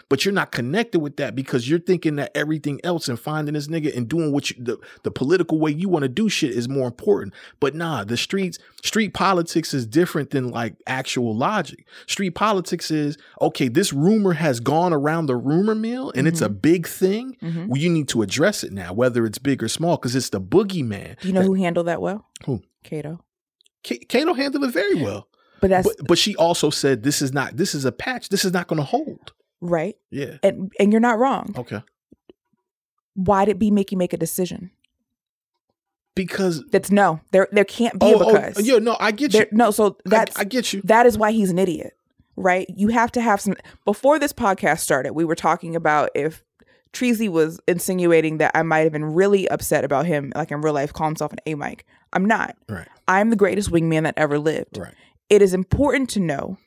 But 0.09 0.25
you're 0.25 0.33
not 0.33 0.51
connected 0.51 0.99
with 1.01 1.17
that 1.17 1.35
because 1.35 1.69
you're 1.69 1.77
thinking 1.79 2.15
that 2.15 2.31
everything 2.35 2.79
else 2.83 3.07
and 3.07 3.19
finding 3.19 3.53
this 3.53 3.67
nigga 3.67 3.95
and 3.95 4.07
doing 4.09 4.31
what 4.31 4.49
you, 4.49 4.55
the, 4.63 4.77
the 5.03 5.11
political 5.11 5.59
way 5.59 5.69
you 5.69 5.87
want 5.87 6.01
to 6.01 6.09
do 6.09 6.29
shit 6.29 6.49
is 6.51 6.67
more 6.67 6.87
important. 6.87 7.33
But 7.59 7.75
nah, 7.75 8.03
the 8.03 8.17
streets, 8.17 8.57
street 8.83 9.13
politics 9.13 9.71
is 9.71 9.85
different 9.85 10.31
than 10.31 10.49
like 10.49 10.73
actual 10.87 11.35
logic. 11.35 11.85
Street 12.07 12.31
politics 12.31 12.89
is, 12.89 13.19
okay, 13.39 13.67
this 13.67 13.93
rumor 13.93 14.33
has 14.33 14.59
gone 14.59 14.93
around 14.93 15.27
the 15.27 15.35
rumor 15.35 15.75
mill 15.75 16.11
and 16.15 16.27
it's 16.27 16.41
a 16.41 16.49
big 16.49 16.87
thing. 16.87 17.37
Mhm. 17.43 17.67
Well, 17.67 17.77
you 17.79 17.89
need 17.89 18.07
to 18.09 18.23
address 18.23 18.63
it 18.63 18.71
now, 18.73 18.93
whether 18.93 19.27
it's 19.27 19.37
big 19.37 19.61
or 19.61 19.67
small, 19.67 19.95
because 19.97 20.15
it's 20.15 20.29
the 20.29 20.41
boogeyman. 20.41 21.19
Do 21.21 21.27
you 21.27 21.33
know 21.35 21.43
who 21.43 21.53
handled 21.53 21.85
that 21.85 22.01
well? 22.01 22.25
Who? 22.45 22.63
Kato. 22.83 23.23
K- 23.83 23.99
Kato 23.99 24.33
handled 24.33 24.63
it 24.63 24.71
very 24.73 24.95
well. 24.95 25.27
But 25.61 25.69
that's 25.69 25.87
But, 25.87 26.07
but 26.07 26.17
she 26.17 26.35
also 26.35 26.71
said 26.71 27.03
this 27.03 27.21
is 27.21 27.31
not 27.31 27.57
this 27.57 27.75
is 27.75 27.85
a 27.85 27.91
patch. 27.91 28.29
This 28.29 28.43
is 28.43 28.53
not 28.53 28.67
going 28.67 28.77
to 28.77 28.83
hold. 28.83 29.33
Right. 29.61 29.95
Yeah. 30.11 30.37
And 30.43 30.71
and 30.79 30.91
you're 30.91 31.01
not 31.01 31.19
wrong. 31.19 31.53
Okay. 31.57 31.81
Why 33.15 33.45
did 33.45 33.59
B 33.59 33.71
Mickey 33.71 33.95
make 33.95 34.13
a 34.13 34.17
decision? 34.17 34.71
Because 36.15 36.63
That's 36.71 36.91
no. 36.91 37.21
There 37.31 37.47
there 37.51 37.65
can't 37.65 37.99
be 37.99 38.07
oh, 38.07 38.19
a 38.19 38.25
oh 38.25 38.33
because. 38.33 38.67
yeah, 38.67 38.77
no, 38.77 38.97
I 38.99 39.11
get 39.11 39.33
you. 39.33 39.39
There, 39.39 39.47
no, 39.51 39.71
so 39.71 39.97
I, 40.05 40.09
that's 40.09 40.37
I 40.37 40.43
get 40.43 40.73
you. 40.73 40.81
that 40.83 41.05
is 41.05 41.17
why 41.17 41.31
he's 41.31 41.49
an 41.49 41.57
idiot, 41.57 41.93
right? 42.35 42.67
You 42.75 42.89
have 42.89 43.11
to 43.13 43.21
have 43.21 43.39
some. 43.39 43.55
Before 43.85 44.19
this 44.19 44.33
podcast 44.33 44.79
started, 44.79 45.13
we 45.13 45.23
were 45.23 45.35
talking 45.35 45.75
about 45.77 46.09
if 46.15 46.43
Treasy 46.91 47.29
was 47.29 47.59
insinuating 47.67 48.39
that 48.39 48.51
I 48.53 48.63
might 48.63 48.79
have 48.79 48.91
been 48.91 49.05
really 49.05 49.47
upset 49.49 49.85
about 49.85 50.05
him, 50.07 50.33
like 50.35 50.51
in 50.51 50.61
real 50.61 50.73
life, 50.73 50.91
call 50.91 51.07
himself 51.07 51.31
an 51.31 51.39
A 51.45 51.55
mic. 51.55 51.85
I'm 52.11 52.25
not. 52.25 52.55
Right. 52.67 52.87
I'm 53.07 53.29
the 53.29 53.35
greatest 53.35 53.71
wingman 53.71 54.03
that 54.03 54.15
ever 54.17 54.39
lived. 54.39 54.77
Right. 54.77 54.93
It 55.29 55.41
is 55.41 55.53
important 55.53 56.09
to 56.11 56.19
know 56.19 56.57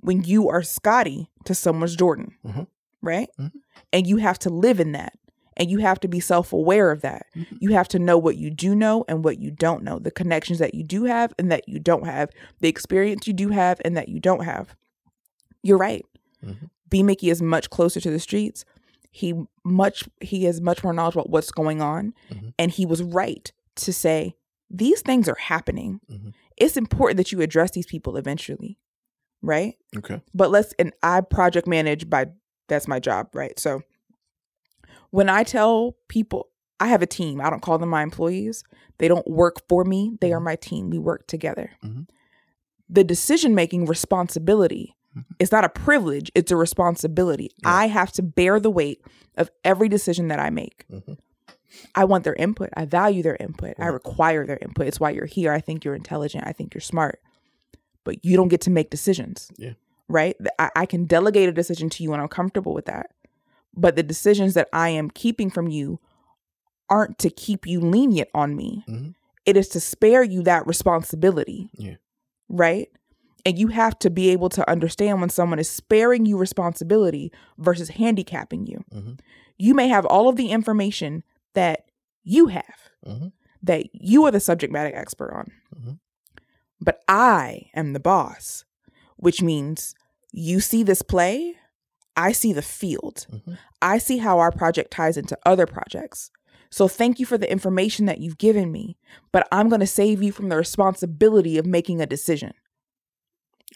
when 0.00 0.22
you 0.24 0.48
are 0.48 0.62
Scottie 0.62 1.30
to 1.44 1.54
someone's 1.54 1.96
Jordan, 1.96 2.34
Mhm. 2.46 2.66
right? 3.02 3.28
Mhm. 3.38 3.52
And 3.92 4.06
you 4.06 4.16
have 4.18 4.38
to 4.40 4.50
live 4.50 4.80
in 4.80 4.92
that. 4.92 5.14
And 5.56 5.70
you 5.70 5.78
have 5.80 6.00
to 6.00 6.08
be 6.08 6.20
self 6.20 6.52
aware 6.54 6.90
of 6.90 7.02
that. 7.02 7.26
Mm-hmm. 7.36 7.56
You 7.60 7.70
have 7.72 7.88
to 7.88 7.98
know 7.98 8.16
what 8.16 8.36
you 8.38 8.50
do 8.50 8.74
know 8.74 9.04
and 9.08 9.22
what 9.22 9.38
you 9.38 9.50
don't 9.50 9.82
know, 9.82 9.98
the 9.98 10.10
connections 10.10 10.58
that 10.58 10.74
you 10.74 10.82
do 10.82 11.04
have 11.04 11.34
and 11.38 11.50
that 11.52 11.68
you 11.68 11.78
don't 11.78 12.06
have, 12.06 12.30
the 12.60 12.68
experience 12.68 13.26
you 13.26 13.34
do 13.34 13.50
have 13.50 13.80
and 13.84 13.94
that 13.96 14.08
you 14.08 14.20
don't 14.20 14.44
have. 14.44 14.74
You're 15.62 15.76
right. 15.76 16.04
Mhm. 16.42 16.70
B 16.88 17.02
Mickey 17.02 17.28
is 17.28 17.42
much 17.42 17.68
closer 17.68 18.00
to 18.00 18.10
the 18.10 18.18
streets. 18.18 18.64
He 19.10 19.34
much 19.64 20.08
he 20.22 20.44
has 20.44 20.60
much 20.62 20.82
more 20.82 20.94
knowledge 20.94 21.16
about 21.16 21.28
what's 21.30 21.50
going 21.50 21.82
on. 21.82 22.14
Mhm. 22.30 22.54
And 22.58 22.70
he 22.70 22.86
was 22.86 23.02
right 23.02 23.52
to 23.76 23.92
say, 23.92 24.36
these 24.70 25.02
things 25.02 25.28
are 25.28 25.36
happening. 25.38 26.00
Mhm. 26.10 26.32
It's 26.56 26.76
important 26.76 27.18
that 27.18 27.32
you 27.32 27.40
address 27.42 27.72
these 27.72 27.86
people 27.86 28.16
eventually. 28.16 28.78
Right? 29.42 29.74
Okay. 29.96 30.20
but 30.34 30.50
let's 30.50 30.74
and 30.78 30.92
I 31.02 31.20
project 31.22 31.66
manage 31.66 32.08
by 32.10 32.26
that's 32.68 32.86
my 32.86 33.00
job, 33.00 33.28
right? 33.34 33.58
So 33.58 33.82
when 35.10 35.28
I 35.28 35.42
tell 35.44 35.96
people 36.08 36.48
I 36.78 36.86
have 36.88 37.02
a 37.02 37.06
team, 37.06 37.40
I 37.40 37.50
don't 37.50 37.62
call 37.62 37.78
them 37.78 37.88
my 37.88 38.02
employees. 38.02 38.62
They 38.98 39.08
don't 39.08 39.26
work 39.28 39.56
for 39.68 39.84
me, 39.84 40.16
they 40.20 40.32
are 40.32 40.40
my 40.40 40.56
team. 40.56 40.90
We 40.90 40.98
work 40.98 41.26
together. 41.26 41.70
Mhm. 41.84 42.06
The 42.88 43.04
decision 43.04 43.54
making 43.54 43.86
responsibility 43.86 44.94
is 45.40 45.50
not 45.50 45.64
a 45.64 45.68
privilege, 45.68 46.30
it's 46.36 46.52
a 46.52 46.56
responsibility. 46.56 47.50
I 47.64 47.88
have 47.88 48.12
to 48.12 48.22
bear 48.22 48.60
the 48.60 48.70
weight 48.70 49.02
of 49.36 49.50
every 49.64 49.88
decision 49.88 50.28
that 50.28 50.38
I 50.38 50.50
make. 50.50 50.86
Mhm. 50.88 51.18
I 51.94 52.04
want 52.04 52.24
their 52.24 52.34
input. 52.34 52.70
I 52.76 52.84
value 52.84 53.22
their 53.22 53.36
input. 53.40 53.74
I 53.78 53.86
require 53.86 54.46
their 54.46 54.58
input. 54.60 54.86
It's 54.86 55.00
why 55.00 55.10
you're 55.10 55.26
here. 55.26 55.52
I 55.52 55.60
think 55.60 55.84
you're 55.84 55.94
intelligent. 55.96 56.44
I 56.46 56.52
think 56.52 56.74
you're 56.74 56.80
smart. 56.80 57.20
But 58.04 58.24
you 58.24 58.36
don't 58.36 58.48
get 58.48 58.60
to 58.62 58.70
make 58.70 58.90
decisions 58.90 59.50
Yeah. 59.58 59.72
right? 60.08 60.36
I, 60.58 60.70
I 60.76 60.86
can 60.86 61.04
delegate 61.04 61.48
a 61.48 61.52
decision 61.52 61.90
to 61.90 62.02
you 62.02 62.12
and 62.12 62.20
I'm 62.22 62.28
comfortable 62.28 62.72
with 62.74 62.86
that. 62.86 63.10
But 63.74 63.94
the 63.96 64.02
decisions 64.02 64.54
that 64.54 64.68
I 64.72 64.88
am 64.88 65.10
keeping 65.10 65.50
from 65.50 65.68
you 65.68 66.00
aren't 66.88 67.18
to 67.18 67.30
keep 67.30 67.66
you 67.66 67.80
lenient 67.80 68.28
on 68.34 68.56
me. 68.56 68.84
Mhm. 68.88 69.14
It 69.46 69.56
is 69.56 69.68
to 69.70 69.80
spare 69.80 70.22
you 70.22 70.42
that 70.42 70.66
responsibility. 70.66 71.70
Yeah. 71.74 71.96
Right? 72.48 72.88
And 73.46 73.58
you 73.58 73.68
have 73.68 73.98
to 74.00 74.10
be 74.10 74.30
able 74.30 74.48
to 74.50 74.68
understand 74.68 75.20
when 75.20 75.30
someone 75.30 75.58
is 75.58 75.68
sparing 75.70 76.26
you 76.26 76.36
responsibility 76.36 77.32
versus 77.58 77.90
handicapping 77.90 78.66
you. 78.66 78.84
Mhm. 78.92 79.20
You 79.56 79.74
may 79.74 79.88
have 79.88 80.04
all 80.06 80.28
of 80.28 80.36
the 80.36 80.50
information 80.50 81.22
that 81.54 81.84
you 82.24 82.46
have, 82.48 82.90
Mhm. 83.06 83.32
that 83.62 83.86
you 83.94 84.24
are 84.24 84.30
the 84.30 84.40
subject 84.40 84.72
matter 84.72 84.94
expert 84.94 85.32
on. 85.32 85.52
But 86.80 87.02
I 87.08 87.70
am 87.74 87.92
the 87.92 88.00
boss, 88.00 88.64
which 89.16 89.42
means 89.42 89.94
you 90.32 90.60
see 90.60 90.82
this 90.82 91.02
play, 91.02 91.56
I 92.16 92.32
see 92.32 92.52
the 92.52 92.62
field. 92.62 93.26
Mhm. 93.30 93.58
I 93.82 93.98
see 93.98 94.18
how 94.18 94.38
our 94.38 94.50
project 94.52 94.90
ties 94.90 95.16
into 95.16 95.38
other 95.44 95.66
projects. 95.66 96.30
So 96.70 96.86
thank 96.86 97.18
you 97.18 97.26
for 97.26 97.36
the 97.36 97.50
information 97.50 98.06
that 98.06 98.18
you've 98.20 98.38
given 98.38 98.70
me, 98.70 98.96
but 99.32 99.46
I'm 99.50 99.68
going 99.68 99.80
to 99.80 99.86
save 99.86 100.22
you 100.22 100.30
from 100.32 100.48
the 100.48 100.56
responsibility 100.56 101.58
of 101.58 101.66
making 101.66 102.00
a 102.00 102.06
decision. 102.06 102.52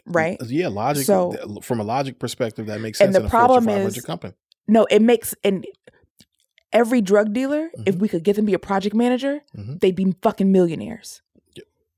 right? 0.07 0.36
Yeah, 0.48 0.68
logic. 0.68 1.07
So- 1.07 1.61
from 1.62 1.80
a 1.80 1.84
logic 1.84 2.18
perspective, 2.18 2.66
that 2.66 2.80
makes 2.80 2.98
sense 2.98 3.14
And 3.16 3.24
the 3.24 3.28
problem 3.28 3.68
is- 3.68 3.98
company. 4.05 4.34
No, 4.68 4.84
it 4.90 5.00
makes 5.00 5.34
and 5.44 5.64
every 6.72 7.00
drug 7.00 7.32
dealer, 7.32 7.70
if 7.86 7.94
Mhm. 7.94 8.00
we 8.00 8.09
could 8.09 8.22
get 8.24 8.36
them 8.36 8.44
to 8.44 8.50
be 8.50 8.55
a 8.55 8.59
project 8.59 8.94
manager, 8.94 9.40
Mhm. 9.57 9.80
they'd 9.80 9.94
be 9.94 10.12
fucking 10.20 10.50
millionaires. 10.50 11.22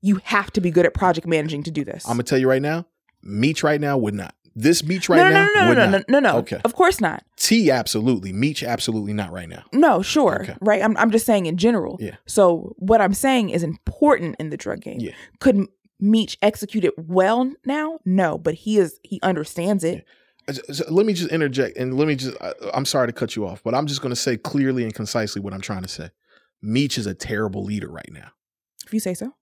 You 0.01 0.19
have 0.23 0.51
to 0.53 0.61
be 0.61 0.71
good 0.71 0.85
at 0.85 0.93
project 0.93 1.27
managing 1.27 1.63
to 1.63 1.71
do 1.71 1.83
this. 1.83 2.05
I'm 2.05 2.13
gonna 2.13 2.23
tell 2.23 2.37
you 2.37 2.47
right 2.49 2.61
now, 2.61 2.85
Meech 3.23 3.63
right 3.63 3.81
now 3.81 3.97
would 3.97 4.13
not. 4.13 4.35
This 4.55 4.83
Meech 4.83 5.07
right 5.09 5.17
no, 5.17 5.23
no, 5.25 5.29
now 5.29 5.45
no, 5.45 5.53
no, 5.53 5.73
no, 5.73 5.73
no, 5.73 5.97
no, 5.97 6.03
no, 6.07 6.19
no. 6.19 6.37
Okay. 6.39 6.59
Of 6.65 6.73
course 6.73 6.99
not. 6.99 7.23
T 7.35 7.69
absolutely. 7.69 8.33
Meech 8.33 8.63
absolutely 8.63 9.13
not 9.13 9.31
right 9.31 9.47
now. 9.47 9.63
No, 9.71 10.01
sure. 10.01 10.41
Okay. 10.41 10.55
Right. 10.61 10.81
I'm, 10.81 10.97
I'm 10.97 11.11
just 11.11 11.25
saying 11.27 11.45
in 11.45 11.57
general. 11.57 11.97
Yeah. 11.99 12.15
So 12.25 12.73
what 12.77 12.99
I'm 12.99 13.13
saying 13.13 13.51
is 13.51 13.61
important 13.61 14.35
in 14.39 14.49
the 14.49 14.57
drug 14.57 14.81
game. 14.81 14.99
Yeah. 14.99 15.11
Could 15.39 15.57
M- 15.57 15.67
Meech 15.99 16.37
execute 16.41 16.85
it 16.85 16.93
well 16.97 17.51
now? 17.65 17.99
No, 18.05 18.37
but 18.39 18.55
he 18.55 18.77
is 18.79 18.99
he 19.03 19.19
understands 19.21 19.83
it. 19.83 20.05
Uh, 20.47 20.53
so 20.71 20.85
let 20.89 21.05
me 21.05 21.13
just 21.13 21.29
interject 21.29 21.77
and 21.77 21.95
let 21.97 22.07
me 22.07 22.15
just 22.15 22.35
I, 22.41 22.53
i'm 22.73 22.85
sorry 22.85 23.07
to 23.07 23.11
cut 23.11 23.35
you 23.35 23.45
off 23.45 23.61
but 23.65 23.75
i'm 23.75 23.85
just 23.85 24.01
going 24.01 24.13
to 24.13 24.15
say 24.15 24.37
clearly 24.37 24.85
and 24.85 24.93
concisely 24.93 25.41
what 25.41 25.53
i'm 25.53 25.59
trying 25.59 25.81
to 25.81 25.89
say 25.89 26.09
meech 26.61 26.97
is 26.97 27.05
a 27.05 27.13
terrible 27.13 27.65
leader 27.65 27.89
right 27.89 28.09
now 28.13 28.29
If 28.85 28.93
you 28.93 29.01
say 29.01 29.13
so. 29.13 29.33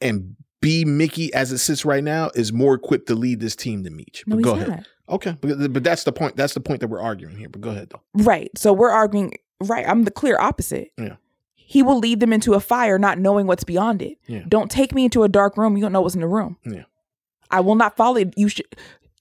And 0.00 0.36
b 0.60 0.84
mickey 0.84 1.32
as 1.34 1.52
it 1.52 1.58
sits 1.58 1.84
right 1.84 2.02
now 2.04 2.30
is 2.34 2.52
more 2.52 2.74
equipped 2.74 3.06
to 3.06 3.14
lead 3.14 3.40
this 3.40 3.54
team 3.56 3.82
than 3.84 3.94
meech 3.96 4.24
No, 4.26 4.36
but 4.36 4.38
he's 4.38 4.44
go 4.44 4.54
not. 4.56 4.68
ahead 4.68 4.86
okay 5.08 5.36
but, 5.40 5.72
but 5.72 5.84
that's 5.84 6.04
the 6.04 6.12
point 6.12 6.36
that's 6.36 6.54
the 6.54 6.60
point 6.60 6.80
that 6.80 6.88
we're 6.88 7.00
arguing 7.00 7.36
here 7.36 7.48
but 7.48 7.60
go 7.60 7.70
ahead 7.70 7.90
though 7.90 8.02
Right. 8.24 8.50
So 8.58 8.72
we're 8.72 8.90
arguing 8.90 9.34
right. 9.62 9.88
I'm 9.88 10.04
the 10.04 10.10
clear 10.10 10.36
opposite. 10.40 10.90
Yeah. 10.98 11.16
He 11.54 11.82
will 11.82 11.98
lead 11.98 12.20
them 12.20 12.32
into 12.32 12.54
a 12.54 12.60
fire 12.60 12.98
not 12.98 13.18
knowing 13.18 13.46
what's 13.46 13.64
beyond 13.64 14.00
it. 14.02 14.18
Yeah. 14.26 14.42
Don't 14.48 14.70
take 14.70 14.94
me 14.94 15.04
into 15.04 15.22
a 15.22 15.28
dark 15.28 15.56
room. 15.56 15.76
You 15.76 15.82
don't 15.82 15.92
know 15.92 16.00
what's 16.00 16.14
in 16.14 16.20
the 16.22 16.26
room. 16.28 16.56
Yeah. 16.64 16.84
I 17.50 17.60
will 17.60 17.74
not 17.74 17.96
follow 17.96 18.18
you. 18.18 18.30
You 18.36 18.48
should 18.48 18.66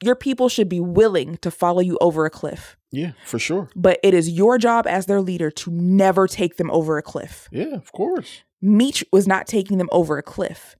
your 0.04 0.16
people 0.16 0.48
should 0.50 0.70
be 0.70 0.80
willing 0.80 1.38
to 1.38 1.50
follow 1.52 1.80
you 1.82 1.98
over 2.02 2.26
a 2.26 2.30
cliff. 2.30 2.78
yeah 2.92 3.12
for 3.26 3.40
sure 3.40 3.70
But 3.76 4.00
it 4.04 4.14
is 4.14 4.30
your 4.30 4.58
job 4.58 4.86
as 4.88 5.06
their 5.08 5.22
leader 5.22 5.50
to 5.52 5.72
never 5.72 6.28
take 6.28 6.58
them 6.58 6.70
over 6.72 6.98
a 6.98 7.02
cliff. 7.02 7.48
yeah 7.52 7.74
of 7.76 7.92
course 7.92 8.44
Meech 8.62 9.04
was 9.12 9.28
not 9.28 9.48
taking 9.48 9.78
them 9.78 9.90
over 9.92 10.18
a 10.18 10.24
cliff. 10.24 10.76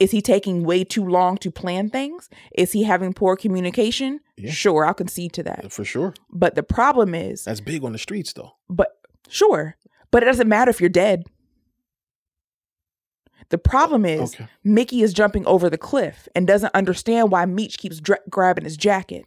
Is 0.00 0.10
he 0.10 0.20
taking 0.20 0.64
way 0.64 0.84
too 0.84 1.04
long 1.06 1.36
to 1.38 1.50
plan 1.50 1.88
things? 1.88 2.28
Is 2.56 2.72
he 2.72 2.82
having 2.82 3.12
poor 3.12 3.36
communication? 3.36 4.20
Yeah. 4.36 4.50
Sure, 4.50 4.84
I'll 4.84 4.92
concede 4.94 5.32
to 5.34 5.42
that. 5.44 5.72
for 5.72 5.84
sure 5.84 6.14
But 6.30 6.56
the 6.56 6.62
problem 6.64 7.14
is, 7.14 7.44
that's 7.44 7.60
big 7.60 7.84
on 7.84 7.92
the 7.92 7.98
streets 7.98 8.32
though 8.32 8.52
but 8.68 8.88
sure, 9.28 9.76
but 10.10 10.22
it 10.22 10.26
doesn't 10.26 10.48
matter 10.48 10.70
if 10.70 10.80
you're 10.80 10.90
dead. 10.90 11.24
The 13.50 13.58
problem 13.58 14.04
is, 14.04 14.34
okay 14.34 14.48
Mickey 14.64 15.02
is 15.02 15.12
jumping 15.12 15.46
over 15.46 15.70
the 15.70 15.78
cliff 15.78 16.28
and 16.34 16.46
doesn't 16.46 16.74
understand 16.74 17.30
why 17.30 17.46
Meech 17.46 17.78
keeps 17.78 18.00
dra- 18.00 18.18
grabbing 18.28 18.64
his 18.64 18.76
jacket. 18.76 19.24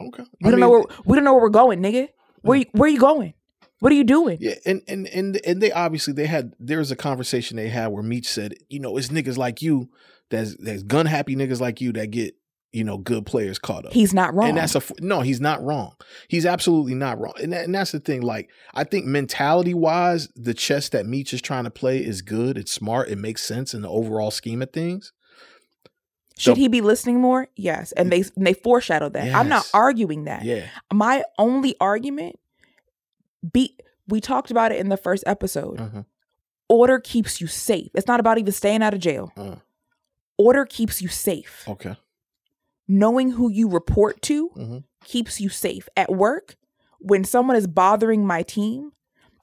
okay 0.00 0.24
We 0.42 0.48
I 0.48 0.50
don't 0.50 0.60
know 0.60 0.70
where 0.70 0.84
we 1.04 1.16
don't 1.16 1.24
know 1.24 1.34
where 1.34 1.42
we're 1.42 1.50
going, 1.50 1.80
nigga. 1.80 2.08
Where 2.42 2.58
you, 2.58 2.66
where 2.72 2.88
you 2.88 2.98
going? 3.00 3.34
What 3.80 3.92
are 3.92 3.96
you 3.96 4.04
doing? 4.04 4.38
Yeah, 4.40 4.54
and 4.64 4.82
and 4.88 5.06
and 5.08 5.40
and 5.44 5.60
they 5.60 5.70
obviously 5.70 6.14
they 6.14 6.26
had 6.26 6.54
there 6.58 6.78
was 6.78 6.90
a 6.90 6.96
conversation 6.96 7.56
they 7.56 7.68
had 7.68 7.88
where 7.88 8.02
Meech 8.02 8.28
said, 8.28 8.54
you 8.68 8.80
know, 8.80 8.96
it's 8.96 9.08
niggas 9.08 9.36
like 9.36 9.60
you 9.60 9.90
that's 10.30 10.56
that's 10.56 10.82
gun 10.82 11.06
happy 11.06 11.36
niggas 11.36 11.60
like 11.60 11.80
you 11.80 11.92
that 11.92 12.10
get 12.10 12.34
you 12.72 12.84
know 12.84 12.98
good 12.98 13.26
players 13.26 13.58
caught 13.58 13.86
up. 13.86 13.92
He's 13.92 14.14
not 14.14 14.34
wrong. 14.34 14.50
And 14.50 14.58
that's 14.58 14.74
a 14.74 14.82
no. 15.00 15.20
He's 15.20 15.40
not 15.40 15.62
wrong. 15.62 15.94
He's 16.28 16.46
absolutely 16.46 16.94
not 16.94 17.18
wrong. 17.18 17.34
And, 17.42 17.52
that, 17.52 17.64
and 17.64 17.74
that's 17.74 17.92
the 17.92 18.00
thing. 18.00 18.22
Like 18.22 18.50
I 18.74 18.84
think 18.84 19.04
mentality 19.06 19.74
wise, 19.74 20.28
the 20.34 20.54
chess 20.54 20.88
that 20.90 21.06
Meech 21.06 21.34
is 21.34 21.42
trying 21.42 21.64
to 21.64 21.70
play 21.70 21.98
is 22.04 22.22
good. 22.22 22.56
It's 22.56 22.72
smart. 22.72 23.08
It 23.08 23.18
makes 23.18 23.42
sense 23.42 23.74
in 23.74 23.82
the 23.82 23.90
overall 23.90 24.30
scheme 24.30 24.62
of 24.62 24.72
things. 24.72 25.12
Should 26.38 26.58
he 26.58 26.68
be 26.68 26.82
listening 26.82 27.20
more? 27.20 27.48
Yes, 27.56 27.92
and 27.92 28.12
they 28.12 28.24
and 28.36 28.46
they 28.46 28.52
foreshadowed 28.52 29.14
that. 29.14 29.34
I'm 29.34 29.48
not 29.48 29.68
arguing 29.72 30.24
that. 30.24 30.44
Yeah. 30.44 30.66
My 30.92 31.24
only 31.38 31.76
argument, 31.80 32.38
be 33.52 33.76
we 34.08 34.20
talked 34.20 34.50
about 34.50 34.72
it 34.72 34.78
in 34.78 34.88
the 34.88 34.96
first 34.96 35.24
episode. 35.26 35.80
Uh-huh. 35.80 36.02
Order 36.68 36.98
keeps 37.00 37.40
you 37.40 37.46
safe. 37.46 37.90
It's 37.94 38.06
not 38.06 38.20
about 38.20 38.38
even 38.38 38.52
staying 38.52 38.82
out 38.82 38.94
of 38.94 39.00
jail. 39.00 39.32
Uh, 39.36 39.56
Order 40.38 40.64
keeps 40.64 41.00
you 41.00 41.08
safe. 41.08 41.64
okay. 41.68 41.96
Knowing 42.88 43.30
who 43.32 43.50
you 43.50 43.68
report 43.68 44.22
to 44.22 44.50
Mhm. 44.50 44.84
keeps 45.04 45.40
you 45.40 45.48
safe. 45.48 45.88
At 45.96 46.12
work, 46.12 46.56
when 47.00 47.24
someone 47.24 47.56
is 47.56 47.66
bothering 47.66 48.24
my 48.26 48.42
team, 48.42 48.92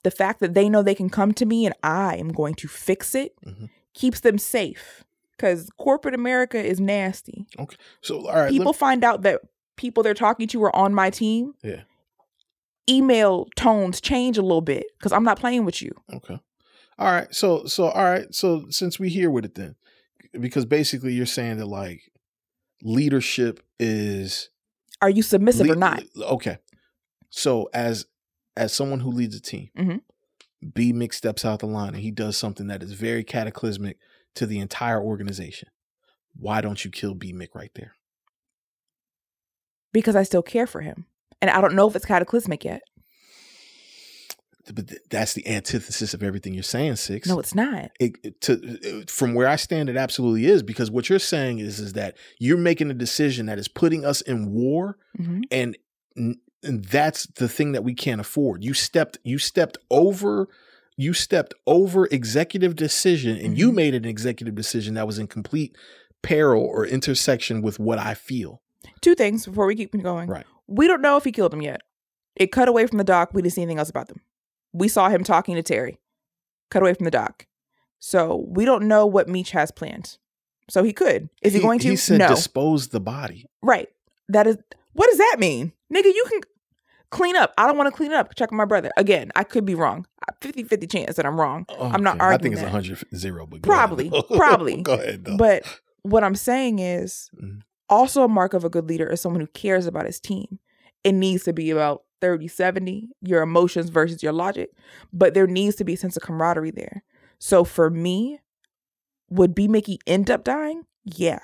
the 0.03 0.11
fact 0.11 0.39
that 0.39 0.53
they 0.53 0.69
know 0.69 0.81
they 0.81 0.95
can 0.95 1.09
come 1.09 1.33
to 1.33 1.45
me 1.45 1.65
and 1.65 1.75
I 1.83 2.15
am 2.17 2.29
going 2.29 2.55
to 2.55 2.67
fix 2.67 3.13
it 3.15 3.35
Mhm. 3.45 3.69
keeps 3.93 4.19
them 4.21 4.37
safe. 4.37 5.03
Because 5.31 5.69
corporate 5.77 6.15
America 6.15 6.63
is 6.63 6.79
nasty. 6.79 7.47
Okay. 7.59 7.75
So 8.01 8.27
all 8.27 8.35
right. 8.35 8.49
people 8.51 8.71
find 8.71 9.03
out 9.03 9.23
that 9.23 9.41
people 9.75 10.03
they're 10.03 10.13
talking 10.13 10.47
to 10.47 10.63
are 10.63 10.75
on 10.75 10.93
my 10.93 11.09
team, 11.09 11.55
yeah. 11.63 11.81
Email 12.89 13.47
tones 13.55 14.01
change 14.01 14.37
a 14.37 14.41
little 14.41 14.61
bit 14.61 14.85
because 14.97 15.11
I'm 15.11 15.23
not 15.23 15.39
playing 15.39 15.65
with 15.65 15.81
you. 15.81 15.91
Okay. 16.13 16.39
All 16.99 17.11
right. 17.11 17.33
So 17.33 17.65
so 17.65 17.85
all 17.89 18.03
right. 18.03 18.33
So 18.33 18.65
since 18.69 18.99
we 18.99 19.09
here 19.09 19.31
with 19.31 19.45
it 19.45 19.55
then, 19.55 19.75
because 20.39 20.65
basically 20.65 21.13
you're 21.13 21.25
saying 21.25 21.57
that 21.57 21.67
like 21.67 22.11
leadership 22.81 23.63
is 23.79 24.49
Are 25.01 25.09
you 25.09 25.23
submissive 25.23 25.69
or 25.69 25.75
not? 25.75 26.03
Okay. 26.21 26.57
So 27.29 27.69
as 27.73 28.05
as 28.55 28.73
someone 28.73 28.99
who 28.99 29.11
leads 29.11 29.35
a 29.35 29.41
team, 29.41 29.69
Mhm. 29.77 30.01
B 30.73 30.93
Mick 30.93 31.13
steps 31.13 31.43
out 31.43 31.59
the 31.59 31.65
line 31.65 31.93
and 31.93 32.03
he 32.03 32.11
does 32.11 32.37
something 32.37 32.67
that 32.67 32.83
is 32.83 32.93
very 32.93 33.23
cataclysmic 33.23 33.97
to 34.35 34.45
the 34.45 34.59
entire 34.59 35.01
organization. 35.01 35.69
Why 36.35 36.61
don't 36.61 36.83
you 36.85 36.91
kill 36.91 37.15
B 37.15 37.33
Mick 37.33 37.53
right 37.53 37.71
there? 37.75 37.95
Because 39.91 40.15
I 40.15 40.23
still 40.23 40.41
care 40.41 40.65
for 40.67 40.81
him. 40.81 41.05
And 41.43 41.49
I 41.49 41.59
don't 41.59 41.75
know 41.75 41.89
if 41.89 41.95
it's 41.97 42.05
cataclysmic 42.05 42.63
yet. 42.63 42.83
But 44.73 44.93
that's 45.09 45.33
the 45.33 45.45
antithesis 45.45 46.13
of 46.13 46.23
everything 46.23 46.53
you're 46.53 46.63
saying, 46.63 46.95
Six. 46.95 47.27
No, 47.27 47.37
it's 47.37 47.53
not. 47.53 47.91
it, 47.99 48.13
it- 48.23 48.39
to 48.41 49.03
from 49.07 49.33
where 49.33 49.49
I 49.49 49.57
stand, 49.57 49.89
it 49.89 49.97
absolutely 49.97 50.45
is 50.45 50.63
because 50.63 50.89
what 50.89 51.09
you're 51.09 51.19
saying 51.19 51.59
is 51.59 51.81
is 51.81 51.93
that 51.93 52.15
you're 52.39 52.57
making 52.57 52.89
a 52.89 52.93
decision 52.93 53.47
that 53.47 53.59
is 53.59 53.67
putting 53.67 54.05
us 54.05 54.21
in 54.21 54.53
war, 54.53 54.97
Mhm. 55.19 55.41
and 55.51 55.75
and 56.15 56.85
that's 56.85 57.25
the 57.35 57.49
thing 57.49 57.73
that 57.73 57.83
we 57.83 57.93
can't 57.93 58.21
afford. 58.21 58.63
You 58.63 58.73
stepped 58.73 59.17
you 59.25 59.37
stepped 59.37 59.77
over 59.91 60.47
you 60.95 61.11
stepped 61.11 61.53
over 61.67 62.07
executive 62.09 62.77
decision, 62.77 63.35
and 63.35 63.57
you 63.57 63.69
Mhm. 63.71 63.75
made 63.75 63.95
an 63.95 64.05
executive 64.05 64.55
decision 64.55 64.93
that 64.93 65.05
was 65.07 65.19
in 65.19 65.27
complete 65.27 65.75
peril 66.21 66.63
or 66.63 66.85
intersection 66.87 67.61
with 67.61 67.79
what 67.79 67.99
I 67.99 68.13
feel. 68.13 68.61
Two 69.01 69.15
things 69.15 69.45
before 69.45 69.65
we 69.65 69.75
keep 69.75 69.91
going. 70.01 70.29
Right. 70.29 70.45
We 70.73 70.87
don't 70.87 71.01
know 71.01 71.17
if 71.17 71.23
he 71.23 71.31
killed 71.31 71.53
him 71.53 71.61
yet. 71.61 71.81
It 72.35 72.51
cut 72.51 72.67
away 72.67 72.87
from 72.87 72.97
the 72.97 73.03
dock. 73.03 73.33
We 73.33 73.41
didn't 73.41 73.53
see 73.53 73.61
anything 73.61 73.79
else 73.79 73.89
about 73.89 74.07
them. 74.07 74.21
We 74.71 74.87
saw 74.87 75.09
him 75.09 75.23
talking 75.23 75.55
to 75.55 75.61
Terry. 75.63 75.99
Cut 76.71 76.81
away 76.81 76.93
from 76.95 77.05
the 77.05 77.11
dock. 77.11 77.45
So 77.99 78.45
we 78.47 78.65
don't 78.65 78.87
know 78.87 79.05
what 79.05 79.29
Meech 79.29 79.51
has 79.51 79.71
planned. 79.71 80.17
So 80.69 80.83
he 80.83 80.93
could. 80.93 81.29
Is 81.41 81.53
he, 81.53 81.59
going 81.59 81.79
to? 81.79 81.89
He 81.89 81.95
said 81.95 82.19
no. 82.19 82.27
dispose 82.29 82.87
the 82.87 82.99
body. 82.99 83.45
Right. 83.61 83.89
That 84.29 84.47
is 84.47 84.57
what 84.93 85.09
does 85.09 85.17
that 85.19 85.35
mean? 85.39 85.73
Nigga, 85.93 86.05
you 86.05 86.25
can 86.29 86.41
clean 87.11 87.35
up. 87.35 87.53
I 87.57 87.67
don't 87.67 87.77
want 87.77 87.87
to 87.87 87.95
clean 87.95 88.11
it 88.11 88.15
up. 88.15 88.33
Check 88.35 88.51
on 88.51 88.57
my 88.57 88.65
brother. 88.65 88.89
Again, 88.97 89.31
I 89.35 89.43
could 89.43 89.65
be 89.65 89.75
wrong. 89.75 90.07
50-50 90.41 90.89
chance 90.91 91.15
that 91.17 91.25
I'm 91.25 91.39
wrong. 91.39 91.65
I'm 91.79 92.01
not 92.01 92.19
arguing 92.19 92.23
I 92.23 92.37
think 92.37 92.53
it's 92.53 92.61
that. 92.61 92.73
100 92.73 93.15
zero, 93.15 93.45
but 93.45 93.57
ahead, 93.57 93.63
Probably. 93.63 94.09
Probably. 94.35 94.81
go 94.81 94.93
ahead 94.93 95.25
though. 95.25 95.37
But 95.37 95.63
what 96.03 96.23
I'm 96.23 96.35
saying 96.35 96.79
is 96.79 97.29
Mhm. 97.41 97.61
Also 97.89 98.23
a 98.23 98.27
mark 98.27 98.53
of 98.53 98.63
a 98.63 98.69
good 98.69 98.87
leader 98.87 99.07
is 99.09 99.21
someone 99.21 99.41
who 99.41 99.47
cares 99.47 99.85
about 99.85 100.05
his 100.05 100.19
team. 100.19 100.59
It 101.03 101.13
needs 101.13 101.43
to 101.43 101.53
be 101.53 101.69
about 101.69 102.03
30 102.21 102.47
70, 102.47 103.09
your 103.21 103.41
emotions 103.41 103.89
versus 103.89 104.23
your 104.23 104.31
logic, 104.33 104.69
but 105.11 105.33
there 105.33 105.47
needs 105.47 105.75
to 105.77 105.83
be 105.83 105.93
a 105.93 105.97
sense 105.97 106.15
of 106.15 106.23
camaraderie 106.23 106.71
there. 106.71 107.03
So 107.39 107.63
for 107.63 107.89
me, 107.89 108.39
would 109.29 109.53
B 109.53 109.67
Mickey 109.67 109.99
end 110.07 110.29
up 110.31 110.43
dying? 110.43 110.83
Yeah. 111.03 111.39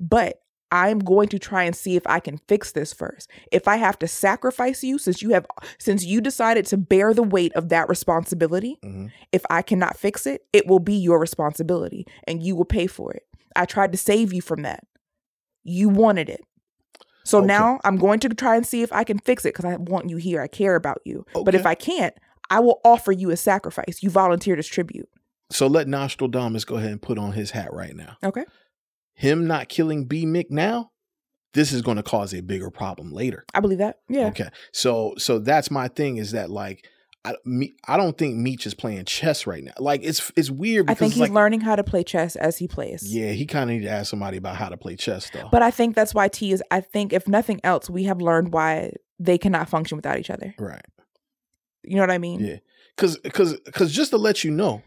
But 0.00 0.40
I'm 0.70 0.98
going 0.98 1.28
to 1.28 1.38
try 1.38 1.62
and 1.62 1.74
see 1.74 1.96
if 1.96 2.06
I 2.06 2.20
can 2.20 2.38
fix 2.48 2.72
this 2.72 2.92
first. 2.92 3.30
If 3.52 3.66
I 3.68 3.76
have 3.76 3.98
to 4.00 4.08
sacrifice 4.08 4.82
you 4.84 4.98
since 4.98 5.22
you 5.22 5.30
have 5.30 5.46
since 5.78 6.04
you 6.04 6.20
decided 6.20 6.66
to 6.66 6.76
bear 6.76 7.14
the 7.14 7.22
weight 7.22 7.52
of 7.54 7.68
that 7.70 7.88
responsibility, 7.88 8.78
Mhm. 8.84 9.10
if 9.32 9.44
I 9.48 9.62
cannot 9.62 9.96
fix 9.96 10.26
it, 10.26 10.44
it 10.52 10.66
will 10.66 10.80
be 10.80 10.94
your 10.94 11.18
responsibility 11.20 12.06
and 12.26 12.42
you 12.42 12.54
will 12.56 12.64
pay 12.66 12.86
for 12.86 13.12
it. 13.12 13.22
I 13.56 13.64
tried 13.64 13.92
to 13.92 13.98
save 13.98 14.32
you 14.32 14.42
from 14.42 14.62
that. 14.62 14.84
You 15.64 15.88
wanted 15.88 16.28
it. 16.28 16.40
So 17.24 17.38
Okay. 17.38 17.46
now 17.46 17.78
I'm 17.84 17.96
going 17.96 18.20
to 18.20 18.28
try 18.30 18.56
and 18.56 18.66
see 18.66 18.82
if 18.82 18.92
I 18.92 19.04
can 19.04 19.18
fix 19.18 19.44
it 19.44 19.50
because 19.54 19.64
I 19.66 19.76
want 19.76 20.08
you 20.08 20.16
here. 20.16 20.40
I 20.40 20.46
care 20.46 20.76
about 20.76 21.00
you. 21.04 21.26
But 21.44 21.54
if 21.54 21.66
I 21.66 21.74
can't, 21.74 22.14
I 22.50 22.60
will 22.60 22.80
offer 22.84 23.12
you 23.12 23.30
a 23.30 23.36
sacrifice. 23.36 24.02
You 24.02 24.08
volunteered 24.08 24.58
as 24.58 24.66
tribute. 24.66 25.08
So 25.50 25.66
let 25.66 25.88
Nostradamus 25.88 26.64
go 26.64 26.76
ahead 26.76 26.90
and 26.92 27.02
put 27.02 27.18
on 27.18 27.32
his 27.32 27.50
hat 27.50 27.72
right 27.72 27.94
now. 27.94 28.16
Okay. 28.22 28.44
Him 29.14 29.46
not 29.46 29.68
killing 29.68 30.04
B 30.06 30.24
Mick 30.24 30.46
now, 30.50 30.90
this 31.54 31.72
is 31.72 31.82
going 31.82 31.96
to 31.96 32.02
cause 32.02 32.32
a 32.32 32.40
bigger 32.40 32.70
problem 32.70 33.12
later. 33.12 33.44
I 33.52 33.60
believe 33.60 33.78
that. 33.78 33.96
Yeah. 34.08 34.28
Okay. 34.28 34.48
So 34.72 35.14
so 35.18 35.38
that's 35.38 35.70
my 35.70 35.88
thing 35.88 36.16
is 36.18 36.32
that 36.32 36.50
like 36.50 36.86
I, 37.24 37.34
me, 37.44 37.74
I 37.86 37.96
don't 37.96 38.16
think 38.16 38.36
Meech 38.36 38.64
is 38.66 38.74
playing 38.74 39.04
chess 39.04 39.46
right 39.46 39.62
now. 39.62 39.72
Like 39.78 40.00
it's 40.04 40.30
it's 40.36 40.50
weird. 40.50 40.88
I 40.88 40.94
Because 40.94 40.98
think 40.98 41.12
he's 41.14 41.20
like, 41.22 41.30
learning 41.32 41.60
how 41.60 41.76
to 41.76 41.84
play 41.84 42.04
chess 42.04 42.36
as 42.36 42.56
he 42.58 42.68
plays. 42.68 43.02
Yeah, 43.12 43.32
he 43.32 43.44
kind 43.44 43.68
of 43.68 43.76
need 43.76 43.82
to 43.82 43.90
ask 43.90 44.08
somebody 44.10 44.36
about 44.36 44.56
how 44.56 44.68
to 44.68 44.76
play 44.76 44.96
chess 44.96 45.28
though. 45.30 45.48
But 45.50 45.62
I 45.62 45.70
think 45.70 45.94
that's 45.96 46.14
why 46.14 46.28
T 46.28 46.52
is. 46.52 46.62
I 46.70 46.80
think 46.80 47.12
if 47.12 47.26
nothing 47.28 47.60
else, 47.64 47.90
we 47.90 48.04
have 48.04 48.20
learned 48.20 48.52
why 48.52 48.92
they 49.18 49.36
cannot 49.36 49.68
function 49.68 49.96
without 49.96 50.18
each 50.18 50.30
other. 50.30 50.54
right. 50.58 50.84
You 51.82 51.96
know 51.96 52.02
what 52.02 52.10
I 52.10 52.18
mean? 52.18 52.40
Yeah. 52.40 52.56
Cause 52.96 53.18
cause 53.32 53.58
cause 53.72 53.92
just 53.92 54.10
to 54.10 54.16
let 54.16 54.44
you 54.44 54.50
know, 54.50 54.82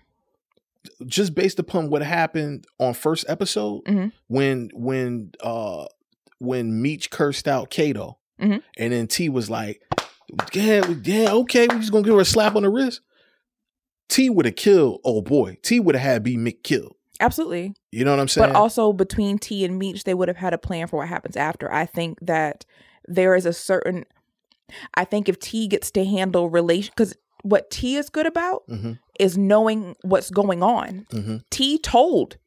just 1.05 1.35
based 1.35 1.59
upon 1.59 1.89
what 1.89 2.01
happened 2.01 2.65
on 2.79 2.93
first 2.93 3.25
episode, 3.27 3.83
Mhm. 3.85 4.11
when 4.27 4.69
when 4.73 5.31
uh 5.41 5.85
when 6.39 6.81
Meech 6.81 7.09
cursed 7.11 7.47
out 7.47 7.69
Kato, 7.69 8.17
Mhm. 8.39 8.61
and 8.77 8.93
then 8.93 9.07
T 9.07 9.29
was 9.29 9.49
like, 9.49 9.81
Yeah, 10.53 10.87
yeah, 11.03 11.31
okay, 11.33 11.67
we're 11.67 11.79
just 11.79 11.91
gonna 11.91 12.03
give 12.03 12.13
her 12.15 12.21
a 12.21 12.25
slap 12.25 12.55
on 12.55 12.63
the 12.63 12.69
wrist. 12.69 13.01
T 14.09 14.29
would 14.29 14.45
have 14.45 14.55
killed 14.55 15.01
oh 15.03 15.21
boy. 15.21 15.57
T 15.61 15.79
would 15.79 15.95
have 15.95 16.03
had 16.03 16.23
B 16.23 16.37
Mick 16.37 16.63
killed. 16.63 16.95
Absolutely. 17.19 17.73
You 17.91 18.03
know 18.03 18.11
what 18.11 18.19
I'm 18.19 18.27
saying? 18.27 18.49
But 18.49 18.55
also 18.55 18.93
between 18.93 19.37
T 19.37 19.63
and 19.63 19.77
Meech, 19.77 20.03
they 20.05 20.13
would 20.13 20.27
have 20.27 20.37
had 20.37 20.53
a 20.53 20.57
plan 20.57 20.87
for 20.87 20.97
what 20.97 21.07
happens 21.07 21.37
after. 21.37 21.71
I 21.71 21.85
think 21.85 22.17
that 22.21 22.65
there 23.07 23.35
is 23.35 23.45
a 23.45 23.53
certain. 23.53 24.05
I 24.95 25.03
think 25.05 25.29
if 25.29 25.39
T 25.39 25.67
gets 25.67 25.91
to 25.91 26.03
handle 26.05 26.49
relation, 26.49 26.91
because 26.95 27.13
what 27.43 27.69
T 27.69 27.95
is 27.97 28.09
good 28.09 28.25
about 28.25 28.63
Mhm. 28.69 28.99
is 29.19 29.37
knowing 29.37 29.95
what's 30.03 30.29
going 30.29 30.63
on. 30.63 31.05
Mhm. 31.11 31.43
T 31.51 31.77
told 31.77 32.37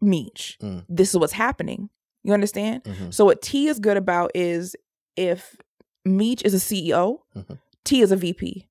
Meech 0.00 0.58
Mm. 0.62 0.84
this 0.88 1.10
is 1.10 1.18
what's 1.18 1.32
happening. 1.32 1.88
You 2.22 2.32
understand? 2.34 2.82
Mhm. 2.84 3.14
So 3.14 3.24
what 3.24 3.42
T 3.42 3.68
is 3.68 3.78
good 3.78 3.96
about 3.96 4.30
is 4.34 4.74
if 5.16 5.56
Meech 6.06 6.42
is 6.44 6.54
a 6.54 6.60
CEO, 6.60 7.20
Mhm. 7.36 7.58
T 7.84 8.00
is 8.00 8.12
a 8.12 8.16
VP, 8.16 8.66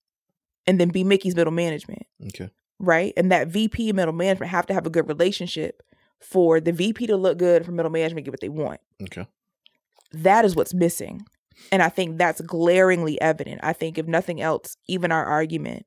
and 0.66 0.80
then 0.80 0.90
B 0.90 1.04
Mickey's 1.04 1.36
middle 1.36 1.54
management 1.54 2.04
Okay. 2.28 2.50
right? 2.80 3.14
And 3.18 3.32
that 3.32 3.48
VP 3.50 3.90
and 3.90 3.96
middle 3.98 4.14
management 4.14 4.52
have 4.52 4.66
to 4.68 4.74
have 4.74 4.86
a 4.86 4.90
good 4.90 5.08
relationship 5.08 5.84
for 6.20 6.60
the 6.60 6.72
VP 6.72 7.08
to 7.08 7.18
look 7.18 7.38
good, 7.38 7.66
for 7.66 7.72
middle 7.72 7.92
management 7.92 8.26
to 8.26 8.32
get 8.32 8.34
what 8.34 8.42
they 8.42 8.50
want. 8.50 8.80
Okay. 9.04 9.28
That 10.12 10.46
is 10.46 10.56
what's 10.56 10.74
missing. 10.74 11.26
And 11.72 11.82
I 11.82 11.90
think 11.90 12.18
that's 12.18 12.42
glaringly 12.42 13.20
evident. 13.22 13.60
I 13.64 13.74
think, 13.74 13.98
if 13.98 14.08
nothing 14.08 14.42
else, 14.42 14.78
even 14.88 15.12
our 15.12 15.26
argument, 15.26 15.86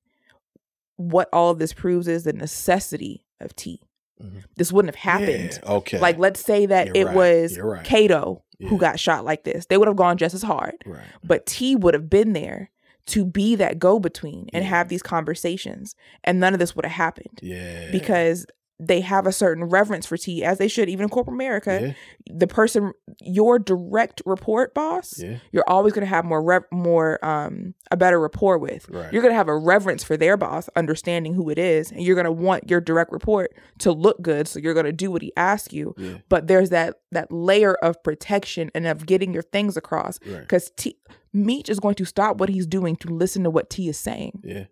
what 0.97 1.29
all 1.33 1.51
of 1.51 1.59
this 1.59 1.73
proves 1.73 2.09
is 2.09 2.25
the 2.25 2.33
necessity 2.33 3.25
of 3.41 3.55
T. 3.57 3.81
Mhm. 4.23 4.43
This 4.57 4.73
wouldn't 4.73 4.95
have 4.95 5.03
happened. 5.21 5.59
Yeah, 5.63 5.71
okay. 5.73 5.99
Like, 5.99 6.19
let's 6.19 6.41
say 6.41 6.67
that 6.67 6.89
You're 6.89 6.97
it 6.97 7.07
right. 7.07 7.17
was 7.17 7.59
right. 7.59 7.85
Kato 7.85 8.43
who 8.69 8.77
got 8.79 8.99
shot 8.99 9.25
like 9.25 9.45
this. 9.45 9.67
They 9.67 9.77
would 9.79 9.87
have 9.87 9.97
gone 9.97 10.17
just 10.17 10.35
as 10.35 10.43
hard. 10.43 10.75
right. 10.85 11.05
But 11.23 11.47
T 11.47 11.77
would 11.77 11.95
have 11.95 12.11
been 12.11 12.33
there 12.33 12.71
to 13.07 13.25
be 13.25 13.55
that 13.55 13.79
go 13.79 13.99
between 14.01 14.49
and 14.53 14.65
Yeah. 14.65 14.71
have 14.71 14.89
these 14.89 15.03
conversations. 15.03 15.95
And 16.25 16.41
none 16.41 16.53
of 16.55 16.59
this 16.61 16.75
would 16.77 16.85
have 16.85 16.93
happened 16.93 17.39
Yeah. 17.41 17.91
because 17.93 18.45
they 18.81 19.01
have 19.01 19.27
a 19.27 19.33
certain 19.33 19.65
reverence 19.65 20.07
for 20.07 20.17
T, 20.17 20.45
as 20.45 20.59
they 20.59 20.69
should, 20.69 20.89
even 20.89 21.03
in 21.05 21.09
corporate 21.09 21.35
America. 21.35 21.79
yeah. 21.83 21.93
The 22.33 22.47
person, 22.47 22.93
your 23.21 23.59
direct 23.59 24.23
report 24.25 24.73
boss, 24.73 25.19
Yeah. 25.19 25.39
you're 25.51 25.69
always 25.69 25.93
going 25.93 26.03
to 26.05 26.09
have 26.09 26.25
more, 26.25 26.41
rev- 26.41 26.63
more, 26.71 27.19
um, 27.25 27.75
a 27.91 27.97
better 27.97 28.21
rapport 28.21 28.57
with. 28.57 28.89
Right. 28.89 29.13
You're 29.13 29.23
going 29.23 29.33
to 29.33 29.37
have 29.37 29.49
a 29.49 29.57
reverence 29.59 30.05
for 30.05 30.17
their 30.17 30.37
boss, 30.37 30.69
understanding 30.77 31.35
who 31.35 31.51
it 31.51 31.59
is, 31.59 31.91
and 31.91 32.03
you're 32.03 32.15
going 32.15 32.25
to 32.27 32.31
want 32.33 32.71
your 32.71 32.81
direct 32.81 33.11
report 33.11 33.53
to 33.79 33.91
look 33.91 34.23
good. 34.23 34.47
So 34.47 34.61
you're 34.61 34.75
going 34.75 34.87
to 34.87 34.93
do 34.93 35.11
what 35.11 35.23
he 35.23 35.33
asks 35.37 35.73
you. 35.73 35.95
Yeah. 35.99 36.19
But 36.29 36.47
there's 36.47 36.71
that 36.71 36.95
that 37.11 37.33
layer 37.33 37.75
of 37.83 38.01
protection 38.05 38.71
and 38.77 38.87
of 38.87 39.07
getting 39.07 39.33
your 39.35 39.43
things 39.43 39.77
across 39.77 40.21
Right. 40.25 40.41
because 40.43 40.71
T 40.77 40.97
Meech 41.33 41.69
is 41.69 41.81
going 41.81 41.95
to 41.97 42.05
stop 42.05 42.39
what 42.39 42.49
he's 42.49 42.67
doing 42.67 42.95
to 42.97 43.09
listen 43.09 43.43
to 43.43 43.51
what 43.51 43.71
T 43.71 43.89
is 43.89 43.99
saying. 43.99 44.41
Yeah. 44.45 44.65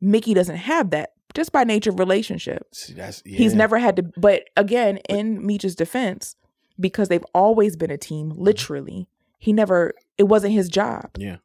Mickey 0.00 0.32
doesn't 0.34 0.56
have 0.56 0.90
that 0.90 1.10
just 1.34 1.52
by 1.52 1.64
nature 1.64 1.90
of 1.90 1.98
relationship. 1.98 2.66
See, 2.72 2.92
that's 2.94 3.22
He's 3.24 3.54
never 3.54 3.78
had 3.78 3.96
to, 3.96 4.02
but 4.16 4.44
again, 4.56 4.98
in 5.08 5.44
Meech's 5.44 5.74
defense, 5.74 6.36
because 6.78 7.08
they've 7.08 7.24
always 7.34 7.76
been 7.76 7.90
a 7.90 7.98
team, 7.98 8.32
literally, 8.36 9.08
he 9.38 9.52
never, 9.52 9.92
it 10.18 10.24
wasn't 10.24 10.52
his 10.54 10.68
job. 10.68 11.10
Yeah. 11.18 11.36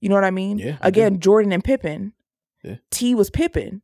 You 0.00 0.08
know 0.08 0.14
what 0.14 0.24
I 0.24 0.30
mean? 0.30 0.58
Yeah, 0.58 0.78
Again, 0.80 1.20
Jordan 1.20 1.52
and 1.52 1.62
Pippen, 1.62 2.12
Yeah. 2.64 2.76
T 2.90 3.14
was 3.14 3.30
Pippen, 3.30 3.82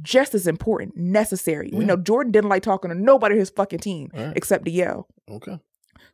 just 0.00 0.34
as 0.34 0.46
important, 0.46 0.96
necessary. 0.96 1.70
We 1.72 1.80
Yeah. 1.80 1.86
know 1.88 1.96
Jordan 1.96 2.32
didn't 2.32 2.48
like 2.50 2.62
talking 2.62 2.90
to 2.90 2.94
nobody 2.94 3.34
on 3.34 3.38
his 3.38 3.50
fucking 3.50 3.78
team 3.80 4.10
Right. 4.14 4.32
except 4.36 4.66
yell. 4.68 5.08
Okay. 5.30 5.58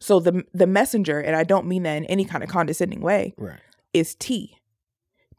So 0.00 0.20
the 0.20 0.44
the 0.52 0.66
messenger, 0.66 1.18
and 1.20 1.34
I 1.34 1.44
don't 1.44 1.66
mean 1.66 1.84
that 1.84 1.96
in 1.96 2.04
any 2.06 2.24
kind 2.24 2.44
of 2.44 2.50
condescending 2.50 3.00
way, 3.00 3.34
Right. 3.36 3.58
is 3.92 4.14
T. 4.16 4.56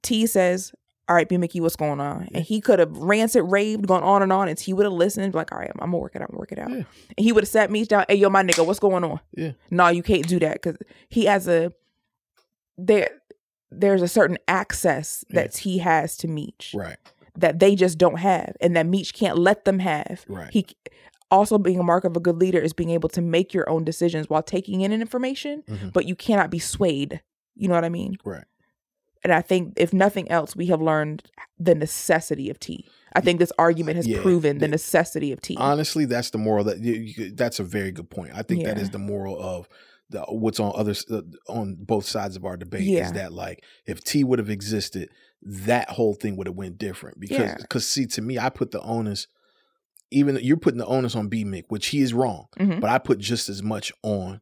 T 0.02 0.26
says, 0.26 0.74
"All 1.10 1.16
right, 1.16 1.28
B 1.28 1.38
Mickey, 1.38 1.60
what's 1.60 1.76
going 1.76 2.00
on?" 2.00 2.30
And 2.34 2.44
he 2.44 2.62
could 2.62 2.80
have 2.80 2.96
rancid, 2.96 3.44
raved, 3.44 3.88
gone 3.88 4.04
on 4.04 4.22
and 4.22 4.32
on, 4.32 4.48
and 4.48 4.58
he 4.60 4.72
would 4.74 4.86
have 4.86 4.94
listened, 4.94 5.34
like, 5.34 5.52
"All 5.52 5.58
right, 5.58 5.70
I'm, 5.74 5.80
I'm 5.82 5.90
gonna 5.92 5.98
work 5.98 6.16
it 6.16 6.22
out, 6.22 6.30
I'm 6.30 6.34
gonna 6.36 6.40
work 6.40 6.52
it 6.52 6.60
out." 6.60 6.70
Yeah. 6.70 6.76
And 7.18 7.24
he 7.26 7.32
would 7.32 7.44
have 7.44 7.50
sat 7.50 7.72
me 7.72 7.84
down, 7.86 8.06
"Hey, 8.08 8.16
yo, 8.16 8.30
my 8.30 8.44
nigga, 8.44 8.66
what's 8.66 8.80
going 8.80 9.04
on?" 9.04 9.20
Yeah. 9.36 9.52
No, 9.72 9.88
you 9.90 10.04
can't 10.04 10.28
do 10.28 10.40
that 10.40 10.54
because 10.62 10.78
he 11.10 11.26
has 11.26 11.48
a 11.48 11.74
there. 12.78 13.10
There's 13.72 14.02
a 14.02 14.08
certain 14.08 14.38
access 14.48 15.24
that 15.30 15.58
he 15.58 15.78
has 15.78 16.18
to 16.18 16.28
Meech 16.28 16.74
Right. 16.76 16.98
that 17.38 17.60
they 17.60 17.76
just 17.76 17.98
don't 18.00 18.18
have, 18.20 18.56
and 18.62 18.76
that 18.76 18.88
Meech 18.88 19.14
can't 19.14 19.38
let 19.38 19.66
them 19.66 19.78
have. 19.80 20.26
Right. 20.28 20.52
He 20.52 20.66
also 21.30 21.60
being 21.60 21.78
a 21.80 21.84
mark 21.84 22.04
of 22.04 22.18
a 22.18 22.20
good 22.20 22.38
leader 22.38 22.58
is 22.60 22.74
being 22.74 22.90
able 22.90 23.10
to 23.10 23.22
make 23.22 23.54
your 23.54 23.70
own 23.70 23.84
decisions 23.84 24.28
while 24.28 24.42
taking 24.42 24.82
in 24.82 24.92
information, 24.92 25.62
Mhm. 25.68 25.94
but 25.94 26.06
you 26.06 26.16
cannot 26.16 26.50
be 26.50 26.58
swayed. 26.58 27.22
You 27.56 27.68
know 27.68 27.76
what 27.76 27.86
I 27.86 27.90
mean? 27.90 28.16
Right. 28.26 28.46
And 29.24 29.34
I 29.34 29.42
think 29.42 29.74
if 29.78 29.94
nothing 29.94 30.30
else, 30.32 30.56
we 30.56 30.68
have 30.68 30.82
learned 30.82 31.24
the 31.58 31.76
necessity 31.76 32.50
of 32.50 32.60
T. 32.60 32.86
I 33.16 33.22
think 33.22 33.40
this 33.40 33.52
argument 33.60 33.98
has 33.98 34.08
Yeah. 34.08 34.22
proven 34.22 34.60
the 34.60 34.68
necessity 34.68 35.32
of 35.32 35.42
T. 35.42 35.56
Honestly, 35.58 36.06
that's 36.06 36.30
the 36.30 36.38
moral. 36.38 36.64
That 36.66 36.80
you, 36.80 36.94
you, 36.94 37.32
that's 37.36 37.60
a 37.60 37.64
very 37.64 37.92
good 37.92 38.10
point. 38.10 38.32
I 38.34 38.44
think 38.44 38.64
that 38.64 38.78
Yeah. 38.78 38.84
is 38.84 38.92
the 38.92 39.00
moral 39.00 39.38
of 39.42 39.68
the 40.10 40.22
what's 40.24 40.60
on 40.60 40.72
other 40.76 40.94
uh, 41.12 41.22
on 41.50 41.76
both 41.80 42.06
sides 42.06 42.36
of 42.36 42.46
our 42.46 42.56
debate. 42.56 42.84
Yeah. 42.84 43.06
Is 43.06 43.12
that 43.14 43.34
like 43.34 43.64
if 43.86 44.04
T 44.04 44.24
would 44.24 44.40
have 44.40 44.50
existed, 44.50 45.10
that 45.42 45.90
whole 45.90 46.14
thing 46.14 46.38
would 46.38 46.48
have 46.48 46.56
went 46.56 46.78
different. 46.78 47.20
Because 47.20 47.56
because 47.62 47.88
see, 47.88 48.06
to 48.08 48.22
me, 48.22 48.38
I 48.40 48.50
put 48.50 48.72
the 48.72 48.82
onus. 48.82 49.28
Even 50.12 50.40
you're 50.42 50.58
putting 50.58 50.80
the 50.80 50.86
onus 50.88 51.16
on 51.16 51.28
B 51.28 51.44
Mick, 51.46 51.66
which 51.68 51.88
he 51.88 52.00
is 52.02 52.14
wrong, 52.14 52.48
Mhm. 52.58 52.80
but 52.82 52.90
I 52.90 52.98
put 53.00 53.20
just 53.20 53.50
as 53.50 53.62
much 53.62 53.92
on 54.02 54.42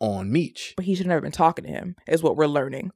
on 0.00 0.30
Meech. 0.30 0.74
but 0.76 0.84
he 0.84 0.94
should 0.94 1.06
have 1.06 1.10
never 1.10 1.22
been 1.22 1.32
talking 1.32 1.64
to 1.64 1.70
him, 1.70 1.96
is 2.06 2.22
what 2.22 2.36
we're 2.36 2.46
learning. 2.46 2.90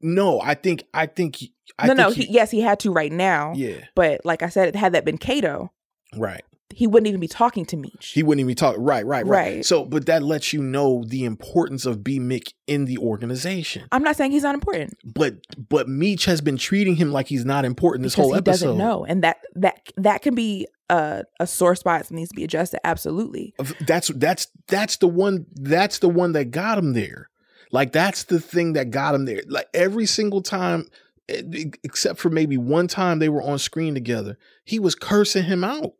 No, 0.00 0.40
I 0.40 0.54
think 0.54 0.84
I 0.94 1.06
think 1.06 1.36
he- 1.36 1.54
I 1.78 1.86
no, 1.86 1.94
think 1.94 1.98
no, 1.98 2.10
he- 2.10 2.24
he, 2.26 2.32
yes, 2.32 2.50
he 2.50 2.60
had 2.60 2.80
to 2.80 2.90
right 2.92 3.12
now. 3.12 3.52
yeah, 3.54 3.76
But 3.94 4.24
like 4.24 4.42
I 4.42 4.48
said, 4.48 4.74
had 4.76 4.92
that 4.92 5.04
been 5.04 5.16
Kato, 5.18 5.72
right. 6.16 6.42
he 6.74 6.86
wouldn't 6.86 7.06
even 7.06 7.20
be 7.20 7.28
talking 7.28 7.64
to 7.66 7.76
Meech. 7.76 8.08
He 8.14 8.22
wouldn't 8.22 8.40
even 8.44 8.54
talk. 8.56 8.74
Right, 8.78 9.06
right, 9.06 9.24
right, 9.26 9.54
Right. 9.54 9.64
So, 9.64 9.84
but 9.84 10.06
that 10.06 10.22
lets 10.22 10.52
you 10.52 10.62
know 10.62 11.04
the 11.06 11.24
importance 11.24 11.86
of 11.86 12.02
B 12.04 12.18
Mick 12.18 12.52
in 12.66 12.84
the 12.86 12.98
organization. 12.98 13.84
I'm 13.92 14.02
not 14.02 14.16
saying 14.16 14.32
he's 14.32 14.42
not 14.42 14.54
important. 14.54 14.94
But 15.04 15.36
but 15.68 15.88
Meech 15.88 16.24
has 16.26 16.40
been 16.40 16.56
treating 16.56 16.96
him 16.96 17.12
like 17.12 17.28
he's 17.28 17.44
not 17.44 17.64
important 17.64 18.02
this 18.04 18.14
because 18.14 18.24
whole 18.24 18.32
he 18.34 18.38
episode. 18.38 18.66
doesn't 18.66 18.78
know, 18.78 19.04
and 19.04 19.22
that 19.22 19.38
that 19.54 19.80
that 19.96 20.22
can 20.22 20.34
be 20.34 20.66
a 20.90 21.24
a 21.40 21.46
sore 21.46 21.74
spot 21.76 22.02
that 22.04 22.14
needs 22.14 22.30
to 22.30 22.36
be 22.36 22.44
adjusted. 22.44 22.80
Absolutely. 22.84 23.54
That's 23.86 24.08
that's 24.08 24.48
that's 24.68 24.96
the 24.98 25.08
one 25.08 25.46
that's 25.54 26.00
the 26.00 26.08
one 26.08 26.32
that 26.32 26.50
got 26.50 26.76
him 26.78 26.92
there. 26.92 27.28
Like 27.72 27.92
that's 27.92 28.24
the 28.24 28.38
thing 28.40 28.74
that 28.74 28.90
got 28.90 29.14
him 29.14 29.24
there. 29.24 29.42
Like 29.48 29.66
every 29.74 30.06
single 30.06 30.42
time, 30.42 30.86
eh, 31.28 31.42
except 31.82 32.18
for 32.20 32.28
maybe 32.30 32.56
one 32.56 32.86
time 32.86 33.18
they 33.18 33.28
were 33.30 33.42
on 33.42 33.58
screen 33.58 33.94
together, 33.94 34.36
he 34.64 34.78
was 34.78 34.94
cursing 34.94 35.44
him 35.44 35.64
out, 35.64 35.92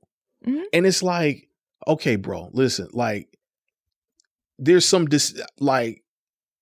Mhm. 0.47 0.63
and 0.73 0.87
it's 0.87 1.03
like, 1.03 1.49
okay, 1.89 2.17
bro, 2.17 2.51
listen, 2.53 2.89
like 2.93 3.29
there's 4.59 4.87
some 4.87 5.07
dis 5.07 5.41
like 5.59 6.05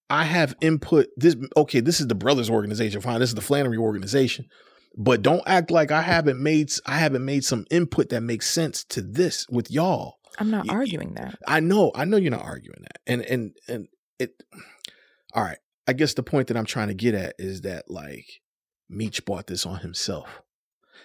I 0.08 0.24
have 0.24 0.54
input. 0.60 1.06
This 1.16 1.36
okay, 1.56 1.80
this 1.80 2.00
is 2.00 2.06
the 2.06 2.14
brothers 2.14 2.50
organization. 2.50 3.00
Fine, 3.00 3.20
this 3.20 3.30
is 3.30 3.34
the 3.34 3.40
Flenory 3.42 3.78
organization. 3.78 4.46
But 4.96 5.22
don't 5.22 5.42
act 5.46 5.70
like 5.70 5.90
I 5.92 6.02
haven't 6.02 6.42
made 6.42 6.72
I 6.86 6.98
haven't 6.98 7.24
made 7.24 7.44
some 7.44 7.64
input 7.70 8.08
that 8.10 8.22
makes 8.22 8.48
sense 8.50 8.84
to 8.84 9.02
this 9.02 9.46
with 9.48 9.70
y'all. 9.70 10.16
I'm 10.38 10.50
not 10.50 10.68
arguing 10.68 11.14
that. 11.14 11.38
I 11.46 11.60
know, 11.60 11.92
I 11.94 12.04
know 12.04 12.16
you're 12.16 12.30
not 12.30 12.42
arguing 12.44 12.82
that. 12.82 13.00
And 13.06 13.22
and 13.22 13.56
and 13.68 13.88
it 14.18 14.42
all 15.34 15.42
right. 15.44 15.58
I 15.86 15.92
guess 15.92 16.14
the 16.14 16.22
point 16.22 16.48
that 16.48 16.56
I'm 16.56 16.66
trying 16.66 16.88
to 16.88 16.94
get 16.94 17.14
at 17.14 17.34
is 17.38 17.62
that 17.62 17.90
like 17.90 18.26
Meech 18.88 19.24
bought 19.24 19.46
this 19.46 19.66
on 19.66 19.80
himself. 19.80 20.42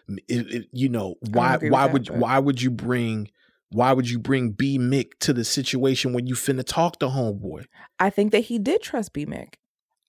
It, 0.08 0.24
it- 0.28 0.68
you 0.72 0.90
know, 0.90 1.16
why 1.32 1.58
why 1.58 1.86
that, 1.88 1.94
would 1.94 2.06
but- 2.08 2.18
why 2.18 2.40
would 2.40 2.62
you 2.62 2.72
bring 2.72 3.30
why 3.72 3.92
would 3.94 4.10
you 4.10 4.20
bring 4.20 4.52
B 4.52 4.78
Mick 4.78 5.12
to 5.22 5.34
the 5.34 5.44
situation 5.44 6.14
when 6.14 6.28
you 6.28 6.36
finna 6.36 6.64
talk 6.64 7.00
to 7.00 7.08
homeboy? 7.08 7.66
I 8.00 8.10
think 8.10 8.32
that 8.32 8.42
he 8.46 8.60
did 8.60 8.82
trust 8.82 9.12
B 9.14 9.26
Mick. 9.26 9.56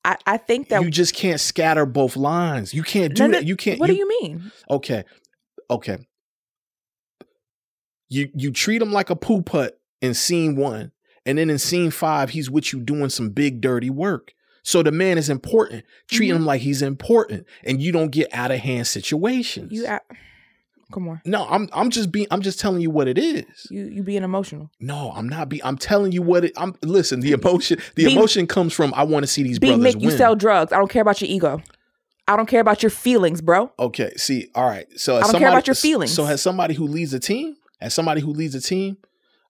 I, 0.05 0.17
I 0.27 0.37
think 0.37 0.69
that 0.69 0.83
you 0.83 0.91
just 0.91 1.15
can't 1.15 1.41
scatter 1.41 1.85
both 1.87 2.17
lines. 2.17 2.73
You 2.73 2.83
can't 2.85 3.15
do 3.15 3.27
No, 3.27 3.33
that. 3.33 3.47
You 3.47 3.57
can't 3.57 3.81
What 3.81 3.89
do 3.89 3.95
you 3.97 4.07
mean? 4.21 4.53
Okay. 4.71 5.05
Okay. 5.69 5.99
You 8.09 8.29
you 8.35 8.53
treat 8.53 8.81
him 8.81 8.93
like 8.93 9.11
a 9.11 9.17
poo 9.17 9.43
putt 9.43 9.81
in 10.01 10.15
scene 10.15 10.55
one, 10.55 10.93
and 11.27 11.37
then 11.37 11.51
in 11.51 11.59
scene 11.59 11.91
five, 11.91 12.31
he's 12.31 12.49
with 12.51 12.73
you 12.73 12.81
doing 12.81 13.11
some 13.11 13.29
big 13.31 13.61
dirty 13.61 13.91
work. 13.91 14.33
So 14.63 14.83
the 14.83 14.91
man 14.93 15.19
is 15.19 15.29
important. 15.29 15.85
Treat 16.09 16.29
Mm-hmm. 16.29 16.37
him 16.39 16.47
like 16.47 16.61
he's 16.63 16.81
important, 16.83 17.47
and 17.65 17.81
you 17.83 17.93
don't 17.93 18.11
get 18.11 18.29
out 18.33 18.51
of 18.51 18.59
hand 18.61 18.87
situations. 18.87 19.71
You, 19.73 19.87
come 20.93 21.09
on. 21.09 21.21
no, 21.25 21.47
I'm 21.49 21.69
I'm 21.73 21.91
just 21.91 22.11
being 22.13 22.27
I'm 22.31 22.43
just 22.43 22.59
telling 22.61 22.81
you 22.81 22.91
what 22.91 23.09
it 23.09 23.19
is. 23.19 23.67
You 23.71 23.85
you 23.87 24.03
being 24.03 24.23
emotional. 24.23 24.71
No, 24.81 25.13
I'm 25.15 25.29
not 25.29 25.49
be 25.49 25.63
I'm 25.65 25.77
telling 25.79 26.13
you 26.13 26.23
what 26.23 26.45
it 26.45 26.53
I'm 26.57 26.75
listen, 26.83 27.21
the 27.21 27.33
emotion 27.33 27.79
the 27.97 28.13
emotion 28.13 28.47
comes 28.47 28.73
from 28.73 28.93
I 28.95 29.03
want 29.05 29.23
to 29.25 29.27
see 29.27 29.43
these 29.43 29.59
brothers 29.59 29.95
Mick, 29.95 30.01
you 30.01 30.11
sell 30.11 30.35
drugs. 30.37 30.73
I 30.73 30.79
don't 30.79 30.91
care 30.91 31.03
about 31.03 31.21
your 31.21 31.31
ego. 31.31 31.61
I 32.29 32.37
don't 32.37 32.47
care 32.47 32.61
about 32.61 32.83
your 32.83 32.91
feelings, 32.91 33.41
bro. 33.41 33.71
okay, 33.79 34.11
see, 34.17 34.51
all 34.57 34.67
right. 34.67 34.87
So 34.99 35.17
I 35.17 35.23
don't 35.23 35.39
care 35.39 35.49
about 35.49 35.69
your 35.69 35.77
feelings. 35.77 36.13
So 36.13 36.27
as 36.27 36.43
somebody 36.43 36.75
who 36.75 36.89
leads 36.89 37.15
a 37.15 37.21
team, 37.21 37.55
as 37.81 37.95
somebody 37.95 38.21
who 38.21 38.33
leads 38.33 38.57
a 38.57 38.61
team, 38.61 38.97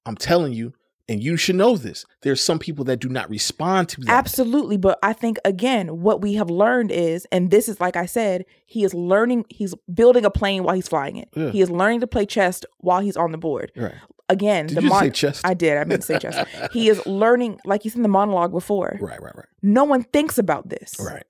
I'm 0.05 0.15
telling 0.15 0.53
you, 0.53 0.75
and 1.09 1.23
you 1.23 1.37
should 1.37 1.57
know 1.57 1.77
this. 1.77 2.05
There's 2.23 2.41
some 2.41 2.59
people 2.59 2.85
that 2.87 2.99
do 2.99 3.09
not 3.09 3.31
respond 3.31 3.89
to 3.91 4.01
that. 4.03 4.11
Absolutely. 4.11 4.77
But 4.77 4.99
I 5.03 5.13
think, 5.13 5.39
again, 5.45 6.01
what 6.01 6.21
we 6.21 6.35
have 6.35 6.51
learned 6.51 6.91
is, 6.91 7.27
and 7.31 7.51
this 7.51 7.69
is 7.69 7.81
like 7.81 7.97
I 7.97 8.07
said, 8.07 8.45
he 8.67 8.83
is 8.83 8.93
learning, 8.93 9.45
he's 9.49 9.75
building 9.93 10.25
a 10.25 10.31
plane 10.31 10.65
while 10.65 10.75
he's 10.75 10.89
flying 10.89 11.17
it. 11.17 11.29
Yeah. 11.35 11.51
He 11.51 11.61
is 11.61 11.71
learning 11.71 12.01
to 12.01 12.07
play 12.07 12.27
chess 12.27 12.63
while 12.79 13.01
he's 13.01 13.17
on 13.17 13.31
the 13.33 13.39
board. 13.39 13.71
Right. 13.77 13.95
Again, 14.29 14.67
Did 14.67 14.79
the 14.79 14.83
you 14.83 14.89
mon- 14.89 15.01
say 15.05 15.11
chess? 15.11 15.41
I 15.45 15.55
did. 15.55 15.79
I 15.79 15.85
meant 15.85 16.03
to 16.03 16.07
say 16.07 16.19
chess. 16.19 16.45
he 16.73 16.89
is 16.89 17.05
learning, 17.07 17.61
like 17.65 17.85
you 17.85 17.91
said 17.93 17.99
in 17.99 18.03
the 18.03 18.09
monologue 18.09 18.51
before. 18.51 18.99
Right, 19.01 19.23
right, 19.23 19.37
right. 19.37 19.47
No 19.63 19.85
one 19.85 20.03
thinks 20.03 20.37
about 20.39 20.69
this. 20.69 20.97
Right. 20.99 21.23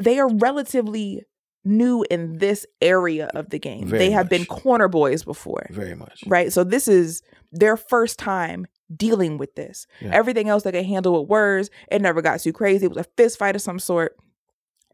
They 0.00 0.18
are 0.18 0.28
relatively 0.36 1.24
new 1.64 2.04
in 2.10 2.38
this 2.38 2.66
area 2.80 3.30
of 3.34 3.50
the 3.50 3.58
game. 3.58 3.86
Very 3.86 4.06
they 4.06 4.10
have 4.10 4.26
much. 4.26 4.30
been 4.30 4.46
corner 4.46 4.88
boys 4.88 5.22
before. 5.24 5.66
Very 5.70 5.94
much. 5.94 6.24
right? 6.26 6.52
So 6.52 6.64
this 6.64 6.88
is 6.88 7.22
their 7.52 7.76
first 7.76 8.18
time 8.18 8.66
dealing 8.96 9.38
with 9.38 9.54
this. 9.54 9.86
Yeah. 10.00 10.10
Everything 10.12 10.48
else 10.48 10.62
they 10.62 10.72
could 10.72 10.84
handle 10.86 11.20
with 11.20 11.28
words. 11.28 11.70
It 11.90 12.02
never 12.02 12.22
got 12.22 12.40
too 12.40 12.52
crazy. 12.52 12.86
It 12.86 12.90
was 12.94 12.98
a 13.06 13.10
fist 13.16 13.38
fight 13.38 13.56
of 13.56 13.62
some 13.62 13.78
sort. 13.78 14.16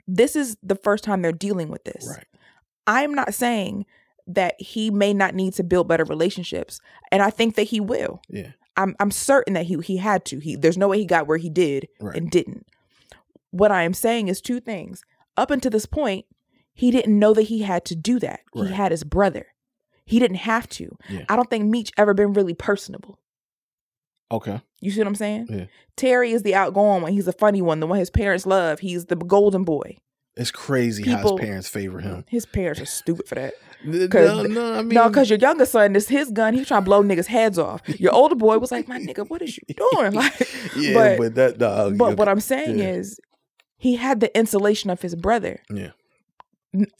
This 0.07 0.37
is 0.37 0.57
the 0.63 0.75
first 0.77 1.05
time 1.05 1.23
they're 1.23 1.33
dealing 1.33 1.69
with 1.69 1.85
this. 1.85 2.07
Right. 2.09 2.27
I'm 2.87 3.15
not 3.15 3.35
saying 3.35 3.85
that 4.27 4.55
he 4.61 4.91
may 4.91 5.13
not 5.15 5.35
need 5.35 5.55
to 5.55 5.63
build 5.65 5.89
better 5.89 6.05
relationships, 6.05 6.81
and 7.13 7.23
I 7.23 7.31
think 7.31 7.55
that 7.57 7.65
he 7.65 7.81
will. 7.81 8.21
Yeah. 8.29 8.53
I'm 8.77 8.95
I'm 9.01 9.11
certain 9.11 9.55
that 9.55 9.67
he 9.67 9.77
he 9.81 9.97
had 9.97 10.25
to. 10.27 10.39
He 10.39 10.55
there's 10.57 10.79
no 10.79 10.89
way 10.89 10.99
he 10.99 11.05
got 11.05 11.27
where 11.27 11.39
he 11.39 11.51
did 11.51 11.89
Right. 12.01 12.17
and 12.17 12.31
didn't. 12.31 12.67
What 13.51 13.73
I 13.73 13.83
am 13.83 13.95
saying 13.95 14.29
is 14.29 14.41
two 14.41 14.61
things. 14.61 15.03
Up 15.37 15.51
until 15.51 15.71
this 15.71 15.87
point, 15.87 16.27
he 16.75 16.91
didn't 16.91 17.19
know 17.19 17.35
that 17.35 17.43
he 17.43 17.63
had 17.63 17.85
to 17.87 17.97
do 17.97 18.19
that. 18.21 18.41
Right. 18.55 18.69
He 18.69 18.75
had 18.75 18.93
his 18.93 19.05
brother. 19.05 19.47
He 20.05 20.19
didn't 20.19 20.37
have 20.39 20.69
to. 20.71 20.97
Yeah. 21.11 21.25
I 21.29 21.37
don't 21.37 21.51
think 21.51 21.67
Meech 21.67 21.91
ever 21.99 22.15
been 22.15 22.33
really 22.33 22.55
personable. 22.55 23.19
Okay. 24.31 24.61
You 24.81 24.91
see 24.91 25.01
what 25.01 25.07
I'm 25.09 25.15
saying? 25.15 25.47
Yeah. 25.51 25.65
Terry 25.97 26.33
is 26.33 26.43
the 26.43 26.55
outgoing 26.55 27.03
one. 27.03 27.13
He's 27.13 27.25
the 27.25 27.33
funny 27.33 27.63
one, 27.63 27.81
the 27.81 27.87
one 27.87 27.99
his 27.99 28.11
parents 28.11 28.47
love. 28.47 28.81
He's 28.81 29.07
the 29.07 29.17
golden 29.17 29.65
boy. 29.65 29.99
It's 30.37 30.51
crazy 30.53 31.09
how 31.11 31.19
his 31.23 31.33
parents 31.33 31.69
favor 31.69 31.99
him. 31.99 32.25
His 32.29 32.47
parents 32.47 32.81
are 32.81 32.87
stupid 32.87 33.27
for 33.27 33.35
that. 33.35 33.55
No, 33.85 34.07
Cause 34.09 34.49
no, 34.49 34.75
I 34.75 34.83
mean, 34.83 34.89
no, 34.91 35.09
because 35.09 35.29
your 35.31 35.39
younger 35.39 35.67
son, 35.67 35.97
is 35.97 36.09
his 36.09 36.31
gun. 36.31 36.55
He 36.55 36.65
trying 36.65 36.83
to 36.83 36.85
blow 36.85 37.03
niggas' 37.03 37.27
heads 37.27 37.59
off. 37.59 37.81
Your 37.89 38.13
older 38.13 38.35
boy 38.37 38.59
was 38.59 38.71
like, 38.71 38.87
"My 38.89 38.99
nigga, 39.01 39.29
what 39.29 39.41
is 39.43 39.57
you 39.59 39.75
doing?" 39.93 40.13
Like, 40.19 40.49
yeah, 40.77 40.95
but 40.95 41.19
but, 41.19 41.35
that, 41.37 41.59
dog. 41.59 41.99
but 41.99 42.17
what 42.17 42.29
I'm 42.29 42.41
saying 42.41 42.79
Yeah. 42.79 42.91
is, 42.91 43.19
he 43.77 43.97
had 43.97 44.21
the 44.21 44.37
insulation 44.37 44.91
of 44.91 45.01
his 45.03 45.15
brother. 45.17 45.61
yeah, 45.71 45.91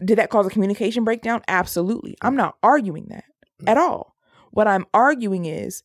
Did 0.05 0.19
that 0.19 0.31
cause 0.31 0.47
a 0.47 0.51
communication 0.51 1.05
breakdown? 1.05 1.43
Absolutely. 1.49 2.17
I'm 2.23 2.37
not 2.37 2.57
arguing 2.63 3.07
that 3.11 3.25
at 3.67 3.77
all. 3.77 4.15
What 4.51 4.67
I'm 4.67 4.87
arguing 4.95 5.45
is, 5.45 5.83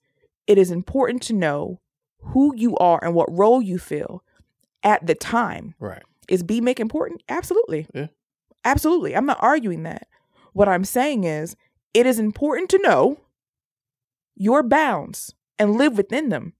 it 0.48 0.58
is 0.58 0.72
important 0.72 1.22
to 1.24 1.34
know 1.34 1.80
who 2.20 2.56
you 2.56 2.78
are 2.78 3.04
and 3.04 3.14
what 3.14 3.38
role 3.38 3.62
you 3.62 3.78
fill 3.78 4.24
at 4.84 5.06
the 5.06 5.16
time. 5.16 5.76
right. 5.80 6.04
Is 6.30 6.42
B 6.42 6.62
Mick 6.62 6.80
important? 6.80 7.22
Absolutely. 7.28 7.86
Yeah. 7.94 8.08
Absolutely. 8.64 9.14
I'm 9.14 9.26
not 9.26 9.42
arguing 9.42 9.84
that. 9.84 10.08
What 10.54 10.70
I'm 10.70 10.86
saying 10.86 11.26
is 11.26 11.58
it 11.94 12.06
is 12.06 12.18
important 12.18 12.70
to 12.70 12.82
know 12.82 13.20
your 14.36 14.64
bounds 14.64 15.34
and 15.60 15.76
live 15.76 15.98
within 15.98 16.30
them. 16.30 16.54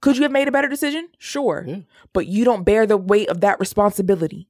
Could 0.00 0.16
you 0.16 0.22
have 0.22 0.32
made 0.32 0.46
a 0.46 0.52
better 0.52 0.68
decision? 0.68 1.08
Sure. 1.18 1.64
Yeah. 1.66 1.78
But 2.12 2.28
you 2.28 2.44
don't 2.44 2.64
bear 2.64 2.86
the 2.86 2.96
weight 2.96 3.28
of 3.28 3.40
that 3.40 3.58
responsibility. 3.58 4.48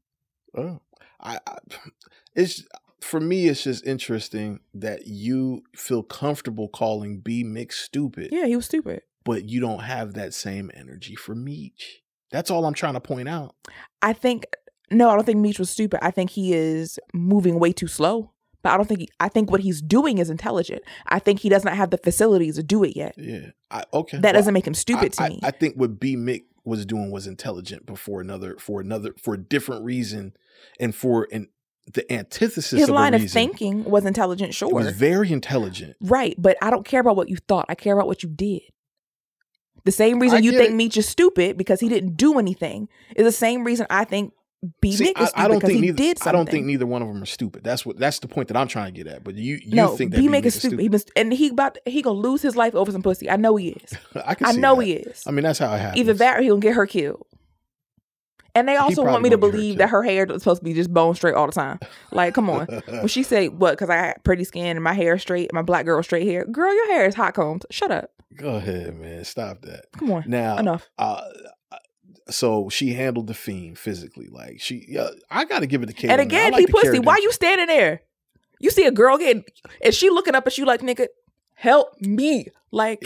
Oh, 0.54 0.80
I, 1.20 1.38
I, 1.46 1.56
it's 2.34 2.64
for 3.06 3.20
me. 3.20 3.46
It's 3.46 3.62
just 3.64 3.86
interesting 3.86 4.60
that 4.74 5.06
you 5.06 5.62
feel 5.74 6.02
comfortable 6.02 6.68
calling 6.68 7.20
B 7.20 7.44
Mick 7.44 7.72
stupid, 7.72 8.28
Yeah, 8.32 8.46
he 8.46 8.56
was 8.56 8.66
stupid. 8.66 9.02
but 9.24 9.44
you 9.48 9.60
don't 9.60 9.80
have 9.80 10.14
that 10.14 10.34
same 10.34 10.70
energy 10.74 11.14
for 11.14 11.34
Meech. 11.34 12.02
That's 12.30 12.50
all 12.50 12.64
I'm 12.66 12.74
trying 12.74 12.94
to 12.94 13.00
point 13.00 13.28
out. 13.28 13.54
I 14.02 14.12
think 14.12 14.46
no, 14.90 15.08
I 15.10 15.14
don't 15.14 15.24
think 15.24 15.38
Meech 15.38 15.58
was 15.58 15.70
stupid. 15.70 15.98
I 16.04 16.10
think 16.10 16.30
he 16.30 16.52
is 16.52 16.98
moving 17.14 17.58
way 17.58 17.72
too 17.72 17.88
slow. 17.88 18.32
But 18.62 18.72
I 18.72 18.76
don't 18.78 18.86
think 18.86 19.00
he, 19.00 19.08
I 19.20 19.28
think 19.28 19.50
what 19.50 19.60
he's 19.60 19.80
doing 19.80 20.18
is 20.18 20.28
intelligent. 20.28 20.82
I 21.06 21.20
think 21.20 21.38
he 21.40 21.48
does 21.48 21.64
not 21.64 21.76
have 21.76 21.90
the 21.90 21.98
facilities 21.98 22.56
to 22.56 22.64
do 22.64 22.82
it 22.82 22.96
yet. 22.96 23.14
Yeah. 23.16 23.50
I, 23.70 23.84
okay. 23.92 24.16
That 24.18 24.24
Well, 24.24 24.32
doesn't 24.40 24.54
make 24.54 24.66
him 24.66 24.74
stupid 24.74 25.14
I, 25.18 25.28
to 25.28 25.34
me. 25.34 25.40
I, 25.42 25.48
I 25.48 25.50
think 25.52 25.74
what 25.76 26.00
B 26.00 26.16
Mick 26.16 26.44
was 26.64 26.84
doing 26.84 27.12
was 27.12 27.28
intelligent 27.28 27.86
before 27.86 28.20
another 28.20 28.56
for 28.58 28.80
another 28.80 29.14
for 29.22 29.34
a 29.34 29.38
different 29.38 29.84
reason 29.84 30.32
and 30.80 30.94
for 30.96 31.28
an 31.30 31.48
the 31.92 32.10
antithesis 32.12 32.70
His 32.70 32.88
of 32.88 32.94
line 32.94 33.14
of 33.14 33.30
thinking 33.30 33.84
was 33.84 34.04
intelligent, 34.04 34.50
It 34.50 34.54
sure. 34.54 34.68
was 34.72 34.90
very 34.90 35.30
intelligent. 35.32 35.96
Right, 36.00 36.34
but 36.38 36.56
I 36.60 36.70
don't 36.70 36.84
care 36.84 37.00
about 37.00 37.16
what 37.16 37.28
you 37.28 37.36
thought. 37.48 37.66
I 37.68 37.74
care 37.74 37.94
about 37.94 38.06
what 38.06 38.22
you 38.22 38.28
did. 38.28 38.62
The 39.84 39.92
same 39.92 40.18
reason 40.18 40.38
I 40.38 40.40
you 40.40 40.50
think 40.52 40.70
it. 40.70 40.74
Meech 40.74 40.96
is 40.96 41.08
stupid 41.08 41.56
because 41.56 41.78
he 41.78 41.88
didn't 41.88 42.16
do 42.16 42.38
anything 42.40 42.88
is 43.14 43.24
the 43.24 43.30
same 43.32 43.62
reason 43.64 43.86
I 43.88 44.04
think 44.04 44.32
B 44.80 44.90
See, 44.92 45.04
Nick 45.04 45.18
is 45.20 45.26
I, 45.26 45.28
stupid 45.28 45.40
I 45.44 45.48
don't 45.48 45.56
because 45.58 45.68
think 45.68 45.80
he 45.80 45.86
neither. 45.86 45.96
did 45.96 46.18
I 46.26 46.32
don't 46.32 46.48
think 46.48 46.66
neither 46.66 46.86
one 46.86 47.02
of 47.02 47.08
them 47.08 47.22
are 47.22 47.26
stupid. 47.26 47.62
That's 47.62 47.86
what. 47.86 47.98
That's 47.98 48.18
the 48.18 48.26
point 48.26 48.48
that 48.48 48.56
I'm 48.56 48.66
trying 48.66 48.92
to 48.92 49.04
get 49.04 49.06
at. 49.06 49.22
But 49.22 49.36
you, 49.36 49.60
you 49.62 49.76
no, 49.76 49.88
think 49.96 50.10
that 50.10 50.18
B 50.18 50.28
Mick 50.28 50.44
is 50.44 50.56
stupid. 50.56 50.80
He 50.80 50.88
been, 50.88 51.02
and 51.14 51.32
he 51.32 51.48
about 51.50 51.78
he 51.86 52.02
gonna 52.02 52.18
lose 52.18 52.42
his 52.42 52.56
life 52.56 52.74
over 52.74 52.90
some 52.90 53.02
pussy. 53.02 53.30
I 53.30 53.36
know 53.36 53.54
he 53.54 53.68
is. 53.68 53.92
I 54.26 54.34
can. 54.34 54.46
I 54.48 54.52
know 54.52 54.76
that. 54.76 54.84
he 54.86 54.92
is. 54.94 55.22
I 55.26 55.30
mean, 55.30 55.44
that's 55.44 55.60
how 55.60 55.72
it 55.72 55.78
happens. 55.78 56.00
Either 56.00 56.14
that 56.14 56.38
or 56.38 56.42
he 56.42 56.48
gonna 56.48 56.60
get 56.60 56.74
her 56.74 56.86
killed. 56.86 57.24
And 58.56 58.66
they 58.66 58.76
also 58.76 59.04
want 59.04 59.22
me 59.22 59.28
to 59.30 59.36
gonna 59.36 59.46
get 59.52 59.52
her 59.54 59.58
believe 59.58 59.78
that 59.78 59.90
her 59.90 60.02
hair 60.02 60.24
is 60.24 60.42
supposed 60.42 60.60
to 60.60 60.64
be 60.64 60.72
just 60.72 60.92
bone 60.92 61.14
straight 61.14 61.34
all 61.34 61.46
the 61.46 61.52
time. 61.52 61.78
Like, 62.10 62.34
come 62.34 62.48
on. 62.48 62.66
when 62.86 63.08
she 63.08 63.22
say 63.22 63.48
what? 63.48 63.72
Because 63.72 63.90
I 63.90 63.96
had 63.96 64.24
pretty 64.24 64.44
skin 64.44 64.76
and 64.76 64.82
my 64.82 64.94
hair 64.94 65.18
straight, 65.18 65.50
and 65.50 65.52
my 65.54 65.62
black 65.62 65.84
girl 65.84 66.02
straight 66.02 66.26
hair. 66.26 66.44
Girl, 66.46 66.74
your 66.74 66.86
hair 66.92 67.06
is 67.06 67.14
hot 67.14 67.34
combed. 67.34 67.66
Shut 67.70 67.90
up. 67.90 68.10
Go 68.34 68.54
ahead, 68.54 68.96
man. 68.96 69.24
Stop 69.24 69.62
that. 69.62 69.84
Come 69.98 70.10
on. 70.10 70.24
Now, 70.26 70.56
Enough. 70.58 70.88
Uh, 70.98 71.20
so 72.28 72.68
she 72.68 72.94
handled 72.94 73.26
the 73.26 73.34
fiend 73.34 73.78
physically. 73.78 74.28
Like 74.28 74.60
she, 74.60 74.84
yeah, 74.88 75.10
I 75.30 75.44
got 75.44 75.60
to 75.60 75.66
give 75.66 75.82
it 75.82 75.86
to 75.86 75.92
Kate. 75.92 76.10
And 76.10 76.20
again, 76.20 76.52
he 76.54 76.66
pussy. 76.66 76.98
Why 76.98 77.18
you 77.18 77.32
standing 77.32 77.66
there? 77.66 78.00
You 78.58 78.70
see 78.70 78.86
a 78.86 78.90
girl 78.90 79.18
getting, 79.18 79.44
and 79.84 79.92
she 79.94 80.08
looking 80.10 80.34
up 80.34 80.46
at 80.46 80.56
you 80.56 80.64
like, 80.64 80.80
nigga, 80.80 81.08
help 81.54 82.00
me. 82.00 82.48
Like, 82.70 83.04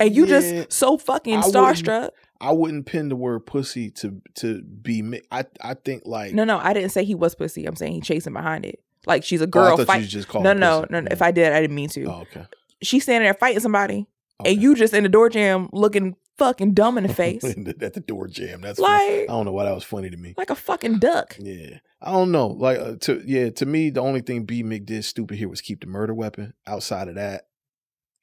and 0.00 0.14
you 0.14 0.26
Yeah. 0.26 0.40
just 0.40 0.72
so 0.72 0.98
fucking 0.98 1.40
starstruck. 1.42 2.10
I 2.44 2.52
wouldn't 2.52 2.86
pin 2.86 3.08
the 3.08 3.16
word 3.16 3.46
pussy 3.46 3.90
to 3.92 4.20
to 4.36 4.62
be. 4.62 5.02
mi- 5.02 5.22
I 5.30 5.44
I 5.60 5.74
think 5.74 6.02
like 6.04 6.34
No, 6.34 6.44
no, 6.44 6.58
I 6.58 6.72
didn't 6.72 6.90
say 6.90 7.04
he 7.04 7.14
was 7.14 7.34
pussy. 7.34 7.64
I'm 7.66 7.76
saying 7.76 7.92
he 7.94 8.00
chasing 8.00 8.32
behind 8.32 8.64
it. 8.66 8.80
Like 9.06 9.24
she's 9.24 9.40
a 9.40 9.44
Oh, 9.44 9.48
I 9.48 9.50
girl 9.50 9.78
you 9.78 9.84
fight. 9.84 10.04
just 10.08 10.28
called 10.28 10.44
no, 10.44 10.52
no, 10.52 10.86
no, 10.90 11.00
no. 11.00 11.08
If 11.10 11.22
I 11.22 11.30
did, 11.30 11.52
I 11.52 11.60
didn't 11.60 11.76
mean 11.76 11.88
to. 11.90 12.04
Oh, 12.04 12.20
okay. 12.22 12.44
She's 12.82 13.02
standing 13.04 13.24
there 13.26 13.34
fighting 13.34 13.60
somebody, 13.60 14.06
okay. 14.40 14.52
and 14.52 14.62
you 14.62 14.74
just 14.74 14.92
in 14.94 15.02
the 15.04 15.08
door 15.08 15.28
jam 15.30 15.68
looking 15.72 16.16
fucking 16.36 16.74
dumb 16.74 16.98
in 16.98 17.06
the 17.06 17.12
face, 17.14 17.44
at 17.80 17.94
the 17.94 18.00
door 18.06 18.26
jam. 18.26 18.60
That's 18.60 18.78
Like- 18.78 19.00
funny. 19.00 19.22
I 19.22 19.26
don't 19.26 19.44
know 19.46 19.52
why 19.52 19.64
that 19.64 19.74
was 19.74 19.84
funny 19.84 20.10
to 20.10 20.16
me. 20.16 20.34
like 20.36 20.50
a 20.50 20.54
fucking 20.54 20.98
duck. 20.98 21.36
Yeah, 21.38 21.78
I 22.02 22.12
don't 22.12 22.32
know. 22.32 22.48
Like 22.48 22.78
uh, 22.78 22.96
to 23.02 23.22
yeah, 23.24 23.50
to 23.50 23.66
me, 23.66 23.90
the 23.90 24.00
only 24.00 24.20
thing 24.20 24.44
B 24.44 24.62
Mick 24.62 24.84
did 24.86 25.04
stupid 25.04 25.38
here 25.38 25.48
was 25.48 25.60
keep 25.60 25.80
the 25.80 25.86
murder 25.86 26.12
weapon. 26.14 26.52
Outside 26.66 27.08
of 27.08 27.14
that, 27.14 27.46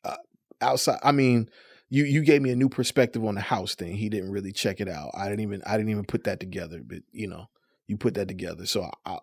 uh, 0.04 0.18
outside, 0.62 1.00
I 1.04 1.12
mean, 1.12 1.50
you 1.92 2.06
you 2.06 2.24
gave 2.24 2.42
me 2.42 2.50
a 2.50 2.56
new 2.56 2.70
perspective 2.70 3.24
on 3.24 3.36
the 3.36 3.42
house 3.42 3.76
thing. 3.76 3.96
He 3.96 4.10
didn't 4.10 4.32
really 4.32 4.54
check 4.54 4.80
it 4.80 4.88
out. 4.88 5.12
I 5.14 5.26
didn't 5.26 5.42
even 5.42 5.62
I 5.68 5.76
didn't 5.78 5.92
even 5.92 6.06
put 6.06 6.24
that 6.24 6.40
together. 6.40 6.82
But 6.84 7.00
you 7.12 7.28
know, 7.28 7.50
you 7.86 7.98
put 7.98 8.14
that 8.16 8.30
together. 8.30 8.66
So 8.66 8.90
I, 9.06 9.12
I 9.12 9.20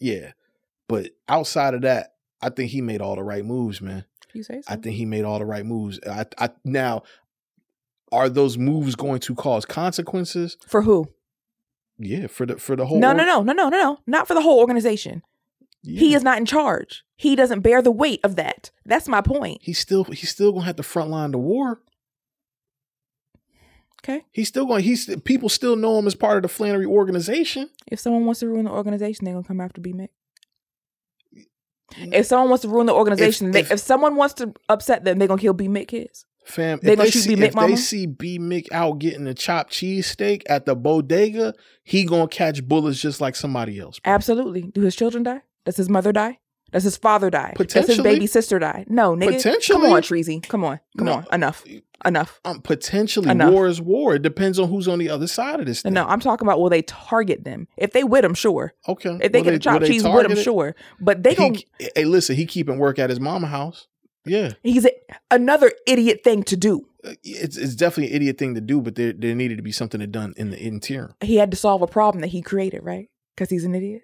yeah, 0.00 0.32
but 0.88 1.10
outside 1.28 1.74
of 1.74 1.82
that, 1.82 2.14
I 2.42 2.50
think 2.50 2.72
he 2.72 2.82
made 2.82 3.00
all 3.00 3.14
the 3.14 3.22
right 3.22 3.44
moves, 3.44 3.80
man. 3.80 4.04
You 4.34 4.42
say 4.42 4.60
so? 4.62 4.72
I 4.72 4.76
think 4.76 4.96
he 4.96 5.06
made 5.06 5.24
all 5.24 5.38
the 5.38 5.46
right 5.46 5.64
moves. 5.64 6.00
I, 6.06 6.26
I 6.36 6.50
now. 6.64 7.04
Are 8.10 8.30
those 8.30 8.56
moves 8.56 8.94
going 8.94 9.20
to 9.20 9.34
cause 9.34 9.66
consequences? 9.66 10.56
For 10.66 10.80
who? 10.80 11.08
Yeah, 11.98 12.26
for 12.26 12.46
the 12.46 12.56
for 12.56 12.74
the 12.74 12.86
whole. 12.86 12.98
No, 12.98 13.12
no, 13.12 13.24
no, 13.24 13.42
no, 13.42 13.52
no, 13.52 13.68
no, 13.68 13.78
no. 13.78 13.98
Not 14.06 14.26
for 14.26 14.34
the 14.34 14.40
whole 14.40 14.58
organization. 14.58 15.22
He 15.82 16.14
is 16.14 16.22
not 16.22 16.38
in 16.38 16.46
charge. 16.46 17.04
He 17.16 17.36
doesn't 17.36 17.60
bear 17.60 17.80
the 17.80 17.92
weight 17.92 18.20
of 18.24 18.36
that. 18.36 18.70
That's 18.84 19.08
my 19.08 19.20
point. 19.20 19.60
he's 19.62 19.78
still 19.78 20.04
he's 20.04 20.30
still 20.30 20.52
gonna 20.52 20.64
have 20.64 20.76
to 20.76 20.82
frontline 20.82 21.32
the 21.32 21.38
war. 21.38 21.80
Okay. 24.04 24.24
He's 24.32 24.48
still 24.48 24.64
going. 24.66 24.84
He's 24.84 25.14
people 25.24 25.48
still 25.48 25.76
know 25.76 25.98
him 25.98 26.06
as 26.06 26.14
part 26.14 26.36
of 26.36 26.42
the 26.42 26.48
Flenory 26.48 26.86
organization. 26.86 27.68
If 27.90 27.98
someone 28.00 28.24
wants 28.26 28.40
to 28.40 28.48
ruin 28.48 28.64
the 28.64 28.70
organization, 28.70 29.24
they're 29.24 29.34
gonna 29.34 29.46
come 29.46 29.60
after 29.60 29.80
B 29.80 29.92
Mick. 29.92 30.08
Mm. 31.94 32.12
If 32.14 32.26
someone 32.26 32.48
wants 32.50 32.62
to 32.62 32.68
ruin 32.68 32.86
the 32.86 32.94
organization, 32.94 33.48
If- 33.48 33.52
they, 33.52 33.60
if- 33.60 33.72
if 33.72 33.80
someone 33.80 34.16
wants 34.16 34.34
to 34.34 34.52
upset 34.68 35.04
them, 35.04 35.18
they're 35.18 35.28
gonna 35.28 35.40
kill 35.40 35.54
B 35.54 35.68
Mick 35.68 35.88
kids. 35.88 36.26
Fam, 36.44 36.78
They 36.82 36.92
if 36.92 36.96
gonna 36.96 37.06
they, 37.06 37.10
shoot 37.10 37.20
see, 37.24 37.34
B. 37.34 37.42
Mick, 37.42 37.48
if 37.48 37.54
they 37.54 37.76
see 37.76 38.06
B 38.06 38.38
Mick 38.38 38.68
out 38.72 38.98
getting 39.00 39.26
a 39.26 39.34
chopped 39.34 39.70
cheesesteak 39.72 40.42
at 40.48 40.64
the 40.64 40.74
bodega, 40.74 41.52
he 41.82 42.04
gonna 42.04 42.26
catch 42.28 42.66
bullets 42.66 43.00
just 43.00 43.20
like 43.20 43.36
somebody 43.36 43.78
else. 43.78 43.98
bro. 43.98 44.12
Absolutely. 44.14 44.62
Do 44.62 44.80
his 44.82 44.96
children 44.96 45.24
die? 45.24 45.42
Does 45.66 45.76
his 45.76 45.90
mother 45.90 46.10
die? 46.12 46.38
Does 46.72 46.84
his 46.84 46.96
father 46.96 47.30
die? 47.30 47.54
Does 47.56 47.86
his 47.86 48.00
baby 48.00 48.26
sister 48.26 48.58
die? 48.58 48.84
No, 48.88 49.16
nigga. 49.16 49.66
Come 49.68 49.84
on, 49.86 50.02
Treasy. 50.02 50.40
Come 50.46 50.64
on. 50.64 50.80
Come 50.96 51.06
No. 51.06 51.12
on. 51.14 51.26
Enough. 51.32 51.64
Enough. 52.04 52.40
Um, 52.44 52.60
potentially, 52.60 53.28
Enough. 53.28 53.52
war 53.52 53.66
is 53.66 53.80
war. 53.80 54.14
It 54.14 54.22
depends 54.22 54.58
on 54.58 54.68
who's 54.68 54.86
on 54.86 54.98
the 55.00 55.08
other 55.10 55.26
side 55.26 55.58
of 55.58 55.66
this 55.66 55.82
thing. 55.82 55.94
No, 55.94 56.04
I'm 56.06 56.20
talking 56.20 56.46
about 56.46 56.60
will 56.60 56.70
they 56.70 56.82
target 56.82 57.42
them? 57.44 57.66
If 57.76 57.92
they 57.92 58.04
with 58.04 58.22
them, 58.22 58.34
sure. 58.34 58.74
okay. 58.86 59.18
If 59.20 59.32
they 59.32 59.38
Will 59.40 59.44
get 59.44 59.50
a 59.50 59.52
will 59.54 59.58
chopped 59.58 59.86
cheese 59.86 60.04
with 60.04 60.28
them, 60.28 60.36
sure. 60.36 60.76
But 61.00 61.22
they 61.24 61.30
He- 61.30 61.36
going 61.36 61.62
hey, 61.96 62.04
listen, 62.04 62.36
he 62.36 62.46
keeping 62.46 62.78
work 62.78 62.98
at 63.00 63.10
his 63.10 63.18
mama 63.18 63.48
house. 63.48 63.88
Yeah, 64.24 64.52
he's 64.62 64.84
a, 64.84 64.90
another 65.30 65.72
idiot 65.86 66.20
thing 66.22 66.42
to 66.44 66.56
do. 66.56 66.86
Uh, 67.02 67.14
it's 67.24 67.56
it's 67.56 67.74
definitely 67.74 68.10
an 68.10 68.16
idiot 68.16 68.38
thing 68.38 68.54
to 68.56 68.60
do, 68.60 68.80
but 68.82 68.94
there 68.94 69.12
there 69.12 69.34
needed 69.34 69.56
to 69.56 69.62
be 69.62 69.72
something 69.72 69.98
done 70.10 70.34
in 70.36 70.50
the 70.50 70.62
interior. 70.62 71.14
He 71.22 71.36
had 71.36 71.50
to 71.50 71.56
solve 71.56 71.80
a 71.82 71.86
problem 71.86 72.20
that 72.20 72.28
he 72.28 72.42
created, 72.42 72.82
right? 72.84 73.08
Because 73.34 73.48
he's 73.50 73.64
an 73.64 73.74
idiot. 73.74 74.02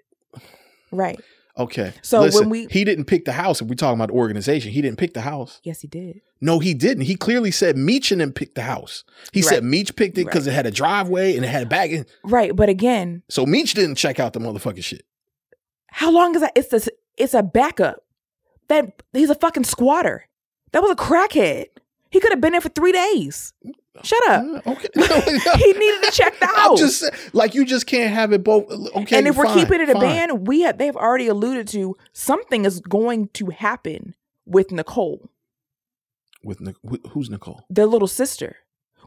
Right. 0.90 1.20
Okay. 1.56 1.92
So 2.02 2.28
when 2.30 2.50
we- 2.50 2.66
he 2.70 2.82
didn't 2.84 3.04
pick 3.04 3.24
the 3.24 3.32
house. 3.32 3.60
If 3.62 3.68
we're 3.68 3.74
talking 3.76 3.98
about 4.00 4.10
organization, 4.10 4.72
he 4.72 4.82
didn't 4.82 4.98
pick 4.98 5.14
the 5.14 5.20
house. 5.20 5.60
Yes, 5.62 5.80
he 5.82 5.86
did. 5.88 6.20
No, 6.40 6.58
he 6.58 6.74
didn't. 6.74 7.04
He 7.04 7.14
clearly 7.14 7.50
said 7.52 7.76
Meech 7.78 8.10
and 8.10 8.20
him 8.20 8.32
picked 8.32 8.56
the 8.56 8.62
house. 8.62 9.04
He 9.32 9.40
You're 9.40 9.48
said 9.48 9.54
right. 9.56 9.64
Meech 9.64 9.94
picked 9.94 10.18
it 10.18 10.24
because 10.24 10.46
it 10.48 10.52
had 10.52 10.66
a 10.66 10.70
driveway 10.72 11.36
and 11.36 11.44
it 11.44 11.48
had 11.48 11.62
a 11.62 11.66
back. 11.66 11.90
end. 11.90 12.06
Right. 12.24 12.54
But 12.54 12.68
again, 12.68 13.22
So 13.28 13.46
Meech 13.46 13.74
didn't 13.74 13.94
check 13.96 14.18
out 14.18 14.32
the 14.32 14.40
motherfucking 14.40 14.82
shit. 14.84 15.04
how 15.86 16.10
long 16.10 16.34
is 16.34 16.40
that? 16.40 16.52
It's 16.56 16.72
a, 16.72 16.90
it's 17.16 17.34
a 17.34 17.42
backup. 17.42 18.04
That 18.68 19.00
he's 19.12 19.30
a 19.30 19.34
fucking 19.36 19.64
squatter. 19.64 20.28
That 20.72 20.82
was 20.82 20.90
a 20.90 20.96
crackhead. 20.96 21.66
He 22.10 22.18
could 22.18 22.32
have 22.32 22.40
been 22.40 22.52
there 22.52 22.60
for 22.60 22.68
three 22.70 22.92
days. 22.92 23.52
Shut 24.02 24.28
up. 24.28 24.66
Okay. 24.66 24.88
he 25.56 25.72
needed 25.72 26.02
to 26.02 26.10
check 26.12 26.38
the 26.40 26.46
I'm 26.48 26.54
house. 26.56 26.78
just 26.80 27.04
like 27.32 27.54
you 27.54 27.64
just 27.64 27.86
can't 27.86 28.12
have 28.12 28.32
it 28.32 28.42
both. 28.42 28.64
Okay. 28.96 29.16
and 29.18 29.28
if 29.28 29.36
we're 29.36 29.52
keeping 29.54 29.80
it 29.80 29.88
a 29.88 29.92
fine. 29.92 30.00
ban, 30.00 30.44
we 30.44 30.62
have 30.62 30.78
they've 30.78 30.96
already 30.96 31.28
alluded 31.28 31.68
to 31.68 31.96
something 32.12 32.64
is 32.64 32.80
going 32.80 33.28
to 33.34 33.46
happen 33.50 34.14
with 34.46 34.72
Nicole, 34.72 35.30
with 36.42 36.60
Nic- 36.60 36.76
wh- 36.88 37.08
who's 37.10 37.30
Nicole? 37.30 37.64
their 37.70 37.86
little 37.86 38.08
sister. 38.08 38.56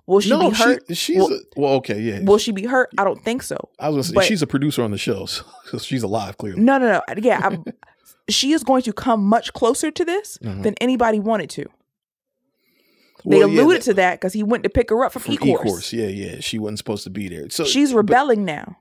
Will 0.05 0.21
she 0.21 0.29
no, 0.29 0.49
be 0.49 0.55
hurt? 0.55 0.83
She, 0.87 0.95
she's 0.95 1.17
Will- 1.17 1.33
a, 1.33 1.39
well. 1.57 1.73
Okay, 1.75 1.99
yeah. 1.99 2.21
Will 2.21 2.37
she 2.37 2.53
be 2.53 2.63
hurt? 2.63 2.89
I 2.97 3.03
don't 3.03 3.21
think 3.21 3.43
so. 3.43 3.57
I 3.79 3.89
was 3.89 4.09
gonna 4.11 4.23
say 4.23 4.29
she's 4.29 4.41
a 4.41 4.47
producer 4.47 4.83
on 4.83 4.91
the 4.91 4.97
show, 4.97 5.25
so, 5.25 5.43
she's 5.79 6.01
alive 6.03 6.37
clearly. 6.37 6.61
No, 6.61 6.77
no, 6.77 6.87
no. 6.93 7.01
Yeah, 7.17 7.41
I'm, 7.43 7.65
she 8.29 8.53
is 8.53 8.63
going 8.63 8.83
to 8.83 8.93
come 8.93 9.25
much 9.25 9.51
closer 9.51 9.91
to 9.91 10.05
this 10.05 10.37
Mhm. 10.41 10.63
than 10.63 10.75
anybody 10.75 11.19
wanted 11.19 11.49
to. 11.51 11.65
They 13.25 13.39
Well, 13.39 13.49
yeah, 13.49 13.61
alluded 13.61 13.81
that- 13.81 13.85
to 13.85 13.93
that 13.95 14.19
because 14.19 14.33
he 14.33 14.43
went 14.43 14.63
to 14.63 14.69
pick 14.69 14.89
her 14.89 15.03
up 15.03 15.11
from, 15.11 15.21
from 15.23 15.35
Ecorse. 15.35 15.63
Ecorse. 15.65 15.93
Yeah, 15.93 16.07
yeah. 16.07 16.39
She 16.39 16.59
wasn't 16.59 16.77
supposed 16.77 17.03
to 17.05 17.09
be 17.09 17.27
there. 17.27 17.49
So 17.49 17.63
She's 17.65 17.91
but- 17.91 17.97
rebelling 17.97 18.45
now. 18.45 18.77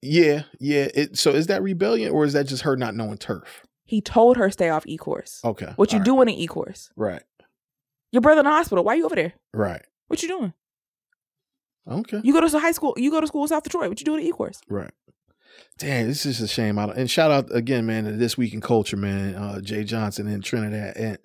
Yeah, 0.00 0.42
yeah. 0.60 0.88
It, 0.94 1.18
so 1.18 1.32
is 1.32 1.48
that 1.48 1.62
rebellion 1.62 2.12
or 2.12 2.24
is 2.24 2.32
that 2.34 2.46
just 2.46 2.62
her 2.62 2.76
not 2.76 2.94
knowing 2.94 3.18
turf? 3.18 3.66
He 3.84 4.00
told 4.00 4.36
her 4.36 4.50
stay 4.50 4.68
off 4.68 4.84
Ecorse. 4.84 5.42
Okay. 5.44 5.72
What 5.76 5.92
you 5.92 5.98
right. 5.98 6.04
doing 6.04 6.28
in 6.28 6.36
Ecorse? 6.46 6.90
Right. 6.94 7.22
Your 8.12 8.22
brother 8.22 8.40
in 8.40 8.44
the 8.44 8.50
hospital. 8.50 8.84
Why 8.84 8.92
are 8.94 8.96
you 8.96 9.06
over 9.06 9.16
there? 9.16 9.32
Right. 9.52 9.82
What 10.06 10.22
you 10.22 10.28
doing? 10.28 10.52
Okay. 11.90 12.20
You 12.22 12.32
go 12.32 12.46
to 12.46 12.58
high 12.58 12.72
school. 12.72 12.94
You 12.96 13.10
go 13.10 13.20
to 13.20 13.26
school 13.26 13.42
in 13.42 13.48
South 13.48 13.64
Detroit. 13.64 13.88
What 13.88 13.98
you 14.00 14.04
doing 14.04 14.24
at 14.26 14.32
Ecorse? 14.32 14.60
Right. 14.68 14.90
Damn, 15.78 16.06
this 16.06 16.26
is 16.26 16.40
a 16.40 16.48
shame. 16.48 16.78
I 16.78 16.86
don't- 16.86 16.96
And 16.98 17.10
shout 17.10 17.30
out 17.30 17.54
again, 17.54 17.86
man, 17.86 18.04
to 18.04 18.12
this 18.12 18.36
week 18.38 18.52
in 18.54 18.60
culture, 18.60 18.96
man. 18.96 19.34
Uh, 19.34 19.60
Jay 19.60 19.84
Johnson 19.84 20.28
and 20.28 20.44
Trinidad. 20.44 20.96
And 20.96 21.18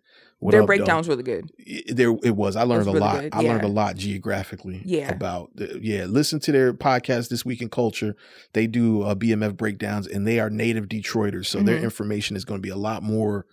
what 0.44 0.52
Their 0.52 0.66
breakdown's 0.66 1.08
though? 1.08 1.12
really 1.14 1.24
good. 1.24 1.52
It- 1.58 1.96
There, 1.96 2.16
it 2.24 2.36
was. 2.36 2.56
I 2.56 2.64
learned 2.64 2.86
was 2.86 2.88
a 2.88 2.92
really 2.92 3.00
lot. 3.00 3.26
I 3.32 3.40
learned 3.42 3.64
a 3.64 3.68
lot 3.68 3.96
geographically. 3.96 4.82
Yeah. 4.86 5.10
About 5.12 5.52
the, 5.56 5.80
yeah. 5.82 6.06
Listen 6.06 6.40
to 6.42 6.52
their 6.52 6.74
podcast 6.74 7.30
this 7.30 7.44
week 7.46 7.62
in 7.62 7.70
culture. 7.70 8.16
They 8.54 8.68
do 8.68 9.02
uh, 9.04 9.16
BMF 9.16 9.56
breakdowns, 9.58 10.08
and 10.08 10.28
they 10.28 10.40
are 10.40 10.50
native 10.50 10.88
Detroiters, 10.88 11.46
so 11.48 11.62
their 11.62 11.80
Mhm. 11.80 11.84
information 11.84 12.36
is 12.36 12.46
going 12.46 12.60
to 12.60 12.62
be 12.62 12.70
a 12.70 12.76
lot 12.76 13.04
more 13.04 13.46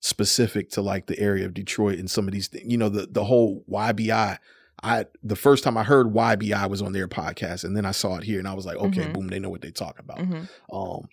specific 0.00 0.70
to 0.70 0.80
like 0.82 1.06
the 1.06 1.18
area 1.18 1.44
of 1.46 1.54
Detroit 1.54 1.98
and 1.98 2.10
some 2.10 2.26
of 2.26 2.32
these 2.32 2.48
things. 2.48 2.64
You 2.70 2.78
know, 2.78 2.88
the 2.88 3.06
the 3.10 3.24
whole 3.24 3.64
YBI. 3.70 4.38
I 4.82 5.04
the 5.22 5.36
first 5.36 5.62
time 5.62 5.76
I 5.76 5.82
heard 5.84 6.06
YBI 6.14 6.68
was 6.70 6.80
on 6.80 6.92
their 6.92 7.06
podcast, 7.06 7.64
and 7.64 7.76
then 7.76 7.84
I 7.84 7.90
saw 7.90 8.16
it 8.16 8.24
here, 8.24 8.38
and 8.38 8.48
I 8.48 8.54
was 8.54 8.64
like, 8.64 8.78
okay, 8.78 9.02
Mhm. 9.02 9.12
boom, 9.12 9.28
they 9.28 9.38
know 9.38 9.50
what 9.50 9.60
they 9.60 9.70
talk 9.70 9.98
about. 9.98 10.18
Mhm. 10.18 10.48
Um, 10.72 11.08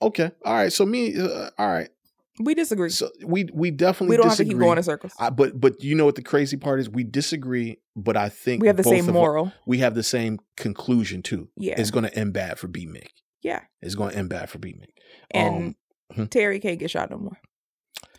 okay, 0.00 0.30
all 0.46 0.54
right. 0.54 0.72
So 0.72 0.86
me, 0.86 1.14
uh, 1.18 1.50
all 1.58 1.68
right. 1.68 1.90
We 2.38 2.54
disagree. 2.54 2.90
So 2.90 3.10
we 3.24 3.48
we 3.52 3.70
definitely 3.70 4.14
we 4.14 4.16
don't 4.18 4.28
disagree. 4.28 4.46
have 4.46 4.50
to 4.50 4.54
keep 4.54 4.60
going 4.60 4.78
in 4.78 4.84
circles. 4.84 5.12
I, 5.18 5.30
but 5.30 5.58
but 5.58 5.82
you 5.82 5.94
know 5.94 6.04
what 6.04 6.16
the 6.16 6.22
crazy 6.22 6.56
part 6.56 6.80
is? 6.80 6.88
We 6.88 7.04
disagree, 7.04 7.78
but 7.94 8.16
I 8.16 8.28
think 8.28 8.60
we 8.60 8.66
have 8.66 8.76
the 8.76 8.84
same 8.84 9.06
moral. 9.06 9.52
We 9.66 9.78
have 9.78 9.94
the 9.94 10.02
same 10.02 10.38
conclusion 10.56 11.22
too. 11.22 11.48
Yeah. 11.56 11.74
it's 11.78 11.90
going 11.90 12.04
to 12.04 12.14
end 12.14 12.34
bad 12.34 12.58
for 12.58 12.68
B 12.68 12.86
Mick. 12.86 13.08
Yeah. 13.42 13.60
It's 13.80 13.94
going 13.94 14.12
to 14.12 14.18
end 14.18 14.28
bad 14.28 14.50
for 14.50 14.58
B 14.58 14.72
Mick. 14.72 14.90
And 15.30 15.74
hmm. 16.12 16.24
Terry 16.26 16.60
can't 16.60 16.78
get 16.78 16.90
shot 16.90 17.10
no 17.10 17.18
more. 17.18 17.38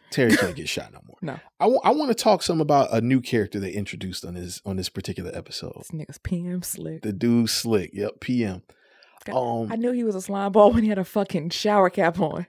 Terry 0.09 0.35
can't 0.37 0.55
get 0.55 0.69
shot 0.69 0.91
no 0.93 1.01
more. 1.05 1.17
No. 1.21 1.39
I 1.59 1.91
want 1.91 2.09
to 2.09 2.15
talk 2.15 2.41
some 2.41 2.61
about 2.61 2.93
a 2.93 3.01
new 3.01 3.21
character 3.21 3.59
they 3.59 3.71
introduced 3.71 4.25
on 4.25 4.33
this 4.33 4.61
on 4.65 4.77
this 4.77 4.89
particular 4.89 5.31
episode. 5.33 5.73
This 5.77 5.91
nigga's 5.91 6.17
PM 6.17 6.63
slick. 6.63 7.01
The 7.01 7.13
dude 7.13 7.49
Slick. 7.49 7.91
Yep, 7.93 8.19
PM. 8.21 8.63
Um, 9.35 9.71
I 9.71 9.75
knew 9.75 9.91
he 9.91 10.03
was 10.03 10.15
a 10.15 10.21
slime 10.21 10.51
ball 10.51 10.71
when 10.71 10.83
he 10.83 10.89
had 10.89 10.97
a 10.97 11.03
fucking 11.03 11.49
shower 11.49 11.89
cap 11.89 12.19
on. 12.19 12.45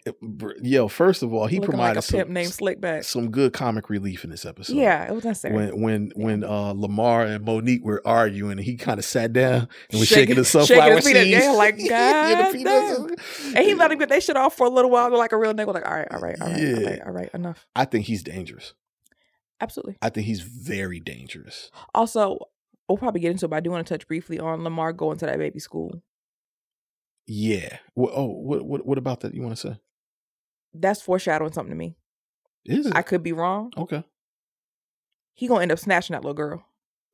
yo, 0.63 0.89
first 0.89 1.23
of 1.23 1.33
all, 1.33 1.47
he 1.47 1.57
Looking 1.59 1.71
provided 1.71 1.97
like 1.97 2.05
some, 2.05 2.19
pimp 2.19 2.31
named 2.31 2.51
Slickback. 2.51 3.05
some 3.05 3.31
good 3.31 3.53
comic 3.53 3.89
relief 3.91 4.25
in 4.25 4.31
this 4.31 4.45
episode. 4.47 4.77
yeah, 4.77 5.05
it 5.09 5.15
was 5.15 5.25
necessary. 5.25 5.55
when 5.55 5.81
when 5.83 6.13
when 6.17 6.45
uh 6.45 6.73
Lamar 6.73 7.25
and 7.25 7.45
Monique 7.45 7.85
were 7.85 8.03
arguing 8.07 8.53
and 8.53 8.61
he 8.61 8.77
kind 8.77 8.99
of 8.99 9.05
sat 9.05 9.33
down 9.33 9.69
and 9.91 9.99
was 10.01 10.09
Shaking- 10.09 10.37
shaking, 10.37 10.45
shaking 10.45 10.67
sunflower 10.67 10.97
his 10.97 11.07
feet 11.07 11.17
seeds. 11.17 11.47
Like, 11.57 11.75
Yeah, 11.79 12.43
God 12.43 12.53
peanuts. 12.53 13.45
and 13.55 13.59
he 13.65 13.75
let 13.75 13.91
him 13.93 13.99
get 13.99 14.09
that 14.11 14.23
shit 14.23 14.37
off 14.37 14.57
for 14.57 14.67
a 14.67 14.71
little 14.71 14.91
while. 14.91 15.17
Like 15.17 15.33
a 15.33 15.37
real 15.39 15.55
nigga, 15.55 15.73
like, 15.75 15.87
all 15.87 15.95
right, 15.95 16.09
all 16.11 16.21
right, 16.21 16.37
all 16.41 16.49
right, 16.49 16.57
all 16.57 16.63
Yeah. 16.83 16.89
right, 16.91 17.01
all 17.07 17.13
right, 17.13 17.31
enough. 17.35 17.67
I 17.75 17.85
think 17.85 18.07
he's 18.07 18.23
dangerous. 18.23 18.75
Absolutely. 19.61 19.97
I 20.03 20.11
think 20.11 20.27
he's 20.27 20.41
very 20.41 21.01
dangerous. 21.01 21.71
Also, 21.95 22.39
we'll 22.89 22.99
probably 22.99 23.21
get 23.21 23.33
into 23.33 23.47
it, 23.47 23.49
but 23.49 23.57
I 23.57 23.61
do 23.61 23.71
want 23.71 23.87
to 23.87 23.93
touch 23.95 24.07
briefly 24.07 24.39
on 24.39 24.63
Lamar 24.63 24.93
going 24.93 25.19
to 25.19 25.27
that 25.27 25.39
baby 25.39 25.59
school. 25.59 26.01
Yeah. 27.31 27.79
Wha- 27.95 28.11
oh, 28.15 28.27
what 28.27 28.65
what 28.65 28.87
what 28.87 28.97
about 28.99 29.21
that? 29.21 29.35
You 29.35 29.43
want 29.43 29.55
to 29.57 29.61
say? 29.69 29.79
That's 30.73 31.03
foreshadowing 31.03 31.53
something 31.53 31.71
to 31.71 31.77
me. 31.77 31.97
Is 32.65 32.87
it 32.87 32.97
I 32.97 33.03
could 33.03 33.23
be 33.23 33.33
wrong. 33.33 33.71
okay? 33.77 34.03
He 35.35 35.47
gonna 35.47 35.63
end 35.63 35.73
up 35.73 35.79
snatching 35.79 36.15
that 36.15 36.23
little 36.23 36.35
girl, 36.35 36.65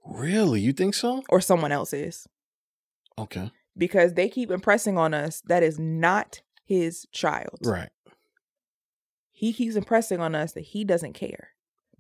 Really? 0.06 0.60
You 0.60 0.72
think 0.72 0.94
so? 0.94 1.22
or 1.28 1.40
someone 1.40 1.72
else 1.72 1.92
is, 1.92 2.26
Okay. 3.18 3.50
because 3.76 4.14
they 4.14 4.28
keep 4.28 4.50
impressing 4.50 4.96
on 4.98 5.12
us 5.14 5.42
that 5.46 5.62
is 5.62 5.78
not 5.78 6.40
his 6.64 7.06
child. 7.12 7.58
Right. 7.64 7.90
he 9.36 9.52
keeps 9.52 9.74
impressing 9.74 10.20
on 10.20 10.34
us 10.36 10.52
that 10.52 10.60
he 10.60 10.84
doesn't 10.84 11.12
care. 11.14 11.48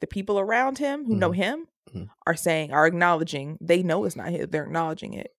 The 0.00 0.06
people 0.06 0.38
around 0.38 0.78
him 0.78 1.04
who 1.04 1.16
know 1.16 1.32
him 1.32 1.66
Mhm. 1.92 2.08
are 2.28 2.36
saying, 2.36 2.72
are 2.72 2.86
acknowledging, 2.86 3.58
they 3.60 3.82
know 3.82 4.04
it's 4.04 4.14
not 4.16 4.28
his, 4.30 4.46
they're 4.48 4.64
acknowledging 4.64 5.14
it. 5.14 5.33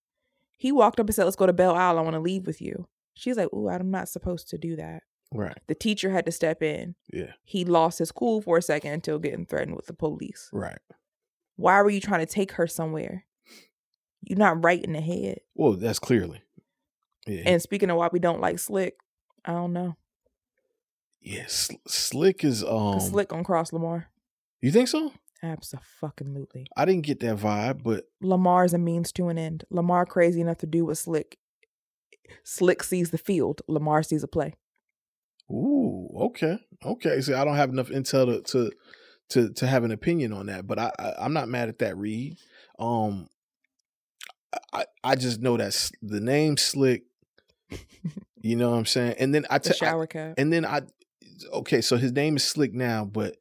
He 0.57 0.72
walked 0.72 0.99
up 0.99 1.07
and 1.07 1.15
said, 1.15 1.26
Let's 1.26 1.36
go 1.36 1.45
to 1.45 1.53
Belle 1.53 1.76
Isle. 1.76 1.98
I 1.98 2.02
want 2.02 2.14
to 2.15 2.19
leave 2.19 2.48
with 2.48 2.61
you. 2.61 2.88
She's 3.14 3.38
like, 3.38 3.52
Ooh, 3.53 3.69
I'm 3.69 3.91
not 3.91 4.10
supposed 4.10 4.49
to 4.49 4.57
do 4.57 4.76
that. 4.76 5.03
Right. 5.34 5.57
The 5.68 5.76
teacher 5.76 6.11
had 6.11 6.26
to 6.27 6.32
step 6.32 6.61
in. 6.64 6.95
Yeah. 7.11 7.34
He 7.44 7.65
lost 7.65 7.99
his 7.99 8.11
cool 8.11 8.41
for 8.41 8.57
a 8.57 8.61
second 8.61 8.91
until 8.94 9.19
getting 9.19 9.45
threatened 9.45 9.76
with 9.76 9.88
the 9.88 9.94
police. 9.94 10.49
Right. 10.53 10.77
Why 11.57 11.82
were 11.82 11.90
you 11.90 11.99
trying 11.99 12.26
to 12.26 12.32
take 12.32 12.53
her 12.53 12.68
somewhere? 12.68 13.26
You're 14.22 14.40
not 14.40 14.64
right 14.64 14.84
in 14.84 14.94
the 14.94 15.02
head. 15.02 15.40
Well, 15.56 15.73
that's 15.73 15.99
clearly. 15.99 16.41
Yeah. 17.27 17.44
And 17.45 17.61
speaking 17.61 17.90
of 17.90 17.98
why 17.98 18.10
we 18.11 18.19
don't 18.19 18.41
like 18.41 18.60
Slick, 18.60 18.95
I 19.44 19.52
don't 19.53 19.73
know. 19.73 19.98
yeah. 21.22 21.45
Sl- 21.48 21.73
Slick 21.88 22.44
is 22.44 22.64
um. 22.64 22.99
Slick 22.99 23.34
on 23.34 23.44
cross 23.44 23.73
Lamar. 23.73 24.07
You 24.61 24.72
think 24.72 24.88
so? 24.88 25.11
Absolutely. 25.46 26.66
I 26.76 26.86
didn't 26.86 27.04
get 27.06 27.20
that 27.22 27.38
vibe, 27.38 27.84
but 27.84 28.06
Lamar's 28.22 28.74
a 28.74 28.78
means 28.78 29.12
to 29.14 29.28
an 29.30 29.38
end. 29.38 29.64
Lamar 29.70 30.06
crazy 30.06 30.42
enough 30.42 30.58
to 30.60 30.66
do 30.68 30.86
what 30.86 30.98
Slick. 30.98 31.38
Slick 32.44 32.82
sees 32.84 33.12
the 33.12 33.18
field. 33.18 33.62
Lamar 33.68 34.02
sees 34.04 34.24
a 34.24 34.28
play. 34.28 34.54
Ooh, 35.52 36.10
okay, 36.20 36.58
okay. 36.84 37.22
See, 37.22 37.34
I 37.34 37.46
don't 37.46 37.56
have 37.56 37.70
enough 37.70 37.90
intel 37.90 38.26
to 38.26 38.42
to 38.52 38.72
to, 39.30 39.54
to 39.54 39.68
have 39.68 39.84
an 39.84 39.92
opinion 39.92 40.34
on 40.34 40.48
that, 40.48 40.66
but 40.66 40.80
I, 40.80 40.92
I 40.98 41.14
I'm 41.20 41.34
not 41.34 41.48
mad 41.50 41.70
at 41.70 41.80
that 41.80 41.96
read. 41.98 42.38
Um, 42.80 43.28
I 44.74 44.86
I 45.04 45.16
just 45.16 45.42
know 45.42 45.58
that 45.58 45.92
the 46.02 46.20
name 46.20 46.58
Slick. 46.58 47.04
You 48.42 48.56
know 48.56 48.70
what 48.70 48.78
I'm 48.78 48.86
saying? 48.86 49.16
And 49.18 49.34
then 49.34 49.48
I 49.50 49.58
The 49.58 49.70
t- 49.74 49.86
I- 49.86 49.90
shower 49.90 50.06
cap. 50.06 50.36
and 50.38 50.54
then 50.54 50.66
I 50.68 50.82
okay, 51.52 51.82
so 51.82 51.98
his 51.98 52.12
name 52.12 52.36
is 52.36 52.44
Slick 52.44 52.76
now, 52.76 53.04
but 53.04 53.38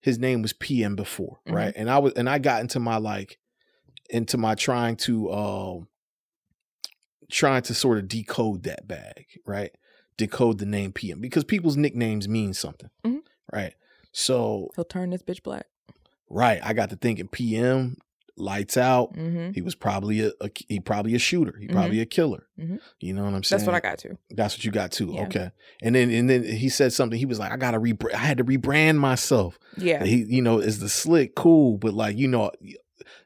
his 0.00 0.18
name 0.18 0.42
was 0.42 0.52
PM 0.52 0.96
before, 0.96 1.40
Mhm. 1.46 1.54
right? 1.54 1.72
And 1.76 1.90
I 1.90 1.98
was 1.98 2.12
and 2.14 2.28
I 2.28 2.38
got 2.38 2.60
into 2.60 2.78
my 2.80 2.96
like 2.98 3.38
into 4.10 4.36
my 4.38 4.54
trying 4.54 4.96
to 4.96 5.32
um 5.32 5.88
trying 7.30 7.62
to 7.62 7.74
sort 7.74 7.98
of 7.98 8.08
decode 8.08 8.62
that 8.62 8.88
bag, 8.88 9.26
right? 9.46 9.70
Decode 10.16 10.58
the 10.58 10.66
name 10.66 10.92
PM 10.92 11.20
because 11.20 11.44
people's 11.44 11.76
nicknames 11.76 12.26
mean 12.28 12.54
something, 12.54 12.90
Mhm. 13.04 13.20
right? 13.52 13.74
So 14.12 14.70
He'll 14.76 14.84
turn 14.84 15.10
this 15.10 15.22
bitch 15.22 15.42
black. 15.42 15.66
Right. 16.30 16.60
I 16.62 16.72
got 16.72 16.90
to 16.90 16.96
thinking 16.96 17.28
PM, 17.28 17.98
lights 18.38 18.76
out. 18.76 19.14
Mm-hmm. 19.14 19.52
He 19.52 19.60
was 19.62 19.74
probably 19.74 20.20
a, 20.20 20.30
a 20.40 20.50
he 20.68 20.80
probably 20.80 21.14
a 21.14 21.18
shooter. 21.18 21.56
He 21.58 21.66
probably 21.68 22.00
a 22.00 22.06
killer. 22.06 22.46
Mhm. 22.58 22.80
You 23.00 23.14
know 23.14 23.24
what 23.24 23.34
I'm 23.34 23.42
saying? 23.44 23.58
That's 23.60 23.66
what 23.66 23.74
I 23.74 23.80
got 23.80 23.98
to. 23.98 24.16
That's 24.30 24.56
what 24.56 24.64
you 24.64 24.70
got 24.70 24.92
too. 24.92 25.10
Yeah. 25.12 25.22
Okay. 25.24 25.50
And 25.82 25.94
then 25.94 26.10
and 26.10 26.28
then 26.30 26.44
he 26.44 26.68
said 26.68 26.92
something. 26.92 27.18
He 27.18 27.26
was 27.26 27.38
like, 27.38 27.52
I 27.52 27.56
gotta 27.56 27.78
rebrand. 27.78 28.14
I 28.14 28.18
had 28.18 28.38
to 28.38 28.44
rebrand 28.44 28.96
myself. 28.96 29.58
Yeah. 29.76 30.04
He, 30.04 30.24
you 30.28 30.42
know, 30.42 30.58
is 30.58 30.80
the 30.80 30.88
slick 30.88 31.34
cool, 31.34 31.78
but 31.78 31.94
like 31.94 32.16
you 32.16 32.28
know, 32.28 32.50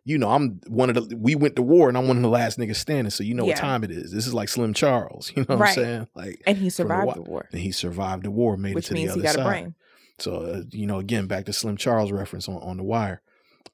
you 0.05 0.19
know, 0.19 0.31
I'm 0.31 0.61
one 0.69 0.91
of 0.91 1.09
the. 1.09 1.17
We 1.17 1.35
went 1.35 1.57
to 1.57 1.63
war, 1.63 1.89
and 1.89 1.97
I'm 1.97 2.07
one 2.09 2.17
of 2.17 2.23
the 2.23 2.29
last 2.29 2.59
niggas 2.59 2.77
standing. 2.77 3.11
So 3.11 3.25
you 3.25 3.35
know 3.35 3.45
Yeah. 3.45 3.51
what 3.51 3.59
time 3.59 3.85
it 3.85 3.91
is. 3.91 4.13
This 4.13 4.27
is 4.27 4.35
like 4.35 4.49
Slim 4.49 4.75
Charles. 4.75 5.33
You 5.37 5.43
know 5.49 5.57
what 5.57 5.61
Right. 5.61 5.69
I'm 5.79 5.85
saying? 5.85 6.09
Like, 6.15 6.43
and 6.47 6.57
he 6.59 6.65
from 6.71 6.89
the 6.89 6.95
survived 6.95 7.17
the 7.17 7.23
war, 7.23 7.49
and 7.53 7.61
he 7.61 7.73
survived 7.73 8.25
the 8.25 8.31
war, 8.31 8.57
made 8.57 8.75
which 8.75 8.87
it 8.87 8.89
to 8.89 8.95
means 8.95 9.15
the 9.15 9.21
he 9.23 9.27
other 9.27 9.37
got 9.39 9.43
side. 9.45 9.47
a 9.47 9.49
brain. 9.49 9.75
So 10.19 10.37
uh, 10.37 10.63
you 10.71 10.87
know, 10.87 10.99
again, 10.99 11.27
back 11.27 11.47
to 11.47 11.53
Slim 11.53 11.77
Charles 11.77 12.13
reference 12.13 12.49
on, 12.49 12.57
on 12.57 12.77
the 12.77 12.83
wire. 12.85 13.23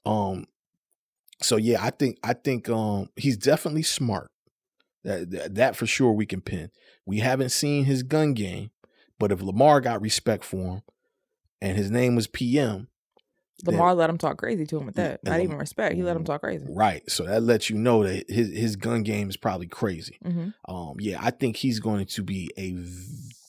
Um, 0.07 0.47
so 1.41 1.57
yeah, 1.57 1.83
I 1.85 1.91
think 1.91 2.19
I 2.23 2.33
think 2.35 2.69
um 2.69 3.09
he's 3.17 3.37
definitely 3.37 3.83
smart. 3.83 4.31
That, 5.05 5.31
that 5.31 5.55
that 5.55 5.77
for 5.77 5.87
sure 5.87 6.13
we 6.13 6.27
can 6.27 6.41
pin. 6.41 6.71
We 7.07 7.19
haven't 7.21 7.51
seen 7.51 7.85
his 7.85 8.03
gun 8.03 8.35
game, 8.35 8.71
but 9.19 9.33
if 9.33 9.41
Lamar 9.41 9.81
got 9.81 10.03
respect 10.03 10.45
for 10.45 10.57
him, 10.77 10.83
and 11.63 11.77
his 11.77 11.91
name 11.91 12.15
was 12.17 12.27
PM, 12.27 12.89
then- 13.65 13.75
Lamar 13.77 13.95
let 13.95 14.11
him 14.11 14.19
talk 14.19 14.37
crazy 14.39 14.67
to 14.67 14.79
him 14.79 14.87
with 14.87 14.97
that. 14.97 15.25
Not 15.25 15.41
even 15.41 15.57
respect. 15.57 15.95
He 15.95 16.03
let 16.03 16.17
him 16.17 16.25
talk 16.25 16.41
crazy. 16.43 16.67
right? 16.69 17.09
So 17.11 17.25
that 17.25 17.43
lets 17.43 17.71
you 17.71 17.77
know 17.79 18.03
that 18.05 18.29
his 18.29 18.51
his 18.57 18.77
gun 18.77 19.03
game 19.05 19.31
is 19.31 19.37
probably 19.37 19.69
crazy. 19.69 20.19
hmm 20.23 20.49
Um, 20.69 20.97
yeah, 20.99 21.19
I 21.23 21.31
think 21.31 21.57
he's 21.57 21.79
going 21.81 22.07
to 22.07 22.23
be 22.23 22.51
a 22.59 22.75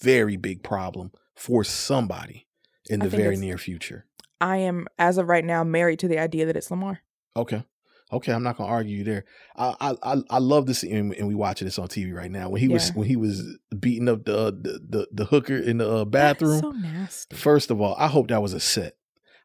very 0.03 0.37
big 0.37 0.63
problem 0.63 1.11
for 1.35 1.63
somebody 1.63 2.47
in 2.89 2.99
the 3.01 3.09
very 3.09 3.35
near 3.37 3.57
future. 3.57 4.05
I 4.41 4.57
am, 4.57 4.87
as 4.97 5.17
of 5.17 5.27
right 5.27 5.43
now, 5.43 5.63
married 5.63 5.99
to 5.99 6.07
the 6.07 6.17
idea 6.19 6.45
that 6.45 6.55
it's 6.55 6.71
Lamar. 6.71 7.01
Okay. 7.35 7.63
Okay, 8.11 8.31
I'm 8.31 8.41
not 8.43 8.57
gonna 8.57 8.69
argue 8.71 8.97
you 8.97 9.03
there. 9.03 9.25
I 9.55 9.75
I 9.79 9.95
I, 10.13 10.15
I 10.29 10.37
love 10.39 10.65
this, 10.65 10.83
and, 10.83 11.13
and 11.13 11.27
we 11.27 11.35
watching 11.35 11.65
this 11.65 11.77
on 11.77 11.87
TV 11.87 12.13
right 12.13 12.31
now. 12.31 12.49
When 12.49 12.59
he 12.59 12.67
was 12.67 12.89
when 12.93 13.07
he 13.07 13.15
was 13.15 13.57
beating 13.79 14.09
up 14.09 14.25
the 14.25 14.45
the 14.51 14.79
the, 14.89 15.07
the 15.11 15.25
hooker 15.25 15.57
in 15.57 15.77
the 15.77 15.89
uh, 15.89 16.05
bathroom. 16.05 16.51
That's 16.51 16.61
so 16.61 16.71
nasty. 16.71 17.35
First 17.35 17.69
of 17.71 17.79
all, 17.81 17.95
I 17.99 18.07
hope 18.07 18.29
that 18.29 18.41
was 18.41 18.53
a 18.53 18.59
set. 18.59 18.95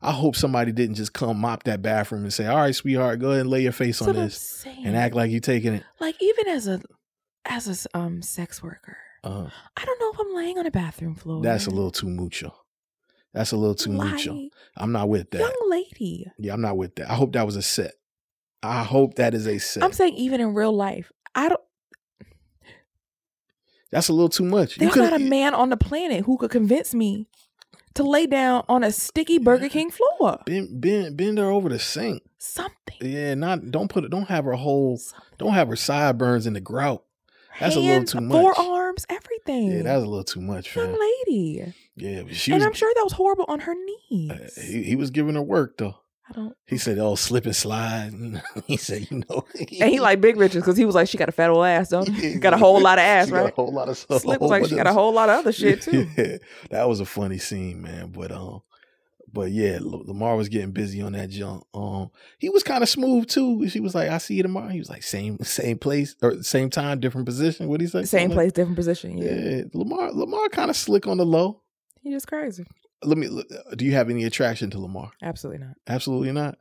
I 0.01 0.13
hope 0.13 0.37
somebody 0.37 0.73
didn't 0.73 0.97
just 0.97 1.13
come 1.15 1.39
mop 1.39 1.65
that 1.65 1.83
bathroom 1.83 2.23
and 2.25 2.33
say, 2.33 2.47
"All 2.47 2.57
right, 2.57 2.75
sweetheart, 2.75 3.21
go 3.21 3.29
ahead 3.31 3.43
and 3.43 3.51
lay 3.51 3.63
your 3.63 3.73
face 3.73 3.99
That's 3.99 4.09
on 4.09 4.15
this 4.15 4.67
and 4.67 4.97
act 4.97 5.15
like 5.15 5.31
you're 5.31 5.41
taking 5.41 5.75
it." 5.75 5.83
like 6.01 6.17
even 6.21 6.49
as 6.49 6.67
a 6.67 6.81
as 7.45 7.87
a 7.87 7.97
um 7.99 8.23
sex 8.23 8.63
worker, 8.63 8.97
Uh, 9.23 9.49
I 9.77 9.85
don't 9.85 10.01
know 10.01 10.11
if 10.13 10.21
I'm 10.21 10.35
laying 10.35 10.59
on 10.59 10.67
a 10.67 10.71
bathroom 10.71 11.15
floor. 11.15 11.43
that's 11.43 11.67
a 11.67 11.71
little 11.71 11.91
too 11.91 12.09
mucho. 12.09 12.55
That's 13.35 13.53
a 13.53 13.57
little 13.57 13.75
too 13.75 13.93
mucho. 13.93 14.39
I'm 14.77 14.93
not 14.93 15.09
with 15.09 15.31
that. 15.33 15.41
Young 15.41 15.71
lady. 15.71 16.27
Yeah, 16.39 16.55
I'm 16.55 16.61
not 16.61 16.77
with 16.77 16.95
that. 16.97 17.11
I 17.11 17.15
hope 17.15 17.33
that 17.33 17.45
was 17.45 17.57
a 17.57 17.63
set. 17.63 17.95
I 18.65 18.83
hope 18.83 19.17
that 19.17 19.35
is 19.35 19.47
a 19.47 19.59
set. 19.59 19.83
I'm 19.83 19.93
saying 19.93 20.15
even 20.15 20.41
in 20.41 20.55
real 20.55 20.73
life, 20.73 21.13
I 21.35 21.51
don't. 21.51 21.61
That's 23.91 24.09
a 24.09 24.13
little 24.13 24.29
too 24.29 24.45
much. 24.45 24.77
There's 24.77 24.97
not 24.97 25.13
a 25.13 25.19
man 25.19 25.55
on 25.55 25.71
the 25.71 25.77
planet 25.77 26.25
who 26.25 26.37
could 26.37 26.51
convince 26.51 26.95
me 26.95 27.29
to 27.95 28.03
lay 28.03 28.27
down 28.27 28.65
on 28.69 28.83
a 28.83 28.91
sticky 28.91 29.39
Burger 29.39 29.69
King 29.69 29.91
floor. 29.91 30.41
bend, 30.47 30.81
bend, 30.81 31.17
bend 31.17 31.39
her 31.39 31.49
over 31.49 31.69
the 31.69 31.79
sink. 31.79 32.23
Something. 32.39 32.97
Yeah, 33.01 33.35
not 33.35 33.71
don't 33.71 33.89
put 33.89 34.05
it. 34.05 34.11
Don't 34.11 34.29
have 34.29 34.47
her 34.47 34.55
whole. 34.55 35.01
Don't 35.39 35.53
have 35.53 35.69
her 35.69 35.77
sideburns 35.77 36.47
in 36.47 36.55
the 36.55 36.61
grout. 36.61 37.05
That's 37.61 37.77
a 37.77 37.81
little 37.81 38.05
too 38.05 38.21
much. 38.21 38.57
Forearms, 38.57 39.07
everything. 39.09 39.71
Yeah, 39.71 39.83
that's 39.83 40.03
a 40.03 40.07
little 40.09 40.25
too 40.25 40.41
much, 40.41 40.75
young 40.75 40.91
man. 40.91 41.01
lady. 41.01 41.73
Yeah, 41.95 42.23
but 42.23 42.35
she 42.35 42.51
and 42.51 42.61
was. 42.61 42.67
I'm 42.67 42.73
sure 42.73 42.93
that 42.95 43.05
was 43.05 43.13
horrible 43.13 43.45
on 43.47 43.61
her 43.61 43.75
knees. 43.75 44.31
uh, 44.31 44.49
he, 44.61 44.83
he 44.83 44.97
was 44.97 45.11
giving 45.11 45.37
her 45.37 45.43
work 45.43 45.79
though. 45.79 45.95
I 46.29 46.33
don't. 46.33 46.57
He 46.67 46.79
said, 46.79 46.99
"Oh, 46.99 47.17
slip 47.17 47.45
and 47.45 47.55
slide." 47.55 48.13
he 48.67 48.77
said, 48.79 49.09
"You 49.11 49.23
know." 49.29 49.45
And 49.81 49.91
he 49.91 50.01
like 50.01 50.21
big 50.21 50.37
bitches 50.37 50.55
because 50.55 50.77
he 50.77 50.85
was 50.87 50.95
like, 50.95 51.09
she 51.09 51.19
got 51.19 51.29
a 51.29 51.33
fat 51.33 51.51
old 51.51 51.67
ass, 51.67 51.91
don't? 51.91 52.09
you? 52.09 52.39
Got 52.39 52.55
a 52.55 52.59
whole 52.59 52.81
lot 52.81 52.99
of 52.99 53.03
ass, 53.05 53.27
She 53.27 53.33
got 53.33 53.43
right? 53.45 53.53
A 53.53 53.55
whole 53.55 53.73
lot 53.73 53.89
of 53.91 53.99
Slick 53.99 54.41
was 54.41 54.51
like, 54.51 54.65
she 54.67 54.75
got 54.77 54.87
a 54.87 54.93
whole 54.93 55.13
lot 55.13 55.29
of 55.29 55.41
other 55.41 55.53
shit 55.53 55.83
too. 55.83 56.07
yeah, 56.17 56.37
that 56.71 56.89
was 56.89 57.01
a 57.01 57.05
funny 57.05 57.37
scene, 57.39 57.83
man. 57.83 58.11
But 58.13 58.33
um, 58.33 58.63
but 59.33 59.51
yeah, 59.51 59.79
Lamar 59.83 60.37
was 60.37 60.49
getting 60.49 60.71
busy 60.71 61.03
on 61.03 61.13
that 61.13 61.29
jump. 61.29 61.65
Um, 61.75 62.11
he 62.39 62.49
was 62.49 62.63
kind 62.63 62.83
of 62.83 62.89
smooth 62.89 63.29
too. 63.29 63.69
She 63.69 63.81
was 63.81 63.95
like, 63.95 64.09
"I 64.09 64.17
see 64.19 64.37
you 64.37 64.43
tomorrow." 64.45 64.69
He 64.69 64.79
was 64.79 64.89
like, 64.89 65.03
"Same, 65.03 65.39
same 65.41 65.77
place 65.77 66.15
or 66.23 66.43
same 66.43 66.71
time, 66.71 67.01
different 67.01 67.27
position." 67.27 67.69
What 67.69 67.81
he 67.83 67.87
say? 67.87 67.99
Same 68.05 68.07
Something 68.07 68.29
like- 68.31 68.37
place, 68.37 68.53
different 68.53 68.77
position. 68.77 69.19
Yeah, 69.19 69.35
Yeah, 69.35 69.63
Lamar. 69.75 70.11
Lamar 70.13 70.49
kind 70.49 70.71
of 70.71 70.77
slick 70.77 71.07
on 71.07 71.19
the 71.19 71.27
low. 71.27 71.61
he 72.01 72.13
just 72.13 72.29
crazy. 72.29 72.65
Let 73.03 73.19
me. 73.19 73.29
Do 73.77 73.85
you 73.85 73.93
have 73.93 74.11
any 74.11 74.25
attraction 74.25 74.71
to 74.71 74.79
Lamar? 74.81 75.11
Absolutely 75.23 75.65
not. 75.67 75.77
Absolutely 75.87 76.33
not. 76.33 76.59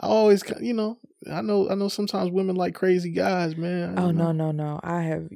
I 0.00 0.06
always, 0.06 0.42
you 0.60 0.74
know, 0.74 0.98
I 1.30 1.40
know, 1.42 1.68
I 1.68 1.74
know. 1.74 1.88
Sometimes 1.88 2.30
women 2.30 2.54
like 2.56 2.74
crazy 2.74 3.10
guys, 3.10 3.56
man. 3.56 3.98
Oh 3.98 4.08
You 4.08 4.12
no, 4.12 4.32
know. 4.32 4.52
no, 4.52 4.74
no. 4.74 4.80
I 4.82 5.02
have 5.02 5.28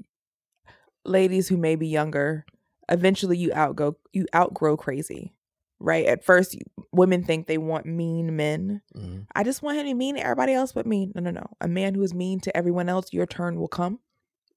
ladies 1.05 1.49
who 1.49 1.57
may 1.57 1.77
be 1.77 1.89
younger. 1.89 2.45
Eventually, 2.89 3.37
you 3.39 3.53
outgo 3.55 3.97
you 4.13 4.27
outgrow 4.35 4.77
crazy, 4.77 5.35
right? 5.81 6.07
At 6.07 6.25
first, 6.25 6.57
women 6.93 7.25
think 7.25 7.47
they 7.47 7.59
want 7.59 7.87
mean 7.87 8.37
men. 8.37 8.83
Mhm. 8.97 9.27
I 9.35 9.43
just 9.45 9.63
want 9.63 9.79
him 9.79 9.85
to 9.87 9.91
be 9.91 9.95
mean 9.95 10.17
to 10.17 10.23
everybody 10.23 10.53
else 10.53 10.73
but 10.73 10.87
me. 10.87 11.11
No, 11.15 11.21
no, 11.23 11.31
no. 11.31 11.47
A 11.61 11.69
man 11.69 11.95
who 11.95 12.03
is 12.03 12.15
mean 12.15 12.41
to 12.41 12.57
everyone 12.57 12.89
else, 12.89 13.13
your 13.13 13.27
turn 13.27 13.59
will 13.59 13.69
come. 13.69 13.99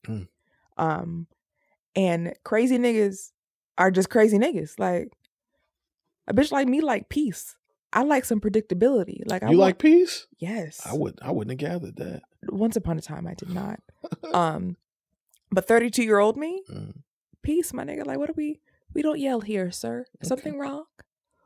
Mm. 0.07 0.27
Um, 0.77 1.27
and 1.95 2.33
crazy 2.43 2.77
niggas 2.77 3.31
are 3.77 3.91
just 3.91 4.09
crazy 4.09 4.37
niggas. 4.37 4.77
Like 4.77 5.09
a 6.27 6.33
bitch 6.33 6.51
like 6.51 6.67
me, 6.67 6.81
like 6.81 7.09
peace. 7.09 7.55
I 7.93 8.03
like 8.03 8.25
some 8.25 8.41
predictability. 8.41 9.21
Like 9.25 9.43
I 9.43 9.51
You 9.51 9.57
want- 9.57 9.67
like 9.69 9.77
peace? 9.79 10.27
yes. 10.37 10.81
I 10.85 10.93
would. 10.93 11.17
I 11.21 11.31
wouldn't 11.31 11.59
have 11.61 11.69
gathered 11.71 11.95
that. 11.97 12.23
Once 12.49 12.75
upon 12.75 12.97
a 12.97 13.01
time, 13.01 13.25
I 13.27 13.33
did 13.35 13.49
not. 13.49 13.79
um, 14.33 14.77
but 15.51 15.67
thirty-two 15.67 16.03
year 16.03 16.19
old 16.19 16.35
me, 16.37 16.61
Mm. 16.69 17.01
peace, 17.41 17.73
my 17.73 17.83
nigga. 17.85 18.05
Like, 18.05 18.17
what 18.17 18.29
are 18.29 18.33
we? 18.35 18.59
We 18.93 19.01
don't 19.01 19.19
yell 19.19 19.41
here, 19.41 19.71
sir. 19.71 20.05
Okay. 20.17 20.27
Something 20.27 20.57
wrong? 20.59 20.85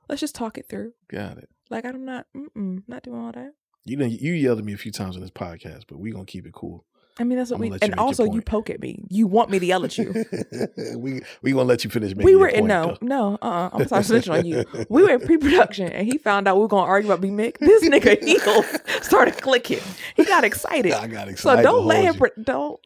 Let's 0.08 0.22
just 0.22 0.36
talk 0.36 0.58
it 0.58 0.68
through. 0.70 0.94
Got 1.08 1.38
it. 1.38 1.50
Like, 1.70 1.86
I'm 1.86 2.04
not, 2.04 2.26
mm-mm, 2.36 2.82
not 2.88 3.04
doing 3.04 3.20
all 3.22 3.32
that. 3.32 3.52
You 3.86 3.96
didn't. 3.98 4.20
You 4.22 4.34
yelled 4.34 4.60
at 4.60 4.66
me 4.66 4.74
a 4.74 4.78
few 4.78 4.92
times 4.92 5.16
on 5.16 5.22
this 5.22 5.30
podcast, 5.32 5.84
but 5.88 6.00
we 6.00 6.12
gonna 6.12 6.26
keep 6.26 6.46
it 6.48 6.54
cool. 6.54 6.86
I 7.18 7.24
mean, 7.24 7.38
that's 7.38 7.52
what 7.52 7.60
we. 7.60 7.78
And 7.82 7.96
also, 7.96 8.24
you 8.24 8.42
poke 8.42 8.70
at 8.70 8.80
me. 8.80 9.04
You 9.10 9.28
want 9.28 9.50
me 9.50 9.60
to 9.60 9.66
yell 9.66 9.84
at 9.84 9.98
you. 9.98 10.26
we 10.98 11.22
we 11.42 11.52
gonna 11.52 11.64
let 11.64 11.84
you 11.84 11.90
finish. 11.90 12.16
Making 12.16 12.26
we 12.26 12.36
were 12.36 12.48
in 12.48 12.68
no, 12.68 12.98
though. 13.02 13.08
no. 13.08 13.38
Uh, 13.42 13.46
uh 13.46 13.70
I'm 13.74 13.84
gonna 13.84 13.86
snitching 14.04 14.34
on 14.34 14.46
you. 14.46 14.64
We 14.90 15.04
were 15.04 15.12
in 15.12 15.22
pre-production, 15.22 15.92
and 15.92 16.08
he 16.08 16.18
found 16.18 16.48
out 16.48 16.56
we 16.56 16.62
were 16.62 16.68
gonna 16.70 16.90
argue 16.90 17.12
about 17.12 17.22
B 17.22 17.30
Mick. 17.30 17.58
This 17.60 17.84
nigga 17.84 18.24
heels 18.24 19.06
started 19.06 19.42
clicking. 19.42 19.82
He 20.16 20.24
got 20.24 20.44
excited. 20.44 20.94
I 20.94 21.08
got 21.08 21.28
excited. 21.28 21.64
So 21.64 21.72
don't 21.72 21.86
let 21.86 22.04
him. 22.04 22.16
you. 22.16 22.44
Don't 22.44 22.80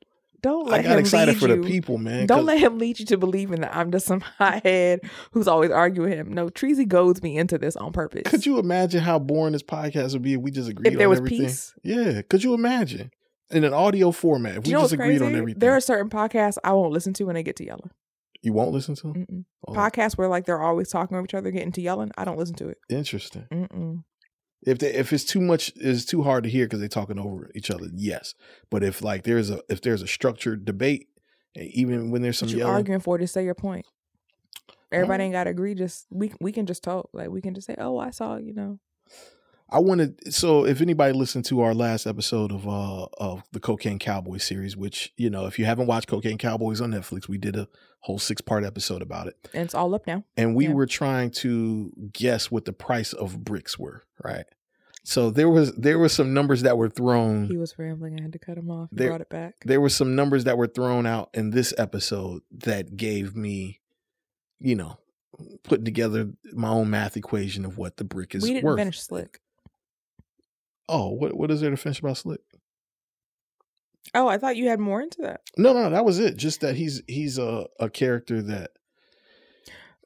don't 0.43 0.67
let 0.67 0.81
I 0.81 0.83
got 0.83 0.91
him 0.93 0.99
excited 0.99 1.35
lead 1.35 1.39
for 1.39 1.47
you. 1.47 1.61
the 1.61 1.67
people, 1.69 1.97
man. 1.97 2.27
Don't 2.27 2.45
let 2.45 2.59
him 2.59 2.77
lead 2.77 2.99
you 2.99 3.05
to 3.05 3.17
believing 3.17 3.61
that 3.61 3.75
I'm 3.75 3.91
just 3.91 4.05
some 4.05 4.19
hothead 4.19 4.99
who's 5.31 5.47
always 5.47 5.71
arguing 5.71 6.09
with 6.09 6.19
him. 6.19 6.33
No, 6.33 6.49
Treasy 6.49 6.85
goads 6.85 7.23
me 7.23 7.37
into 7.37 7.57
this 7.57 7.75
on 7.77 7.93
purpose. 7.93 8.23
Could 8.25 8.45
you 8.45 8.59
imagine 8.59 9.01
how 9.01 9.19
boring 9.19 9.53
this 9.53 9.63
podcast 9.63 10.11
would 10.13 10.21
be 10.21 10.33
if 10.33 10.41
we 10.41 10.51
just 10.51 10.69
agreed 10.69 10.91
If 10.91 10.97
there 10.97 11.07
on 11.07 11.11
was 11.11 11.19
everything? 11.19 11.45
peace? 11.45 11.73
Yeah. 11.83 12.23
Could 12.23 12.43
you 12.43 12.53
imagine 12.55 13.11
in 13.53 13.63
an 13.63 13.73
audio 13.73 14.11
format 14.11 14.57
if 14.57 14.63
we 14.63 14.71
you 14.71 14.75
know 14.75 14.81
just 14.81 14.93
agreed 14.93 15.19
crazy? 15.19 15.25
on 15.25 15.35
everything? 15.35 15.59
There 15.59 15.73
are 15.73 15.79
certain 15.81 16.09
podcasts 16.09 16.57
I 16.63 16.73
won't 16.73 16.91
listen 16.91 17.13
to 17.13 17.23
when 17.25 17.35
they 17.35 17.43
get 17.43 17.55
to 17.57 17.65
yelling. 17.65 17.91
you 18.41 18.53
won't 18.53 18.71
listen 18.71 18.95
to 18.95 19.07
Mm-mm. 19.07 19.45
Oh, 19.67 19.73
Podcasts 19.73 20.17
where 20.17 20.27
like 20.27 20.45
they're 20.45 20.61
always 20.61 20.89
talking 20.89 21.15
over 21.15 21.25
each 21.25 21.33
other, 21.33 21.51
getting 21.51 21.71
to 21.73 21.81
yelling. 21.81 22.11
I 22.17 22.25
don't 22.25 22.37
listen 22.37 22.55
to 22.55 22.69
it. 22.69 22.77
interesting. 22.89 23.47
Mm-mm. 23.51 24.03
If 24.65 24.79
they, 24.79 24.93
if 24.93 25.11
it's 25.11 25.25
too 25.25 25.41
much, 25.41 25.73
it's 25.75 26.05
too 26.05 26.23
hard 26.23 26.45
to 26.45 26.49
hear 26.49 26.65
because 26.65 26.79
they're 26.79 26.87
talking 26.87 27.19
over 27.19 27.51
each 27.53 27.69
other. 27.69 27.87
Yes, 27.93 28.33
but 28.69 28.83
if 28.83 29.01
like 29.01 29.23
there's 29.23 29.49
a 29.49 29.61
if 29.69 29.81
there's 29.81 30.01
a 30.01 30.07
structured 30.07 30.65
debate, 30.65 31.07
and 31.55 31.67
even 31.71 32.11
when 32.11 32.21
there's 32.21 32.37
some 32.37 32.49
yelling, 32.49 32.73
arguing 32.73 32.99
for? 33.01 33.17
Just 33.17 33.33
say 33.33 33.43
your 33.43 33.55
point. 33.55 33.85
Everybody 34.91 35.23
oh. 35.23 35.25
ain't 35.25 35.33
got 35.33 35.45
to 35.45 35.49
agree. 35.49 35.75
Just 35.75 36.07
we 36.11 36.31
we 36.39 36.51
can 36.51 36.65
just 36.65 36.83
talk. 36.83 37.09
Like 37.13 37.29
we 37.29 37.41
can 37.41 37.53
just 37.53 37.67
say, 37.67 37.75
"Oh, 37.77 37.97
I 37.97 38.11
saw," 38.11 38.37
you 38.37 38.53
know. 38.53 38.79
I 39.73 39.79
wanted 39.79 40.31
so 40.33 40.65
if 40.65 40.81
anybody 40.81 41.13
listened 41.13 41.45
to 41.45 41.61
our 41.61 41.73
last 41.73 42.05
episode 42.05 42.51
of 42.51 42.67
uh 42.67 43.05
of 43.17 43.41
the 43.51 43.59
Cocaine 43.59 43.97
Cowboy 43.99 44.37
series, 44.37 44.77
which 44.77 45.11
you 45.17 45.29
know 45.29 45.45
if 45.47 45.57
you 45.57 45.65
haven't 45.65 45.87
watched 45.87 46.07
Cocaine 46.07 46.37
Cowboys 46.37 46.79
on 46.79 46.91
Netflix, 46.91 47.27
we 47.27 47.37
did 47.39 47.55
a 47.55 47.67
whole 48.01 48.19
six 48.19 48.39
part 48.41 48.63
episode 48.63 49.01
about 49.01 49.27
it, 49.27 49.35
And 49.53 49.63
it's 49.63 49.73
all 49.73 49.95
up 49.95 50.05
now. 50.05 50.23
and 50.37 50.55
we 50.55 50.67
Yeah. 50.67 50.73
were 50.73 50.85
trying 50.85 51.31
to 51.31 51.91
guess 52.13 52.51
what 52.51 52.65
the 52.65 52.73
price 52.73 53.13
of 53.13 53.43
bricks 53.43 53.79
were, 53.79 54.03
right? 54.23 54.45
So 55.05 55.31
there 55.31 55.49
was 55.49 55.73
there 55.73 55.97
were 55.97 56.07
some 56.09 56.33
numbers 56.33 56.61
that 56.61 56.77
were 56.77 56.89
thrown. 56.89 57.45
He 57.47 57.57
was 57.57 57.77
rambling. 57.79 58.19
I 58.19 58.21
had 58.23 58.33
to 58.33 58.39
cut 58.39 58.57
him 58.57 58.69
off. 58.69 58.89
He 58.91 58.97
There- 58.97 59.09
brought 59.09 59.21
it 59.21 59.29
back. 59.29 59.55
there 59.65 59.81
were 59.81 59.89
some 59.89 60.15
numbers 60.15 60.43
that 60.43 60.57
were 60.57 60.67
thrown 60.67 61.05
out 61.07 61.29
in 61.33 61.49
this 61.49 61.73
episode 61.77 62.41
that 62.51 62.95
gave 62.95 63.35
me, 63.35 63.81
you 64.59 64.75
know, 64.75 64.97
putting 65.63 65.83
together 65.83 66.31
my 66.53 66.69
own 66.69 66.89
math 66.91 67.17
equation 67.17 67.65
of 67.65 67.77
what 67.77 67.97
the 67.97 68.03
brick 68.03 68.35
is 68.35 68.43
we 68.43 68.53
didn't 68.53 68.65
worth. 68.65 68.77
finish 68.77 69.01
Slick. 69.01 69.39
Oh, 70.89 71.09
what 71.09 71.35
what 71.35 71.51
is 71.51 71.61
there 71.61 71.69
to 71.69 71.77
finish 71.77 71.99
about 71.99 72.17
Slick? 72.17 72.41
Oh, 74.13 74.27
I 74.27 74.37
thought 74.37 74.57
you 74.57 74.67
had 74.67 74.79
more 74.79 75.01
into 75.01 75.21
that. 75.21 75.41
No, 75.57 75.73
no, 75.73 75.89
that 75.89 76.05
was 76.05 76.19
it. 76.19 76.35
Just 76.37 76.61
that 76.61 76.75
he's 76.75 77.01
he's 77.07 77.37
a 77.37 77.67
a 77.79 77.89
character 77.89 78.41
that. 78.41 78.71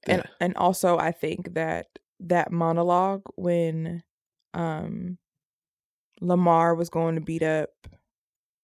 and 0.05 0.19
that- 0.21 0.29
and 0.39 0.55
also 0.55 0.97
I 0.97 1.11
think 1.11 1.53
that 1.55 1.87
that 2.19 2.51
monologue 2.51 3.23
when 3.35 4.03
um 4.53 5.17
Lamar 6.21 6.73
was 6.75 6.89
going 6.89 7.15
to 7.15 7.21
beat 7.21 7.43
up 7.43 7.69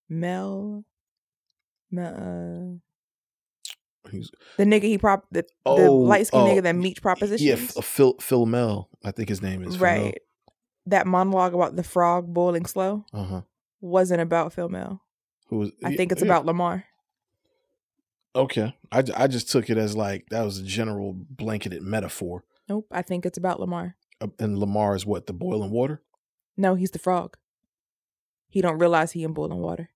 Mel. 0.10 0.86
Mel 1.92 2.80
uh, 4.06 4.10
He's, 4.12 4.30
the 4.58 4.66
nigga 4.66 4.84
he 4.84 4.98
prop 4.98 5.26
the, 5.32 5.42
the 5.42 5.50
Oh, 5.66 5.94
light 5.96 6.28
skinned 6.28 6.48
oh, 6.48 6.52
nigga 6.52 6.64
that 6.64 6.76
Meech 6.76 7.02
propositions. 7.02 7.42
yeah, 7.76 7.82
Phil 7.82 8.16
Phil 8.20 8.46
Mel, 8.46 8.90
I 9.04 9.12
think 9.12 9.30
his 9.30 9.42
name 9.42 9.64
is 9.64 9.76
Phil 9.78 9.84
right. 9.84 10.18
That 10.86 11.08
monologue 11.08 11.54
about 11.54 11.76
the 11.76 11.84
frog 11.84 12.34
boiling 12.34 12.66
slow 12.66 13.06
Uh 13.14 13.24
huh. 13.24 13.42
wasn't 13.82 14.22
about 14.22 14.54
Phil 14.54 14.70
Mel. 14.70 15.02
Who 15.48 15.58
was? 15.60 15.72
I 15.84 15.96
think 15.96 16.12
it's 16.12 16.22
yeah. 16.22 16.28
about 16.28 16.46
Lamar. 16.46 16.86
Okay, 18.36 18.76
I, 18.92 19.04
I 19.16 19.28
just 19.28 19.52
took 19.52 19.70
it 19.70 19.78
as 19.78 19.96
like 19.96 20.26
that 20.30 20.42
was 20.44 20.58
a 20.58 20.64
general 20.64 21.14
blanketed 21.14 21.84
metaphor. 21.84 22.44
Nope, 22.68 22.88
I 22.92 23.02
think 23.04 23.26
it's 23.26 23.38
about 23.38 23.60
Lamar. 23.60 23.96
Uh, 24.20 24.28
And 24.40 24.58
Lamar 24.58 24.96
is 24.96 25.06
what 25.06 25.28
the 25.28 25.34
boiling 25.34 25.70
water. 25.72 26.02
No, 26.58 26.76
he's 26.76 26.92
the 26.92 27.00
frog. 27.00 27.38
He 28.50 28.62
don't 28.62 28.80
realize 28.80 29.12
he 29.12 29.24
in 29.24 29.34
boiling 29.34 29.60
water 29.60 29.90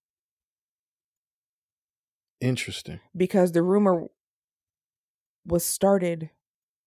Interesting. 2.40 3.00
because 3.16 3.52
the 3.52 3.62
rumor 3.62 4.06
was 5.44 5.64
started 5.64 6.30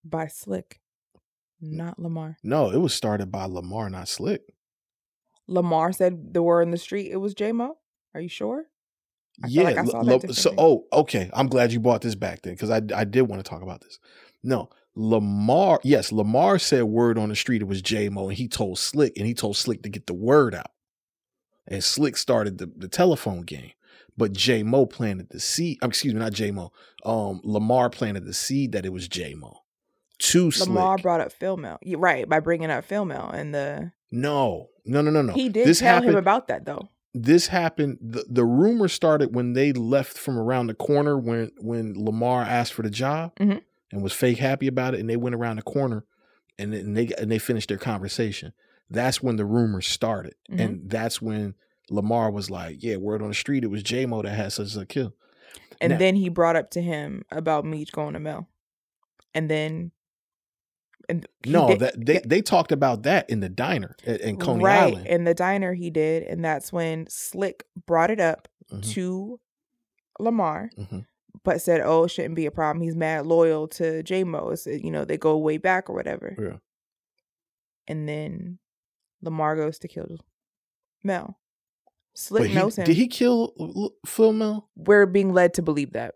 by 0.04 0.28
Slick, 0.28 0.81
not 1.62 2.00
Lamar. 2.00 2.38
No, 2.44 2.72
it 2.72 2.78
was 2.78 2.94
started 2.94 3.32
by 3.32 3.46
Lamar, 3.46 3.90
not 3.90 4.08
Slick. 4.08 4.42
Lamar 5.48 5.92
said 5.92 6.34
the 6.34 6.42
word 6.42 6.64
in 6.64 6.72
the 6.72 6.78
street. 6.78 7.12
It 7.12 7.18
was 7.18 7.34
J 7.34 7.52
Mo. 7.52 7.78
Are 8.14 8.22
you 8.22 8.30
sure? 8.30 8.66
I 9.44 9.48
yeah. 9.48 9.64
like 9.64 9.78
I 9.78 9.82
L- 9.82 9.88
saw 9.88 10.04
that 10.04 10.34
so, 10.34 10.54
oh, 10.58 10.86
okay. 10.94 11.30
I'm 11.34 11.48
glad 11.48 11.72
you 11.72 11.80
brought 11.80 12.02
this 12.02 12.16
back 12.16 12.42
then 12.42 12.54
because 12.54 12.70
I 12.70 12.82
I 12.96 13.04
did 13.04 13.24
want 13.24 13.44
to 13.44 13.50
talk 13.50 13.62
about 13.62 13.82
this. 13.82 14.00
No, 14.44 14.70
Lamar. 14.96 15.80
Yes, 15.84 16.12
Lamar 16.12 16.60
said 16.60 16.84
word 16.84 17.18
on 17.18 17.30
the 17.30 17.36
street. 17.36 17.62
It 17.62 17.68
was 17.68 17.82
J 17.82 18.10
Mo, 18.10 18.30
and 18.30 18.38
he 18.38 18.48
told 18.48 18.80
Slick, 18.80 19.14
and 19.18 19.26
he 19.26 19.34
told 19.34 19.58
Slick 19.58 19.84
to 19.84 19.90
get 19.90 20.08
the 20.08 20.14
word 20.14 20.56
out. 20.56 20.72
And 21.68 21.84
Slick 21.84 22.18
started 22.18 22.58
the, 22.58 22.72
the 22.76 22.88
telephone 22.88 23.42
game, 23.42 23.72
but 24.18 24.34
J 24.34 24.64
Mo 24.64 24.86
planted 24.86 25.30
the 25.30 25.40
seed. 25.40 25.78
Excuse 25.82 26.14
me, 26.14 26.20
not 26.20 26.34
J 26.34 26.52
Mo. 26.52 26.72
Um, 27.06 27.42
Lamar 27.44 27.90
planted 27.90 28.26
the 28.26 28.34
seed 28.34 28.74
that 28.74 28.86
it 28.86 28.94
was 28.94 29.08
J 29.08 29.34
Mo. 29.36 29.61
To 30.22 30.52
Slick. 30.52 30.70
Lamar 30.70 30.98
brought 30.98 31.22
up 31.22 31.32
Phil 31.34 31.58
Mel. 31.58 31.80
Right, 31.98 32.28
by 32.30 32.40
bringing 32.40 32.70
up 32.70 32.84
Phil 32.86 33.06
Mel 33.06 33.30
and 33.30 33.54
the 33.56 33.92
no, 34.12 34.70
no, 34.86 35.02
no, 35.02 35.10
no, 35.12 35.22
no. 35.22 35.34
he 35.34 35.50
did 35.50 35.66
This 35.68 35.80
tell 35.80 35.96
happened, 35.96 36.12
him 36.12 36.18
about 36.18 36.48
that 36.50 36.66
though. 36.66 36.90
this 37.14 37.48
happened 37.48 37.98
the, 38.02 38.26
the 38.30 38.46
rumor 38.46 38.88
started 38.88 39.34
when 39.36 39.54
they 39.54 39.72
left 39.74 40.18
from 40.18 40.38
around 40.38 40.68
the 40.68 40.74
corner 40.74 41.18
when 41.18 41.52
when 41.60 41.94
lamar 41.96 42.42
asked 42.44 42.74
for 42.74 42.82
the 42.84 42.90
job 42.90 43.34
Mhm. 43.38 43.62
and 43.92 44.02
was 44.04 44.14
fake 44.14 44.38
happy 44.38 44.68
about 44.68 44.94
it 44.94 45.00
and 45.00 45.10
they 45.10 45.16
went 45.18 45.36
around 45.36 45.56
the 45.58 45.62
corner 45.64 46.06
and 46.60 46.74
then 46.74 46.94
they 46.94 47.10
and 47.18 47.32
they 47.32 47.40
finished 47.40 47.70
their 47.70 47.78
conversation 47.78 48.54
that's 48.90 49.22
when 49.24 49.36
the 49.38 49.46
rumors 49.46 49.88
started 49.88 50.36
Mhm. 50.52 50.60
and 50.60 50.90
that's 50.90 51.22
when 51.22 51.56
lamar 51.90 52.30
was 52.32 52.50
like 52.50 52.84
yeah 52.84 52.98
word 52.98 53.22
on 53.22 53.30
the 53.30 53.34
street 53.34 53.64
it 53.64 53.68
was 53.68 53.82
j-mo 53.84 54.22
that 54.22 54.32
had 54.36 54.52
such 54.54 54.76
a 54.76 54.86
kill 54.86 55.14
And 55.82 55.92
Now- 55.94 56.00
then 56.00 56.16
he 56.16 56.30
brought 56.30 56.56
up 56.58 56.70
to 56.72 56.82
him 56.82 57.24
about 57.32 57.66
Meech 57.66 57.92
going 57.92 58.14
to 58.14 58.20
Mel. 58.20 58.48
And 59.34 59.50
then 59.50 59.92
and 61.12 61.28
no 61.46 61.68
did- 61.68 61.80
that 61.80 62.06
they, 62.06 62.20
they 62.26 62.42
talked 62.42 62.72
about 62.72 63.04
that 63.04 63.30
in 63.30 63.40
the 63.42 63.50
diner 63.50 63.96
at, 64.06 64.22
in 64.22 64.38
coney 64.38 64.64
right 64.64 64.80
island 64.94 65.08
in 65.08 65.24
the 65.26 65.34
diner 65.34 65.74
he 65.74 65.90
did, 65.90 66.24
and 66.24 66.44
that's 66.44 66.72
when 66.74 67.06
Slick 67.10 67.66
brought 67.86 68.10
it 68.12 68.20
up 68.20 68.48
Mhm, 68.72 68.94
to 68.94 69.40
Lamar, 70.20 70.70
mhm. 70.78 71.06
but 71.44 71.62
said, 71.62 71.82
"Oh, 71.84 72.06
it 72.06 72.10
shouldn't 72.10 72.36
be 72.36 72.46
a 72.46 72.52
problem. 72.52 72.82
He's 72.84 72.96
mad 72.96 73.26
loyal 73.26 73.68
to 73.80 74.02
J 74.04 74.24
Mo. 74.24 74.50
It's, 74.50 74.66
uh, 74.68 74.72
You 74.72 74.92
know, 74.92 75.04
they 75.06 75.18
go 75.18 75.38
way 75.38 75.58
back 75.58 75.90
or 75.90 75.94
whatever." 75.94 76.36
yeah 76.40 76.58
And 77.88 78.08
then 78.08 78.60
Lamar 79.22 79.56
goes 79.56 79.78
to 79.80 79.88
kill 79.88 80.18
Mel. 81.04 81.38
Slick 82.14 82.50
he, 82.50 82.56
knows 82.56 82.78
him. 82.78 82.86
did 82.86 82.98
he 82.98 83.08
kill 83.08 83.94
phil 84.06 84.34
mel 84.34 84.70
We're 84.76 85.06
being 85.06 85.34
led 85.34 85.54
to 85.56 85.62
believe 85.62 85.94
that. 85.94 86.16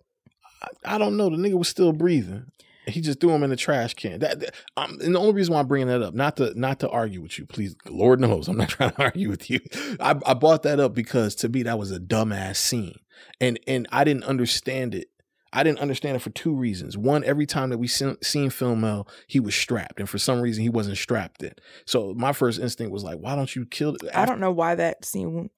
I, 0.62 0.96
I 0.96 0.98
don't 0.98 1.16
know. 1.18 1.30
The 1.30 1.38
nigga 1.38 1.58
was 1.58 1.70
still 1.70 1.94
breathing. 1.94 2.46
He 2.88 3.02
just 3.02 3.20
threw 3.20 3.32
him 3.32 3.44
in 3.44 3.50
the 3.50 3.56
trash 3.56 3.94
can. 3.94 4.20
That, 4.20 4.40
that 4.40 4.56
um, 4.78 4.98
and 5.02 5.16
the 5.16 5.20
only 5.20 5.34
reason 5.34 5.54
why 5.54 5.60
I'm 5.60 5.68
bringing 5.68 5.88
that 5.88 6.02
up, 6.02 6.14
not 6.14 6.38
to 6.38 6.58
not 6.60 6.80
to 6.80 6.90
argue 6.90 7.22
with 7.22 7.38
you, 7.38 7.46
please, 7.46 7.76
Lord 7.88 8.20
knows, 8.20 8.48
I'm 8.48 8.58
not 8.58 8.70
trying 8.70 8.92
to 8.92 9.02
argue 9.02 9.30
with 9.30 9.50
you. 9.50 9.60
I, 10.00 10.16
I 10.26 10.34
brought 10.34 10.64
that 10.64 10.80
up 10.80 10.94
because 10.94 11.36
to 11.36 11.50
me 11.50 11.64
that 11.64 11.80
was 11.80 11.92
a 11.92 12.00
dumbass 12.00 12.58
scene, 12.58 13.00
and 13.40 13.60
and 13.68 13.88
I 13.92 14.04
didn't 14.04 14.24
understand 14.24 14.96
it. 14.96 15.10
I 15.54 15.64
didn't 15.64 15.80
understand 15.80 16.18
it 16.18 16.20
for 16.20 16.32
two 16.32 16.54
reasons. 16.54 16.98
One, 16.98 17.24
every 17.24 17.46
time 17.46 17.70
that 17.70 17.78
we 17.78 17.88
seen, 17.88 18.18
seen 18.22 18.50
Phil 18.50 18.76
Mel, 18.76 19.08
he 19.28 19.40
was 19.40 19.56
strapped, 19.56 20.00
and 20.00 20.10
for 20.10 20.18
some 20.18 20.42
reason 20.42 20.64
he 20.64 20.70
wasn't 20.70 20.98
strapped 20.98 21.42
in. 21.44 21.54
So 21.86 22.14
my 22.14 22.34
first 22.34 22.60
instinct 22.60 22.92
was 22.92 23.06
like, 23.06 23.20
why 23.20 23.36
don't 23.36 23.56
you 23.56 23.66
kill? 23.66 23.96
It? 23.96 24.10
I 24.14 24.26
don't 24.26 24.42
know 24.42 24.52
why 24.52 24.76
that 24.76 25.06
scene. 25.06 25.50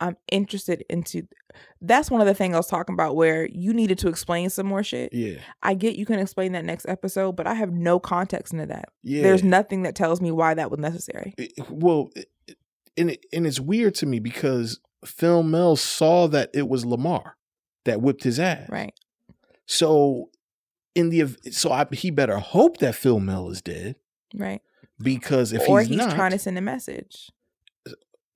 I'm 0.00 0.16
interested 0.30 0.84
into. 0.90 1.26
That's 1.80 2.10
one 2.10 2.20
of 2.20 2.26
the 2.26 2.34
things 2.34 2.54
I 2.54 2.58
was 2.58 2.66
talking 2.66 2.92
about 2.92 3.16
where 3.16 3.46
you 3.50 3.72
needed 3.72 3.98
to 4.00 4.08
explain 4.08 4.50
some 4.50 4.66
more 4.66 4.82
shit. 4.82 5.12
Yeah, 5.12 5.38
I 5.62 5.74
get 5.74 5.96
you 5.96 6.04
can 6.06 6.18
explain 6.18 6.52
that 6.52 6.64
next 6.64 6.86
episode, 6.88 7.32
but 7.32 7.46
I 7.46 7.54
have 7.54 7.72
no 7.72 7.98
context 7.98 8.52
into 8.52 8.66
that. 8.66 8.90
yeah. 9.02 9.22
There's 9.22 9.42
nothing 9.42 9.82
that 9.84 9.94
tells 9.94 10.20
me 10.20 10.30
why 10.30 10.54
that 10.54 10.70
was 10.70 10.80
necessary. 10.80 11.34
it- 11.38 11.52
well, 11.70 12.10
it- 12.14 12.28
and 12.98 13.10
it, 13.10 13.26
and 13.32 13.46
it's 13.46 13.60
weird 13.60 13.94
to 13.96 14.06
me 14.06 14.18
because 14.20 14.80
Phil 15.04 15.42
Mel 15.42 15.76
saw 15.76 16.26
that 16.28 16.50
it 16.54 16.66
was 16.68 16.84
Lamar 16.86 17.36
that 17.84 18.00
whipped 18.00 18.24
his 18.24 18.40
ass. 18.40 18.68
Right. 18.70 18.94
So 19.66 20.30
in 20.94 21.10
the 21.10 21.26
so 21.50 21.72
I, 21.72 21.86
he 21.92 22.10
better 22.10 22.38
hope 22.38 22.78
that 22.78 22.94
Phil 22.94 23.20
Mel 23.20 23.50
is 23.50 23.60
dead 23.60 23.96
Right. 24.34 24.62
because 24.98 25.52
if 25.52 25.68
or 25.68 25.80
he's, 25.80 25.88
he's 25.88 25.98
not, 25.98 26.14
trying 26.14 26.30
to 26.32 26.38
send 26.38 26.56
a 26.58 26.62
message. 26.62 27.30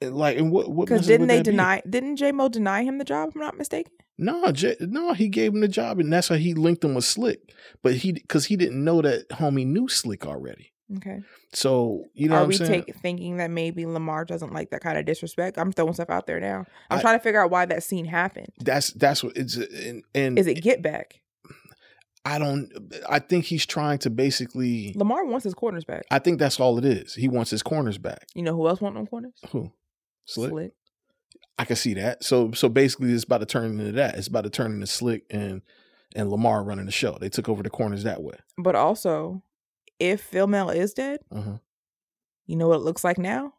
Like, 0.03 0.39
and 0.39 0.51
what 0.53 0.71
what 0.71 0.89
Because 0.89 1.07
didn't 1.07 1.27
they 1.29 1.37
that 1.39 1.45
be? 1.47 1.51
deny? 1.53 1.83
Didn't 1.89 2.17
J 2.17 2.33
Mo 2.33 2.49
deny 2.49 2.83
him 2.85 2.99
the 2.99 3.05
job? 3.05 3.31
If 3.31 3.35
I'm 3.37 3.41
not 3.43 3.57
mistaken. 3.59 3.93
No, 4.19 4.53
J- 4.53 4.77
no, 4.81 5.13
he 5.15 5.29
gave 5.29 5.55
him 5.55 5.61
the 5.61 5.69
job, 5.69 5.99
and 5.99 6.13
that's 6.13 6.29
how 6.29 6.35
he 6.35 6.53
linked 6.55 6.85
him 6.85 6.95
with 6.95 7.05
Slick. 7.05 7.41
But 7.83 7.95
he 7.95 8.13
because 8.13 8.47
he 8.47 8.57
didn't 8.57 8.83
know 8.85 9.01
that 9.03 9.29
homie 9.31 9.67
knew 9.67 9.89
Slick 9.89 10.27
already. 10.27 10.73
Okay. 10.97 11.21
So 11.55 12.05
you 12.15 12.29
know 12.29 12.35
Are 12.37 12.47
what 12.47 12.61
I'm 12.61 12.69
we 12.69 12.83
take, 12.83 12.97
thinking 12.97 13.37
that 13.37 13.51
maybe 13.51 13.87
Lamar 13.87 14.25
doesn't 14.25 14.53
like 14.53 14.71
that 14.71 14.81
kind 14.83 14.99
of 14.99 15.05
disrespect? 15.07 15.57
I'm 15.57 15.71
throwing 15.73 15.95
stuff 15.95 16.11
out 16.11 16.27
there 16.27 16.41
now. 16.41 16.65
I'm 16.91 16.99
I- 16.99 17.01
trying 17.01 17.19
to 17.19 17.23
figure 17.23 17.41
out 17.43 17.51
why 17.51 17.65
that 17.67 17.83
scene 17.83 18.05
happened. 18.07 18.49
that's 18.59 18.93
that's 18.95 19.23
what 19.23 19.37
it's 19.37 19.57
and, 19.57 20.03
and 20.15 20.39
Is 20.39 20.47
it 20.47 20.61
get 20.63 20.83
back? 20.83 21.21
I 22.25 22.39
don't. 22.39 22.71
I 23.09 23.19
think 23.19 23.47
he's 23.47 23.65
trying 23.65 23.99
to 24.01 24.11
basically. 24.11 24.93
Lamar 24.95 25.25
wants 25.25 25.45
his 25.45 25.55
corners 25.55 25.85
back. 25.85 26.03
I 26.11 26.19
think 26.19 26.39
that's 26.39 26.61
all 26.61 26.77
it 26.77 26.85
is. 26.85 27.15
He 27.15 27.29
wants 27.29 27.51
his 27.51 27.63
corners 27.63 27.97
back. 27.97 28.27
You 28.35 28.43
know 28.43 28.55
who 28.55 28.69
else 28.69 28.81
wants 28.83 28.97
them 28.99 29.07
corners? 29.07 29.33
Who? 29.53 29.73
Slick. 30.25 30.51
Slick. 30.51 30.73
I 31.59 31.65
can 31.65 31.77
see 31.77 31.95
that. 31.95 32.25
So 32.25 32.53
so 32.53 32.69
basically, 32.69 33.13
it's 33.13 33.25
about 33.25 33.39
to 33.39 33.47
turn 33.47 33.79
into 33.79 33.93
that. 33.93 34.17
It's 34.17 34.29
about 34.29 34.45
to 34.45 34.51
turn 34.51 34.73
into 34.73 34.87
Slick 34.87 35.25
and 35.31 35.63
and 36.15 36.31
Lamar 36.31 36.65
running 36.65 36.87
the 36.87 36.93
show. 36.93 37.19
They 37.21 37.29
took 37.29 37.49
over 37.49 37.63
the 37.63 37.71
corners 37.71 38.03
that 38.05 38.23
way. 38.23 38.35
But 38.59 38.75
also, 38.75 39.43
if 39.99 40.21
Phil 40.23 40.47
Mel 40.47 40.71
is 40.71 40.93
dead, 40.95 41.21
Uh-huh. 41.31 41.59
you 42.47 42.57
know 42.57 42.69
what 42.69 42.77
it 42.77 42.83
looks 42.85 43.05
like 43.05 43.19
now? 43.19 43.55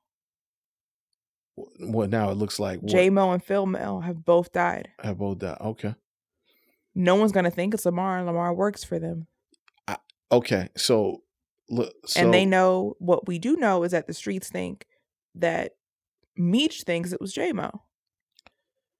What 1.79 2.09
now? 2.09 2.29
It 2.31 2.37
looks 2.37 2.59
like? 2.59 2.83
J 2.85 3.09
Mo 3.09 3.31
and 3.31 3.43
Phil 3.43 3.65
Mel 3.65 4.01
have 4.01 4.25
both 4.25 4.51
died. 4.51 4.89
have 4.99 5.17
both 5.19 5.39
died. 5.39 5.57
Okay. 5.61 5.93
No 6.95 7.15
one's 7.15 7.31
gonna 7.31 7.51
think 7.51 7.73
it's 7.73 7.85
Lamar, 7.85 8.17
and 8.17 8.25
Lamar 8.27 8.53
works 8.53 8.83
for 8.83 8.99
them. 8.99 9.27
Okay. 10.31 10.69
So 10.77 11.23
look. 11.69 11.93
So, 12.05 12.21
and 12.21 12.33
they 12.33 12.45
know 12.45 12.95
what 12.99 13.27
we 13.27 13.37
do 13.37 13.57
know 13.57 13.83
is 13.83 13.91
that 13.91 14.07
the 14.07 14.13
streets 14.13 14.49
think 14.49 14.87
that 15.35 15.73
Meech 16.37 16.83
thinks 16.83 17.11
it 17.11 17.21
was 17.21 17.33
J 17.33 17.51
Mo. 17.53 17.83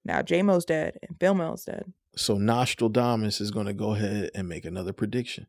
Now 0.04 0.22
J 0.22 0.42
Mo's 0.42 0.64
dead 0.64 0.98
and 1.06 1.18
Phil 1.18 1.34
Mel's 1.34 1.64
dead. 1.64 1.92
So 2.16 2.36
Nostradamus 2.36 3.40
is 3.40 3.50
going 3.50 3.66
to 3.66 3.72
go 3.72 3.94
ahead 3.94 4.30
and 4.34 4.48
make 4.48 4.64
another 4.64 4.92
prediction. 4.92 5.46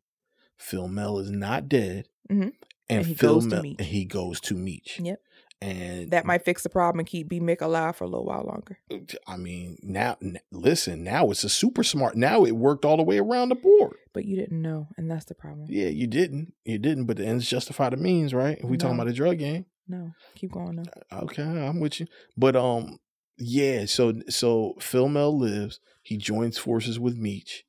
Phil 0.57 0.87
Mel 0.87 1.17
is 1.19 1.29
not 1.29 1.67
dead, 1.67 2.07
Mhm. 2.31 2.41
and, 2.41 2.53
And 2.89 3.05
he 3.05 3.13
Phil 3.15 3.35
goes 3.35 3.43
to 3.45 3.49
Mel 3.49 3.63
Meech. 3.63 3.75
and 3.79 3.87
he 3.87 4.05
goes 4.05 4.39
to 4.41 4.55
Meech. 4.55 4.99
Yep. 5.03 5.21
And 5.61 6.11
That 6.11 6.25
might 6.25 6.43
fix 6.43 6.61
the 6.63 6.69
problem 6.69 6.99
and 6.99 7.07
keep 7.07 7.29
B 7.29 7.39
Mick 7.39 7.61
alive 7.61 7.95
for 7.95 8.03
a 8.03 8.07
little 8.07 8.25
while 8.25 8.43
longer. 8.43 8.79
I 9.27 9.37
mean, 9.37 9.77
now 9.81 10.17
n- 10.21 10.39
listen, 10.51 11.03
now 11.03 11.31
it's 11.31 11.43
a 11.45 11.49
super 11.49 11.83
smart. 11.83 12.17
Now 12.17 12.43
it 12.45 12.51
worked 12.57 12.83
all 12.85 12.97
the 12.97 13.03
way 13.03 13.17
around 13.17 13.49
the 13.49 13.55
board. 13.55 13.95
But 14.13 14.25
you 14.25 14.35
didn't 14.35 14.61
know, 14.61 14.89
and 14.97 15.09
that's 15.09 15.23
the 15.25 15.35
problem. 15.35 15.67
Yeah, 15.69 15.87
you 15.87 16.05
didn't. 16.05 16.53
You 16.65 16.77
didn't, 16.79 17.05
but 17.05 17.15
the 17.17 17.25
ends 17.25 17.47
justify 17.49 17.89
the 17.89 17.97
means, 17.97 18.33
right? 18.33 18.57
If 18.57 18.65
we 18.65 18.77
talking 18.77 18.95
about 18.95 19.07
a 19.07 19.13
drug 19.13 19.39
game. 19.39 19.65
No, 19.87 20.11
keep 20.35 20.51
going 20.51 20.77
though. 20.77 21.17
Okay, 21.23 21.43
I'm 21.43 21.79
with 21.79 21.99
you. 21.99 22.07
But 22.37 22.55
um 22.55 22.99
yeah, 23.37 23.85
so 23.85 24.13
so 24.29 24.75
Phil 24.79 25.09
Mel 25.09 25.37
lives, 25.37 25.79
he 26.01 26.17
joins 26.17 26.57
forces 26.57 26.99
with 26.99 27.17
Meech, 27.17 27.63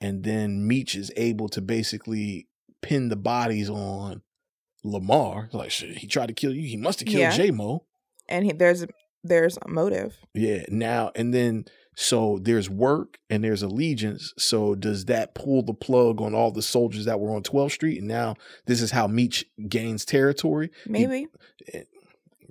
and 0.00 0.22
then 0.22 0.66
Meech 0.66 0.94
is 0.94 1.10
able 1.16 1.48
to 1.50 1.60
basically 1.60 2.48
pin 2.82 3.08
the 3.08 3.16
bodies 3.16 3.68
on 3.70 4.22
Lamar. 4.84 5.48
Like 5.52 5.70
shit, 5.70 5.98
he 5.98 6.06
tried 6.06 6.26
to 6.28 6.34
kill 6.34 6.54
you, 6.54 6.66
he 6.68 6.76
must 6.76 7.00
have 7.00 7.08
killed 7.08 7.20
Yeah. 7.20 7.36
J 7.36 7.50
Mo. 7.50 7.84
And 8.28 8.44
he, 8.44 8.52
there's 8.52 8.84
there's 9.24 9.58
a 9.62 9.68
motive. 9.68 10.16
Yeah, 10.34 10.64
now 10.68 11.10
and 11.14 11.34
then 11.34 11.64
So 12.00 12.38
there's 12.40 12.70
work 12.70 13.18
and 13.28 13.42
there's 13.42 13.60
allegiance. 13.64 14.32
So 14.38 14.76
does 14.76 15.06
that 15.06 15.34
pull 15.34 15.62
the 15.64 15.74
plug 15.74 16.20
on 16.20 16.32
all 16.32 16.52
the 16.52 16.62
soldiers 16.62 17.06
that 17.06 17.18
were 17.18 17.34
on 17.34 17.42
12th 17.42 17.72
Street? 17.72 17.98
And 17.98 18.06
now 18.06 18.36
this 18.66 18.80
is 18.80 18.92
how 18.92 19.08
Meech 19.08 19.44
gains 19.68 20.04
territory. 20.04 20.70
Maybe 20.86 21.26
you 21.74 21.82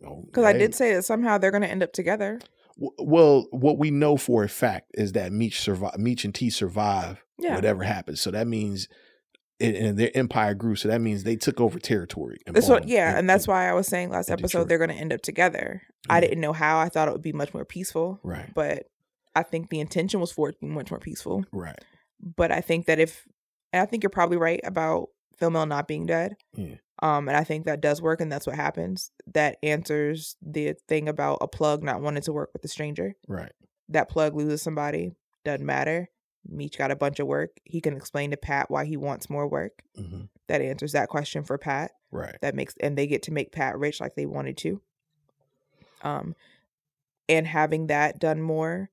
know, 0.02 0.24
because 0.26 0.44
I 0.44 0.52
did 0.52 0.76
say 0.76 0.94
that 0.96 1.04
somehow 1.06 1.38
they're 1.38 1.52
going 1.52 1.64
to 1.64 1.70
end 1.70 1.82
up 1.82 1.94
together. 1.94 2.40
w- 2.76 2.92
Well, 3.00 3.48
what 3.52 3.78
we 3.78 3.90
know 3.90 4.18
for 4.18 4.44
a 4.44 4.50
fact 4.50 4.92
is 4.96 5.14
that 5.14 5.32
Meech 5.32 5.62
survive. 5.62 5.98
Meech 5.98 6.26
and 6.26 6.36
T 6.36 6.50
survive 6.50 7.24
Yeah. 7.40 7.56
whatever 7.56 7.84
happens. 7.84 8.20
So 8.20 8.32
that 8.32 8.48
means, 8.48 8.90
and, 9.62 9.98
their 9.98 10.12
empire 10.14 10.56
grew. 10.56 10.76
So 10.76 10.90
that 10.90 11.00
means 11.00 11.24
they 11.24 11.38
took 11.38 11.62
over 11.62 11.80
territory. 11.80 12.40
And 12.46 12.54
That's 12.54 12.68
what, 12.68 12.86
yeah, 12.90 13.12
and- 13.12 13.20
and 13.20 13.30
that's 13.30 13.48
why 13.48 13.70
I 13.70 13.74
was 13.74 13.88
saying 13.88 14.10
last 14.10 14.30
episode 14.30 14.48
Detroit. 14.50 14.68
they're 14.68 14.78
going 14.78 14.90
to 14.90 14.96
end 14.96 15.14
up 15.14 15.22
together. 15.22 15.84
I 16.10 16.18
Mhm. 16.18 16.22
didn't 16.22 16.42
know 16.42 16.54
how. 16.54 16.80
I 16.80 16.90
thought 16.90 17.08
it 17.08 17.12
would 17.14 17.22
be 17.22 17.32
much 17.32 17.54
more 17.54 17.64
peaceful, 17.64 18.20
right, 18.24 18.54
but 18.54 18.88
I 19.38 19.44
think 19.44 19.70
the 19.70 19.80
intention 19.80 20.20
was 20.20 20.32
for 20.32 20.50
it 20.50 20.54
to 20.54 20.60
be 20.60 20.68
much 20.68 20.92
more 20.92 21.00
peaceful. 21.00 21.44
right, 21.52 21.78
But 22.20 22.52
I 22.52 22.62
think 22.62 22.86
that 22.88 23.00
if, 23.00 23.28
and 23.72 23.82
I 23.82 23.86
think 23.86 24.04
you're 24.04 24.10
probably 24.10 24.38
right 24.38 24.60
about 24.64 25.10
Phil 25.38 25.50
Mel 25.52 25.66
not 25.66 25.88
being 25.88 26.06
dead. 26.06 26.36
Yeah. 26.56 26.76
Um, 27.02 27.28
and 27.30 27.38
I 27.38 27.44
think 27.44 27.66
that 27.66 27.80
does 27.82 28.02
work, 28.02 28.22
and 28.22 28.32
that's 28.32 28.48
what 28.48 28.56
happens. 28.56 29.12
That 29.34 29.58
answers 29.62 30.36
the 30.42 30.74
thing 30.88 31.08
about 31.08 31.38
a 31.42 31.48
plug 31.48 31.84
not 31.84 32.02
wanting 32.02 32.24
to 32.24 32.34
work 32.34 32.50
with 32.54 32.66
a 32.66 32.68
stranger. 32.68 33.14
right, 33.28 33.52
That 33.90 34.10
plug 34.10 34.36
loses 34.36 34.64
somebody, 34.64 35.12
doesn't 35.46 35.64
matter. 35.66 36.10
Meech 36.50 36.78
got 36.78 36.90
a 36.92 36.96
bunch 36.96 37.20
of 37.20 37.28
work. 37.28 37.52
He 37.66 37.82
can 37.82 37.96
explain 37.96 38.32
to 38.32 38.38
Pat 38.38 38.72
why 38.72 38.86
he 38.86 38.98
wants 38.98 39.30
more 39.30 39.48
work. 39.48 39.84
hmm 39.96 40.22
That 40.48 40.62
answers 40.62 40.94
that 40.94 41.10
question 41.10 41.44
for 41.44 41.58
Pat. 41.60 41.92
right, 42.12 42.38
that 42.42 42.56
makes 42.56 42.74
and 42.80 42.98
they 42.98 43.06
get 43.06 43.22
to 43.24 43.32
make 43.32 43.52
Pat 43.52 43.78
rich 43.78 44.00
like 44.02 44.16
they 44.16 44.26
wanted 44.26 44.58
to. 44.58 44.82
Um 46.02 46.36
and 47.30 47.46
having 47.46 47.88
that 47.88 48.20
done 48.20 48.42
more, 48.42 48.90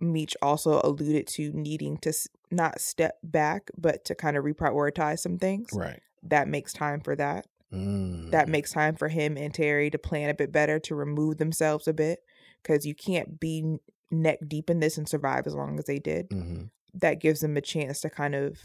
Meech 0.00 0.36
also 0.42 0.80
alluded 0.82 1.26
to 1.28 1.52
needing 1.52 1.96
to 1.98 2.12
not 2.50 2.80
step 2.80 3.18
back, 3.22 3.70
but 3.76 4.04
to 4.06 4.14
kind 4.14 4.36
of 4.36 4.44
reprioritize 4.44 5.20
some 5.20 5.38
things. 5.38 5.70
right. 5.72 6.00
That 6.22 6.48
makes 6.48 6.72
time 6.72 7.00
for 7.00 7.14
that. 7.16 7.46
Mm. 7.72 8.30
That 8.30 8.48
makes 8.48 8.72
time 8.72 8.96
for 8.96 9.08
him 9.08 9.36
and 9.36 9.52
Terry 9.54 9.90
to 9.90 9.98
plan 9.98 10.30
a 10.30 10.34
bit 10.34 10.52
better, 10.52 10.78
to 10.80 10.94
remove 10.94 11.38
themselves 11.38 11.86
a 11.86 11.92
bit, 11.92 12.20
because 12.62 12.84
you 12.84 12.94
can't 12.94 13.38
be 13.38 13.78
neck 14.10 14.38
deep 14.46 14.70
in 14.70 14.80
this 14.80 14.98
and 14.98 15.08
survive 15.08 15.46
as 15.46 15.54
long 15.54 15.78
as 15.78 15.84
they 15.86 15.98
did 15.98 16.28
hmm 16.30 16.64
that 16.94 17.20
gives 17.20 17.40
them 17.40 17.56
a 17.56 17.60
chance 17.60 18.00
to 18.00 18.10
kind 18.10 18.34
of 18.34 18.58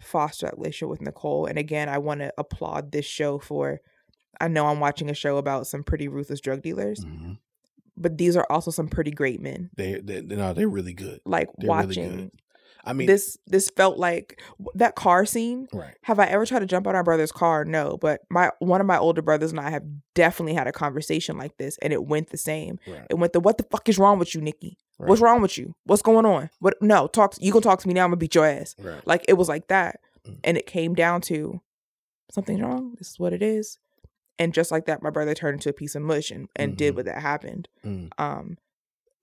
foster 0.00 0.46
that 0.46 0.56
relationship 0.56 0.88
with 0.88 1.00
Nicole. 1.00 1.46
And 1.46 1.58
again, 1.58 1.88
I 1.88 1.98
want 1.98 2.20
to 2.20 2.32
applaud 2.38 2.92
this 2.92 3.06
show 3.06 3.38
for. 3.38 3.80
I 4.40 4.48
know 4.48 4.66
I'm 4.66 4.80
watching 4.80 5.10
a 5.10 5.14
show 5.14 5.36
about 5.36 5.66
some 5.66 5.84
pretty 5.84 6.08
ruthless 6.08 6.40
drug 6.40 6.62
dealers, 6.62 7.02
hmm 7.02 7.32
but 7.96 8.18
these 8.18 8.36
are 8.36 8.46
also 8.50 8.70
some 8.70 8.88
pretty 8.88 9.10
great 9.10 9.40
men. 9.40 9.70
They, 9.76 10.00
they, 10.00 10.20
no, 10.22 10.52
they're 10.52 10.68
really 10.68 10.94
good. 10.94 11.20
Like 11.24 11.48
They're 11.58 11.68
really 11.74 11.86
watching 11.86 12.16
good. 12.16 12.30
I 12.86 12.92
mean, 12.92 13.06
this, 13.06 13.38
this 13.46 13.70
felt 13.70 13.96
like 13.98 14.42
that 14.74 14.94
car 14.94 15.24
scene. 15.24 15.68
right, 15.72 15.94
Have 16.02 16.18
I 16.18 16.26
ever 16.26 16.44
tried 16.44 16.58
to 16.58 16.66
jump 16.66 16.86
out 16.86 16.94
our 16.94 17.02
brother's 17.02 17.32
car? 17.32 17.64
No, 17.64 17.96
but 17.96 18.20
my 18.28 18.50
one 18.58 18.80
of 18.82 18.86
my 18.86 18.98
older 18.98 19.22
brothers 19.22 19.52
and 19.52 19.60
I 19.60 19.70
have 19.70 19.84
definitely 20.14 20.52
had 20.52 20.66
a 20.66 20.72
conversation 20.72 21.38
like 21.38 21.56
this, 21.56 21.78
and 21.78 21.94
it 21.94 22.04
went 22.04 22.28
the 22.28 22.36
same. 22.36 22.78
right, 22.86 23.06
It 23.08 23.14
went 23.14 23.32
the 23.32 23.40
"What 23.40 23.56
the 23.56 23.64
fuck 23.70 23.88
is 23.88 23.98
wrong 23.98 24.18
with 24.18 24.34
you, 24.34 24.42
Nikki? 24.42 24.76
right, 24.98 25.08
What's 25.08 25.22
wrong 25.22 25.40
with 25.40 25.56
you? 25.56 25.74
What's 25.84 26.02
going 26.02 26.26
on? 26.26 26.50
What? 26.60 26.74
No, 26.82 27.06
talk. 27.06 27.34
You 27.40 27.52
gonna 27.52 27.62
talk 27.62 27.80
to 27.80 27.88
me 27.88 27.94
now? 27.94 28.04
I'm 28.04 28.10
gonna 28.10 28.18
beat 28.18 28.34
your 28.34 28.44
ass." 28.46 28.74
right, 28.78 29.00
Like 29.06 29.24
it 29.28 29.34
was 29.34 29.48
like 29.48 29.68
that. 29.68 29.98
Mm. 30.28 30.36
And 30.44 30.58
it 30.58 30.66
came 30.66 30.94
down 30.94 31.22
to 31.22 31.62
something's 32.30 32.60
wrong. 32.60 32.96
This 32.98 33.08
is 33.12 33.18
what 33.18 33.32
it 33.32 33.42
is. 33.42 33.78
And 34.38 34.52
just 34.54 34.70
like 34.72 34.86
that, 34.86 35.02
my 35.02 35.10
brother 35.10 35.34
turned 35.34 35.54
into 35.54 35.68
a 35.70 35.72
piece 35.74 35.94
of 35.94 36.02
mush 36.02 36.30
and, 36.30 36.48
and 36.56 36.76
did 36.76 36.92
Mhm. 36.92 36.96
what 36.96 37.04
that 37.06 37.22
happened. 37.22 37.68
Mm. 37.84 38.10
Um 38.18 38.58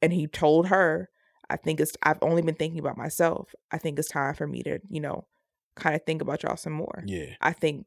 and 0.02 0.12
he 0.14 0.26
told 0.28 0.68
her, 0.68 1.10
I 1.50 1.58
think 1.58 1.80
it's 1.80 1.94
I've 2.04 2.18
only 2.22 2.42
been 2.42 2.56
thinking 2.56 2.80
about 2.80 2.98
myself. 2.98 3.54
I 3.72 3.78
think 3.78 4.00
it's 4.00 4.08
time 4.10 4.34
for 4.36 4.48
me 4.48 4.64
to, 4.64 4.80
you 4.90 5.02
know, 5.02 5.26
kind 5.76 5.96
of 5.96 6.04
think 6.06 6.22
about 6.22 6.44
y'all 6.44 6.56
some 6.58 6.74
more. 6.74 7.04
yeah. 7.06 7.36
I 7.42 7.54
think 7.54 7.86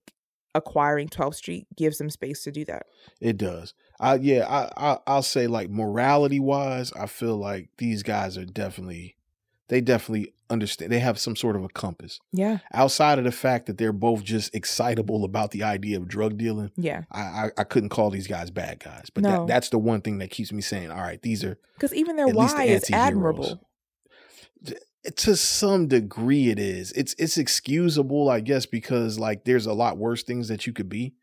acquiring 0.55 1.09
12th 1.09 1.35
Street 1.37 1.67
gives 1.77 1.99
them 1.99 2.09
space 2.11 2.45
to 2.45 2.53
do 2.53 2.65
that. 2.67 2.85
It 3.21 3.37
does. 3.37 3.75
I 3.99 4.15
yeah, 4.17 4.47
I, 4.49 4.93
I 4.93 4.99
I'll 5.07 5.23
say 5.23 5.47
like 5.47 5.71
morality 5.71 6.39
wise, 6.41 6.93
I 6.93 7.07
feel 7.07 7.37
like 7.37 7.71
these 7.79 8.03
guys 8.03 8.37
are 8.39 8.45
definitely 8.45 9.17
they 9.69 9.81
definitely 9.81 10.33
understand 10.51 10.93
they 10.93 10.99
have 10.99 11.19
some 11.19 11.35
sort 11.35 11.57
of 11.57 11.65
a 11.65 11.69
compass. 11.69 12.21
Yeah. 12.33 12.59
Outside 12.73 13.19
of 13.19 13.25
the 13.25 13.33
fact 13.33 13.67
that 13.67 13.79
they're 13.79 13.93
both 13.95 14.23
just 14.23 14.55
excitable 14.55 15.25
about 15.25 15.53
the 15.53 15.63
idea 15.63 15.97
of 15.97 16.07
drug 16.07 16.37
dealing, 16.37 16.71
Yeah. 16.77 17.03
I 17.11 17.21
I, 17.21 17.51
I 17.59 17.65
couldn't 17.65 17.89
call 17.89 18.11
these 18.11 18.27
guys 18.27 18.51
bad 18.51 18.79
guys. 18.79 19.09
But 19.13 19.23
No. 19.25 19.31
that, 19.31 19.47
that's 19.47 19.69
the 19.71 19.79
one 19.79 20.03
thing 20.03 20.19
that 20.19 20.31
keeps 20.31 20.53
me 20.53 20.61
saying, 20.61 20.91
all 20.91 21.01
right, 21.01 21.21
these 21.23 21.43
are 21.45 21.59
Because 21.75 21.95
even 21.95 22.17
their 22.17 22.27
least 22.27 22.57
the 22.57 22.63
why 22.63 22.65
is 22.65 22.91
admirable. 22.93 23.67
to 25.17 25.37
some 25.37 25.89
degree 25.89 26.49
it 26.51 26.59
is. 26.59 26.93
It's 26.93 27.15
it's 27.19 27.37
excusable, 27.39 28.29
I 28.29 28.41
guess, 28.41 28.67
because 28.67 29.19
like 29.19 29.45
there's 29.45 29.67
a 29.67 29.73
lot 29.75 29.99
worse 29.99 30.23
things 30.23 30.49
that 30.49 30.67
you 30.67 30.73
could 30.73 30.89
be. 30.89 31.15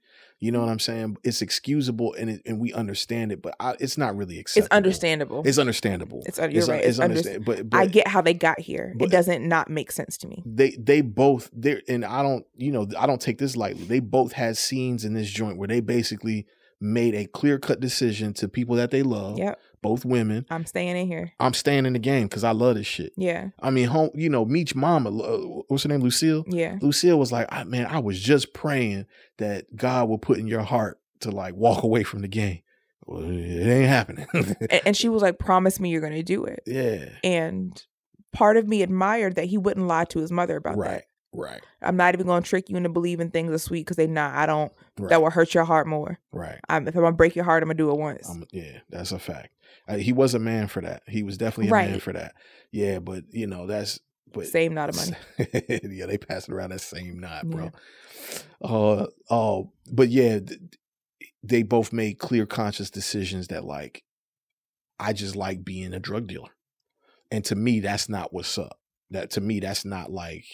You 0.42 0.52
know 0.52 0.60
what 0.60 0.70
I'm 0.70 0.80
saying? 0.80 1.18
It's 1.24 1.44
excusable 1.44 2.16
and 2.16 2.30
it, 2.32 2.42
and 2.48 2.60
we 2.60 2.74
understand 2.74 3.32
it, 3.32 3.44
but 3.44 3.56
I, 3.60 3.76
it's 3.80 3.96
not 3.96 4.18
really 4.18 4.40
acceptable. 4.40 4.66
It's 4.66 4.76
understandable. 4.76 5.44
It's 5.46 5.58
understandable. 5.60 6.24
It's 6.26 6.40
you're 6.40 6.66
right. 6.66 6.80
It's, 6.80 6.98
It's 6.98 7.00
understand- 7.00 7.46
but, 7.46 7.70
but 7.70 7.78
I 7.80 7.86
get 7.86 8.08
how 8.08 8.22
they 8.22 8.34
got 8.34 8.60
here. 8.60 8.96
it 9.00 9.12
doesn't 9.12 9.48
not 9.48 9.70
make 9.70 9.92
sense 9.92 10.18
to 10.18 10.28
me. 10.28 10.42
they 10.46 10.72
they 10.72 11.02
both 11.02 11.50
they 11.54 11.82
and 11.88 12.04
I 12.04 12.24
don't 12.24 12.46
you 12.58 12.72
know 12.72 12.88
I 13.00 13.06
don't 13.06 13.22
take 13.22 13.38
this 13.38 13.56
lightly. 13.56 13.84
They 13.84 14.00
both 14.00 14.32
had 14.34 14.58
scenes 14.58 15.06
in 15.06 15.14
this 15.14 15.30
joint 15.30 15.58
where 15.58 15.68
they 15.68 15.80
basically 15.80 16.48
made 16.80 17.14
a 17.14 17.28
clear 17.28 17.60
cut 17.60 17.80
decision 17.80 18.34
to 18.34 18.48
people 18.48 18.76
that 18.78 18.90
they 18.90 19.04
love, 19.04 19.38
Yep. 19.38 19.60
Both 19.82 20.06
women. 20.06 20.46
I'm 20.50 20.66
staying 20.66 20.96
in 20.98 21.08
here. 21.08 21.32
I'm 21.40 21.54
staying 21.54 21.86
in 21.86 21.94
the 21.94 22.00
game 22.00 22.28
because 22.28 22.44
I 22.44 22.52
love 22.52 22.76
this 22.76 22.88
shit. 22.88 23.14
Yeah. 23.18 23.50
I 23.60 23.70
mean, 23.72 23.88
home, 23.88 24.12
you 24.14 24.30
know, 24.30 24.46
Meech 24.46 24.76
mama, 24.76 25.10
uh, 25.10 25.38
what's 25.68 25.84
her 25.84 25.90
name, 25.90 26.02
Lucille. 26.02 26.44
Yeah. 26.48 26.78
Lucille 26.82 27.18
was 27.18 27.32
like, 27.32 27.48
"Ah, 27.52 27.64
man, 27.64 27.88
I 27.88 28.00
was 28.00 28.20
just 28.22 28.54
praying 28.54 29.06
that 29.38 29.76
God 29.76 30.08
will 30.10 30.20
put 30.20 30.38
in 30.40 30.48
your 30.48 30.62
heart 30.62 31.00
to 31.22 31.32
like 31.32 31.56
walk 31.56 31.84
away 31.84 32.04
from 32.04 32.22
the 32.22 32.28
game. 32.28 32.60
Well, 33.06 33.24
it 33.24 33.68
ain't 33.68 33.90
happening. 33.90 34.28
and, 34.34 34.56
and 34.86 34.98
she 34.98 35.10
was 35.10 35.22
like, 35.22 35.40
"Promise 35.40 35.80
me 35.80 35.90
you're 35.90 36.02
going 36.02 36.14
to 36.14 36.24
do 36.24 36.46
it." 36.46 36.62
yeah, 36.68 37.10
And 37.24 37.82
part 38.32 38.58
of 38.58 38.68
me 38.68 38.82
admired 38.84 39.36
that 39.36 39.46
he 39.46 39.58
wouldn't 39.58 39.88
lie 39.88 40.06
to 40.06 40.20
his 40.20 40.32
mother 40.32 40.56
about 40.58 40.78
right, 40.78 40.88
that. 40.88 41.06
right, 41.34 41.52
Right. 41.54 41.62
I'm 41.82 41.98
not 41.98 42.14
even 42.14 42.28
going 42.28 42.44
to 42.44 42.48
trick 42.50 42.70
you 42.70 42.78
into 42.78 42.90
believing 42.90 43.32
things 43.32 43.52
are 43.52 43.58
sweet 43.58 43.82
because 43.86 43.98
they 43.98 44.06
not. 44.08 44.36
I 44.36 44.46
don't. 44.46 44.72
right, 45.00 45.10
That 45.10 45.22
will 45.22 45.32
hurt 45.32 45.54
your 45.54 45.64
heart 45.66 45.88
more. 45.88 46.20
right. 46.32 46.60
I'm, 46.70 46.88
if 46.88 46.96
I'm 46.96 47.02
gonna 47.02 47.16
break 47.16 47.36
your 47.36 47.46
heart, 47.46 47.64
I'm 47.64 47.68
gonna 47.70 47.78
do 47.78 47.90
it 47.90 47.98
once. 47.98 48.30
Um, 48.30 48.46
yeah, 48.52 48.80
that's 48.90 49.12
a 49.12 49.20
fact. 49.20 49.50
Uh, 49.88 49.98
he 49.98 50.14
was 50.14 50.34
a 50.34 50.40
man 50.40 50.68
for 50.68 50.82
that. 50.82 51.04
He 51.08 51.24
was 51.24 51.38
definitely 51.38 51.70
a 51.70 51.88
man 51.88 52.00
for 52.00 52.14
that. 52.14 52.34
Yeah, 52.72 53.00
but 53.00 53.24
you 53.32 53.48
know 53.48 53.68
that's 53.68 54.00
but 54.34 54.48
Same 54.48 54.74
knot 54.74 54.90
of 54.90 54.96
money. 54.96 55.16
yeah, 55.84 56.06
they 56.06 56.18
passing 56.18 56.54
around 56.54 56.72
that 56.72 56.82
same 56.82 57.20
knot, 57.20 57.50
bro. 57.50 57.72
Uh, 58.62 59.08
oh, 59.30 59.72
but 59.92 60.10
yeah, 60.10 60.40
th- 60.40 60.60
they 61.44 61.64
both 61.64 61.92
made 61.92 62.20
clear, 62.20 62.46
conscious 62.46 62.90
decisions 62.90 63.48
that 63.48 63.66
like, 63.66 64.04
I 65.00 65.14
just 65.14 65.36
like 65.36 65.66
being 65.66 65.94
a 65.94 66.00
drug 66.00 66.28
dealer, 66.28 66.52
and 67.30 67.44
to 67.46 67.56
me, 67.56 67.80
that's 67.80 68.08
not 68.08 68.32
what's 68.32 68.58
up. 68.58 68.80
That 69.10 69.32
to 69.32 69.42
me, 69.42 69.60
that's 69.60 69.86
not 69.86 70.12
like. 70.12 70.46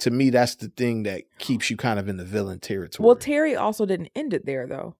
To 0.00 0.12
me, 0.12 0.30
that's 0.30 0.54
the 0.54 0.68
thing 0.68 1.02
that 1.02 1.24
keeps 1.38 1.70
you 1.70 1.76
kind 1.76 1.98
of 1.98 2.08
in 2.08 2.18
the 2.18 2.24
villain 2.24 2.60
territory. 2.60 3.04
Well, 3.04 3.16
Terry 3.16 3.56
also 3.56 3.84
didn't 3.84 4.10
end 4.14 4.32
it 4.32 4.46
there 4.46 4.66
though. 4.66 4.94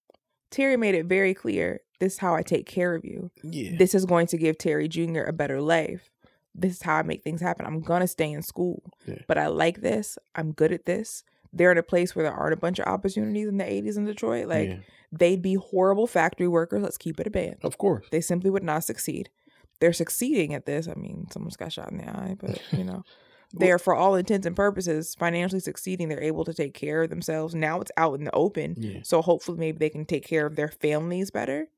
Terry 0.51 0.77
made 0.77 0.97
it 0.97 1.07
very 1.07 1.35
clear. 1.35 1.83
This 2.01 2.15
is 2.15 2.19
how 2.19 2.35
I 2.35 2.43
take 2.43 2.67
care 2.67 2.95
of 2.95 3.05
you. 3.05 3.31
yeah, 3.43 3.77
This 3.77 3.95
is 3.95 4.05
going 4.07 4.27
to 4.29 4.37
give 4.39 4.57
Terry 4.59 4.89
Jr. 4.89 5.23
a 5.23 5.33
better 5.33 5.61
life. 5.61 6.11
This 6.55 6.73
is 6.77 6.83
how 6.83 6.97
I 6.97 7.03
make 7.03 7.23
things 7.23 7.41
happen. 7.41 7.67
I'm 7.67 7.81
gonna 7.81 8.07
stay 8.09 8.31
in 8.33 8.43
school, 8.43 8.83
Yeah. 9.07 9.23
but 9.29 9.39
I 9.39 9.47
like 9.49 9.81
this. 9.81 10.19
I'm 10.35 10.53
good 10.53 10.73
at 10.73 10.87
this. 10.87 11.23
They're 11.53 11.73
in 11.73 11.79
a 11.79 11.83
place 11.83 12.15
where 12.15 12.25
there 12.25 12.33
aren't 12.35 12.53
a 12.53 12.57
bunch 12.61 12.79
of 12.79 12.87
opportunities 12.87 13.49
in 13.49 13.59
the 13.59 13.65
80s 13.65 13.97
in 13.97 14.05
Detroit. 14.05 14.49
Like 14.49 14.69
Yeah. 14.69 14.77
they'd 15.13 15.41
be 15.43 15.55
horrible 15.55 16.07
factory 16.07 16.49
workers. 16.49 16.83
Let's 16.83 16.99
keep 16.99 17.19
it 17.21 17.27
a 17.27 17.31
band. 17.31 17.57
of 17.63 17.79
course. 17.79 18.07
They 18.11 18.21
simply 18.21 18.51
would 18.51 18.65
not 18.65 18.85
succeed. 18.85 19.31
They're 19.81 19.93
succeeding 19.93 20.53
at 20.55 20.67
this. 20.67 20.89
I 20.89 20.95
mean, 20.95 21.27
someone's 21.31 21.57
got 21.57 21.73
shot 21.73 21.91
in 21.93 21.99
the 21.99 22.09
eye, 22.09 22.35
but 22.39 22.61
you 22.73 22.85
know, 22.85 23.05
they're 23.53 23.79
for 23.79 23.95
all 23.95 24.15
intents 24.17 24.47
and 24.47 24.57
purposes 24.57 25.15
financially 25.15 25.61
succeeding. 25.61 26.09
They're 26.09 26.21
able 26.23 26.45
to 26.45 26.53
take 26.53 26.75
care 26.75 27.03
of 27.05 27.11
themselves. 27.11 27.55
Now 27.55 27.81
it's 27.81 27.93
out 27.97 28.19
in 28.19 28.25
the 28.25 28.35
open. 28.35 28.75
Yeah. 28.77 29.01
So 29.05 29.23
hopefully 29.23 29.59
maybe 29.59 29.79
they 29.79 29.91
can 29.91 30.05
take 30.05 30.27
care 30.27 30.45
of 30.47 30.57
their 30.57 30.69
families 30.69 31.31
better. 31.31 31.69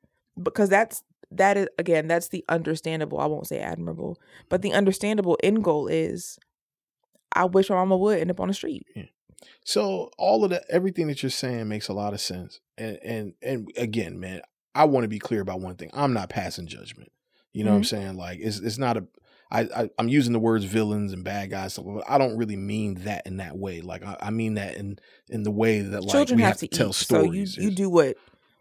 Because 0.41 0.69
that's 0.69 1.03
that 1.33 1.57
is 1.57 1.69
again, 1.79 2.09
that's 2.09 2.29
the 2.29 2.45
understandable, 2.49 3.21
I 3.21 3.27
won't 3.27 3.47
say 3.47 3.59
admirable, 3.59 4.19
but 4.49 4.63
the 4.63 4.73
understandable 4.73 5.39
end 5.43 5.63
goal 5.63 5.87
is 5.87 6.39
I 7.33 7.45
wish 7.45 7.71
my 7.71 7.77
mama 7.77 7.97
would 7.97 8.19
end 8.19 8.31
up 8.31 8.41
on 8.41 8.49
the 8.49 8.55
street. 8.55 8.87
So 9.65 10.11
all 10.19 10.45
of 10.45 10.51
that, 10.51 10.65
everything 10.69 11.07
that 11.09 11.23
you're 11.23 11.31
saying 11.31 11.69
makes 11.69 11.89
a 11.89 11.93
lot 11.93 12.13
of 12.13 12.21
sense. 12.21 12.61
And 12.77 12.99
and 13.05 13.35
and 13.43 13.71
again, 13.77 14.19
man, 14.19 14.41
I 14.75 14.85
want 14.85 15.05
to 15.05 15.09
be 15.09 15.19
clear 15.19 15.41
about 15.41 15.61
one 15.61 15.77
thing. 15.77 15.91
I'm 15.93 16.13
not 16.13 16.29
passing 16.29 16.67
judgment. 16.67 17.13
You 17.53 17.65
know 17.65 17.71
what 17.71 17.77
I'm 17.77 17.83
mm-hmm. 17.83 17.97
saying? 17.97 18.17
Like 18.17 18.39
it's 18.41 18.59
it's 18.59 18.79
not 18.79 18.97
a. 18.97 19.07
I, 19.53 19.63
I 19.63 19.91
I'm 19.99 20.09
using 20.09 20.33
the 20.33 20.39
words 20.39 20.65
villains 20.65 21.13
and 21.13 21.25
bad 21.25 21.51
guys. 21.51 21.75
So 21.75 21.83
but 21.83 22.05
I 22.09 22.19
don't 22.19 22.37
really 22.37 22.57
mean 22.57 22.95
that 23.05 23.27
in 23.27 23.39
that 23.39 23.57
way. 23.57 23.81
Like 23.81 24.05
I, 24.05 24.17
I 24.21 24.31
mean 24.31 24.55
that 24.55 24.77
in 24.77 24.99
in 25.29 25.43
the 25.43 25.51
way 25.51 25.81
that 25.81 26.03
like 26.03 26.13
children 26.13 26.37
we 26.37 26.43
have, 26.43 26.53
have, 26.53 26.59
to, 26.61 26.69
to, 26.69 26.79
tell 26.79 26.93
stories. 26.93 27.55
So 27.55 27.61
you 27.61 27.69
you 27.69 27.75
do 27.75 27.91
what 27.91 28.17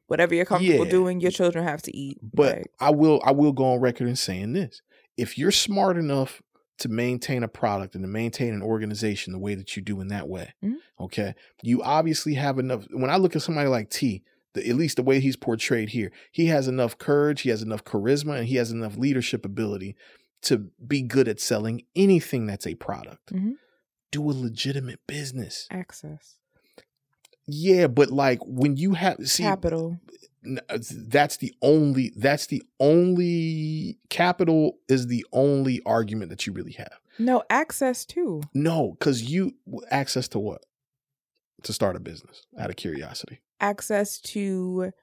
whatever 0.10 0.36
you're 0.36 0.45
comfortable 0.45 0.86
Yeah. 0.86 0.91
doing, 0.91 1.22
your 1.22 1.31
children 1.31 1.64
have 1.64 1.81
to 1.84 1.95
eat. 1.95 2.18
But 2.22 2.57
Like, 2.57 2.72
I 2.80 2.90
will 2.91 3.22
I 3.23 3.31
will 3.31 3.53
go 3.53 3.64
on 3.73 3.80
record 3.80 4.07
in 4.07 4.15
saying 4.15 4.53
this. 4.53 4.81
if 5.18 5.38
you're 5.38 5.52
smart 5.52 5.98
enough 5.98 6.41
to 6.80 6.88
maintain 6.90 7.44
a 7.44 7.48
product 7.48 7.94
and 7.95 8.03
to 8.03 8.07
maintain 8.07 8.53
an 8.53 8.61
organization 8.61 9.34
the 9.34 9.40
way 9.40 9.53
that 9.53 9.76
you 9.76 9.81
do 9.81 9.99
in 9.99 10.07
that 10.07 10.30
way, 10.30 10.53
Mhm. 10.64 10.76
okay, 10.99 11.34
you 11.61 11.84
obviously 11.84 12.36
have 12.36 12.57
enough. 12.57 12.86
When 12.91 13.10
I 13.10 13.18
look 13.18 13.36
at 13.36 13.41
somebody 13.41 13.68
like 13.68 13.90
T, 13.90 14.23
the, 14.53 14.68
at 14.68 14.76
least 14.77 14.95
the 14.95 15.03
way 15.03 15.19
he's 15.19 15.36
portrayed 15.36 15.90
here, 15.90 16.11
he 16.31 16.45
has 16.45 16.68
enough 16.69 16.98
courage, 16.98 17.41
he 17.41 17.49
has 17.49 17.61
enough 17.61 17.84
charisma, 17.84 18.38
and 18.40 18.48
he 18.48 18.56
has 18.56 18.72
enough 18.72 18.95
leadership 18.98 19.45
ability 19.45 19.95
to 20.44 20.72
be 20.88 21.02
good 21.02 21.27
at 21.27 21.41
selling 21.41 21.81
anything 21.98 22.45
that's 22.45 22.65
a 22.65 22.76
product. 22.76 23.34
Mhm. 23.34 23.56
Do 24.11 24.23
a 24.23 24.31
legitimate 24.31 25.02
business. 25.06 25.68
Access. 25.69 26.38
Yeah, 27.52 27.88
but 27.88 28.12
like 28.12 28.40
when 28.46 28.78
you 28.78 28.94
have 28.94 29.18
see 29.26 29.44
Capital. 29.44 30.00
uh, 30.70 30.78
that's 31.08 31.38
the 31.38 31.54
only 31.62 32.14
that's 32.16 32.48
the 32.48 32.64
only 32.80 33.98
capital 34.10 34.78
is 34.88 35.08
the 35.08 35.26
only 35.34 35.82
argument 35.86 36.30
that 36.30 36.46
you 36.48 36.54
really 36.54 36.74
have. 36.74 37.00
No, 37.18 37.44
access 37.50 38.06
to. 38.06 38.42
No, 38.54 38.96
cuz 39.00 39.24
you 39.24 39.56
access 39.92 40.28
to 40.30 40.40
what? 40.40 40.66
To 41.64 41.74
start 41.74 41.96
a 41.96 42.00
business 42.00 42.46
out 42.58 42.70
of 42.70 42.78
curiosity. 42.78 43.42
Access 43.60 44.20
to 44.22 44.94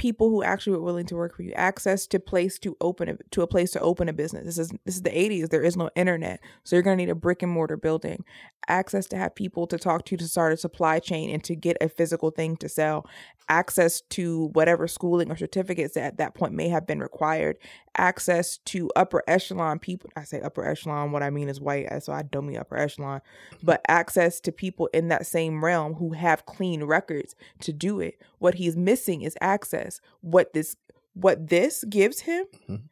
people 0.00 0.30
who 0.30 0.42
actually 0.42 0.72
were 0.72 0.82
willing 0.82 1.04
to 1.04 1.14
work 1.14 1.36
for 1.36 1.42
you. 1.42 1.52
Access 1.52 2.06
to 2.06 2.18
place 2.18 2.58
to 2.58 2.74
open 2.80 3.10
a, 3.10 3.16
to 3.32 3.42
a 3.42 3.46
place 3.46 3.70
to 3.72 3.80
open 3.80 4.08
a 4.08 4.14
business. 4.14 4.46
This 4.46 4.58
is 4.58 4.70
this 4.86 4.94
is 4.94 5.02
the 5.02 5.10
80s. 5.10 5.50
There 5.50 5.62
is 5.62 5.76
no 5.76 5.90
internet. 5.94 6.40
So 6.64 6.74
you're 6.74 6.82
going 6.82 6.96
to 6.96 7.04
need 7.04 7.10
a 7.10 7.14
brick 7.14 7.42
and 7.42 7.52
mortar 7.52 7.76
building. 7.76 8.24
Access 8.68 9.06
to 9.08 9.16
have 9.16 9.34
people 9.34 9.66
to 9.66 9.78
talk 9.78 10.04
to 10.04 10.16
to 10.16 10.28
start 10.28 10.52
a 10.52 10.56
supply 10.56 10.98
chain 11.00 11.30
and 11.30 11.42
to 11.44 11.56
get 11.56 11.76
a 11.80 11.88
physical 11.88 12.30
thing 12.30 12.56
to 12.58 12.68
sell. 12.68 13.06
Access 13.48 14.02
to 14.10 14.50
whatever 14.52 14.86
schooling 14.86 15.30
or 15.30 15.36
certificates 15.36 15.94
that 15.94 16.04
at 16.04 16.16
that 16.18 16.34
point 16.34 16.52
may 16.54 16.68
have 16.68 16.86
been 16.86 17.00
required. 17.00 17.56
Access 17.96 18.58
to 18.66 18.90
upper 18.94 19.24
echelon 19.26 19.78
people. 19.80 20.10
I 20.14 20.22
say 20.24 20.40
upper 20.40 20.64
echelon. 20.64 21.10
What 21.10 21.22
I 21.22 21.30
mean 21.30 21.48
is 21.48 21.60
white. 21.60 21.88
So 22.02 22.12
I 22.12 22.22
don't 22.22 22.46
mean 22.46 22.58
upper 22.58 22.76
echelon, 22.76 23.22
but 23.62 23.80
access 23.88 24.40
to 24.42 24.52
people 24.52 24.88
in 24.92 25.08
that 25.08 25.26
same 25.26 25.64
realm 25.64 25.94
who 25.94 26.12
have 26.12 26.46
clean 26.46 26.84
records 26.84 27.34
to 27.60 27.72
do 27.72 27.98
it. 27.98 28.20
What 28.38 28.54
he's 28.54 28.76
missing 28.76 29.22
is 29.22 29.36
access. 29.40 30.00
What 30.20 30.52
this 30.52 30.76
what 31.14 31.48
this 31.48 31.82
gives 31.88 32.20
him 32.20 32.46
Mhm. 32.68 32.82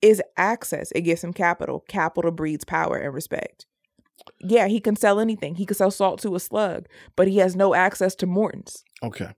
is 0.00 0.22
access. 0.38 0.90
It 0.92 1.02
gives 1.02 1.22
him 1.22 1.34
capital. 1.34 1.80
Capital 1.88 2.30
breeds 2.30 2.64
power 2.64 2.96
and 2.96 3.12
respect. 3.12 3.66
Yeah, 4.40 4.66
he 4.68 4.80
can 4.80 4.96
sell 4.96 5.20
anything. 5.20 5.54
He 5.56 5.66
can 5.66 5.76
sell 5.76 5.90
salt 5.90 6.20
to 6.22 6.34
a 6.34 6.40
slug, 6.40 6.86
but 7.16 7.28
he 7.28 7.38
has 7.38 7.54
no 7.56 7.74
access 7.74 8.14
to 8.16 8.26
Morton's. 8.26 8.84
Okay. 9.02 9.30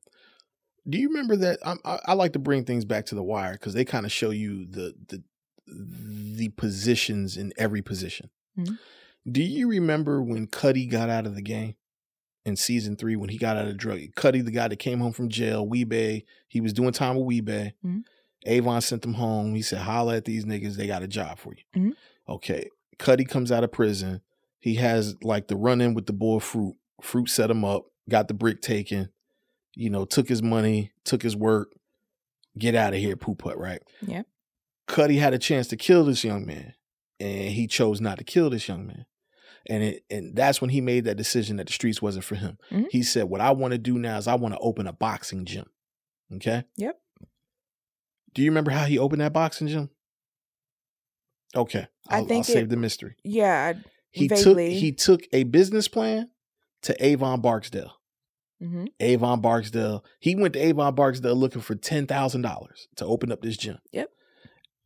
Do 0.88 0.98
you 0.98 1.08
remember 1.08 1.36
that? 1.36 1.58
I, 1.64 1.76
I, 1.84 1.98
I 2.08 2.12
like 2.14 2.32
to 2.32 2.38
bring 2.40 2.64
things 2.64 2.84
back 2.84 3.06
to 3.06 3.14
the 3.14 3.22
wire 3.22 3.52
because 3.52 3.74
they 3.74 3.84
kind 3.84 4.04
of 4.06 4.12
show 4.12 4.30
you 4.30 4.66
the 4.66 4.94
the 5.08 5.22
the 5.66 6.48
positions 6.50 7.36
in 7.36 7.52
every 7.56 7.82
position. 7.82 8.30
Mhm. 8.58 8.78
Do 9.30 9.42
you 9.42 9.68
remember 9.68 10.20
when 10.22 10.46
Cutty 10.48 10.86
got 10.86 11.08
out 11.08 11.26
of 11.26 11.36
the 11.36 11.42
game 11.42 11.76
in 12.44 12.56
season 12.56 12.96
three 12.96 13.14
when 13.14 13.28
he 13.30 13.38
got 13.38 13.56
out 13.56 13.68
of 13.68 13.76
drug? 13.76 14.00
Cutty, 14.16 14.40
the 14.40 14.50
guy 14.50 14.66
that 14.68 14.80
came 14.80 14.98
home 14.98 15.12
from 15.12 15.28
jail, 15.28 15.64
Wee-Bey, 15.66 16.24
he 16.48 16.60
was 16.60 16.72
doing 16.72 16.92
time 16.92 17.14
with 17.16 17.26
Wee-Bey. 17.26 17.74
Mhm. 17.84 18.02
Avon 18.46 18.80
sent 18.80 19.04
him 19.04 19.14
home. 19.14 19.54
He 19.54 19.62
said, 19.62 19.78
"Holla 19.78 20.16
at 20.16 20.24
these 20.24 20.44
niggas. 20.44 20.74
They 20.74 20.88
got 20.88 21.04
a 21.04 21.08
job 21.08 21.38
for 21.38 21.54
you." 21.54 21.62
Mhm. 21.80 21.92
Okay. 22.28 22.68
Cutty 22.98 23.24
comes 23.24 23.52
out 23.52 23.62
of 23.62 23.70
prison. 23.70 24.20
He 24.62 24.76
has 24.76 25.16
like 25.22 25.48
the 25.48 25.56
run 25.56 25.82
in 25.82 25.92
with 25.92 26.06
the 26.06 26.14
boy 26.14 26.38
Fruit. 26.38 26.76
Fruit 27.02 27.28
set 27.28 27.50
him 27.50 27.64
up. 27.64 27.84
Got 28.08 28.28
the 28.28 28.34
brick 28.34 28.62
taken 28.62 29.10
you 29.74 29.88
know, 29.88 30.04
took 30.04 30.28
his 30.28 30.42
money, 30.42 30.92
took 31.02 31.22
his 31.22 31.34
work, 31.34 31.72
get 32.58 32.74
out 32.74 32.92
of 32.92 32.98
here, 33.00 33.16
poop 33.16 33.38
putt, 33.38 33.56
right? 33.56 33.80
Yeah. 34.02 34.24
Cutty 34.86 35.16
had 35.16 35.32
a 35.32 35.38
chance 35.38 35.66
to 35.68 35.78
kill 35.78 36.04
this 36.04 36.22
young 36.24 36.44
man, 36.44 36.74
and 37.18 37.48
he 37.52 37.66
chose 37.66 37.98
not 37.98 38.18
to 38.18 38.24
kill 38.24 38.50
this 38.50 38.68
young 38.68 38.86
man. 38.86 39.06
And 39.66 39.82
it 39.82 40.04
and 40.10 40.36
that's 40.36 40.60
when 40.60 40.68
he 40.68 40.82
made 40.82 41.04
that 41.04 41.16
decision 41.16 41.56
that 41.56 41.68
the 41.68 41.72
streets 41.72 42.02
wasn't 42.02 42.26
for 42.26 42.34
him. 42.34 42.58
Mhm. 42.70 42.88
He 42.90 43.02
said, 43.02 43.24
What 43.30 43.40
I 43.40 43.52
want 43.52 43.72
to 43.72 43.78
do 43.78 43.98
now 43.98 44.18
is 44.18 44.28
I 44.28 44.34
want 44.34 44.52
to 44.52 44.60
open 44.60 44.86
a 44.86 44.92
boxing 44.92 45.46
gym. 45.46 45.64
Okay? 46.34 46.64
Yep. 46.76 47.00
Do 48.34 48.42
you 48.42 48.50
remember 48.50 48.72
how 48.72 48.84
he 48.84 48.98
opened 48.98 49.22
that 49.22 49.32
boxing 49.32 49.68
gym? 49.68 49.88
Okay. 51.56 51.86
I 52.08 52.18
I'll, 52.18 52.26
think 52.26 52.38
I'll 52.46 52.54
save 52.54 52.64
it- 52.64 52.70
the 52.70 52.76
mystery. 52.76 53.16
Yeah. 53.24 53.74
He 54.12 54.28
took 54.44 54.56
he 54.78 54.92
took 54.92 55.22
a 55.32 55.44
business 55.44 55.88
plan 55.88 56.30
to 56.82 57.04
Avon 57.04 57.40
Barksdale. 57.40 57.92
hmm 58.60 58.84
Avon 59.00 59.40
Barksdale. 59.40 60.04
He 60.20 60.34
went 60.34 60.54
to 60.54 60.60
Avon 60.60 60.94
Barksdale 60.94 61.34
looking 61.34 61.62
for 61.62 61.74
ten 61.74 62.06
thousand 62.06 62.42
dollars 62.42 62.88
to 62.96 63.04
open 63.06 63.32
up 63.32 63.40
this 63.42 63.56
gym. 63.56 63.78
Yep. 63.92 64.10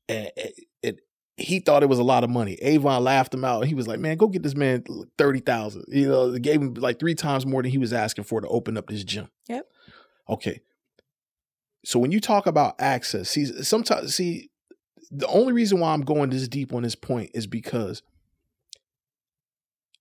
And 0.08 0.30
it, 0.36 0.54
it- 0.82 1.00
he 1.38 1.60
thought 1.60 1.82
it 1.82 1.88
was 1.90 1.98
a 1.98 2.02
lot 2.02 2.24
of 2.24 2.30
money. 2.30 2.54
Avon 2.62 3.04
laughed 3.04 3.34
him 3.34 3.44
out. 3.44 3.66
He 3.66 3.74
was 3.74 3.86
like, 3.86 4.00
"Man, 4.00 4.16
go 4.16 4.26
get 4.26 4.42
this 4.42 4.54
man 4.56 4.82
thirty 5.18 5.40
thousand. 5.40 5.84
You 5.88 6.08
know, 6.08 6.30
they 6.30 6.38
gave 6.38 6.62
him 6.62 6.72
like 6.72 6.98
three 6.98 7.14
times 7.14 7.44
more 7.44 7.60
than 7.62 7.70
he 7.70 7.76
was 7.76 7.92
asking 7.92 8.24
for 8.24 8.40
to 8.40 8.48
open 8.48 8.78
up 8.78 8.86
this 8.86 9.04
gym. 9.04 9.28
Yep. 9.46 9.66
Okay. 10.30 10.60
So 11.84 11.98
when 11.98 12.10
you 12.10 12.20
talk 12.20 12.46
about 12.46 12.74
access, 12.78 13.28
see, 13.28 13.44
sometimes 13.62 14.14
see, 14.14 14.48
the 15.10 15.26
only 15.26 15.52
reason 15.52 15.78
why 15.78 15.92
I'm 15.92 16.00
going 16.00 16.30
this 16.30 16.48
deep 16.48 16.72
on 16.72 16.82
this 16.84 16.94
point 16.94 17.30
is 17.34 17.46
because 17.46 18.02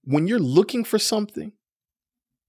when 0.06 0.27
you're 0.27 0.40
looking 0.40 0.84
for 0.84 0.98
something, 0.98 1.52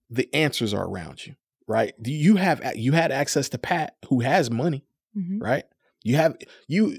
the 0.09 0.33
answers 0.35 0.73
are 0.73 0.87
around 0.87 1.27
you, 1.27 1.35
right? 1.67 1.95
Do 2.01 2.13
You 2.13 2.37
have 2.37 2.63
you 2.77 2.93
had 2.93 3.11
access 3.11 3.49
to 3.51 3.59
Pat, 3.59 3.97
who 4.09 4.21
has 4.21 4.51
money, 4.51 4.85
hmm 5.15 5.39
right? 5.39 5.65
You 6.05 6.17
have 6.17 6.37
you. 6.69 6.97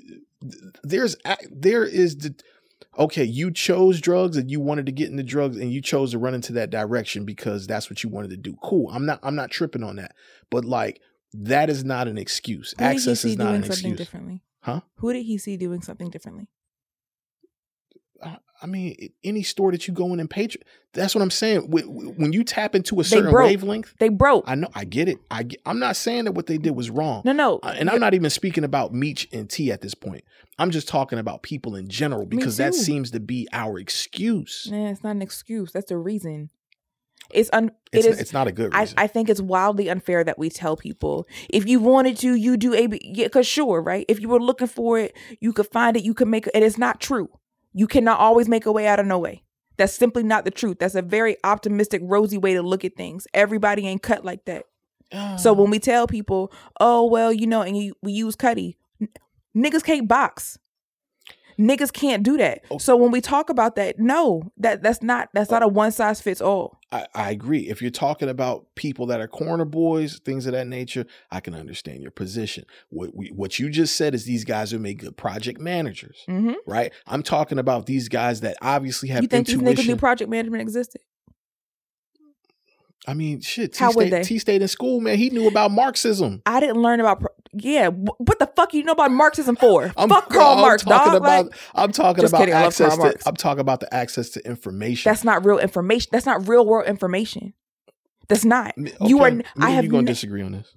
There's 0.83 1.15
there 1.49 1.85
is 1.85 2.17
the 2.17 2.35
okay. 2.97 3.23
You 3.23 3.51
chose 3.51 4.01
drugs 4.01 4.35
and 4.35 4.51
you 4.51 4.59
wanted 4.59 4.85
to 4.87 4.91
get 4.91 5.09
into 5.09 5.23
drugs 5.23 5.57
and 5.57 5.71
you 5.71 5.81
chose 5.81 6.11
to 6.11 6.19
run 6.19 6.33
into 6.33 6.53
that 6.53 6.69
direction 6.69 7.23
because 7.23 7.67
that's 7.67 7.89
what 7.89 8.03
you 8.03 8.09
wanted 8.09 8.31
to 8.31 8.37
do. 8.37 8.57
Cool. 8.61 8.89
I'm 8.91 9.05
not 9.05 9.19
I'm 9.23 9.35
not 9.35 9.49
tripping 9.49 9.83
on 9.83 9.95
that, 9.95 10.13
but 10.51 10.65
like 10.65 11.01
that 11.33 11.69
is 11.69 11.83
not 11.85 12.07
an 12.07 12.17
excuse. 12.17 12.73
Who 12.77 12.83
did 12.83 12.91
he 12.91 12.97
Access 12.97 13.25
is 13.25 13.37
not 13.37 13.55
an 13.55 13.63
excuse. 13.63 13.97
differently? 13.97 14.43
Huh? 14.61 14.81
Who 14.95 15.13
did 15.13 15.23
he 15.25 15.37
see 15.37 15.55
doing 15.55 15.81
something 15.81 16.09
differently? 16.09 16.49
I 18.61 18.65
mean, 18.65 19.11
any 19.23 19.43
store 19.43 19.71
that 19.71 19.87
you 19.87 19.93
go 19.93 20.13
in 20.13 20.19
and 20.19 20.29
pay, 20.29 20.47
that's 20.93 21.13
what 21.13 21.21
I'm 21.21 21.31
saying. 21.31 21.69
When 21.69 21.85
when 22.15 22.33
you 22.33 22.43
tap 22.43 22.75
into 22.75 22.99
a 22.99 23.03
certain 23.03 23.31
wavelength, 23.33 23.93
They 23.99 24.09
broke. 24.09 24.45
I 24.47 24.55
know, 24.55 24.69
I 24.73 24.83
get 24.83 25.07
it. 25.07 25.19
I 25.29 25.43
get, 25.43 25.61
I'm 25.65 25.79
not 25.79 25.95
saying 25.95 26.25
that 26.25 26.31
what 26.31 26.47
they 26.47 26.57
did 26.57 26.71
was 26.71 26.89
wrong. 26.89 27.21
no, 27.25 27.33
no. 27.33 27.59
And 27.63 27.89
I'm 27.89 27.99
not 27.99 28.13
even 28.13 28.29
speaking 28.29 28.63
about 28.63 28.93
Meech 28.93 29.27
and 29.31 29.49
T 29.49 29.71
at 29.71 29.81
this 29.81 29.93
point. 29.93 30.23
I'm 30.59 30.71
just 30.71 30.87
talking 30.87 31.19
about 31.19 31.43
people 31.43 31.75
in 31.75 31.87
general 31.87 32.25
because 32.25 32.57
that 32.57 32.73
seems 32.73 33.11
to 33.11 33.19
be 33.19 33.47
our 33.53 33.77
excuse. 33.77 34.67
Nah, 34.71 34.89
it's 34.89 35.03
not 35.03 35.11
an 35.11 35.21
excuse. 35.21 35.71
That's 35.71 35.89
the 35.89 35.97
reason. 35.97 36.49
It's 37.31 37.49
un. 37.53 37.71
It's, 37.91 38.05
it 38.05 38.09
is. 38.09 38.19
it's 38.19 38.33
not 38.33 38.47
a 38.47 38.51
good 38.51 38.73
I, 38.73 38.81
reason. 38.81 38.95
I 38.97 39.07
think 39.07 39.29
it's 39.29 39.41
wildly 39.41 39.89
unfair 39.89 40.23
that 40.23 40.39
we 40.39 40.49
tell 40.49 40.77
people 40.77 41.27
if 41.49 41.67
you 41.67 41.79
wanted 41.79 42.17
to, 42.17 42.35
you 42.35 42.57
do 42.57 42.73
a 42.73 42.87
yeah, 43.01 43.25
because 43.25 43.45
sure, 43.45 43.81
right? 43.81 44.05
If 44.07 44.19
you 44.21 44.29
were 44.29 44.39
looking 44.39 44.67
for 44.67 44.97
it, 44.97 45.15
you 45.39 45.53
could 45.53 45.67
find 45.67 45.97
it. 45.97 46.03
You 46.03 46.13
could 46.13 46.27
make 46.27 46.47
it. 46.47 46.51
And 46.55 46.63
it's 46.63 46.77
not 46.77 46.99
true. 46.99 47.29
You 47.77 47.85
cannot 47.85 48.19
always 48.19 48.49
make 48.49 48.65
a 48.65 48.71
way 48.71 48.87
out 48.87 48.99
of 48.99 49.05
no 49.05 49.19
way. 49.19 49.43
That's 49.77 49.93
simply 49.93 50.23
not 50.23 50.45
the 50.45 50.51
truth. 50.51 50.77
That's 50.79 50.95
a 50.95 51.03
very 51.03 51.37
optimistic, 51.43 52.01
rosy 52.03 52.39
way 52.39 52.55
to 52.55 52.63
look 52.63 52.83
at 52.83 52.95
things. 52.95 53.27
Everybody 53.35 53.85
ain't 53.85 54.01
cut 54.01 54.25
like 54.25 54.45
that. 54.45 54.63
So 55.37 55.53
when 55.53 55.69
we 55.69 55.77
tell 55.77 56.07
people, 56.07 56.51
oh 56.79 57.05
well, 57.05 57.31
you 57.31 57.45
know, 57.45 57.61
and 57.61 57.77
you, 57.77 57.93
we 58.01 58.11
use 58.13 58.35
Cutty, 58.35 58.77
n- 58.99 59.09
niggas 59.55 59.83
can't 59.83 60.07
box. 60.07 60.57
Niggas 61.59 61.91
can't 61.91 62.23
do 62.23 62.37
that. 62.37 62.63
Oh. 62.69 62.77
So 62.77 62.95
when 62.95 63.11
we 63.11 63.21
talk 63.21 63.49
about 63.49 63.75
that, 63.75 63.99
no, 63.99 64.51
that 64.57 64.83
that's 64.83 65.01
not 65.01 65.29
that's 65.33 65.49
not 65.49 65.63
a 65.63 65.67
one 65.67 65.91
size 65.91 66.21
fits 66.21 66.41
all. 66.41 66.79
I, 66.91 67.07
I 67.13 67.31
agree. 67.31 67.67
If 67.67 67.81
you're 67.81 67.91
talking 67.91 68.29
about 68.29 68.65
people 68.75 69.07
that 69.07 69.19
are 69.19 69.27
corner 69.27 69.65
boys, 69.65 70.19
things 70.19 70.45
of 70.45 70.53
that 70.53 70.67
nature, 70.67 71.05
I 71.31 71.39
can 71.41 71.53
understand 71.53 72.01
your 72.01 72.11
position. 72.11 72.65
What 72.89 73.15
we, 73.15 73.27
what 73.29 73.59
you 73.59 73.69
just 73.69 73.97
said 73.97 74.13
is 74.13 74.23
these 74.23 74.45
guys 74.45 74.71
who 74.71 74.79
make 74.79 74.99
good 74.99 75.17
project 75.17 75.59
managers, 75.59 76.23
hmm 76.27 76.53
right? 76.65 76.93
I'm 77.05 77.23
talking 77.23 77.59
about 77.59 77.87
these 77.87 78.07
guys 78.07 78.41
that 78.41 78.57
obviously 78.61 79.09
have 79.09 79.21
You 79.21 79.27
think 79.27 79.47
these 79.47 79.57
niggas 79.57 79.87
knew 79.87 79.97
project 79.97 80.29
management 80.29 80.61
existed? 80.61 81.01
I 83.07 83.13
mean, 83.13 83.39
shit. 83.39 83.73
T 83.73 83.79
How 83.79 83.87
would 83.93 84.07
stayed, 84.07 84.11
they? 84.11 84.23
T 84.23 84.37
stayed 84.39 84.61
in 84.61 84.67
school, 84.67 84.99
man. 84.99 85.17
He 85.17 85.29
knew 85.29 85.47
about 85.47 85.71
Marxism. 85.71 86.41
I 86.45 86.59
didn't 86.59 86.81
learn 86.81 86.99
about. 86.99 87.21
Pro- 87.21 87.29
yeah, 87.53 87.87
what 87.87 88.37
the 88.39 88.47
fuck 88.55 88.73
you 88.73 88.83
know 88.83 88.91
about 88.91 89.11
Marxism 89.11 89.55
for? 89.55 89.91
I'm, 89.97 90.09
fuck 90.09 90.29
Karl 90.29 90.55
I'm 90.55 90.59
Marx, 90.61 90.83
talking 90.83 91.13
dog. 91.13 91.21
about. 91.21 91.45
Like, 91.45 91.55
I'm 91.73 91.91
talking 91.93 92.21
Just 92.21 92.31
about 92.33 92.39
kidding, 92.41 92.53
access 92.53 92.93
to. 92.95 92.99
Marx. 92.99 93.25
I'm 93.25 93.35
talking 93.35 93.61
about 93.61 93.79
the 93.79 93.91
access 93.93 94.29
to 94.31 94.45
information. 94.45 95.09
that's 95.09 95.23
not 95.23 95.45
real 95.45 95.57
information. 95.57 96.09
That's 96.11 96.25
not 96.25 96.47
real 96.47 96.65
world 96.65 96.87
information. 96.87 97.53
That's 98.27 98.43
not. 98.43 98.77
Me- 98.77 98.91
You 99.05 99.23
are. 99.23 99.31
me 99.31 99.43
I 99.59 99.69
have. 99.71 99.85
You 99.85 99.89
gonna 99.89 100.03
ne- 100.03 100.11
disagree 100.11 100.41
on 100.41 100.51
this? 100.51 100.75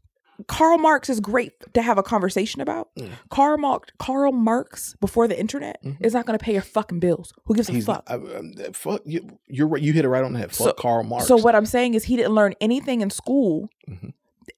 Karl 0.49 0.79
Marx 0.79 1.09
is 1.09 1.21
great 1.21 1.53
to 1.75 1.83
have 1.83 1.99
a 1.99 2.03
conversation 2.03 2.61
about. 2.61 2.89
Mm. 2.99 3.11
Karl 3.31 3.59
Marx, 3.59 3.91
Karl 3.99 4.33
Marx 4.33 4.97
before 5.01 5.27
the 5.29 5.39
internet 5.39 5.83
Mhm. 5.85 5.97
is 6.01 6.15
not 6.15 6.27
going 6.27 6.39
to 6.39 6.45
pay 6.45 6.53
your 6.53 6.63
fucking 6.63 7.01
bills. 7.01 7.33
Who 7.47 7.55
gives 7.55 7.69
a 7.69 7.81
fuck? 7.81 8.09
not, 8.09 8.11
I, 8.11 8.37
um, 8.37 8.53
fuck 8.73 9.03
you. 9.05 9.39
You're 9.47 9.69
right. 9.69 9.83
You 9.83 9.93
hit 9.93 10.05
it 10.05 10.09
right 10.09 10.25
on 10.25 10.33
the 10.33 10.39
head. 10.39 10.53
Fuck 10.53 10.67
So- 10.69 10.73
Karl 10.75 11.03
Marx. 11.05 11.27
So 11.27 11.37
what 11.37 11.55
I'm 11.55 11.67
saying 11.67 11.95
is 11.95 12.05
he 12.05 12.17
didn't 12.17 12.35
learn 12.35 12.55
anything 12.61 13.01
in 13.01 13.11
school. 13.11 13.69
Mhm. 13.89 14.13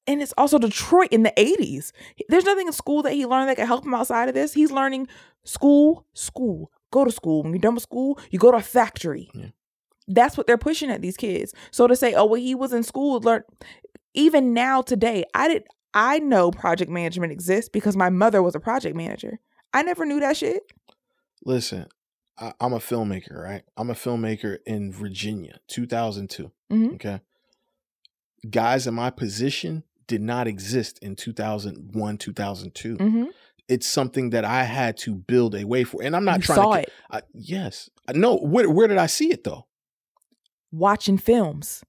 and 0.07 0.23
it's 0.23 0.33
also 0.39 0.59
Detroit 0.59 1.09
in 1.11 1.23
the 1.23 1.33
80s. 1.39 1.93
There's 2.29 2.45
nothing 2.47 2.67
in 2.67 2.73
school 2.73 3.03
that 3.03 3.13
he 3.13 3.27
learned 3.27 3.49
that 3.51 3.57
can 3.57 3.67
help 3.67 3.85
him 3.85 3.93
outside 3.95 4.27
of 4.29 4.35
this. 4.35 4.55
He's 4.55 4.73
learning 4.73 5.07
school, 5.45 6.07
school, 6.15 6.71
go 6.91 7.05
to 7.05 7.11
school. 7.13 7.43
When 7.43 7.53
you're 7.53 7.61
done 7.61 7.75
with 7.75 7.83
school, 7.83 8.19
you 8.31 8.39
go 8.39 8.51
to 8.51 8.57
a 8.57 8.63
factory. 8.63 9.31
Yeah. 9.35 9.49
That's 10.09 10.37
what 10.37 10.47
they're 10.47 10.57
pushing 10.59 10.91
at 10.91 11.03
these 11.03 11.17
kids. 11.19 11.53
So 11.71 11.87
to 11.87 11.95
say, 11.95 12.15
oh, 12.15 12.25
well, 12.25 12.41
he 12.41 12.55
was 12.55 12.73
in 12.73 12.83
school, 12.85 13.21
learn 13.21 13.43
even 14.15 14.53
now 14.55 14.83
today, 14.83 15.25
I 15.35 15.49
did 15.49 15.65
I 15.95 16.19
know 16.21 16.51
project 16.51 16.91
management 16.91 17.33
exists 17.33 17.69
because 17.69 17.97
my 17.97 18.09
mother 18.09 18.43
was 18.43 18.55
a 18.55 18.61
project 18.61 18.97
manager. 18.97 19.41
I 19.75 19.83
never 19.83 20.05
knew 20.07 20.21
that 20.21 20.37
shit. 20.39 20.63
Listen, 21.45 21.87
I, 22.39 22.53
I'm 22.61 22.73
a 22.73 22.79
filmmaker, 22.79 23.37
right? 23.43 23.63
I'm 23.77 23.91
a 23.91 23.95
filmmaker 23.95 24.59
in 24.67 24.93
Virginia, 24.93 25.59
2002. 25.69 26.51
Mhm. 26.71 26.95
Okay. 26.95 27.21
Guys 28.49 28.87
in 28.87 28.95
my 28.95 29.11
position 29.11 29.85
did 30.07 30.21
not 30.23 30.47
exist 30.49 30.99
in 31.01 31.15
2001, 31.15 32.19
2002. 32.19 32.97
Mm-hmm. 32.97 33.25
It's 33.69 33.87
something 33.87 34.31
that 34.31 34.45
I 34.45 34.65
had 34.65 34.97
to 34.99 35.15
build 35.15 35.55
a 35.55 35.65
way 35.65 35.85
for. 35.85 36.03
And 36.03 36.17
I'm 36.17 36.25
not 36.25 36.39
You 36.39 36.43
trying 36.43 36.57
saw 36.57 36.73
to. 36.75 36.81
it 36.81 36.93
I, 37.11 37.23
yes. 37.33 37.89
No, 38.13 38.37
where, 38.37 38.69
where 38.69 38.89
did 38.89 38.99
I 38.99 39.07
see 39.07 39.31
it 39.31 39.45
though? 39.45 39.67
watching 40.73 41.19
films. 41.19 41.85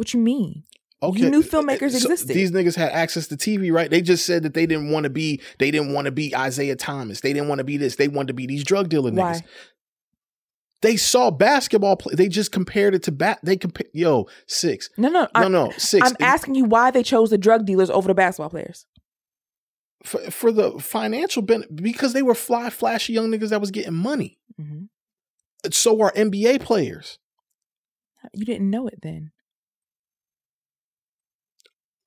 What 0.00 0.14
you 0.14 0.20
mean? 0.20 0.64
Okay. 1.02 1.28
knew 1.28 1.42
filmmakers 1.42 1.90
so 1.90 2.10
existed. 2.10 2.28
These 2.28 2.52
niggas 2.52 2.74
had 2.74 2.90
access 2.90 3.26
to 3.26 3.36
TV, 3.36 3.70
right? 3.70 3.90
They 3.90 4.00
just 4.00 4.24
said 4.24 4.44
that 4.44 4.54
they 4.54 4.64
didn't 4.64 4.90
want 4.90 5.04
to 5.04 5.10
be, 5.10 5.42
they 5.58 5.70
didn't 5.70 5.92
want 5.92 6.06
to 6.06 6.10
be 6.10 6.34
Isaiah 6.34 6.74
Thomas. 6.74 7.20
They 7.20 7.34
didn't 7.34 7.48
want 7.48 7.58
to 7.58 7.64
be 7.64 7.76
this. 7.76 7.96
They 7.96 8.08
wanted 8.08 8.28
to 8.28 8.32
be 8.32 8.46
these 8.46 8.64
drug 8.64 8.88
dealer 8.88 9.10
niggas. 9.10 9.16
Why? 9.18 9.40
They 10.80 10.96
saw 10.96 11.30
basketball 11.30 11.96
play. 11.96 12.14
They 12.14 12.28
just 12.28 12.50
compared 12.50 12.94
it 12.94 13.02
to 13.02 13.12
bat. 13.12 13.40
They 13.42 13.58
compare. 13.58 13.88
Yo, 13.92 14.26
six. 14.46 14.88
No, 14.96 15.10
no, 15.10 15.20
No, 15.20 15.28
I, 15.34 15.48
no, 15.48 15.70
six. 15.76 16.08
I'm 16.08 16.16
asking 16.18 16.54
you 16.54 16.64
why 16.64 16.90
they 16.90 17.02
chose 17.02 17.28
the 17.28 17.36
drug 17.36 17.66
dealers 17.66 17.90
over 17.90 18.08
the 18.08 18.14
basketball 18.14 18.48
players. 18.48 18.86
for, 20.02 20.30
for 20.30 20.50
the 20.50 20.78
financial 20.78 21.42
benefit 21.42 21.76
because 21.76 22.14
they 22.14 22.22
were 22.22 22.34
fly, 22.34 22.70
flashy 22.70 23.12
young 23.12 23.30
niggas 23.30 23.50
that 23.50 23.60
was 23.60 23.70
getting 23.70 23.92
money. 23.92 24.38
Mm-hmm. 24.58 24.84
So 25.70 26.00
are 26.00 26.12
NBA 26.12 26.62
players. 26.62 27.18
You 28.32 28.46
didn't 28.46 28.70
know 28.70 28.86
it 28.86 29.00
then. 29.02 29.32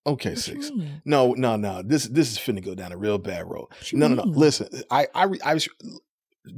Okay, 0.06 0.32
What 0.32 0.40
six. 0.40 0.72
No, 1.06 1.34
no, 1.34 1.56
no. 1.56 1.82
This 1.82 2.06
this 2.06 2.32
is 2.32 2.38
finna 2.38 2.64
go 2.64 2.76
down 2.76 2.92
a 2.92 2.98
real 2.98 3.18
bad 3.18 3.50
road. 3.50 3.68
No, 3.94 4.08
no, 4.08 4.24
no. 4.24 4.24
Listen, 4.24 4.68
I, 4.92 5.08
I, 5.16 5.28
I, 5.46 5.60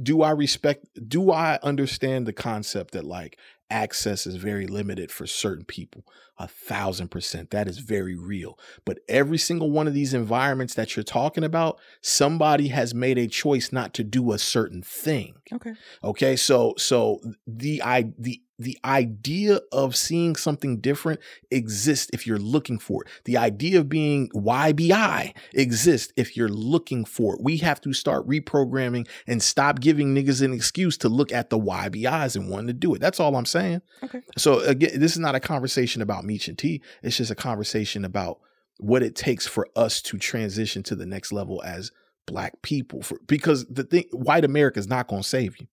do 0.02 0.22
I 0.22 0.30
respect? 0.30 0.86
Do 1.08 1.30
I 1.30 1.58
understand 1.62 2.26
the 2.26 2.32
concept 2.32 2.92
that 2.92 3.04
like 3.04 3.38
access 3.70 4.26
is 4.26 4.36
very 4.36 4.66
limited 4.66 5.12
for 5.12 5.26
certain 5.26 5.64
people? 5.64 6.04
A 6.38 6.48
thousand 6.48 7.10
percent. 7.10 7.50
That 7.50 7.68
is 7.68 7.78
very 7.78 8.16
real. 8.16 8.58
But 8.84 8.98
every 9.08 9.38
single 9.38 9.70
one 9.70 9.86
of 9.86 9.94
these 9.94 10.12
environments 10.12 10.74
that 10.74 10.96
you're 10.96 11.04
talking 11.04 11.44
about, 11.44 11.78
somebody 12.00 12.68
has 12.68 12.94
made 12.94 13.16
a 13.16 13.28
choice 13.28 13.70
not 13.70 13.94
to 13.94 14.04
do 14.04 14.32
a 14.32 14.38
certain 14.38 14.82
thing. 14.82 15.36
Okay. 15.52 15.74
Okay, 16.02 16.34
so 16.34 16.74
so 16.78 17.20
the 17.46 17.80
i 17.82 18.12
the 18.18 18.42
the 18.58 18.78
idea 18.84 19.60
of 19.72 19.94
seeing 19.94 20.34
something 20.36 20.80
different 20.80 21.20
exists 21.50 22.10
if 22.12 22.26
you're 22.26 22.38
looking 22.38 22.78
for 22.78 23.02
it. 23.02 23.10
The 23.24 23.36
idea 23.36 23.80
of 23.80 23.88
being 23.88 24.28
YBI 24.30 25.34
exists 25.54 26.12
if 26.16 26.36
you're 26.36 26.48
looking 26.48 27.04
for 27.04 27.34
it. 27.34 27.40
We 27.42 27.58
have 27.58 27.80
to 27.82 27.92
start 27.92 28.26
reprogramming 28.26 29.08
and 29.26 29.42
stop 29.42 29.80
giving 29.80 30.14
niggas 30.14 30.42
an 30.42 30.52
excuse 30.52 30.96
to 30.98 31.08
look 31.08 31.32
at 31.32 31.50
the 31.50 31.58
YBIs 31.58 32.36
and 32.36 32.48
wanting 32.48 32.68
to 32.68 32.72
do 32.72 32.94
it. 32.94 33.00
That's 33.00 33.20
all 33.20 33.36
I'm 33.36 33.46
saying. 33.46 33.82
Okay. 34.02 34.22
So 34.38 34.60
again, 34.60 34.98
this 34.98 35.12
is 35.12 35.18
not 35.18 35.34
a 35.34 35.40
conversation 35.40 36.00
about 36.00 36.24
Meech 36.24 36.48
and 36.48 36.58
T. 36.58 36.82
It's 37.02 37.16
just 37.16 37.30
a 37.30 37.36
conversation 37.36 38.04
about 38.04 38.38
what 38.78 39.02
it 39.02 39.14
takes 39.14 39.46
for 39.46 39.66
us 39.76 40.00
to 40.02 40.18
transition 40.18 40.82
to 40.84 40.96
the 40.96 41.06
next 41.06 41.32
level 41.32 41.62
as 41.62 41.92
black 42.26 42.60
people. 42.62 43.02
For 43.02 43.18
because 43.26 43.66
the 43.66 43.84
thing, 43.84 44.04
white 44.12 44.44
America 44.44 44.78
is 44.78 44.88
not 44.88 45.08
going 45.08 45.22
to 45.22 45.28
save 45.28 45.58
you. 45.60 45.66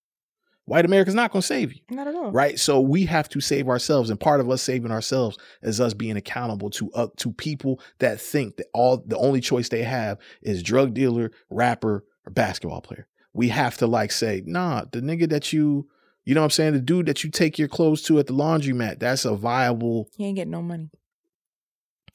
White 0.66 0.86
America 0.86 1.10
is 1.10 1.16
not 1.16 1.32
going 1.32 1.42
to 1.42 1.48
save 1.48 1.74
you 1.74 1.82
Not 1.90 2.08
at 2.08 2.16
all. 2.16 2.32
right 2.32 2.58
so 2.58 2.80
we 2.80 3.06
have 3.06 3.28
to 3.30 3.42
save 3.42 3.68
ourselves 3.68 4.10
and 4.10 4.20
part 4.20 4.40
of 4.40 4.50
us 4.50 4.62
saving 4.62 4.92
ourselves 4.92 5.38
is 5.62 5.82
us 5.82 5.94
being 5.94 6.16
accountable 6.18 6.70
to 6.72 6.90
uh, 6.94 7.08
to 7.18 7.32
people 7.34 7.80
that 8.00 8.20
think 8.22 8.56
that 8.58 8.68
all 8.74 9.04
the 9.06 9.18
only 9.18 9.42
choice 9.42 9.70
they 9.70 9.84
have 9.84 10.18
is 10.42 10.64
drug 10.64 10.94
dealer 10.94 11.32
rapper 11.50 12.06
or 12.26 12.32
basketball 12.32 12.82
player 12.82 13.08
we 13.34 13.50
have 13.50 13.76
to 13.78 13.88
like 13.88 14.12
say 14.12 14.42
nah 14.46 14.84
the 14.92 15.02
nigga 15.02 15.28
that 15.30 15.52
you 15.52 15.88
you 16.24 16.34
know 16.34 16.40
what 16.42 16.46
i'm 16.46 16.50
saying 16.52 16.74
the 16.74 16.80
dude 16.80 17.06
that 17.08 17.24
you 17.24 17.30
take 17.30 17.60
your 17.60 17.68
clothes 17.68 18.02
to 18.02 18.18
at 18.20 18.28
the 18.28 18.34
laundromat 18.34 19.00
that's 19.00 19.26
a 19.26 19.36
viable 19.36 20.08
He 20.16 20.26
ain't 20.26 20.38
getting 20.38 20.52
no 20.52 20.62
money. 20.62 20.90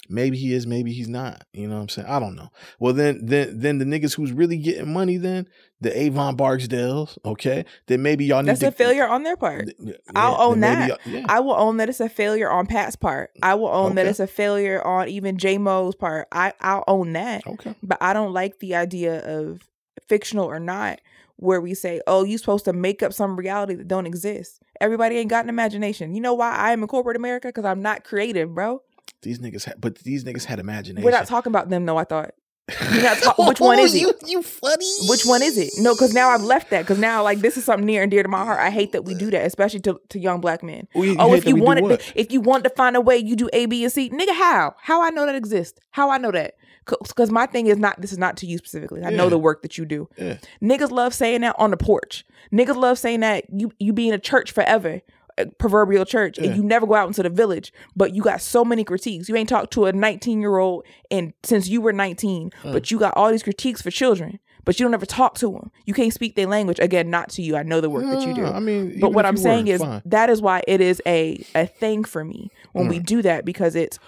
Maybe 0.09 0.37
he 0.37 0.53
is 0.53 0.67
maybe 0.67 0.93
he's 0.93 1.09
not 1.09 1.45
you 1.53 1.69
know 1.69 1.77
what 1.77 1.83
i'm 1.83 1.89
saying 1.89 2.09
i 2.09 2.19
don't 2.19 2.35
know 2.35 2.49
well 2.79 2.93
then 2.93 3.21
then 3.25 3.59
then 3.61 3.79
the 3.79 3.85
niggas 3.85 4.15
who's 4.15 4.33
really 4.33 4.57
getting 4.57 4.93
money 4.93 5.17
then 5.17 5.47
the 5.81 5.97
avon 6.01 6.37
barksdales 6.37 7.19
okay 7.25 7.65
then 7.87 8.03
maybe 8.03 8.25
y'all 8.25 8.43
need 8.43 8.49
That's 8.49 8.61
to 8.61 8.69
a 8.69 8.73
failure 8.73 9.07
on 9.07 9.23
their 9.23 9.37
part. 9.37 9.69
Yeah, 9.79 9.95
I'll 10.15 10.41
own 10.41 10.61
that. 10.61 10.99
yeah. 11.07 11.25
I 11.29 11.41
will 11.41 11.55
own 11.55 11.77
that 11.77 11.89
it's 11.89 12.01
a 12.01 12.09
failure 12.09 12.51
on 12.51 12.67
Pat's 12.67 12.97
part. 12.97 13.31
I 13.43 13.55
will 13.55 13.69
own 13.69 13.95
that 13.95 14.07
it's 14.07 14.21
a 14.21 14.27
failure 14.27 14.85
on 14.85 15.09
even 15.09 15.39
J 15.39 15.59
Mo's 15.59 15.95
part. 15.95 16.27
I 16.33 16.53
I'll 16.61 16.85
own 16.89 17.13
that. 17.13 17.47
okay 17.47 17.75
But 17.83 17.99
I 18.01 18.13
don't 18.13 18.33
like 18.33 18.59
the 18.59 18.75
idea 18.75 19.25
of 19.25 19.69
fictional 20.09 20.47
or 20.47 20.59
not, 20.59 21.01
where 21.37 21.61
we 21.61 21.75
say, 21.75 22.01
"Oh, 22.07 22.25
you're 22.25 22.39
supposed 22.39 22.65
to 22.65 22.73
make 22.73 23.03
up 23.03 23.13
some 23.13 23.37
reality 23.37 23.75
that 23.75 23.87
don't 23.89 24.07
exist." 24.07 24.61
Everybody 24.81 25.17
ain't 25.17 25.31
got 25.31 25.45
an 25.45 25.49
imagination. 25.49 26.15
You 26.15 26.21
know 26.21 26.35
why 26.35 26.53
I 26.53 26.73
am 26.73 26.83
in 26.83 26.89
corporate 26.89 27.17
America? 27.17 27.49
Because 27.49 27.65
I'm 27.65 27.83
not 27.83 28.05
creative, 28.05 28.55
bro. 28.55 28.83
These 29.23 29.41
niggas, 29.41 29.65
had, 29.65 29.81
but 29.81 29.97
these 29.99 30.25
niggas 30.25 30.45
had 30.45 30.59
imagination. 30.59 31.05
We're 31.05 31.11
not 31.11 31.27
talking 31.27 31.51
about 31.51 31.69
them, 31.71 31.87
though. 31.87 31.97
I 31.97 32.05
thought. 32.05 32.31
Talk- 32.69 33.39
which 33.39 33.61
one 33.61 33.79
oh, 33.79 33.85
is 33.85 33.95
it? 33.95 34.01
You, 34.01 34.15
you 34.27 34.43
funny. 34.43 34.87
Which 35.09 35.25
one 35.25 35.43
is 35.43 35.57
it? 35.57 35.71
No, 35.79 35.95
because 35.95 36.13
now 36.13 36.29
I've 36.29 36.43
left 36.43 36.69
that. 36.71 36.83
Because 36.83 36.99
now, 36.99 37.23
like, 37.23 37.39
this 37.41 37.57
is 37.57 37.65
something 37.65 37.87
near 37.87 38.03
and 38.03 38.11
dear 38.11 38.23
to 38.23 38.29
my 38.29 38.45
heart. 38.45 38.61
I 38.61 38.71
hate 38.71 38.93
that 38.93 39.05
we 39.05 39.15
do 39.15 39.31
that, 39.31 39.47
especially 39.47 39.81
to, 39.81 39.99
to 40.11 40.19
young 40.19 40.41
black 40.41 40.63
men. 40.63 40.87
Oh, 40.95 41.03
you- 41.03 41.13
you 41.13 41.17
oh, 41.19 41.31
hate 41.31 41.39
if 41.39 41.47
you 41.47 41.57
wanted, 41.57 41.99
to, 41.99 42.13
if 42.15 42.31
you 42.31 42.41
want 42.43 42.65
to 42.65 42.71
find 42.71 42.95
a 42.95 43.01
way, 43.01 43.17
you 43.17 43.37
do 43.37 43.49
A, 43.55 43.67
B, 43.67 43.85
and 43.85 43.93
C. 43.93 44.11
Nigga, 44.11 44.35
how? 44.35 44.75
How 44.81 45.03
I 45.03 45.11
know 45.11 45.25
that 45.25 45.35
exists? 45.35 45.81
How 45.93 46.11
I 46.11 46.19
know 46.19 46.31
that? 46.31 46.57
Because 46.87 47.31
my 47.31 47.47
thing 47.47 47.67
is 47.67 47.77
not. 47.77 48.01
This 48.01 48.13
is 48.13 48.19
not 48.19 48.37
to 48.39 48.47
you 48.47 48.57
specifically. 48.57 49.03
I 49.03 49.11
know 49.11 49.29
the 49.29 49.39
work 49.39 49.61
that 49.61 49.77
you 49.77 49.85
do. 49.85 50.09
Yeah. 50.17 50.39
Niggas 50.63 50.91
love 50.91 51.13
saying 51.13 51.43
that 51.43 51.55
on 51.59 51.71
the 51.71 51.77
porch. 51.77 52.25
Niggas 52.51 52.77
love 52.77 52.99
saying 52.99 53.21
that 53.21 53.45
you 53.53 53.73
you 53.79 53.93
be 53.93 54.09
in 54.09 54.15
a 54.15 54.19
church 54.19 54.53
forever, 54.53 55.03
Uh, 55.39 55.45
proverbial 55.59 56.05
church, 56.05 56.39
Yeah. 56.39 56.47
and 56.47 56.57
you 56.57 56.63
never 56.63 56.87
go 56.87 56.95
out 56.95 57.07
into 57.07 57.23
the 57.23 57.31
village. 57.31 57.73
But 57.95 58.15
you 58.15 58.23
got 58.23 58.41
so 58.41 58.65
many 58.65 58.85
critiques. 58.85 59.29
You 59.29 59.37
ain't 59.37 59.49
talked 59.49 59.73
to 59.75 59.87
a 59.87 59.93
19 59.93 60.41
year 60.41 60.59
old 60.59 60.85
and 61.11 61.33
since 61.43 61.69
you 61.69 61.81
were 61.81 61.93
19, 61.93 62.51
uh. 62.65 62.73
but 62.73 62.91
you 62.91 62.99
got 62.99 63.17
all 63.17 63.31
these 63.31 63.43
critiques 63.43 63.83
for 63.83 63.91
children. 63.91 64.39
But 64.65 64.79
you 64.79 64.85
don't 64.85 64.93
ever 64.93 65.07
talk 65.07 65.35
to 65.37 65.51
them. 65.51 65.71
You 65.87 65.95
can't 65.95 66.13
speak 66.13 66.35
their 66.35 66.47
language. 66.47 66.79
Again, 66.79 67.09
not 67.09 67.31
to 67.31 67.43
you. 67.43 67.57
I 67.57 67.63
know 67.63 67.81
the 67.81 67.89
work 67.89 68.05
that 68.05 68.27
you 68.27 68.35
do. 68.35 68.45
I 68.45 68.61
mean, 68.61 69.01
but 69.01 69.15
what 69.15 69.25
I'm 69.25 69.39
saying 69.39 69.69
is 69.69 69.81
fine. 69.81 70.03
that 70.05 70.29
is 70.29 70.43
why 70.43 70.63
it 70.69 70.83
is 70.83 71.01
a 71.07 71.43
a 71.55 71.67
thing 71.67 72.05
for 72.05 72.23
me 72.23 72.51
when 72.73 72.87
we 72.87 73.01
mm. 73.01 73.07
do 73.07 73.23
that 73.23 73.47
because 73.47 73.75
it's 73.75 73.99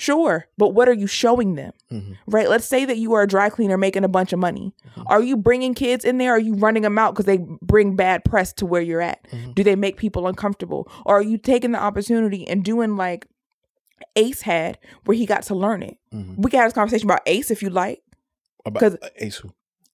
sure. 0.00 0.46
But 0.56 0.70
what 0.70 0.88
are 0.88 0.92
you 0.94 1.06
showing 1.06 1.54
them? 1.56 1.72
Mhm. 1.92 2.16
right? 2.26 2.48
Let's 2.48 2.64
say 2.66 2.84
that 2.84 2.96
you 2.98 3.12
are 3.14 3.22
a 3.22 3.26
dry 3.26 3.48
cleaner 3.50 3.76
making 3.76 4.04
a 4.04 4.08
bunch 4.08 4.32
of 4.32 4.38
money. 4.38 4.74
Mm-hmm. 4.90 5.02
Are 5.08 5.20
you 5.22 5.36
bringing 5.36 5.74
kids 5.74 6.04
in 6.04 6.18
there? 6.18 6.32
Or 6.32 6.36
are 6.36 6.38
you 6.38 6.54
running 6.54 6.82
them 6.82 6.98
out 6.98 7.14
because 7.14 7.26
they 7.26 7.38
bring 7.62 7.96
bad 7.96 8.24
press 8.24 8.52
to 8.54 8.66
where 8.66 8.80
you're 8.80 9.00
at? 9.02 9.22
Mm-hmm. 9.30 9.52
Do 9.52 9.62
they 9.64 9.76
make 9.76 9.96
people 9.96 10.26
uncomfortable? 10.26 10.90
Or 11.04 11.18
are 11.18 11.22
you 11.22 11.36
taking 11.36 11.72
the 11.72 11.80
opportunity 11.80 12.46
and 12.48 12.64
doing 12.64 12.96
like 12.96 13.26
Ace 14.16 14.42
had, 14.42 14.78
where 15.04 15.16
he 15.16 15.26
got 15.26 15.42
to 15.44 15.54
learn 15.54 15.82
it? 15.82 15.98
Mhm. 16.14 16.36
We 16.38 16.50
can 16.50 16.60
have 16.60 16.68
this 16.68 16.74
conversation 16.74 17.06
about 17.06 17.22
Ace 17.26 17.50
if 17.50 17.62
you 17.62 17.70
like. 17.70 18.00
About 18.64 18.96
Ace. 19.16 19.36
who? 19.36 19.50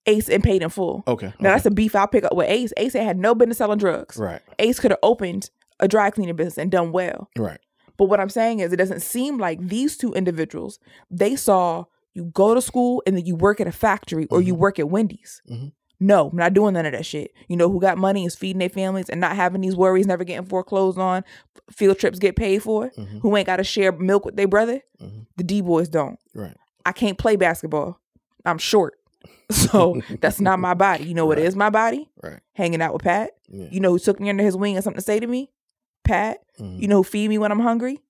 Ace 0.06 0.28
and 0.28 0.42
paid 0.44 0.62
in 0.62 0.68
full. 0.68 1.02
Okay. 1.08 1.26
Now 1.26 1.32
okay. 1.32 1.54
that's 1.54 1.66
a 1.66 1.70
beef 1.70 1.96
I'll 1.96 2.06
pick 2.06 2.24
up 2.24 2.34
with 2.36 2.48
Ace. 2.48 2.72
Ace 2.76 2.92
had 2.92 3.18
no 3.18 3.34
business 3.34 3.58
selling 3.58 3.78
drugs. 3.78 4.16
right. 4.16 4.40
Ace 4.60 4.78
could 4.78 4.92
have 4.92 5.00
opened 5.02 5.50
a 5.80 5.88
dry 5.88 6.10
cleaning 6.10 6.36
business 6.36 6.58
and 6.58 6.70
done 6.70 6.92
well. 6.92 7.28
Right. 7.36 7.58
But 7.96 8.06
what 8.06 8.20
I'm 8.20 8.28
saying 8.28 8.60
is, 8.60 8.72
it 8.72 8.76
doesn't 8.76 9.00
seem 9.00 9.38
like 9.38 9.58
these 9.60 9.96
two 9.96 10.12
individuals, 10.14 10.78
they 11.10 11.36
saw 11.36 11.84
you 12.14 12.24
go 12.26 12.54
to 12.54 12.62
school 12.62 13.02
and 13.06 13.16
then 13.16 13.26
you 13.26 13.34
work 13.36 13.60
at 13.60 13.66
a 13.66 13.72
factory 13.72 14.26
or 14.30 14.40
you 14.40 14.54
work 14.54 14.78
at 14.78 14.88
Wendy's. 14.88 15.42
Mhm. 15.50 15.72
No, 15.98 16.28
I'm 16.28 16.36
not 16.36 16.52
doing 16.54 16.74
none 16.74 16.84
of 16.86 16.92
that 16.92 17.06
shit. 17.06 17.30
You 17.48 17.56
know 17.56 17.70
who 17.70 17.80
got 17.80 17.96
money 17.98 18.26
is 18.26 18.34
feeding 18.36 18.58
their 18.58 18.68
families 18.68 19.08
and 19.08 19.20
not 19.20 19.34
having 19.36 19.62
these 19.62 19.76
worries, 19.76 20.06
never 20.06 20.24
getting 20.24 20.46
foreclosed 20.46 20.98
on, 20.98 21.24
field 21.70 21.98
trips 21.98 22.18
get 22.18 22.36
paid 22.36 22.62
for, 22.62 22.90
Mhm. 22.90 23.20
who 23.20 23.34
ain't 23.36 23.46
got 23.46 23.56
to 23.56 23.64
share 23.64 23.92
milk 23.92 24.24
with 24.26 24.36
their 24.36 24.48
brother. 24.48 24.82
Mhm. 25.00 25.26
The 25.36 25.44
D 25.44 25.60
boys 25.62 25.88
don't. 25.88 26.18
Right. 26.34 26.56
I 26.84 26.92
can't 26.92 27.16
play 27.18 27.36
basketball. 27.36 27.98
I'm 28.44 28.58
short. 28.58 28.94
So 29.50 30.00
that's 30.20 30.40
not 30.40 30.58
my 30.58 30.74
body. 30.74 31.04
You 31.04 31.14
know 31.14 31.24
what 31.24 31.38
Right. 31.38 31.46
is 31.46 31.54
my 31.54 31.70
body? 31.70 32.10
Right. 32.22 32.40
Hanging 32.54 32.82
out 32.82 32.92
with 32.92 33.02
Pat. 33.02 33.30
Yeah. 33.48 33.68
You 33.70 33.78
know 33.80 33.90
who 33.92 33.98
took 34.00 34.18
me 34.18 34.28
under 34.28 34.42
his 34.42 34.56
wing 34.56 34.74
and 34.74 34.82
something 34.82 34.98
to 34.98 35.04
say 35.04 35.20
to 35.20 35.26
me? 35.26 35.50
Pat. 36.06 36.38
Mhm. 36.60 36.80
You 36.80 36.88
know 36.88 36.96
who 36.98 37.04
feed 37.04 37.28
me 37.28 37.38
when 37.38 37.52
I'm 37.52 37.60
hungry? 37.60 38.00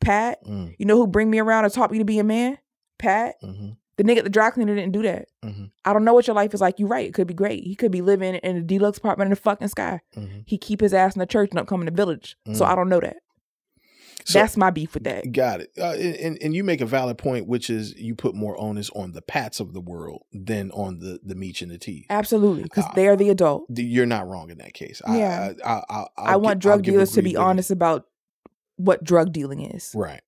Pat. 0.00 0.44
Mm, 0.44 0.74
You 0.78 0.84
know 0.86 0.96
who 0.96 1.06
bring 1.06 1.30
me 1.30 1.38
around 1.38 1.64
and 1.64 1.72
taught 1.72 1.90
me 1.90 1.98
to 1.98 2.04
be 2.04 2.18
a 2.18 2.24
man? 2.24 2.58
Pat. 2.98 3.36
mhm, 3.42 3.76
The 3.96 4.04
nigga 4.04 4.18
at 4.18 4.24
the 4.24 4.30
dry 4.30 4.50
cleaner 4.50 4.74
didn't 4.74 4.92
do 4.92 5.02
that. 5.02 5.28
mhm, 5.44 5.70
I 5.84 5.92
don't 5.92 6.04
know 6.04 6.14
what 6.14 6.26
your 6.26 6.34
life 6.36 6.52
is 6.52 6.60
like. 6.60 6.78
You're 6.78 6.88
right. 6.88 7.06
It 7.08 7.14
could 7.14 7.26
be 7.28 7.34
great. 7.34 7.62
He 7.64 7.74
could 7.76 7.92
be 7.92 8.02
living 8.02 8.34
in 8.34 8.56
a 8.56 8.60
deluxe 8.60 8.98
apartment 8.98 9.26
in 9.28 9.30
the 9.30 9.36
fucking 9.36 9.68
sky. 9.68 10.00
mhm. 10.16 10.42
He 10.46 10.58
keep 10.58 10.80
his 10.80 10.92
ass 10.92 11.14
in 11.14 11.20
the 11.20 11.26
church 11.26 11.50
and 11.50 11.56
don't 11.56 11.68
come 11.68 11.80
in 11.80 11.86
the 11.86 11.92
village. 11.92 12.36
So 12.52 12.64
Mm. 12.64 12.68
I 12.68 12.74
don't 12.74 12.88
know 12.88 13.00
that. 13.00 13.16
So- 14.26 14.38
That's 14.38 14.56
my 14.56 14.70
beef 14.70 14.94
with 14.94 15.04
that. 15.04 15.30
Got 15.32 15.60
it. 15.60 15.70
Uh, 15.78 15.92
and 15.92 16.38
and 16.42 16.54
you 16.54 16.64
make 16.64 16.80
a 16.80 16.86
valid 16.86 17.18
point, 17.18 17.46
which 17.46 17.68
is 17.68 17.94
you 17.96 18.14
put 18.14 18.34
more 18.34 18.58
onus 18.58 18.88
on 18.90 19.12
the 19.12 19.20
Pats 19.22 19.60
of 19.60 19.72
the 19.74 19.80
world 19.82 20.22
than 20.32 20.70
on 20.70 20.98
the 20.98 21.20
the 21.22 21.34
Meech 21.34 21.60
and 21.62 21.70
the 21.70 21.78
T. 21.78 22.06
Absolutely, 22.08 22.62
because 22.62 22.86
Uh, 22.86 22.92
they're 22.94 23.16
the 23.16 23.28
adult. 23.28 23.64
You're 23.74 24.06
not 24.06 24.26
wrong 24.26 24.50
in 24.50 24.58
that 24.58 24.72
case. 24.72 25.02
I, 25.06 25.18
Yeah. 25.18 25.52
I, 25.64 25.70
I, 25.70 25.82
I, 25.98 26.06
I 26.16 26.36
want 26.36 26.60
gi- 26.62 26.68
I'll 26.68 26.76
drug 26.76 26.82
dealers 26.84 27.12
to 27.12 27.22
be 27.22 27.36
honest 27.36 27.70
about 27.70 28.06
what 28.76 29.04
drug 29.04 29.32
dealing 29.32 29.60
is. 29.60 29.92
Right. 29.94 30.20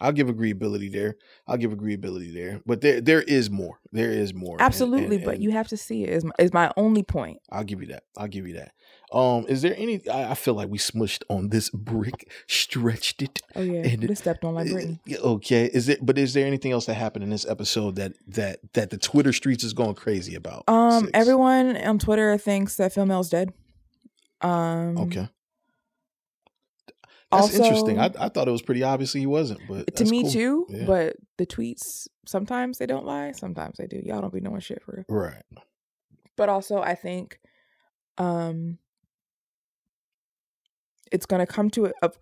I'll 0.00 0.10
give 0.12 0.26
agreeability 0.26 0.90
there. 0.90 1.16
I'll 1.46 1.56
give 1.56 1.70
agreeability 1.70 2.34
there. 2.34 2.60
But 2.66 2.80
there 2.80 3.00
there 3.00 3.22
is 3.22 3.48
more. 3.50 3.78
There 3.92 4.10
is 4.10 4.34
more. 4.34 4.54
And- 4.56 4.62
Absolutely, 4.62 5.16
and- 5.16 5.24
but 5.24 5.40
you 5.40 5.50
have 5.52 5.68
to 5.68 5.76
see 5.76 6.02
it. 6.02 6.10
Is 6.10 6.24
my, 6.24 6.32
is 6.38 6.52
my 6.52 6.72
only 6.76 7.02
point. 7.02 7.38
I'll 7.50 7.62
give 7.62 7.80
you 7.80 7.88
that. 7.88 8.02
I'll 8.16 8.26
give 8.26 8.46
you 8.46 8.54
that. 8.54 8.72
Um, 9.14 9.46
is 9.48 9.62
there 9.62 9.74
any? 9.76 10.06
I, 10.08 10.32
I 10.32 10.34
feel 10.34 10.54
like 10.54 10.68
we 10.68 10.78
smushed 10.78 11.22
on 11.30 11.50
this 11.50 11.70
brick, 11.70 12.28
stretched 12.48 13.22
it. 13.22 13.40
Oh 13.54 13.62
yeah, 13.62 13.82
And- 13.86 14.02
they 14.02 14.14
stepped 14.14 14.44
on 14.44 14.54
like 14.54 14.68
Brittany. 14.70 14.98
Yeah, 15.06 15.18
Okay. 15.18 15.66
Is 15.72 15.88
it? 15.88 16.04
But 16.04 16.18
is 16.18 16.34
there 16.34 16.46
anything 16.46 16.72
else 16.72 16.86
that 16.86 16.94
happened 16.94 17.22
in 17.22 17.30
this 17.30 17.46
episode 17.46 17.94
that 17.96 18.14
that 18.26 18.58
that 18.72 18.90
the 18.90 18.98
Twitter 18.98 19.32
streets 19.32 19.62
is 19.62 19.72
going 19.72 19.94
crazy 19.94 20.34
about? 20.34 20.64
Um, 20.68 21.00
Six? 21.04 21.10
everyone 21.14 21.76
on 21.76 21.98
Twitter 22.00 22.36
thinks 22.38 22.76
that 22.76 22.92
Phil 22.92 23.06
Mel's 23.06 23.30
dead. 23.30 23.52
Um, 24.40 24.98
Okay. 24.98 25.28
That's 27.32 27.46
also, 27.48 27.62
interesting. 27.64 27.98
I, 27.98 28.10
I 28.18 28.28
thought 28.28 28.46
it 28.46 28.52
was 28.52 28.62
pretty 28.62 28.82
obviously 28.84 29.20
he 29.20 29.26
wasn't, 29.26 29.60
but 29.68 29.96
to 29.96 30.04
me 30.04 30.22
cool. 30.22 30.30
too. 30.30 30.66
Yeah. 30.68 30.84
But 30.86 31.16
the 31.36 31.46
tweets 31.46 32.06
sometimes 32.26 32.78
they 32.78 32.86
don't 32.86 33.04
lie, 33.06 33.32
sometimes 33.32 33.76
they 33.78 33.86
do. 33.86 34.00
Y'all 34.04 34.20
don't 34.20 34.32
be 34.32 34.40
knowing 34.40 34.60
shit 34.60 34.82
for 34.82 35.04
real. 35.08 35.18
right. 35.20 35.42
But 36.36 36.48
also, 36.48 36.80
I 36.80 36.94
think, 36.96 37.38
um, 38.18 38.78
it's 41.14 41.26
gonna 41.26 41.46
come 41.46 41.70
to 41.70 41.86
it. 41.86 41.94
Of, 42.02 42.18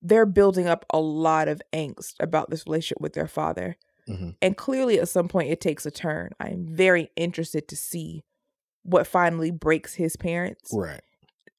they're 0.00 0.24
building 0.26 0.66
up 0.66 0.84
a 0.90 0.98
lot 1.00 1.48
of 1.48 1.60
angst 1.72 2.14
about 2.20 2.48
this 2.50 2.64
relationship 2.66 3.00
with 3.00 3.12
their 3.12 3.28
father, 3.28 3.76
Mhm. 4.08 4.36
and 4.40 4.56
clearly, 4.56 4.98
at 5.00 5.08
some 5.08 5.28
point, 5.28 5.50
it 5.50 5.60
takes 5.60 5.84
a 5.84 5.90
turn. 5.90 6.30
I'm 6.40 6.66
very 6.66 7.10
interested 7.16 7.66
to 7.68 7.76
see 7.76 8.24
what 8.84 9.06
finally 9.06 9.50
breaks 9.50 9.94
his 9.94 10.16
parents. 10.16 10.72
Right. 10.72 11.02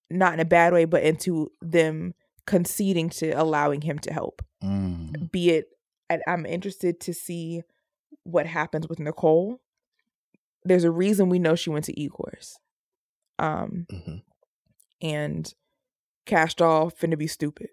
not 0.10 0.34
in 0.34 0.40
a 0.40 0.46
bad 0.46 0.72
way, 0.72 0.86
but 0.86 1.04
into 1.04 1.52
them 1.62 2.14
conceding 2.46 3.10
to 3.10 3.32
allowing 3.32 3.82
him 3.82 4.00
to 4.00 4.14
help. 4.14 4.42
Mm. 4.64 5.30
Be 5.34 5.50
it, 5.50 5.66
and 6.10 6.22
I'm 6.26 6.46
interested 6.46 7.02
to 7.02 7.14
see 7.14 7.64
what 8.24 8.46
happens 8.48 8.88
with 8.88 9.00
Nicole. 9.00 9.60
There's 10.64 10.86
a 10.86 10.92
reason 10.92 11.28
we 11.28 11.40
know 11.40 11.56
she 11.56 11.70
went 11.70 11.84
to 11.86 12.00
E 12.00 12.08
course, 12.08 12.58
um, 13.38 13.86
Mhm. 13.92 14.24
and 15.02 15.54
Cash 16.28 16.54
Doll 16.56 16.91
finna 16.91 17.18
be 17.18 17.26
stupid. 17.28 17.70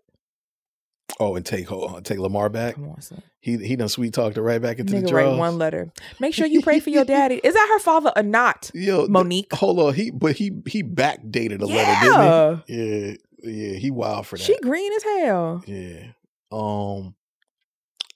Oh, 1.20 1.36
and 1.36 1.44
take 1.47 1.68
hold- 1.68 2.05
take 2.05 2.18
Lamar 2.18 2.48
back. 2.48 2.74
Come 2.74 2.89
on, 2.89 3.01
son. 3.01 3.22
He 3.40 3.59
he 3.59 3.76
done 3.76 3.89
sweet 3.89 4.14
talked 4.14 4.36
her 4.36 4.43
right 4.43 4.60
back 4.60 4.78
into 4.78 4.94
the 4.94 5.01
Nigga, 5.02 5.09
draws. 5.10 5.31
write 5.32 5.39
one 5.39 5.59
letter. 5.59 5.93
Make 6.18 6.35
sure 6.35 6.47
you 6.47 6.60
pray 6.62 6.81
for 6.81 6.90
your 6.90 7.05
daddy. 7.16 7.36
Is 7.44 7.55
that 7.55 7.68
her 7.72 7.78
father 7.78 8.10
or 8.16 8.22
not? 8.22 8.70
Yo, 8.74 9.06
Monique. 9.06 9.52
hold 9.52 9.78
on. 9.78 9.94
He 9.94 10.10
but 10.10 10.36
he 10.36 10.51
he 10.66 10.82
backdated 10.82 11.62
a 11.62 11.66
Yeah. 11.68 11.76
letter, 11.76 12.62
didn't 12.66 12.66
he? 12.66 12.74
Yeah, 13.44 13.52
yeah. 13.72 13.78
He 13.78 13.90
wild 13.93 14.26
for 14.26 14.39
that. 14.39 14.43
She 14.44 14.59
green 14.60 14.93
as 14.94 15.02
hell. 15.02 15.62
Yeah. 15.66 16.06
Um. 16.51 17.14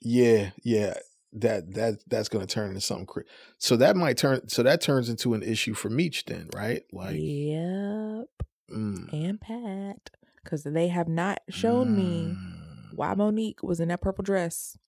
Yeah, 0.00 0.50
yeah. 0.64 0.94
That 1.34 1.74
that 1.74 1.98
that's 2.08 2.28
gonna 2.30 2.46
turn 2.46 2.68
into 2.70 2.80
something. 2.80 3.06
Cra- 3.06 3.24
so 3.58 3.76
that 3.76 3.96
might 3.96 4.16
turn. 4.16 4.48
So 4.48 4.62
that 4.62 4.80
turns 4.80 5.08
into 5.08 5.34
an 5.34 5.42
issue 5.42 5.74
for 5.74 5.90
Meech 5.90 6.24
then, 6.24 6.48
right? 6.54 6.82
Like, 6.90 7.16
yep, 7.18 8.28
mm, 8.72 9.12
and 9.12 9.38
Pat, 9.40 10.10
because 10.48 10.62
they 10.64 10.88
have 10.88 11.08
not 11.08 11.40
shown 11.50 11.94
me 11.94 12.34
mm, 12.34 12.96
why 12.96 13.12
Monique 13.14 13.62
was 13.62 13.80
in 13.80 13.88
that 13.88 14.00
purple 14.00 14.22
dress 14.24 14.78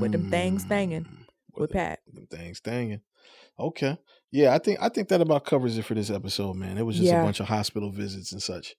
with 0.00 0.12
them 0.12 0.30
things 0.30 0.64
thanging 0.64 1.04
mm, 1.04 1.26
with 1.56 1.70
Pat. 1.72 2.00
Them 2.12 2.26
things 2.30 2.60
thanging. 2.60 3.00
Okay. 3.58 3.98
Yeah, 4.30 4.54
I 4.54 4.58
think 4.58 4.78
I 4.80 4.88
think 4.88 5.08
that 5.08 5.20
about 5.20 5.44
covers 5.44 5.76
it 5.76 5.84
for 5.84 5.94
this 5.94 6.08
episode, 6.10 6.54
man. 6.56 6.78
It 6.78 6.86
was 6.86 6.96
just 6.96 7.08
Yeah. 7.10 7.20
a 7.20 7.24
bunch 7.24 7.40
of 7.40 7.46
hospital 7.48 7.90
visits 7.90 8.32
and 8.32 8.42
such. 8.42 8.76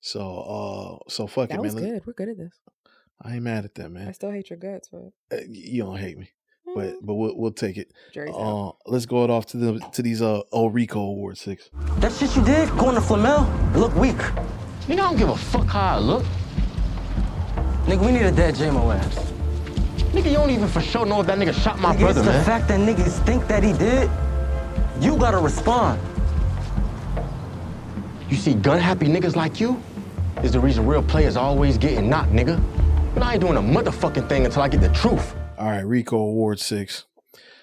So 0.00 1.00
uh 1.00 1.08
so 1.10 1.26
fuck 1.28 1.50
That 1.50 1.56
it, 1.56 1.60
was 1.62 1.74
man. 1.74 1.84
Let- 1.84 1.90
good. 1.92 2.06
We're 2.06 2.12
good 2.14 2.28
at 2.30 2.38
this. 2.38 2.58
I 3.22 3.34
ain't 3.34 3.42
mad 3.44 3.64
at 3.64 3.74
that, 3.76 3.90
man. 3.90 4.08
I 4.08 4.12
still 4.12 4.30
hate 4.32 4.50
your 4.50 4.58
guts, 4.58 4.88
but 4.90 5.12
Uh, 5.32 5.42
You 5.48 5.84
don't 5.84 5.98
hate 5.98 6.18
me. 6.18 6.30
But 6.74 6.94
Mm, 6.94 6.98
but 7.02 7.14
we'll 7.14 7.36
we'll 7.38 7.52
take 7.52 7.76
it. 7.76 7.92
jury's 8.12 8.34
out. 8.34 8.40
Uh 8.40 8.72
let's 8.86 9.06
go 9.06 9.22
it 9.24 9.30
off 9.30 9.46
to 9.46 9.56
the 9.58 9.78
to 9.92 10.02
these 10.02 10.20
uh 10.22 10.40
old 10.50 10.74
Rico 10.74 11.00
Award 11.00 11.38
six. 11.38 11.70
That 11.98 12.12
shit 12.12 12.34
you 12.34 12.44
did, 12.44 12.68
going 12.78 12.94
to 12.96 13.00
Phil 13.00 13.18
Mel, 13.18 13.44
look 13.76 13.94
weak. 13.94 14.16
Nigga, 14.86 14.92
I 14.92 14.96
don't 14.96 15.16
give 15.16 15.28
a 15.30 15.36
fuck 15.36 15.66
how 15.66 15.96
I 15.96 15.98
look. 15.98 16.24
Nigga, 17.86 18.04
we 18.04 18.12
need 18.12 18.22
a 18.22 18.32
dead 18.32 18.54
J-Mo 18.54 18.90
ass. 18.90 19.32
Nigga, 20.12 20.26
you 20.26 20.36
don't 20.36 20.50
even 20.50 20.68
for 20.68 20.80
sure 20.80 21.06
know 21.06 21.20
if 21.20 21.26
that 21.26 21.38
nigga 21.38 21.54
shot 21.54 21.80
my 21.80 21.94
Nigga, 21.94 22.00
brother, 22.00 22.20
it's 22.20 22.30
the 22.30 22.44
fact 22.44 22.68
that 22.68 22.78
niggas 22.80 23.24
think 23.24 23.46
that 23.48 23.62
he 23.62 23.72
did. 23.72 24.10
You 25.00 25.16
gotta 25.16 25.38
respond. 25.38 26.00
You 28.28 28.36
see 28.36 28.54
gun 28.54 28.78
happy 28.78 29.06
niggas 29.06 29.36
like 29.36 29.58
you 29.58 29.82
is 30.42 30.52
the 30.52 30.60
reason 30.60 30.86
real 30.86 31.02
players 31.02 31.36
always 31.36 31.78
getting 31.78 32.08
knocked, 32.08 32.32
nigga. 32.32 32.62
But 33.14 33.22
I 33.22 33.32
ain't 33.32 33.40
doing 33.40 33.56
a 33.56 33.60
motherfucking 33.62 34.28
thing 34.28 34.44
until 34.44 34.62
I 34.62 34.68
get 34.68 34.80
the 34.82 34.88
truth. 34.90 35.34
All 35.56 35.68
right, 35.68 35.80
Rico 35.80 36.16
Award 36.16 36.60
six. 36.60 37.06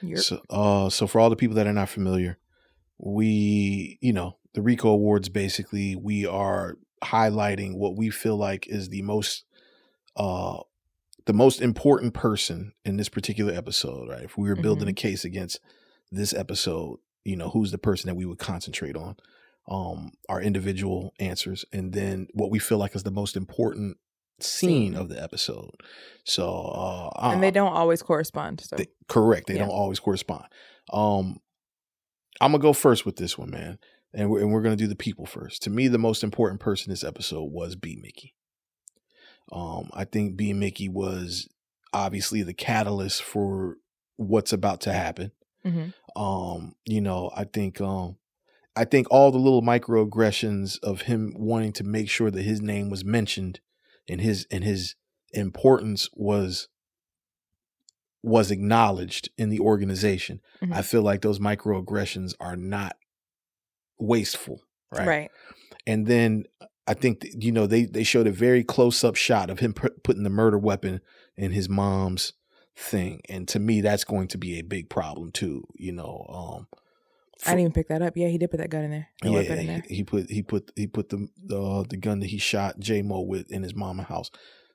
Yep. 0.01 0.17
So, 0.17 0.41
uh, 0.49 0.89
so 0.89 1.07
for 1.07 1.19
all 1.21 1.29
the 1.29 1.35
people 1.35 1.55
that 1.57 1.67
are 1.67 1.73
not 1.73 1.89
familiar, 1.89 2.39
we, 2.97 3.99
you 4.01 4.11
know, 4.11 4.37
the 4.53 4.61
Rico 4.61 4.89
Awards 4.89 5.29
basically 5.29 5.95
we 5.95 6.25
are 6.25 6.77
highlighting 7.03 7.75
what 7.77 7.95
we 7.95 8.09
feel 8.09 8.37
like 8.37 8.67
is 8.67 8.89
the 8.89 9.01
most, 9.01 9.43
uh, 10.15 10.59
the 11.25 11.33
most 11.33 11.61
important 11.61 12.13
person 12.13 12.73
in 12.85 12.97
this 12.97 13.09
particular 13.09 13.53
episode. 13.53 14.09
Right? 14.09 14.23
If 14.23 14.37
we 14.37 14.49
were 14.49 14.55
building 14.55 14.87
a 14.87 14.93
case 14.93 15.23
against 15.25 15.59
this 16.11 16.33
episode, 16.33 16.99
you 17.23 17.35
know, 17.35 17.49
who's 17.49 17.71
the 17.71 17.77
person 17.77 18.07
that 18.07 18.15
we 18.15 18.25
would 18.25 18.39
concentrate 18.39 18.95
on? 18.95 19.15
Um, 19.69 20.11
our 20.27 20.41
individual 20.41 21.13
answers, 21.19 21.63
and 21.71 21.93
then 21.93 22.27
what 22.33 22.49
we 22.49 22.57
feel 22.59 22.79
like 22.79 22.95
is 22.95 23.03
the 23.03 23.11
most 23.11 23.37
important 23.37 23.97
scene 24.39 24.95
of 24.95 25.07
the 25.07 25.21
episode. 25.21 25.69
So, 26.25 26.49
uh, 27.15 27.29
and 27.29 27.37
uh, 27.37 27.41
they 27.41 27.51
don't 27.51 27.71
always 27.71 28.01
correspond. 28.01 28.61
So 28.61 28.75
they- 28.75 28.87
correct. 29.07 29.47
They 29.47 29.53
Yeah. 29.53 29.59
don't 29.61 29.69
always 29.69 29.99
correspond. 29.99 30.45
Um, 30.91 31.37
I'm 32.41 32.51
gonna 32.51 32.61
go 32.61 32.73
first 32.73 33.05
with 33.05 33.17
this 33.17 33.37
one, 33.37 33.51
man, 33.51 33.77
and 34.13 34.29
we're, 34.29 34.39
and 34.41 34.51
we're 34.51 34.61
gonna 34.61 34.75
do 34.75 34.87
the 34.87 34.95
people 34.95 35.25
first. 35.25 35.61
To 35.63 35.69
me, 35.69 35.87
the 35.87 35.97
most 35.97 36.23
important 36.23 36.59
person 36.59 36.89
this 36.89 37.03
episode 37.03 37.51
was 37.51 37.75
B 37.75 37.97
Mickey. 38.01 38.35
Um, 39.51 39.89
I 39.93 40.05
think 40.05 40.37
B 40.37 40.53
Mickey 40.53 40.87
was 40.89 41.47
obviously 41.93 42.41
the 42.43 42.53
catalyst 42.53 43.21
for 43.21 43.77
what's 44.17 44.53
about 44.53 44.81
to 44.81 44.93
happen. 44.93 45.31
Mhm. 45.65 45.93
Um, 46.15 46.75
you 46.85 47.01
know, 47.01 47.31
I 47.35 47.43
think 47.45 47.81
um 47.81 48.17
I 48.75 48.85
think 48.85 49.07
all 49.11 49.31
the 49.31 49.37
little 49.37 49.61
microaggressions 49.61 50.79
of 50.81 51.01
him 51.03 51.33
wanting 51.37 51.73
to 51.73 51.83
make 51.83 52.09
sure 52.09 52.31
that 52.31 52.43
his 52.43 52.61
name 52.61 52.89
was 52.89 53.03
mentioned 53.03 53.59
and 54.07 54.21
his 54.21 54.47
and 54.49 54.63
his 54.63 54.95
importance 55.33 56.09
was 56.13 56.67
was 58.23 58.51
acknowledged 58.51 59.29
in 59.37 59.49
the 59.49 59.59
organization. 59.59 60.41
Mhm. 60.61 60.73
I 60.73 60.81
feel 60.83 61.01
like 61.01 61.21
those 61.21 61.39
microaggressions 61.39 62.33
are 62.39 62.55
not 62.55 62.95
wasteful, 64.01 64.61
right? 64.91 65.07
right. 65.07 65.31
And 65.87 66.05
then 66.05 66.45
I 66.87 66.93
think 66.93 67.25
you 67.37 67.51
know 67.51 67.67
they 67.67 67.85
they 67.85 68.03
showed 68.03 68.27
a 68.27 68.31
very 68.31 68.63
close 68.63 69.03
up 69.03 69.15
shot 69.15 69.49
of 69.49 69.59
him 69.59 69.73
put, 69.73 70.03
putting 70.03 70.23
the 70.23 70.29
murder 70.29 70.57
weapon 70.57 71.01
in 71.37 71.51
his 71.51 71.69
mom's 71.69 72.33
thing, 72.75 73.21
and 73.29 73.47
to 73.49 73.59
me 73.59 73.81
that's 73.81 74.03
going 74.03 74.27
to 74.29 74.37
be 74.37 74.59
a 74.59 74.63
big 74.63 74.89
problem 74.89 75.31
too. 75.31 75.63
You 75.75 75.93
know, 75.93 76.25
um, 76.29 76.67
I 77.45 77.51
didn't 77.51 77.61
even 77.61 77.71
pick 77.71 77.87
that 77.87 78.01
up. 78.01 78.17
Yeah, 78.17 78.27
he 78.27 78.37
did 78.37 78.51
put 78.51 78.57
that 78.57 78.69
gun 78.69 78.83
in 78.83 78.91
there. 78.91 79.07
The 79.21 79.29
yeah, 79.29 79.39
in 79.39 79.67
there. 79.67 79.83
he, 79.87 79.95
he 79.97 80.03
put 80.03 80.29
he 80.29 80.41
put 80.41 80.71
he 80.75 80.87
put 80.87 81.09
the 81.09 81.27
the 81.43 81.85
the 81.89 81.97
gun 81.97 82.19
that 82.19 82.27
he 82.27 82.37
shot 82.37 82.79
J 82.79 83.01
Mo 83.01 83.21
with 83.21 83.51
in 83.51 83.63
his 83.63 83.75
mama 83.75 84.03
house. 84.03 84.29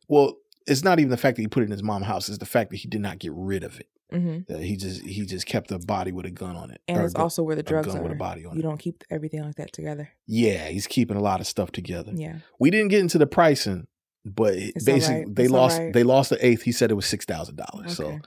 Well, 0.09 0.35
it's 0.67 0.83
not 0.83 0.99
even 0.99 1.11
the 1.11 1.17
fact 1.17 1.37
that 1.37 1.43
he 1.43 1.49
put 1.49 1.63
it 1.63 1.67
in 1.67 1.73
his 1.73 1.83
mama 1.83 2.07
house; 2.07 2.29
it's 2.29 2.39
the 2.39 2.47
fact 2.47 2.71
that 2.71 2.79
he 2.79 2.89
did 2.89 3.01
not 3.01 3.19
get 3.19 3.33
rid 3.35 3.63
of 3.63 3.79
it. 3.79 3.89
Hmm 4.11 4.39
That 4.49 4.61
he 4.61 4.77
just 4.77 5.03
he 5.03 5.25
just 5.27 5.47
kept 5.47 5.71
a 5.73 5.79
body 5.79 6.13
with 6.13 6.27
a 6.27 6.31
gun 6.31 6.57
on 6.57 6.71
it, 6.71 6.81
And 6.89 7.01
it's 7.03 7.13
a 7.13 7.17
gun- 7.17 7.23
also 7.23 7.43
where 7.43 7.57
the 7.57 7.63
drugs 7.63 7.89
gun 7.89 7.99
are. 7.99 8.03
with 8.03 8.13
a 8.13 8.17
body 8.17 8.45
on 8.45 8.55
you 8.55 8.61
it. 8.61 8.63
don't 8.63 8.79
keep 8.79 9.03
everything 9.11 9.43
like 9.43 9.57
that 9.57 9.73
together. 9.73 10.11
Yeah, 10.27 10.69
he's 10.69 10.87
keeping 10.87 11.17
a 11.17 11.21
lot 11.23 11.41
of 11.41 11.47
stuff 11.47 11.73
together. 11.73 12.13
Yeah. 12.15 12.37
We 12.61 12.71
didn't 12.71 12.89
get 12.89 13.01
into 13.01 13.19
the 13.19 13.27
pricing, 13.27 13.87
but 14.25 14.55
It's 14.55 14.85
basically 14.85 15.15
alright. 15.23 15.35
they 15.35 15.43
It's 15.45 15.53
lost 15.53 15.79
alright. 15.79 15.93
they 15.95 16.03
lost 16.05 16.31
the 16.31 16.47
eighth. 16.47 16.63
He 16.63 16.73
said 16.73 16.91
it 16.91 16.95
was 16.95 17.07
six 17.07 17.25
thousand 17.25 17.57
dollars. 17.57 17.97
So 17.97 18.21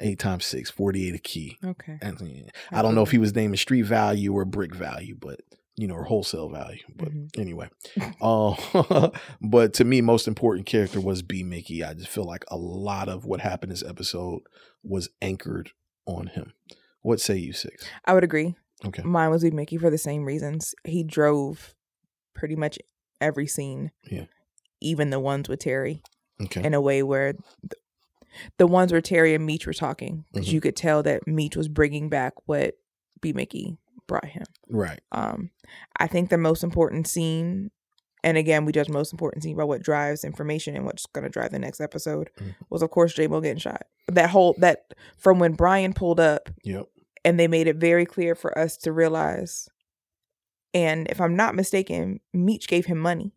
eight 0.00 0.18
times 0.18 0.44
six, 0.44 0.70
48 0.70 1.14
a 1.14 1.18
key. 1.18 1.56
Okay. 1.64 1.98
And 2.02 2.20
yeah, 2.20 2.50
I 2.72 2.82
don't 2.82 2.94
know 2.96 3.02
if 3.02 3.12
he 3.12 3.18
was 3.18 3.34
naming 3.34 3.56
street 3.56 3.82
value 3.82 4.32
or 4.32 4.44
brick 4.44 4.74
value, 4.74 5.16
but 5.18 5.40
you 5.76 5.88
know, 5.88 5.94
or 5.94 6.04
wholesale 6.04 6.48
value. 6.50 6.82
But 6.96 7.08
Mhm. 7.12 7.38
anyway, 7.38 7.68
uh, 8.20 9.08
but 9.40 9.74
to 9.74 9.84
me, 9.84 10.00
most 10.00 10.28
important 10.28 10.66
character 10.66 11.00
was 11.00 11.22
B 11.22 11.42
Mickey. 11.42 11.82
I 11.82 11.94
just 11.94 12.08
feel 12.08 12.24
like 12.24 12.44
a 12.48 12.56
lot 12.56 13.08
of 13.08 13.24
what 13.24 13.40
happened 13.40 13.72
this 13.72 13.82
episode 13.84 14.42
was 14.84 15.08
anchored 15.22 15.70
on 16.06 16.28
him. 16.28 16.52
What 17.02 17.20
say 17.20 17.36
you, 17.36 17.52
six? 17.52 17.84
I 18.04 18.14
would 18.14 18.24
agree. 18.24 18.54
Okay, 18.84 19.02
Mine 19.02 19.30
was 19.30 19.42
with 19.42 19.54
Mickey 19.54 19.78
for 19.78 19.90
the 19.90 19.98
same 19.98 20.24
reasons. 20.24 20.74
He 20.84 21.02
drove 21.04 21.74
pretty 22.34 22.56
much 22.56 22.78
every 23.20 23.46
scene. 23.46 23.90
Yeah. 24.10 24.26
Even 24.80 25.10
the 25.10 25.20
ones 25.20 25.48
with 25.48 25.60
Terry. 25.60 26.02
Okay. 26.42 26.64
in 26.64 26.74
a 26.74 26.80
way 26.80 27.00
where 27.00 27.32
th- 27.34 27.80
the 28.58 28.66
ones 28.66 28.90
where 28.90 29.00
Terry 29.00 29.34
and 29.34 29.46
Meech 29.46 29.68
were 29.68 29.72
talking, 29.72 30.24
because 30.32 30.48
Mhm. 30.48 30.52
you 30.54 30.60
could 30.60 30.74
tell 30.74 31.00
that 31.04 31.28
Meech 31.28 31.56
was 31.56 31.68
bringing 31.68 32.08
back 32.08 32.32
what 32.46 32.74
B. 33.20 33.32
Mickey 33.32 33.78
brought 34.08 34.24
him. 34.26 34.44
right. 34.68 35.00
Um, 35.12 35.52
I 35.96 36.08
think 36.08 36.28
the 36.30 36.36
most 36.36 36.64
important 36.64 37.06
scene, 37.06 37.70
and 38.24 38.36
again, 38.36 38.64
we 38.64 38.72
judge 38.72 38.88
most 38.88 39.12
important 39.12 39.42
scene 39.44 39.56
by 39.56 39.62
what 39.64 39.82
drives 39.82 40.24
information 40.24 40.74
and 40.74 40.84
what's 40.84 41.06
going 41.06 41.22
to 41.24 41.30
drive 41.30 41.52
the 41.52 41.58
next 41.60 41.80
episode, 41.80 42.30
Mhm. 42.38 42.54
was 42.70 42.82
of 42.82 42.90
course 42.90 43.14
J 43.14 43.26
Mo 43.28 43.40
getting 43.40 43.58
shot. 43.58 43.86
That 44.08 44.30
whole 44.30 44.54
that 44.58 44.92
from 45.16 45.38
when 45.38 45.52
Brian 45.52 45.92
pulled 45.94 46.18
up 46.18 46.48
Yep. 46.64 46.86
and 47.24 47.38
they 47.38 47.46
made 47.46 47.66
it 47.68 47.76
very 47.76 48.04
clear 48.06 48.34
for 48.34 48.56
us 48.58 48.76
to 48.78 48.92
realize. 48.92 49.68
And 50.72 51.06
if 51.08 51.20
I'm 51.20 51.36
not 51.36 51.54
mistaken, 51.54 52.20
Meech 52.32 52.66
gave 52.66 52.86
him 52.86 52.98
money. 52.98 53.32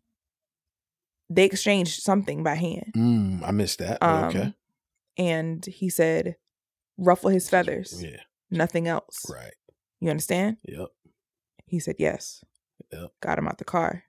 They 1.30 1.44
exchanged 1.44 2.02
something 2.02 2.42
by 2.42 2.54
hand. 2.54 2.92
Mm, 2.96 3.42
I 3.44 3.50
missed 3.52 3.78
that. 3.80 4.02
Um, 4.02 4.24
okay. 4.24 4.54
And 5.18 5.64
he 5.66 5.88
said, 5.90 6.36
ruffle 6.96 7.30
his 7.30 7.48
feathers, 7.50 8.02
Yeah. 8.02 8.20
nothing 8.50 8.88
else. 8.88 9.14
Right. 9.30 9.52
You 10.00 10.10
understand? 10.10 10.56
Yep. 10.64 10.88
He 11.66 11.78
said, 11.80 11.96
yes. 11.98 12.42
Yep. 12.92 13.10
Got 13.20 13.38
him 13.38 13.46
out 13.46 13.58
the 13.58 13.64
car. 13.64 14.04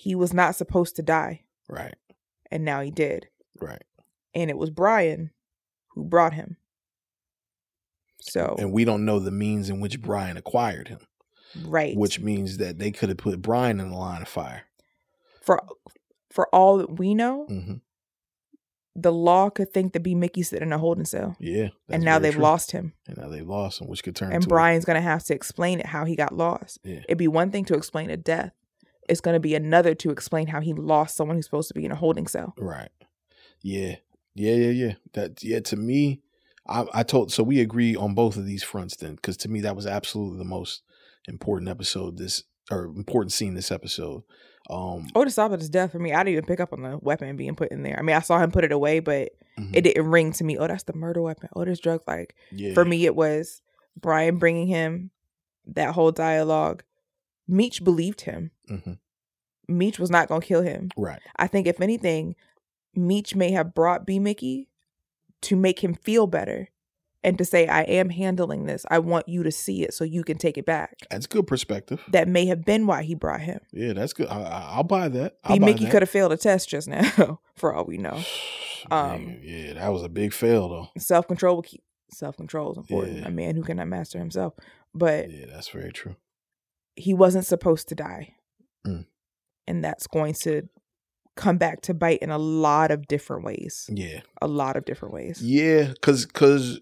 He 0.00 0.14
was 0.14 0.32
not 0.32 0.56
supposed 0.56 0.96
to 0.96 1.02
die, 1.02 1.42
Right. 1.68 1.94
and 2.50 2.64
now 2.64 2.80
he 2.80 2.90
did. 2.90 3.28
Right. 3.60 3.84
And 4.34 4.48
it 4.48 4.56
was 4.56 4.70
Brian 4.70 5.30
who 5.88 6.04
brought 6.04 6.32
him. 6.32 6.56
So, 8.22 8.56
And 8.58 8.72
we 8.72 8.86
don't 8.86 9.04
know 9.04 9.18
the 9.18 9.30
means 9.30 9.68
in 9.68 9.78
which 9.80 10.00
Brian 10.00 10.38
acquired 10.38 10.88
him, 10.88 11.00
right. 11.66 11.94
which 11.96 12.18
means 12.18 12.56
that 12.56 12.78
they 12.78 12.90
could 12.90 13.10
have 13.10 13.18
put 13.18 13.42
Brian 13.42 13.78
in 13.78 13.90
the 13.90 13.96
line 13.96 14.22
of 14.22 14.28
fire. 14.28 14.62
for 15.42 15.60
for 16.30 16.46
all 16.54 16.78
that 16.78 16.98
we 16.98 17.14
know, 17.14 17.44
hmm 17.46 17.74
the 18.96 19.12
law 19.12 19.48
could 19.50 19.72
think 19.72 19.92
that 19.92 20.00
B 20.00 20.14
Mickey 20.16 20.42
sit 20.42 20.62
in 20.62 20.72
a 20.72 20.78
holding 20.78 21.04
cell, 21.04 21.36
Yeah. 21.38 21.68
and 21.88 22.02
now 22.04 22.18
they've 22.18 22.32
true. 22.32 22.42
lost 22.42 22.72
him. 22.72 22.92
And 23.06 23.16
now 23.18 23.28
they've 23.28 23.46
lost 23.46 23.80
him, 23.80 23.86
which 23.88 24.02
could 24.02 24.16
turn 24.16 24.32
And 24.32 24.42
to 24.42 24.48
a- 24.48 24.50
Brian's 24.50 24.84
gonna 24.84 25.00
have 25.00 25.22
to 25.24 25.34
explain 25.34 25.78
it 25.78 25.86
how 25.86 26.04
he 26.06 26.16
got 26.16 26.34
lost. 26.34 26.78
Yeah. 26.82 27.00
It'd 27.06 27.16
be 27.18 27.28
one 27.28 27.50
thing 27.50 27.64
to 27.66 27.74
explain 27.74 28.10
a 28.10 28.16
death. 28.16 28.52
It's 29.10 29.20
gonna 29.20 29.40
be 29.40 29.54
another 29.54 29.94
to 29.96 30.10
explain 30.10 30.46
how 30.46 30.60
he 30.60 30.72
lost 30.72 31.16
someone 31.16 31.36
who's 31.36 31.46
supposed 31.46 31.68
to 31.68 31.74
be 31.74 31.84
in 31.84 31.92
a 31.92 31.96
holding 31.96 32.26
cell. 32.26 32.54
Right. 32.58 32.90
Yeah. 33.62 33.96
Yeah. 34.34 34.54
Yeah. 34.54 34.70
Yeah. 34.70 34.92
That. 35.14 35.42
Yeah. 35.42 35.60
To 35.60 35.76
me, 35.76 36.20
I, 36.68 36.86
I 36.94 37.02
told. 37.02 37.32
So 37.32 37.42
we 37.42 37.60
agree 37.60 37.96
on 37.96 38.14
both 38.14 38.36
of 38.36 38.46
these 38.46 38.62
fronts 38.62 38.96
then, 38.96 39.16
because 39.16 39.36
to 39.38 39.48
me 39.48 39.60
that 39.60 39.76
was 39.76 39.86
absolutely 39.86 40.38
the 40.38 40.44
most 40.44 40.82
important 41.28 41.68
episode. 41.68 42.16
This 42.16 42.44
or 42.70 42.84
important 42.84 43.32
scene 43.32 43.54
this 43.54 43.72
episode. 43.72 44.22
Um. 44.68 45.08
Otis 45.14 45.34
Saba's 45.34 45.68
death 45.68 45.92
for 45.92 45.98
me, 45.98 46.12
I 46.12 46.18
didn't 46.18 46.34
even 46.34 46.44
pick 46.44 46.60
up 46.60 46.72
on 46.72 46.82
the 46.82 46.98
weapon 46.98 47.36
being 47.36 47.56
put 47.56 47.72
in 47.72 47.82
there. 47.82 47.98
I 47.98 48.02
mean, 48.02 48.14
I 48.14 48.20
saw 48.20 48.38
him 48.38 48.52
put 48.52 48.64
it 48.64 48.72
away, 48.72 49.00
but 49.00 49.32
mhm. 49.58 49.70
it 49.74 49.82
didn't 49.82 50.06
ring 50.06 50.32
to 50.34 50.44
me. 50.44 50.58
Oh, 50.58 50.68
that's 50.68 50.84
the 50.84 50.92
murder 50.92 51.22
weapon. 51.22 51.48
Oh, 51.56 51.64
this 51.64 51.80
drug. 51.80 52.02
Like 52.06 52.36
yeah. 52.52 52.74
for 52.74 52.84
me, 52.84 53.04
it 53.04 53.16
was 53.16 53.62
Brian 54.00 54.38
bringing 54.38 54.68
him 54.68 55.10
that 55.66 55.94
whole 55.94 56.12
dialogue. 56.12 56.84
Meech 57.50 57.82
believed 57.84 58.22
him. 58.22 58.50
hmm 58.68 58.92
Meech 59.68 59.98
was 60.00 60.10
not 60.10 60.28
gonna 60.28 60.40
kill 60.40 60.62
him. 60.62 60.90
Right. 60.96 61.20
I 61.36 61.46
think 61.46 61.66
if 61.68 61.80
anything, 61.80 62.34
Meech 62.94 63.36
may 63.36 63.52
have 63.52 63.72
brought 63.74 64.04
B 64.04 64.18
Mickey 64.18 64.68
to 65.42 65.54
make 65.56 65.78
him 65.78 65.94
feel 65.94 66.26
better 66.26 66.68
and 67.22 67.38
to 67.38 67.44
say, 67.44 67.68
I 67.68 67.82
am 67.82 68.08
handling 68.10 68.64
this. 68.66 68.84
I 68.90 68.98
want 68.98 69.28
you 69.28 69.42
to 69.42 69.52
see 69.52 69.82
it 69.84 69.94
so 69.94 70.04
you 70.04 70.24
can 70.24 70.38
take 70.38 70.58
it 70.58 70.66
back. 70.66 70.96
That's 71.10 71.26
good 71.26 71.46
perspective. 71.46 72.02
That 72.08 72.26
may 72.26 72.46
have 72.46 72.64
been 72.64 72.86
why 72.86 73.02
he 73.04 73.14
brought 73.14 73.42
him. 73.42 73.60
Yeah. 73.72 73.92
That's 73.92 74.12
good. 74.12 74.28
I, 74.28 74.40
I, 74.42 74.70
I'll 74.76 74.82
buy 74.82 75.08
that. 75.08 75.36
B 75.46 75.58
Mickey 75.58 75.86
could 75.86 76.02
have 76.02 76.10
failed 76.10 76.32
a 76.32 76.36
test 76.36 76.68
just 76.68 76.88
now, 76.88 77.38
for 77.56 77.72
all 77.72 77.84
we 77.84 77.96
know. 77.98 78.22
Man, 78.90 79.14
um, 79.14 79.36
yeah, 79.42 79.74
that 79.74 79.88
was 79.92 80.02
a 80.02 80.08
big 80.08 80.32
fail 80.32 80.68
though. 80.68 80.88
Self 80.98 81.28
control 81.28 81.56
will 81.56 81.62
keep 81.62 81.82
self 82.10 82.36
control 82.36 82.72
is 82.72 82.78
important. 82.78 83.18
Yeah. 83.18 83.28
A 83.28 83.30
man 83.30 83.54
who 83.54 83.62
cannot 83.62 83.86
master 83.88 84.18
himself. 84.18 84.54
But 84.94 85.30
Yeah, 85.30 85.46
that's 85.48 85.68
very 85.68 85.92
true. 85.92 86.16
He 86.96 87.14
wasn't 87.14 87.46
supposed 87.46 87.88
to 87.88 87.94
die. 87.94 88.34
Mm. 88.86 89.06
And 89.66 89.84
that's 89.84 90.06
going 90.06 90.34
to 90.34 90.68
come 91.36 91.56
back 91.56 91.80
to 91.82 91.94
bite 91.94 92.20
in 92.20 92.30
a 92.30 92.38
lot 92.38 92.90
of 92.90 93.08
different 93.08 93.44
ways. 93.44 93.88
Yeah. 93.92 94.20
A 94.42 94.48
lot 94.48 94.76
of 94.76 94.84
different 94.84 95.14
ways. 95.14 95.40
Yeah, 95.42 95.92
cause 96.02 96.26
cause 96.26 96.80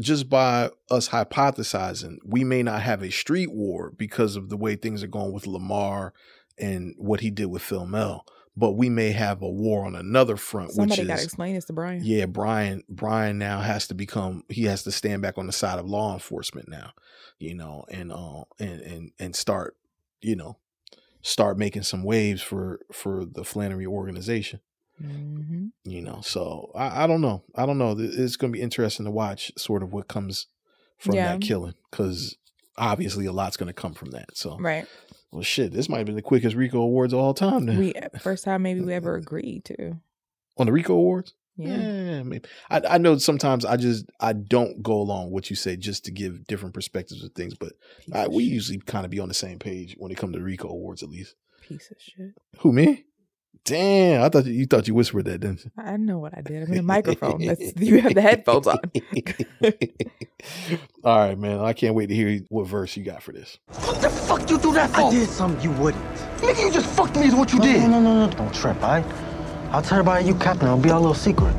just 0.00 0.28
by 0.30 0.70
us 0.90 1.08
hypothesizing, 1.08 2.16
we 2.24 2.44
may 2.44 2.62
not 2.62 2.82
have 2.82 3.02
a 3.02 3.10
street 3.10 3.50
war 3.52 3.92
because 3.96 4.36
of 4.36 4.48
the 4.48 4.56
way 4.56 4.76
things 4.76 5.02
are 5.02 5.08
going 5.08 5.32
with 5.32 5.46
Lamar 5.46 6.14
and 6.58 6.94
what 6.96 7.20
he 7.20 7.30
did 7.30 7.46
with 7.46 7.62
Phil 7.62 7.86
Mel, 7.86 8.24
but 8.60 8.72
we 8.72 8.88
may 8.90 9.10
have 9.10 9.40
a 9.42 9.48
war 9.48 9.86
on 9.86 9.96
another 9.96 10.36
front, 10.36 10.72
Somebody 10.72 11.02
which 11.02 11.08
got 11.08 11.16
to 11.16 11.22
explain 11.24 11.54
this 11.54 11.64
to 11.64 11.72
Brian. 11.72 12.02
yeah, 12.04 12.26
Brian 12.26 12.84
Brian 12.88 13.38
now 13.38 13.60
has 13.60 13.88
to 13.88 13.94
become 13.94 14.44
he 14.48 14.64
has 14.64 14.84
to 14.84 14.92
stand 14.92 15.22
back 15.22 15.38
on 15.38 15.46
the 15.46 15.52
side 15.52 15.78
of 15.78 15.86
law 15.86 16.12
enforcement 16.12 16.68
now, 16.68 16.92
you 17.38 17.54
know, 17.54 17.84
and 17.90 18.12
uh 18.12 18.44
and 18.58 18.80
and 18.82 19.12
and 19.18 19.34
start, 19.34 19.76
you 20.20 20.36
know, 20.36 20.58
start 21.22 21.58
making 21.58 21.82
some 21.82 22.04
waves 22.04 22.42
for 22.42 22.80
for 22.92 23.24
the 23.24 23.42
Flenory 23.42 23.86
organization 23.86 24.60
hmm 24.98 25.68
you 25.84 26.02
know 26.02 26.20
so 26.22 26.70
I, 26.74 27.04
I 27.04 27.06
don't 27.06 27.22
know 27.22 27.42
i 27.54 27.64
don't 27.64 27.78
know 27.78 27.96
it's 27.98 28.36
going 28.36 28.52
to 28.52 28.56
be 28.56 28.62
interesting 28.62 29.06
to 29.06 29.10
watch 29.10 29.50
sort 29.56 29.82
of 29.82 29.94
what 29.94 30.08
comes 30.08 30.46
from 30.98 31.14
Yeah. 31.14 31.24
that 31.32 31.40
killing 31.40 31.72
because 31.90 32.36
obviously 32.76 33.24
a 33.24 33.32
lot's 33.32 33.56
going 33.56 33.68
to 33.68 33.72
come 33.72 33.94
from 33.94 34.10
that 34.10 34.36
so 34.36 34.58
Right. 34.58 34.86
Well 35.32 35.42
shit 35.42 35.72
this 35.72 35.88
might 35.88 35.98
have 35.98 36.06
been 36.06 36.16
the 36.16 36.22
quickest 36.22 36.56
rico 36.56 36.80
awards 36.80 37.12
of 37.12 37.20
all 37.20 37.34
time 37.34 37.66
then. 37.66 37.78
We 37.78 37.94
eh, 37.94 38.08
first 38.20 38.44
time 38.44 38.62
maybe 38.62 38.80
we 38.80 38.92
ever 38.94 39.14
agreed 39.16 39.64
to. 39.66 39.96
on 40.58 40.66
the 40.66 40.72
rico 40.72 40.94
awards 40.94 41.34
Yeah. 41.56 42.22
maybe. 42.22 42.48
I, 42.70 42.80
I 42.94 42.98
know 42.98 43.16
sometimes 43.18 43.64
i 43.64 43.76
just 43.76 44.06
i 44.20 44.32
don't 44.32 44.82
go 44.82 44.94
along 44.94 45.26
with 45.26 45.32
what 45.32 45.50
you 45.50 45.56
say 45.56 45.76
just 45.76 46.04
to 46.06 46.10
give 46.10 46.46
different 46.46 46.74
perspectives 46.74 47.22
of 47.24 47.32
things 47.32 47.54
but 47.54 47.72
I, 48.12 48.28
we 48.28 48.44
usually 48.44 48.78
kind 48.78 49.04
of 49.04 49.10
be 49.10 49.20
on 49.20 49.28
the 49.28 49.34
same 49.34 49.58
page 49.58 49.94
when 49.98 50.10
it 50.10 50.16
comes 50.18 50.34
to 50.34 50.40
rico 50.42 50.68
awards 50.68 51.02
at 51.02 51.10
least 51.10 51.34
piece 51.62 51.90
of 51.90 51.96
shit. 52.00 52.32
who 52.58 52.72
me 52.72 53.04
damn 53.64 54.22
i 54.22 54.28
thought 54.28 54.46
you, 54.46 54.52
you 54.52 54.66
thought 54.66 54.88
you 54.88 54.94
whispered 54.94 55.24
that 55.24 55.38
didn't 55.38 55.64
you 55.64 55.70
I 55.76 55.96
know 55.96 56.18
what 56.18 56.36
I 56.36 56.42
did. 56.42 56.62
I'm 56.62 56.72
in 56.72 56.78
a 56.78 56.82
microphone. 56.96 57.44
That's, 57.44 57.72
you 57.76 58.00
have 58.00 58.14
the 58.14 58.22
headphones 58.22 58.66
on. 58.66 58.78
All 61.04 61.18
right, 61.18 61.38
man. 61.38 61.60
I 61.60 61.72
can't 61.72 61.94
wait 61.94 62.06
to 62.06 62.14
hear 62.14 62.40
what 62.48 62.66
verse 62.66 62.96
you 62.96 63.04
got 63.04 63.22
for 63.22 63.32
this. 63.32 63.58
What 63.66 64.00
the 64.00 64.10
fuck 64.10 64.50
you 64.50 64.58
do 64.58 64.72
that 64.74 64.90
for? 64.90 65.02
I 65.02 65.10
did 65.10 65.28
something 65.28 65.62
you 65.62 65.72
wouldn't. 65.80 66.04
Nigga, 66.38 66.66
you 66.66 66.72
just 66.72 66.86
fucked 66.86 67.16
me 67.16 67.26
is 67.26 67.34
what 67.34 67.52
you 67.52 67.58
no, 67.58 67.64
did. 67.64 67.80
No, 67.82 67.88
no, 67.88 68.00
no, 68.00 68.26
no, 68.26 68.32
don't 68.32 68.54
trip, 68.54 68.80
all 68.82 69.00
right? 69.00 69.04
I'll 69.70 69.82
tell 69.82 69.98
everybody 69.98 70.26
you 70.26 70.34
captain. 70.34 70.66
It'll 70.66 70.78
be 70.78 70.90
our 70.90 71.00
little 71.00 71.14
secret. 71.14 71.54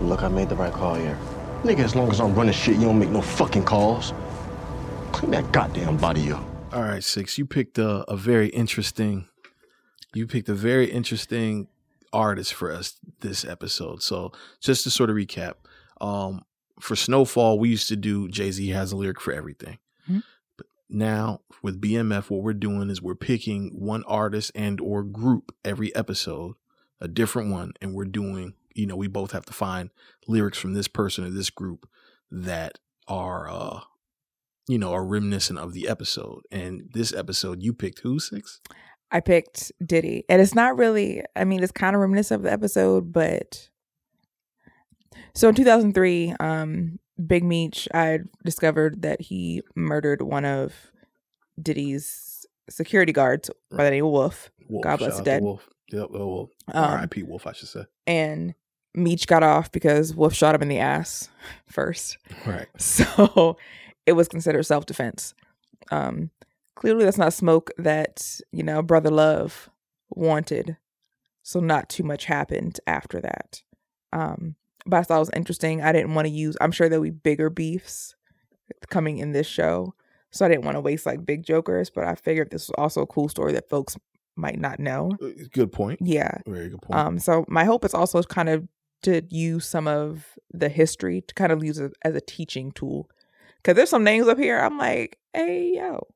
Look, 0.00 0.22
I 0.22 0.28
made 0.28 0.48
the 0.48 0.56
right 0.56 0.72
call 0.72 0.94
here. 0.94 1.18
Nigga, 1.62 1.80
as 1.80 1.96
long 1.96 2.10
as 2.10 2.20
I'm 2.20 2.34
running 2.34 2.54
shit, 2.54 2.76
you 2.76 2.82
don't 2.82 2.98
make 2.98 3.10
no 3.10 3.20
fucking 3.20 3.64
calls. 3.64 4.12
Clean 5.12 5.30
that 5.32 5.50
goddamn 5.52 5.96
body 5.96 6.32
up. 6.32 6.47
All 6.72 6.82
right, 6.82 7.02
six. 7.02 7.38
You 7.38 7.46
picked 7.46 7.78
a, 7.78 8.04
a 8.10 8.16
very 8.16 8.48
interesting. 8.48 9.26
You 10.14 10.26
picked 10.26 10.48
a 10.48 10.54
very 10.54 10.90
interesting 10.90 11.68
artist 12.12 12.54
for 12.54 12.70
us 12.70 12.96
this 13.20 13.44
episode. 13.44 14.02
So 14.02 14.32
just 14.60 14.84
to 14.84 14.90
sort 14.90 15.10
of 15.10 15.16
recap, 15.16 15.54
um, 16.00 16.42
for 16.80 16.94
Snowfall, 16.94 17.58
we 17.58 17.70
used 17.70 17.88
to 17.88 17.96
do 17.96 18.28
Jay 18.28 18.50
Z 18.50 18.68
has 18.68 18.92
a 18.92 18.96
lyric 18.96 19.20
for 19.20 19.32
everything. 19.32 19.78
Mhm. 20.08 20.22
But 20.56 20.66
now 20.88 21.40
with 21.62 21.80
BMF, 21.80 22.30
what 22.30 22.42
we're 22.42 22.52
doing 22.52 22.90
is 22.90 23.00
we're 23.02 23.14
picking 23.14 23.70
one 23.70 24.04
artist 24.04 24.52
and 24.54 24.80
or 24.80 25.02
group 25.02 25.54
every 25.64 25.94
episode, 25.96 26.54
a 27.00 27.08
different 27.08 27.50
one, 27.50 27.72
and 27.80 27.94
we're 27.94 28.04
doing. 28.04 28.54
You 28.74 28.86
know, 28.86 28.96
we 28.96 29.08
both 29.08 29.32
have 29.32 29.46
to 29.46 29.52
find 29.52 29.90
lyrics 30.28 30.58
from 30.58 30.74
this 30.74 30.86
person 30.86 31.24
or 31.24 31.30
this 31.30 31.50
group 31.50 31.88
that 32.30 32.78
are 33.08 33.48
uh 33.50 33.80
you 34.68 34.78
know, 34.78 34.92
are 34.92 35.04
reminiscent 35.04 35.58
of 35.58 35.72
the 35.72 35.88
episode. 35.88 36.42
And 36.52 36.88
this 36.92 37.12
episode, 37.12 37.62
you 37.62 37.72
picked 37.72 38.00
who 38.00 38.20
six? 38.20 38.60
I 39.10 39.20
picked 39.20 39.72
Diddy. 39.84 40.24
And 40.28 40.40
it's 40.40 40.54
not 40.54 40.76
really, 40.76 41.22
I 41.34 41.44
mean, 41.44 41.62
it's 41.62 41.72
kind 41.72 41.96
of 41.96 42.00
reminiscent 42.00 42.40
of 42.40 42.42
the 42.44 42.52
episode, 42.52 43.12
but 43.12 43.68
so 45.34 45.48
in 45.48 45.54
2003, 45.54 46.34
um, 46.40 46.98
Big 47.26 47.42
Meech, 47.42 47.88
I 47.94 48.20
discovered 48.44 49.02
that 49.02 49.20
he 49.22 49.62
murdered 49.74 50.22
one 50.22 50.44
of 50.44 50.74
Diddy's 51.60 52.46
security 52.68 53.12
guards 53.12 53.50
by 53.70 53.84
the 53.84 53.90
name 53.90 54.04
of 54.04 54.12
Wolf. 54.12 54.50
Wolf. 54.68 54.84
God 54.84 54.98
bless 54.98 55.16
the 55.16 55.22
dead. 55.22 55.42
Wolf. 55.42 55.68
Yep. 55.90 56.08
Oh, 56.12 56.26
Wolf. 56.26 56.50
Um, 56.72 56.84
R.I.P. 56.84 57.22
Wolf, 57.22 57.46
I 57.46 57.52
should 57.52 57.68
say. 57.68 57.84
And 58.06 58.54
Meech 58.94 59.26
got 59.26 59.42
off 59.42 59.72
because 59.72 60.14
Wolf 60.14 60.34
shot 60.34 60.54
him 60.54 60.62
in 60.62 60.68
the 60.68 60.78
ass 60.78 61.30
first. 61.66 62.18
Right. 62.46 62.68
So 62.78 63.56
it 64.08 64.12
was 64.12 64.26
considered 64.26 64.64
self 64.64 64.86
defense. 64.86 65.34
Um, 65.90 66.30
clearly, 66.74 67.04
that's 67.04 67.18
not 67.18 67.34
smoke 67.34 67.70
that, 67.76 68.40
you 68.50 68.62
know, 68.62 68.82
Brother 68.82 69.10
Love 69.10 69.68
wanted. 70.08 70.78
So 71.42 71.60
not 71.60 71.88
too 71.88 72.02
much 72.02 72.24
happened 72.24 72.80
after 72.86 73.20
that. 73.20 73.62
Um, 74.12 74.56
but 74.86 74.96
I 74.98 75.02
thought 75.02 75.16
it 75.16 75.20
was 75.20 75.30
interesting. 75.36 75.82
I 75.82 75.92
didn't 75.92 76.14
want 76.14 76.26
to 76.26 76.32
use, 76.32 76.56
I'm 76.60 76.72
sure 76.72 76.88
there'll 76.88 77.04
be 77.04 77.10
bigger 77.10 77.50
beefs 77.50 78.16
coming 78.88 79.18
in 79.18 79.32
this 79.32 79.46
show. 79.46 79.94
So 80.30 80.44
I 80.44 80.48
didn't 80.48 80.64
want 80.64 80.76
to 80.76 80.80
waste 80.80 81.06
like 81.06 81.24
big 81.24 81.42
jokers, 81.44 81.90
but 81.90 82.04
I 82.04 82.14
figured 82.14 82.50
this 82.50 82.68
was 82.68 82.74
also 82.78 83.02
a 83.02 83.06
cool 83.06 83.28
story 83.28 83.52
that 83.52 83.68
folks 83.68 83.96
might 84.36 84.58
not 84.58 84.78
know. 84.78 85.10
Uh, 85.22 85.28
Good 85.52 85.72
point. 85.72 86.00
Yeah. 86.02 86.38
Very 86.46 86.70
good 86.70 86.80
point. 86.82 86.98
Um, 86.98 87.18
so 87.18 87.44
my 87.48 87.64
hope 87.64 87.84
is 87.84 87.94
also 87.94 88.22
kind 88.22 88.48
of 88.48 88.68
to 89.02 89.22
use 89.30 89.66
some 89.66 89.86
of 89.86 90.38
the 90.52 90.68
history 90.68 91.22
to 91.22 91.34
kind 91.34 91.52
of 91.52 91.62
use 91.62 91.78
it 91.78 91.92
as 92.02 92.14
a 92.14 92.20
teaching 92.20 92.72
tool. 92.72 93.08
Cause 93.68 93.76
there's 93.76 93.90
some 93.90 94.02
names 94.02 94.26
up 94.28 94.38
here. 94.38 94.58
I'm 94.58 94.78
like, 94.78 95.18
hey 95.34 95.72
yo. 95.74 96.06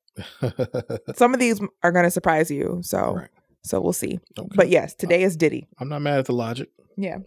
Some 1.16 1.34
of 1.34 1.38
these 1.40 1.60
are 1.82 1.92
gonna 1.92 2.10
surprise 2.10 2.50
you. 2.50 2.80
So 2.82 3.16
Right. 3.16 3.28
so 3.62 3.78
we'll 3.78 3.92
see. 3.92 4.20
Okay. 4.38 4.48
But 4.54 4.70
yes, 4.70 4.94
today 4.94 5.22
is 5.22 5.36
Diddy. 5.36 5.68
I'm 5.78 5.90
not 5.90 6.00
mad 6.00 6.18
at 6.20 6.24
the 6.24 6.32
logic. 6.32 6.70
Yeah. 6.96 7.18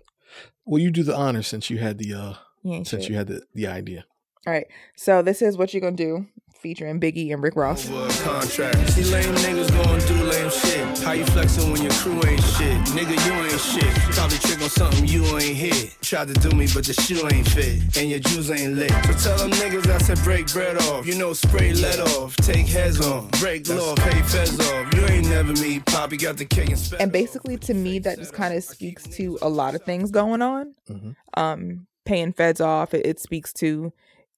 Well, 0.66 0.82
you 0.82 0.90
do 0.90 1.04
the 1.04 1.16
honor 1.16 1.44
since 1.44 1.70
you 1.70 1.78
had 1.78 2.00
the 2.00 2.16
uh 2.16 2.34
You 2.64 2.84
since 2.86 3.04
shit. 3.04 3.10
you 3.12 3.18
had 3.18 3.28
the 3.28 3.44
the 3.54 3.68
idea. 3.68 4.06
All 4.48 4.54
right. 4.54 4.66
So 4.96 5.22
this 5.22 5.44
is 5.44 5.58
what 5.58 5.76
you're 5.76 5.82
gonna 5.82 5.96
do, 5.96 6.26
featuring 6.66 7.00
Biggie 7.00 7.32
and 7.32 7.44
Rick 7.44 7.56
Ross. 7.56 7.88
Contract. 8.24 8.90
See 8.90 9.04
lame 9.12 9.36
niggas 9.46 9.70
gon' 9.70 10.00
do 10.08 10.24
lame 10.24 10.50
shit. 10.50 10.98
How 11.04 11.12
you 11.12 11.24
flexing 11.28 11.72
when 11.72 11.80
your 11.84 11.92
crew 11.92 12.20
ain't 12.26 12.42
shit? 12.42 12.76
Nigga, 12.98 13.16
you 13.28 13.34
ain't 13.34 13.62
shit. 13.62 13.94
Probably 14.16 14.38
trick 14.40 14.60
on 14.64 14.70
something 14.70 15.06
you 15.08 15.24
ain't 15.38 15.56
hit. 15.56 15.96
Tried 16.02 16.30
to 16.30 16.34
do 16.34 16.50
me, 16.58 16.66
but 16.74 16.84
the 16.84 16.94
shoe 16.94 17.22
ain't 17.32 17.48
fit. 17.48 17.96
And 18.02 18.10
your 18.10 18.18
juice 18.18 18.50
ain't 18.50 18.74
lit. 18.78 18.90
So 18.90 19.14
tell 19.14 19.38
them 19.48 19.52
niggas 19.52 19.86
I 19.86 20.00
said 20.00 20.18
break 20.24 20.52
bread 20.52 20.78
off. 20.78 21.06
You 21.06 21.20
know, 21.20 21.34
spray 21.34 21.72
lead 21.74 22.00
off. 22.00 22.36
Take 22.38 22.66
heads 22.66 23.00
off. 23.00 23.30
Break 23.40 23.70
law, 23.70 23.94
pay 23.94 24.24
feds 24.24 24.60
off. 24.60 24.92
You 24.96 25.06
ain't 25.06 25.30
never 25.30 25.54
me. 25.54 25.82
Poppy 25.82 26.18
got 26.18 26.38
the 26.38 26.46
cake 26.46 26.70
and. 26.72 26.94
And 27.00 27.12
basically, 27.12 27.58
to 27.58 27.76
me, 27.76 28.00
that 28.00 28.18
just 28.18 28.34
kind 28.34 28.56
of 28.56 28.64
speaks 28.64 29.04
to 29.18 29.38
a 29.44 29.50
lot 29.50 29.76
of 29.76 29.84
things 29.84 30.10
going 30.10 30.42
on. 30.42 30.74
Mhm. 30.90 31.16
Um, 31.38 31.86
paying 32.06 32.34
feds 32.34 32.60
off. 32.60 32.96
It, 32.96 33.06
it 33.06 33.20
speaks 33.20 33.54
to, 33.54 33.94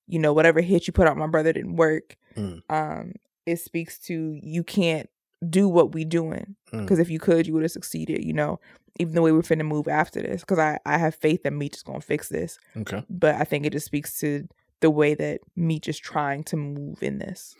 you 0.08 0.20
know, 0.20 0.34
whatever 0.34 0.62
hit 0.62 0.88
you 0.88 0.94
put 0.94 1.08
out 1.08 1.18
my 1.18 1.28
brother 1.28 1.54
didn't 1.54 1.76
work. 1.76 2.16
Mm. 2.36 2.62
Um, 2.70 3.14
it 3.46 3.58
speaks 3.60 3.98
to 4.00 4.40
you 4.42 4.64
can't 4.64 5.10
do 5.48 5.68
what 5.70 5.94
we 5.94 6.04
doing 6.04 6.56
Mm. 6.74 6.82
because 6.82 7.00
if 7.00 7.10
you 7.10 7.20
could, 7.20 7.48
you 7.48 7.54
would 7.54 7.64
have 7.64 7.72
succeeded. 7.72 8.24
You 8.24 8.34
know, 8.34 8.60
even 9.00 9.14
the 9.16 9.22
way 9.22 9.32
we're 9.32 9.42
finna 9.42 9.66
move 9.66 9.88
after 9.88 10.22
this. 10.22 10.42
Because 10.42 10.60
I 10.60 10.80
I 10.86 10.98
have 10.98 11.16
faith 11.16 11.44
that 11.44 11.54
Meech 11.54 11.76
is 11.78 11.84
gonna 11.84 12.02
fix 12.02 12.30
this. 12.30 12.58
Okay. 12.76 13.04
But 13.10 13.36
I 13.36 13.44
think 13.44 13.66
it 13.66 13.74
just 13.74 13.86
speaks 13.86 14.20
to 14.20 14.48
the 14.80 14.90
way 14.90 15.14
that 15.16 15.42
Meech 15.56 15.88
is 15.88 15.98
trying 15.98 16.44
to 16.46 16.58
move 16.58 17.02
in 17.02 17.20
this. 17.20 17.56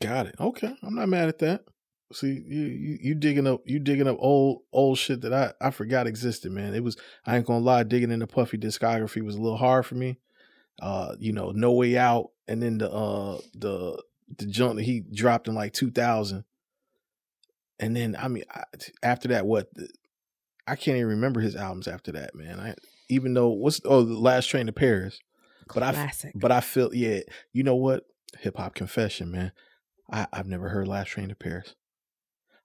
Got 0.00 0.26
it. 0.26 0.34
Okay. 0.40 0.74
I'm 0.82 0.94
not 0.94 1.08
mad 1.08 1.28
at 1.28 1.38
that. 1.40 1.64
See, 2.12 2.42
you, 2.46 2.62
you 2.62 2.98
you 3.00 3.14
digging 3.14 3.46
up 3.46 3.60
you 3.66 3.78
digging 3.78 4.08
up 4.08 4.16
old 4.20 4.62
old 4.72 4.98
shit 4.98 5.20
that 5.20 5.32
I 5.32 5.52
I 5.60 5.70
forgot 5.70 6.06
existed, 6.06 6.50
man. 6.50 6.74
It 6.74 6.82
was 6.82 6.96
I 7.26 7.36
ain't 7.36 7.46
gonna 7.46 7.64
lie, 7.64 7.82
digging 7.84 8.10
into 8.10 8.26
Puffy 8.26 8.58
discography 8.58 9.22
was 9.22 9.36
a 9.36 9.40
little 9.40 9.58
hard 9.58 9.86
for 9.86 9.94
me. 9.94 10.18
Uh, 10.80 11.14
you 11.18 11.32
know, 11.32 11.50
No 11.50 11.72
Way 11.72 11.96
Out, 11.96 12.30
and 12.48 12.62
then 12.62 12.78
the 12.78 12.90
uh 12.90 13.38
the 13.54 14.02
the 14.38 14.46
jump 14.46 14.76
that 14.76 14.84
he 14.84 15.00
dropped 15.00 15.48
in 15.48 15.54
like 15.54 15.72
2000, 15.72 16.44
and 17.78 17.96
then 17.96 18.16
I 18.18 18.28
mean 18.28 18.44
I, 18.50 18.64
after 19.02 19.28
that, 19.28 19.46
what 19.46 19.72
the, 19.74 19.88
I 20.66 20.76
can't 20.76 20.96
even 20.96 21.10
remember 21.10 21.40
his 21.40 21.56
albums 21.56 21.88
after 21.88 22.12
that, 22.12 22.34
man. 22.34 22.60
I 22.60 22.74
even 23.08 23.34
though 23.34 23.48
what's 23.48 23.80
oh 23.84 24.02
the 24.02 24.18
Last 24.18 24.46
Train 24.46 24.66
to 24.66 24.72
Paris, 24.72 25.18
but 25.72 25.82
I 25.82 25.92
Classic. 25.92 26.32
but 26.34 26.52
I 26.52 26.60
feel 26.60 26.94
yeah, 26.94 27.20
you 27.52 27.62
know 27.62 27.76
what? 27.76 28.04
Hip 28.38 28.56
hop 28.56 28.74
confession, 28.74 29.30
man. 29.30 29.52
I, 30.12 30.26
I've 30.32 30.46
never 30.46 30.68
heard 30.68 30.88
Last 30.88 31.08
Train 31.08 31.28
to 31.28 31.34
Paris. 31.34 31.74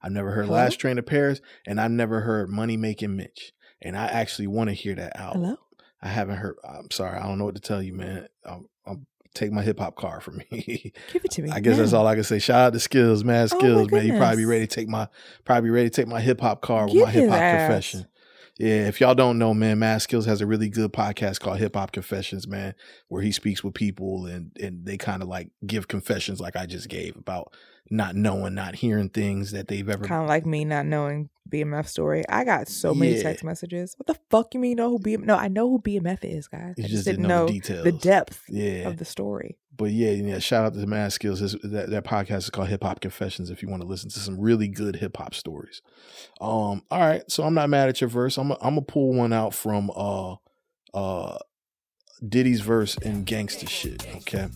I've 0.01 0.11
never 0.11 0.31
heard 0.31 0.45
Hello? 0.45 0.57
Last 0.57 0.79
Train 0.79 0.97
to 0.97 1.03
Paris, 1.03 1.41
and 1.65 1.81
I 1.81 1.87
never 1.87 2.21
heard 2.21 2.49
Money 2.49 2.77
Making 2.77 3.15
Mitch. 3.15 3.53
And 3.81 3.97
I 3.97 4.05
actually 4.05 4.47
want 4.47 4.69
to 4.69 4.73
hear 4.73 4.95
that 4.95 5.17
album. 5.17 5.43
Hello. 5.43 5.57
I 6.01 6.09
haven't 6.09 6.38
heard. 6.38 6.55
I'm 6.67 6.91
sorry, 6.91 7.17
I 7.17 7.23
don't 7.23 7.38
know 7.38 7.45
what 7.45 7.55
to 7.55 7.61
tell 7.61 7.81
you, 7.81 7.93
man. 7.93 8.27
I'll, 8.45 8.69
I'll 8.85 9.01
take 9.34 9.51
my 9.51 9.61
hip 9.61 9.80
hop 9.80 9.95
card 9.95 10.23
from 10.23 10.38
me. 10.51 10.93
Give 11.13 11.26
it 11.26 11.31
to 11.31 11.41
me. 11.41 11.49
I 11.51 11.59
guess 11.59 11.77
that's 11.77 11.93
all 11.93 12.07
I 12.07 12.15
can 12.15 12.23
say. 12.23 12.39
Shout 12.39 12.61
out 12.67 12.73
to 12.73 12.80
Skills, 12.80 13.23
mad 13.23 13.49
Oh 13.51 13.59
Skills, 13.59 13.91
man. 13.91 14.05
You 14.05 14.17
probably 14.17 14.38
be 14.38 14.45
ready 14.45 14.67
to 14.67 14.76
take 14.76 14.88
my 14.88 15.07
probably 15.43 15.67
be 15.69 15.72
ready 15.72 15.89
to 15.89 15.95
take 15.95 16.07
my 16.07 16.22
hip 16.22 16.41
hop 16.41 16.61
card 16.61 16.91
with 16.91 17.03
my 17.03 17.11
hip 17.11 17.30
hop 17.30 17.39
confession. 17.39 18.07
Yeah, 18.57 18.88
if 18.88 19.01
y'all 19.01 19.15
don't 19.15 19.38
know, 19.38 19.53
man, 19.53 19.80
Mad 19.80 20.01
Skills 20.01 20.26
has 20.27 20.39
a 20.39 20.45
really 20.45 20.69
good 20.69 20.93
podcast 20.93 21.41
called 21.41 21.57
Hip 21.57 21.76
Hop 21.76 21.91
Confessions, 21.91 22.47
man, 22.47 22.73
where 23.09 23.22
he 23.22 23.34
speaks 23.34 23.65
with 23.65 23.73
people 23.73 24.27
and 24.27 24.55
and 24.61 24.85
they 24.85 24.97
kind 24.97 25.22
of 25.22 25.27
like 25.27 25.49
give 25.67 25.89
confessions 25.89 26.39
like 26.39 26.55
I 26.55 26.65
just 26.65 26.88
gave 26.88 27.17
about 27.17 27.53
not 27.90 28.16
knowing, 28.16 28.56
not 28.56 28.76
hearing 28.76 29.10
things 29.10 29.52
that 29.52 29.68
they've 29.68 29.88
ever 29.88 30.06
Kind 30.06 30.24
of 30.24 30.28
like 30.28 30.45
me 30.45 30.66
not 30.66 30.86
knowing 30.86 31.30
BMF 31.49 31.88
story. 31.88 32.24
I 32.28 32.44
got 32.44 32.68
so 32.68 32.94
many 32.95 33.16
Yeah. 33.18 33.24
text 33.24 33.44
messages. 33.44 33.95
What 33.98 34.07
the 34.07 34.18
fuck 34.32 34.53
you 34.56 34.60
mean 34.60 34.78
know 34.78 34.90
who 34.90 34.99
BMF? 34.99 35.26
No, 35.26 35.36
I 35.36 35.48
know 35.48 35.70
who 35.70 35.80
BMF 35.80 36.24
is, 36.24 36.48
guys. 36.48 36.74
You 36.78 36.86
I 36.86 36.88
just 36.88 37.06
didn't 37.06 37.28
know 37.28 37.45
the 37.45 37.53
details. 37.53 37.84
the 37.84 37.91
depth 37.91 38.44
Yeah. 38.49 38.88
of 38.88 38.98
the 38.98 39.06
story. 39.06 39.57
But 39.78 39.91
yeah, 39.91 40.12
yeah, 40.12 40.40
shout 40.40 40.66
out 40.66 40.74
to 40.74 40.88
Mad 40.88 41.12
Skills. 41.12 41.40
His, 41.41 41.52
that 41.64 41.90
that 41.90 42.06
podcast 42.06 42.38
is 42.38 42.49
called 42.49 42.70
Hip 42.70 42.82
Hop 42.84 43.02
Confessions. 43.02 43.49
If 43.49 43.62
you 43.62 43.68
want 43.68 43.82
to 43.82 43.88
listen 43.88 44.10
to 44.10 44.20
some 44.20 44.40
really 44.40 44.70
good 44.70 44.95
hip 44.95 45.18
hop 45.18 45.36
stories, 45.36 45.82
um, 46.40 46.82
all 46.90 46.99
right. 47.02 47.30
So 47.30 47.44
I'm 47.44 47.53
not 47.53 47.70
mad 47.70 47.90
at 47.90 47.99
your 47.99 48.10
verse. 48.10 48.38
I'm 48.38 48.53
i 48.53 48.56
I'm 48.62 48.76
gonna 48.76 48.82
pull 48.84 49.14
one 49.14 49.34
out 49.34 49.53
from 49.53 49.91
uh 49.94 50.36
uh 50.94 51.38
Diddy's 52.27 52.61
verse 52.61 52.97
in 52.99 53.23
gangster 53.25 53.67
shit. 53.67 54.07
Okay, 54.17 54.47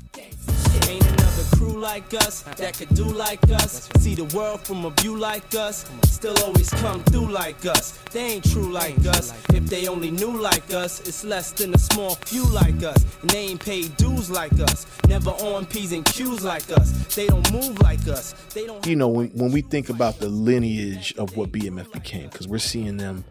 Ain't 0.87 1.05
another 1.05 1.43
crew 1.55 1.77
like 1.79 2.13
us 2.13 2.41
that 2.57 2.77
could 2.77 2.89
do 2.95 3.03
like 3.03 3.43
us. 3.51 3.89
See 3.99 4.15
the 4.15 4.23
world 4.35 4.61
from 4.61 4.85
a 4.85 4.91
view 4.91 5.17
like 5.17 5.53
us. 5.55 5.89
Still 6.05 6.35
always 6.43 6.69
come 6.69 7.03
through 7.05 7.29
like 7.29 7.65
us. 7.65 7.97
They 8.11 8.21
ain't 8.21 8.49
true 8.49 8.71
like 8.71 8.97
us. 9.05 9.33
If 9.49 9.65
they 9.65 9.87
only 9.87 10.09
knew 10.09 10.31
like 10.39 10.73
us, 10.73 11.01
it's 11.01 11.23
less 11.25 11.51
than 11.51 11.73
a 11.73 11.77
small 11.77 12.15
few 12.15 12.45
like 12.45 12.81
us. 12.83 13.05
And 13.21 13.29
they 13.29 13.47
ain't 13.47 13.63
paid 13.63 13.95
dues 13.97 14.29
like 14.31 14.53
us. 14.61 14.87
Never 15.07 15.31
on 15.31 15.65
P's 15.65 15.91
and 15.91 16.05
Q's 16.05 16.43
like 16.43 16.69
us. 16.71 16.91
They 17.13 17.27
don't 17.27 17.51
move 17.51 17.79
like 17.81 18.07
us. 18.07 18.33
They 18.53 18.65
don't. 18.67 18.85
you 18.87 18.95
know 18.95 19.09
when 19.09 19.27
when 19.31 19.51
we 19.51 19.61
think 19.61 19.89
about 19.89 20.19
the 20.19 20.29
lineage 20.29 21.13
of 21.17 21.35
what 21.35 21.51
BMF 21.51 21.91
became, 21.91 22.29
because 22.29 22.47
we're 22.47 22.57
seeing 22.59 22.97
them 22.97 23.25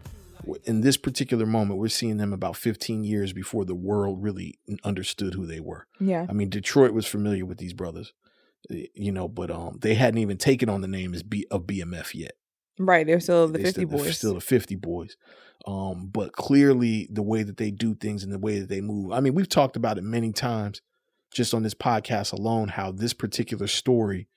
in 0.63 0.81
this 0.81 0.97
particular 0.97 1.45
moment, 1.45 1.79
we're 1.79 1.87
seeing 1.89 2.17
them 2.17 2.33
about 2.33 2.55
15 2.55 3.03
years 3.03 3.33
before 3.33 3.65
the 3.65 3.75
world 3.75 4.21
really 4.23 4.59
understood 4.83 5.33
who 5.33 5.45
they 5.45 5.59
were. 5.59 5.87
Yeah. 5.99 6.25
I 6.29 6.33
mean, 6.33 6.49
Detroit 6.49 6.91
was 6.93 7.05
familiar 7.05 7.45
with 7.45 7.57
these 7.57 7.73
brothers, 7.73 8.13
you 8.69 9.11
know, 9.11 9.27
but 9.27 9.49
um, 9.51 9.77
they 9.81 9.95
hadn't 9.95 10.19
even 10.19 10.37
taken 10.37 10.69
on 10.69 10.81
the 10.81 10.87
name 10.87 11.13
as 11.13 11.23
B 11.23 11.45
of 11.51 11.63
BMF 11.63 12.13
yet. 12.13 12.33
Right. 12.77 13.05
They're 13.05 13.19
still 13.19 13.47
the 13.47 13.57
They 13.57 13.63
50 13.65 13.71
still, 13.81 13.89
they're 13.89 13.97
boys. 14.05 14.17
still 14.17 14.33
the 14.35 14.41
50 14.41 14.75
boys. 14.75 15.17
Um, 15.67 16.07
but 16.07 16.31
clearly, 16.31 17.07
the 17.11 17.21
way 17.21 17.43
that 17.43 17.57
they 17.57 17.71
do 17.71 17.93
things 17.93 18.23
and 18.23 18.31
the 18.31 18.39
way 18.39 18.59
that 18.59 18.69
they 18.69 18.79
move. 18.81 19.11
I 19.11 19.19
mean, 19.19 19.35
we've 19.35 19.49
talked 19.49 19.75
about 19.75 19.97
it 19.97 20.03
many 20.03 20.31
times 20.31 20.81
just 21.31 21.53
on 21.53 21.63
this 21.63 21.73
podcast 21.73 22.31
alone, 22.33 22.69
how 22.69 22.91
this 22.91 23.13
particular 23.13 23.67
story 23.67 24.27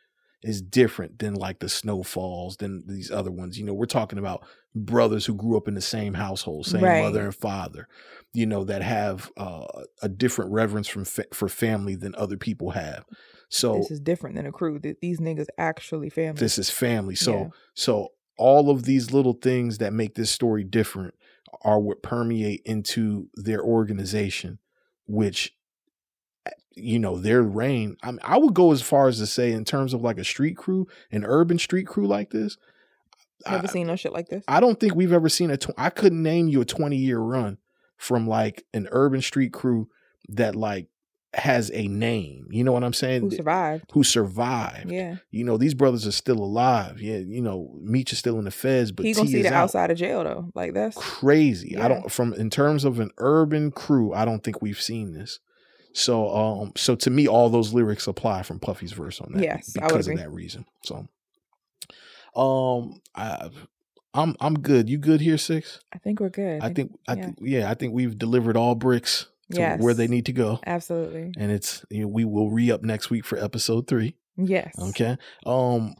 is 0.42 0.60
different 0.60 1.18
than 1.20 1.34
like 1.34 1.60
the 1.60 1.68
snowfalls 1.68 2.56
than 2.56 2.84
these 2.86 3.10
other 3.10 3.30
ones. 3.30 3.58
You 3.58 3.64
know, 3.64 3.74
we're 3.74 3.86
talking 3.86 4.18
about 4.18 4.44
brothers 4.74 5.26
who 5.26 5.34
grew 5.34 5.56
up 5.56 5.68
in 5.68 5.74
the 5.74 5.80
same 5.80 6.14
household, 6.14 6.66
same 6.66 6.82
Right. 6.82 7.00
mother 7.00 7.24
and 7.24 7.34
father, 7.34 7.86
you 8.32 8.46
know, 8.46 8.64
that 8.64 8.82
have 8.82 9.30
uh, 9.36 9.66
a 10.02 10.08
different 10.08 10.50
reverence 10.52 10.88
from 10.88 11.04
fa- 11.04 11.26
for 11.32 11.48
family 11.48 11.94
than 11.94 12.14
other 12.16 12.36
people 12.36 12.70
have. 12.70 13.04
So 13.48 13.76
this 13.78 13.90
is 13.90 14.00
different 14.00 14.34
than 14.36 14.46
a 14.46 14.52
crew. 14.52 14.78
Th- 14.78 14.96
These 15.00 15.20
niggas 15.20 15.46
actually 15.58 16.08
family. 16.10 16.40
this 16.40 16.58
is 16.58 16.70
family. 16.70 17.14
So 17.14 17.32
Yeah. 17.32 17.48
so 17.74 18.08
all 18.38 18.70
of 18.70 18.84
these 18.84 19.12
little 19.12 19.34
things 19.34 19.78
that 19.78 19.92
make 19.92 20.14
this 20.14 20.30
story 20.30 20.64
different 20.64 21.14
are 21.60 21.78
what 21.78 22.02
permeate 22.02 22.62
into 22.64 23.28
their 23.34 23.62
organization, 23.62 24.58
which 25.06 25.54
you 26.74 26.98
know 26.98 27.18
their 27.18 27.42
reign. 27.42 27.96
I 28.02 28.10
mean, 28.10 28.20
I 28.22 28.38
would 28.38 28.54
go 28.54 28.72
as 28.72 28.82
far 28.82 29.08
as 29.08 29.18
to 29.18 29.26
say, 29.26 29.52
in 29.52 29.64
terms 29.64 29.94
of 29.94 30.02
like 30.02 30.18
a 30.18 30.24
street 30.24 30.56
crew, 30.56 30.86
an 31.10 31.24
urban 31.24 31.58
street 31.58 31.86
crew 31.86 32.06
like 32.06 32.30
this. 32.30 32.56
Never 33.48 33.66
I, 33.66 33.70
seen 33.70 33.86
no 33.88 33.96
shit 33.96 34.12
like 34.12 34.28
this. 34.28 34.44
I 34.46 34.60
don't 34.60 34.78
think 34.78 34.94
we've 34.94 35.12
ever 35.12 35.28
seen 35.28 35.50
a. 35.50 35.56
Tw- 35.56 35.74
I 35.76 35.90
couldn't 35.90 36.22
name 36.22 36.48
you 36.48 36.60
a 36.60 36.64
twenty 36.64 36.96
year 36.96 37.18
run 37.18 37.58
from 37.96 38.26
like 38.26 38.64
an 38.72 38.88
urban 38.92 39.20
street 39.20 39.52
crew 39.52 39.88
that 40.28 40.54
like 40.54 40.86
has 41.34 41.70
a 41.72 41.88
name. 41.88 42.46
You 42.50 42.62
know 42.62 42.72
what 42.72 42.84
I'm 42.84 42.92
saying? 42.92 43.22
Who 43.22 43.30
survived? 43.30 43.84
Who 43.92 44.04
survived? 44.04 44.90
Yeah. 44.90 45.16
You 45.30 45.44
know, 45.44 45.56
these 45.56 45.74
brothers 45.74 46.06
are 46.06 46.12
still 46.12 46.38
alive. 46.38 47.00
Yeah, 47.00 47.18
you 47.18 47.40
know, 47.40 47.74
Meech 47.80 48.12
is 48.12 48.18
still 48.18 48.38
in 48.38 48.44
the 48.44 48.50
feds, 48.50 48.92
but 48.92 49.06
he 49.06 49.14
gonna 49.14 49.26
T 49.26 49.32
see 49.32 49.42
the 49.42 49.48
out. 49.48 49.64
outside 49.64 49.90
of 49.90 49.98
jail 49.98 50.24
though. 50.24 50.50
Like 50.54 50.74
that's 50.74 50.96
Crazy. 50.96 51.70
Yeah. 51.72 51.84
I 51.84 51.88
don't 51.88 52.10
from 52.10 52.32
in 52.34 52.50
terms 52.50 52.84
of 52.84 53.00
an 53.00 53.10
urban 53.18 53.70
crew, 53.70 54.12
I 54.12 54.24
don't 54.24 54.44
think 54.44 54.62
we've 54.62 54.80
seen 54.80 55.12
this. 55.12 55.40
So 55.94 56.34
um 56.34 56.72
so 56.76 56.94
to 56.96 57.10
me 57.10 57.28
all 57.28 57.48
those 57.48 57.72
lyrics 57.72 58.06
apply 58.06 58.42
from 58.42 58.58
Puffy's 58.58 58.92
verse 58.92 59.20
on 59.20 59.32
that 59.32 59.42
Yes, 59.42 59.72
because 59.72 60.08
of 60.08 60.16
that 60.16 60.30
reason. 60.30 60.64
So 60.84 61.08
um 62.34 63.00
I 63.14 63.50
I'm 64.14 64.36
I'm 64.40 64.58
good. 64.58 64.90
You 64.90 64.98
good 64.98 65.20
here, 65.20 65.38
Six? 65.38 65.80
I 65.92 65.98
think 65.98 66.20
we're 66.20 66.28
good. 66.28 66.62
I 66.62 66.72
think 66.72 66.98
I 67.08 67.14
yeah. 67.14 67.22
think 67.22 67.38
yeah, 67.40 67.70
I 67.70 67.74
think 67.74 67.94
we've 67.94 68.18
delivered 68.18 68.56
all 68.56 68.74
bricks 68.74 69.26
to 69.52 69.76
where 69.76 69.94
they 69.94 70.08
need 70.08 70.26
to 70.26 70.32
go. 70.32 70.60
absolutely. 70.66 71.32
And 71.36 71.50
it's 71.50 71.84
you 71.90 72.02
know, 72.02 72.08
we 72.08 72.24
will 72.24 72.50
re 72.50 72.70
up 72.70 72.82
next 72.82 73.10
week 73.10 73.24
for 73.24 73.38
episode 73.38 73.86
three. 73.86 74.16
Yes. 74.36 74.74
Okay. 74.78 75.16
Um, 75.44 75.94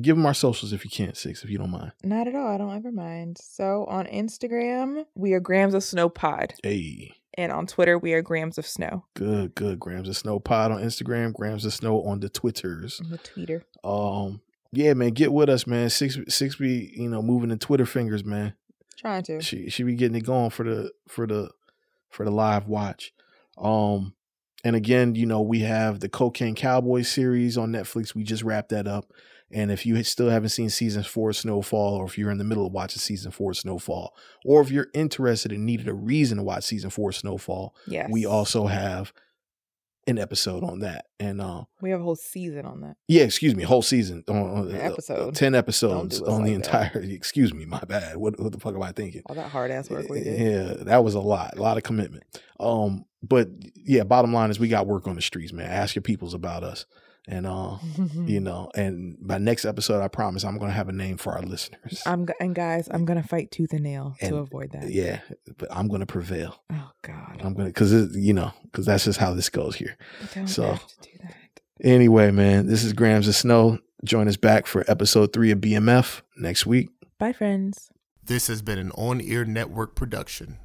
give 0.00 0.16
them 0.16 0.26
our 0.26 0.34
socials 0.34 0.72
if 0.72 0.84
you 0.84 0.90
can, 0.90 1.14
six, 1.14 1.44
if 1.44 1.50
you 1.50 1.58
don't 1.58 1.70
mind. 1.70 1.92
Not 2.02 2.26
at 2.28 2.34
all. 2.34 2.48
I 2.48 2.58
don't 2.58 2.74
ever 2.74 2.90
mind. 2.92 3.38
So 3.40 3.84
on 3.88 4.06
Instagram, 4.06 5.04
we 5.14 5.32
are 5.32 5.40
Grams 5.40 5.74
of 5.74 5.84
Snow 5.84 6.08
Pod. 6.08 6.54
Hey, 6.62 7.12
And 7.36 7.50
on 7.52 7.66
Twitter, 7.66 7.98
we 7.98 8.12
are 8.12 8.22
Grams 8.22 8.58
of 8.58 8.66
Snow. 8.66 9.04
good, 9.14 9.54
good. 9.54 9.78
Grams 9.80 10.08
of 10.08 10.16
Snow 10.16 10.38
Pod 10.38 10.72
on 10.72 10.82
Instagram, 10.82 11.32
Grams 11.32 11.64
of 11.64 11.72
Snow 11.72 12.02
on 12.02 12.20
the 12.20 12.28
Twitters. 12.28 13.00
On 13.00 13.10
the 13.10 13.18
tweeter. 13.18 13.62
Um, 13.84 14.40
yeah, 14.72 14.94
man, 14.94 15.10
get 15.10 15.32
with 15.32 15.48
us, 15.48 15.66
man. 15.66 15.88
Six 15.90 16.18
six 16.28 16.56
be 16.56 16.92
you 16.96 17.08
know 17.08 17.22
moving 17.22 17.50
the 17.50 17.56
Twitter 17.56 17.86
fingers, 17.86 18.24
man. 18.24 18.54
Trying 18.96 19.22
to. 19.24 19.40
She 19.40 19.70
she 19.70 19.82
be 19.84 19.94
getting 19.94 20.16
it 20.16 20.24
going 20.24 20.50
for 20.50 20.64
the 20.64 20.90
for 21.08 21.26
the 21.26 21.50
for 22.10 22.24
the 22.24 22.30
live 22.32 22.66
watch. 22.66 23.12
Um, 23.56 24.14
and 24.64 24.74
again, 24.74 25.14
you 25.14 25.26
know, 25.26 25.42
we 25.42 25.60
have 25.60 26.00
the 26.00 26.08
Cocaine 26.08 26.54
Cowboy 26.54 27.02
series 27.02 27.56
on 27.58 27.70
Netflix. 27.70 28.14
We 28.14 28.24
just 28.24 28.42
wrapped 28.42 28.70
that 28.70 28.88
up. 28.88 29.12
And 29.54 29.70
if 29.70 29.86
you 29.86 30.02
still 30.02 30.28
haven't 30.30 30.48
seen 30.50 30.68
season 30.68 31.02
four 31.04 31.30
of 31.30 31.36
Snowfall, 31.36 31.94
or 31.94 32.04
if 32.06 32.18
you're 32.18 32.30
in 32.30 32.38
the 32.38 32.44
middle 32.44 32.66
of 32.66 32.72
watching 32.72 32.98
season 33.00 33.30
four 33.30 33.52
of 33.52 33.56
Snowfall, 33.56 34.14
or 34.44 34.60
if 34.60 34.70
you're 34.70 34.88
interested 34.94 35.52
and 35.52 35.64
needed 35.64 35.86
a 35.88 35.94
reason 35.94 36.38
to 36.38 36.42
watch 36.44 36.64
season 36.64 36.90
four 36.90 37.10
of 37.10 37.16
Snowfall, 37.16 37.74
Yes. 37.86 38.08
we 38.10 38.26
also 38.26 38.66
have 38.66 39.12
an 40.06 40.18
episode 40.18 40.62
on 40.64 40.80
that. 40.80 41.06
And 41.18 41.40
uh 41.40 41.64
We 41.80 41.88
have 41.90 42.00
a 42.00 42.04
whole 42.04 42.16
season 42.16 42.66
on 42.66 42.80
that. 42.82 42.96
yeah, 43.08 43.22
excuse 43.22 43.54
me, 43.54 43.62
a 43.62 43.66
whole 43.66 43.80
season 43.80 44.22
on, 44.28 44.36
on 44.36 44.68
An 44.68 44.74
uh, 44.76 44.78
episode. 44.80 45.34
ten 45.34 45.54
episodes 45.54 46.20
on 46.20 46.42
the 46.44 46.50
like 46.52 46.62
that. 46.64 46.90
entire. 46.92 47.00
Excuse 47.02 47.54
me, 47.54 47.64
my 47.64 47.80
bad. 47.88 48.16
What 48.18 48.38
what 48.38 48.52
the 48.52 48.58
fuck 48.60 48.74
am 48.74 48.82
I 48.82 48.92
thinking? 48.92 49.22
All 49.26 49.34
that 49.36 49.50
hard 49.50 49.70
ass 49.70 49.88
work 49.88 50.08
we 50.10 50.20
did. 50.22 50.38
Yeah, 50.40 50.84
that 50.84 51.04
was 51.04 51.14
a 51.14 51.20
lot, 51.20 51.56
a 51.56 51.62
lot 51.62 51.78
of 51.78 51.84
commitment. 51.84 52.24
Um, 52.60 53.06
but 53.22 53.48
yeah, 53.76 54.02
bottom 54.04 54.34
line 54.34 54.50
is 54.50 54.58
we 54.60 54.68
got 54.68 54.86
work 54.86 55.06
on 55.06 55.14
the 55.14 55.22
streets, 55.22 55.52
man. 55.54 55.70
Ask 55.70 55.94
your 55.94 56.02
peoples 56.02 56.34
about 56.34 56.64
us, 56.64 56.84
and 57.26 57.46
uh, 57.46 57.78
you 58.26 58.40
know, 58.48 58.70
and 58.74 59.16
by 59.20 59.38
next 59.38 59.64
episode, 59.64 60.02
I 60.02 60.08
promise 60.08 60.44
I'm 60.44 60.58
gonna 60.58 60.72
have 60.72 60.88
a 60.88 60.92
name 60.92 61.16
for 61.16 61.32
our 61.32 61.42
listeners. 61.42 62.02
I'm 62.06 62.26
and 62.40 62.54
guys, 62.54 62.88
I'm 62.90 63.04
gonna 63.04 63.22
fight 63.22 63.50
tooth 63.50 63.72
and 63.72 63.82
nail 63.82 64.14
And- 64.20 64.30
to 64.30 64.36
avoid 64.36 64.72
that. 64.72 64.90
Yeah, 64.90 65.20
but 65.58 65.68
I'm 65.70 65.88
gonna 65.88 66.06
prevail. 66.06 66.56
Oh 66.72 66.90
God. 67.02 67.40
I'm 67.42 67.54
gonna 67.54 67.70
because 67.70 68.14
you 68.16 68.32
know 68.34 68.52
because 68.64 68.86
that's 68.86 69.04
just 69.04 69.18
how 69.18 69.32
this 69.34 69.48
goes 69.48 69.76
here. 69.76 69.96
Don't 70.34 70.46
So 70.48 70.64
have 70.72 70.86
to 70.86 70.96
do 71.02 71.18
that. 71.22 71.34
anyway, 71.82 72.30
man, 72.30 72.66
this 72.66 72.84
is 72.84 72.92
Grams 72.92 73.26
of 73.28 73.34
Snow. 73.34 73.78
Join 74.04 74.28
us 74.28 74.36
back 74.36 74.66
for 74.66 74.84
episode 74.86 75.32
three 75.32 75.50
of 75.50 75.60
BMF 75.60 76.20
next 76.36 76.66
week. 76.66 76.90
Bye, 77.18 77.32
friends. 77.32 77.88
This 78.22 78.48
has 78.48 78.60
been 78.60 78.78
an 78.78 78.90
on 78.92 79.20
air 79.22 79.44
network 79.46 79.94
production. 79.96 80.58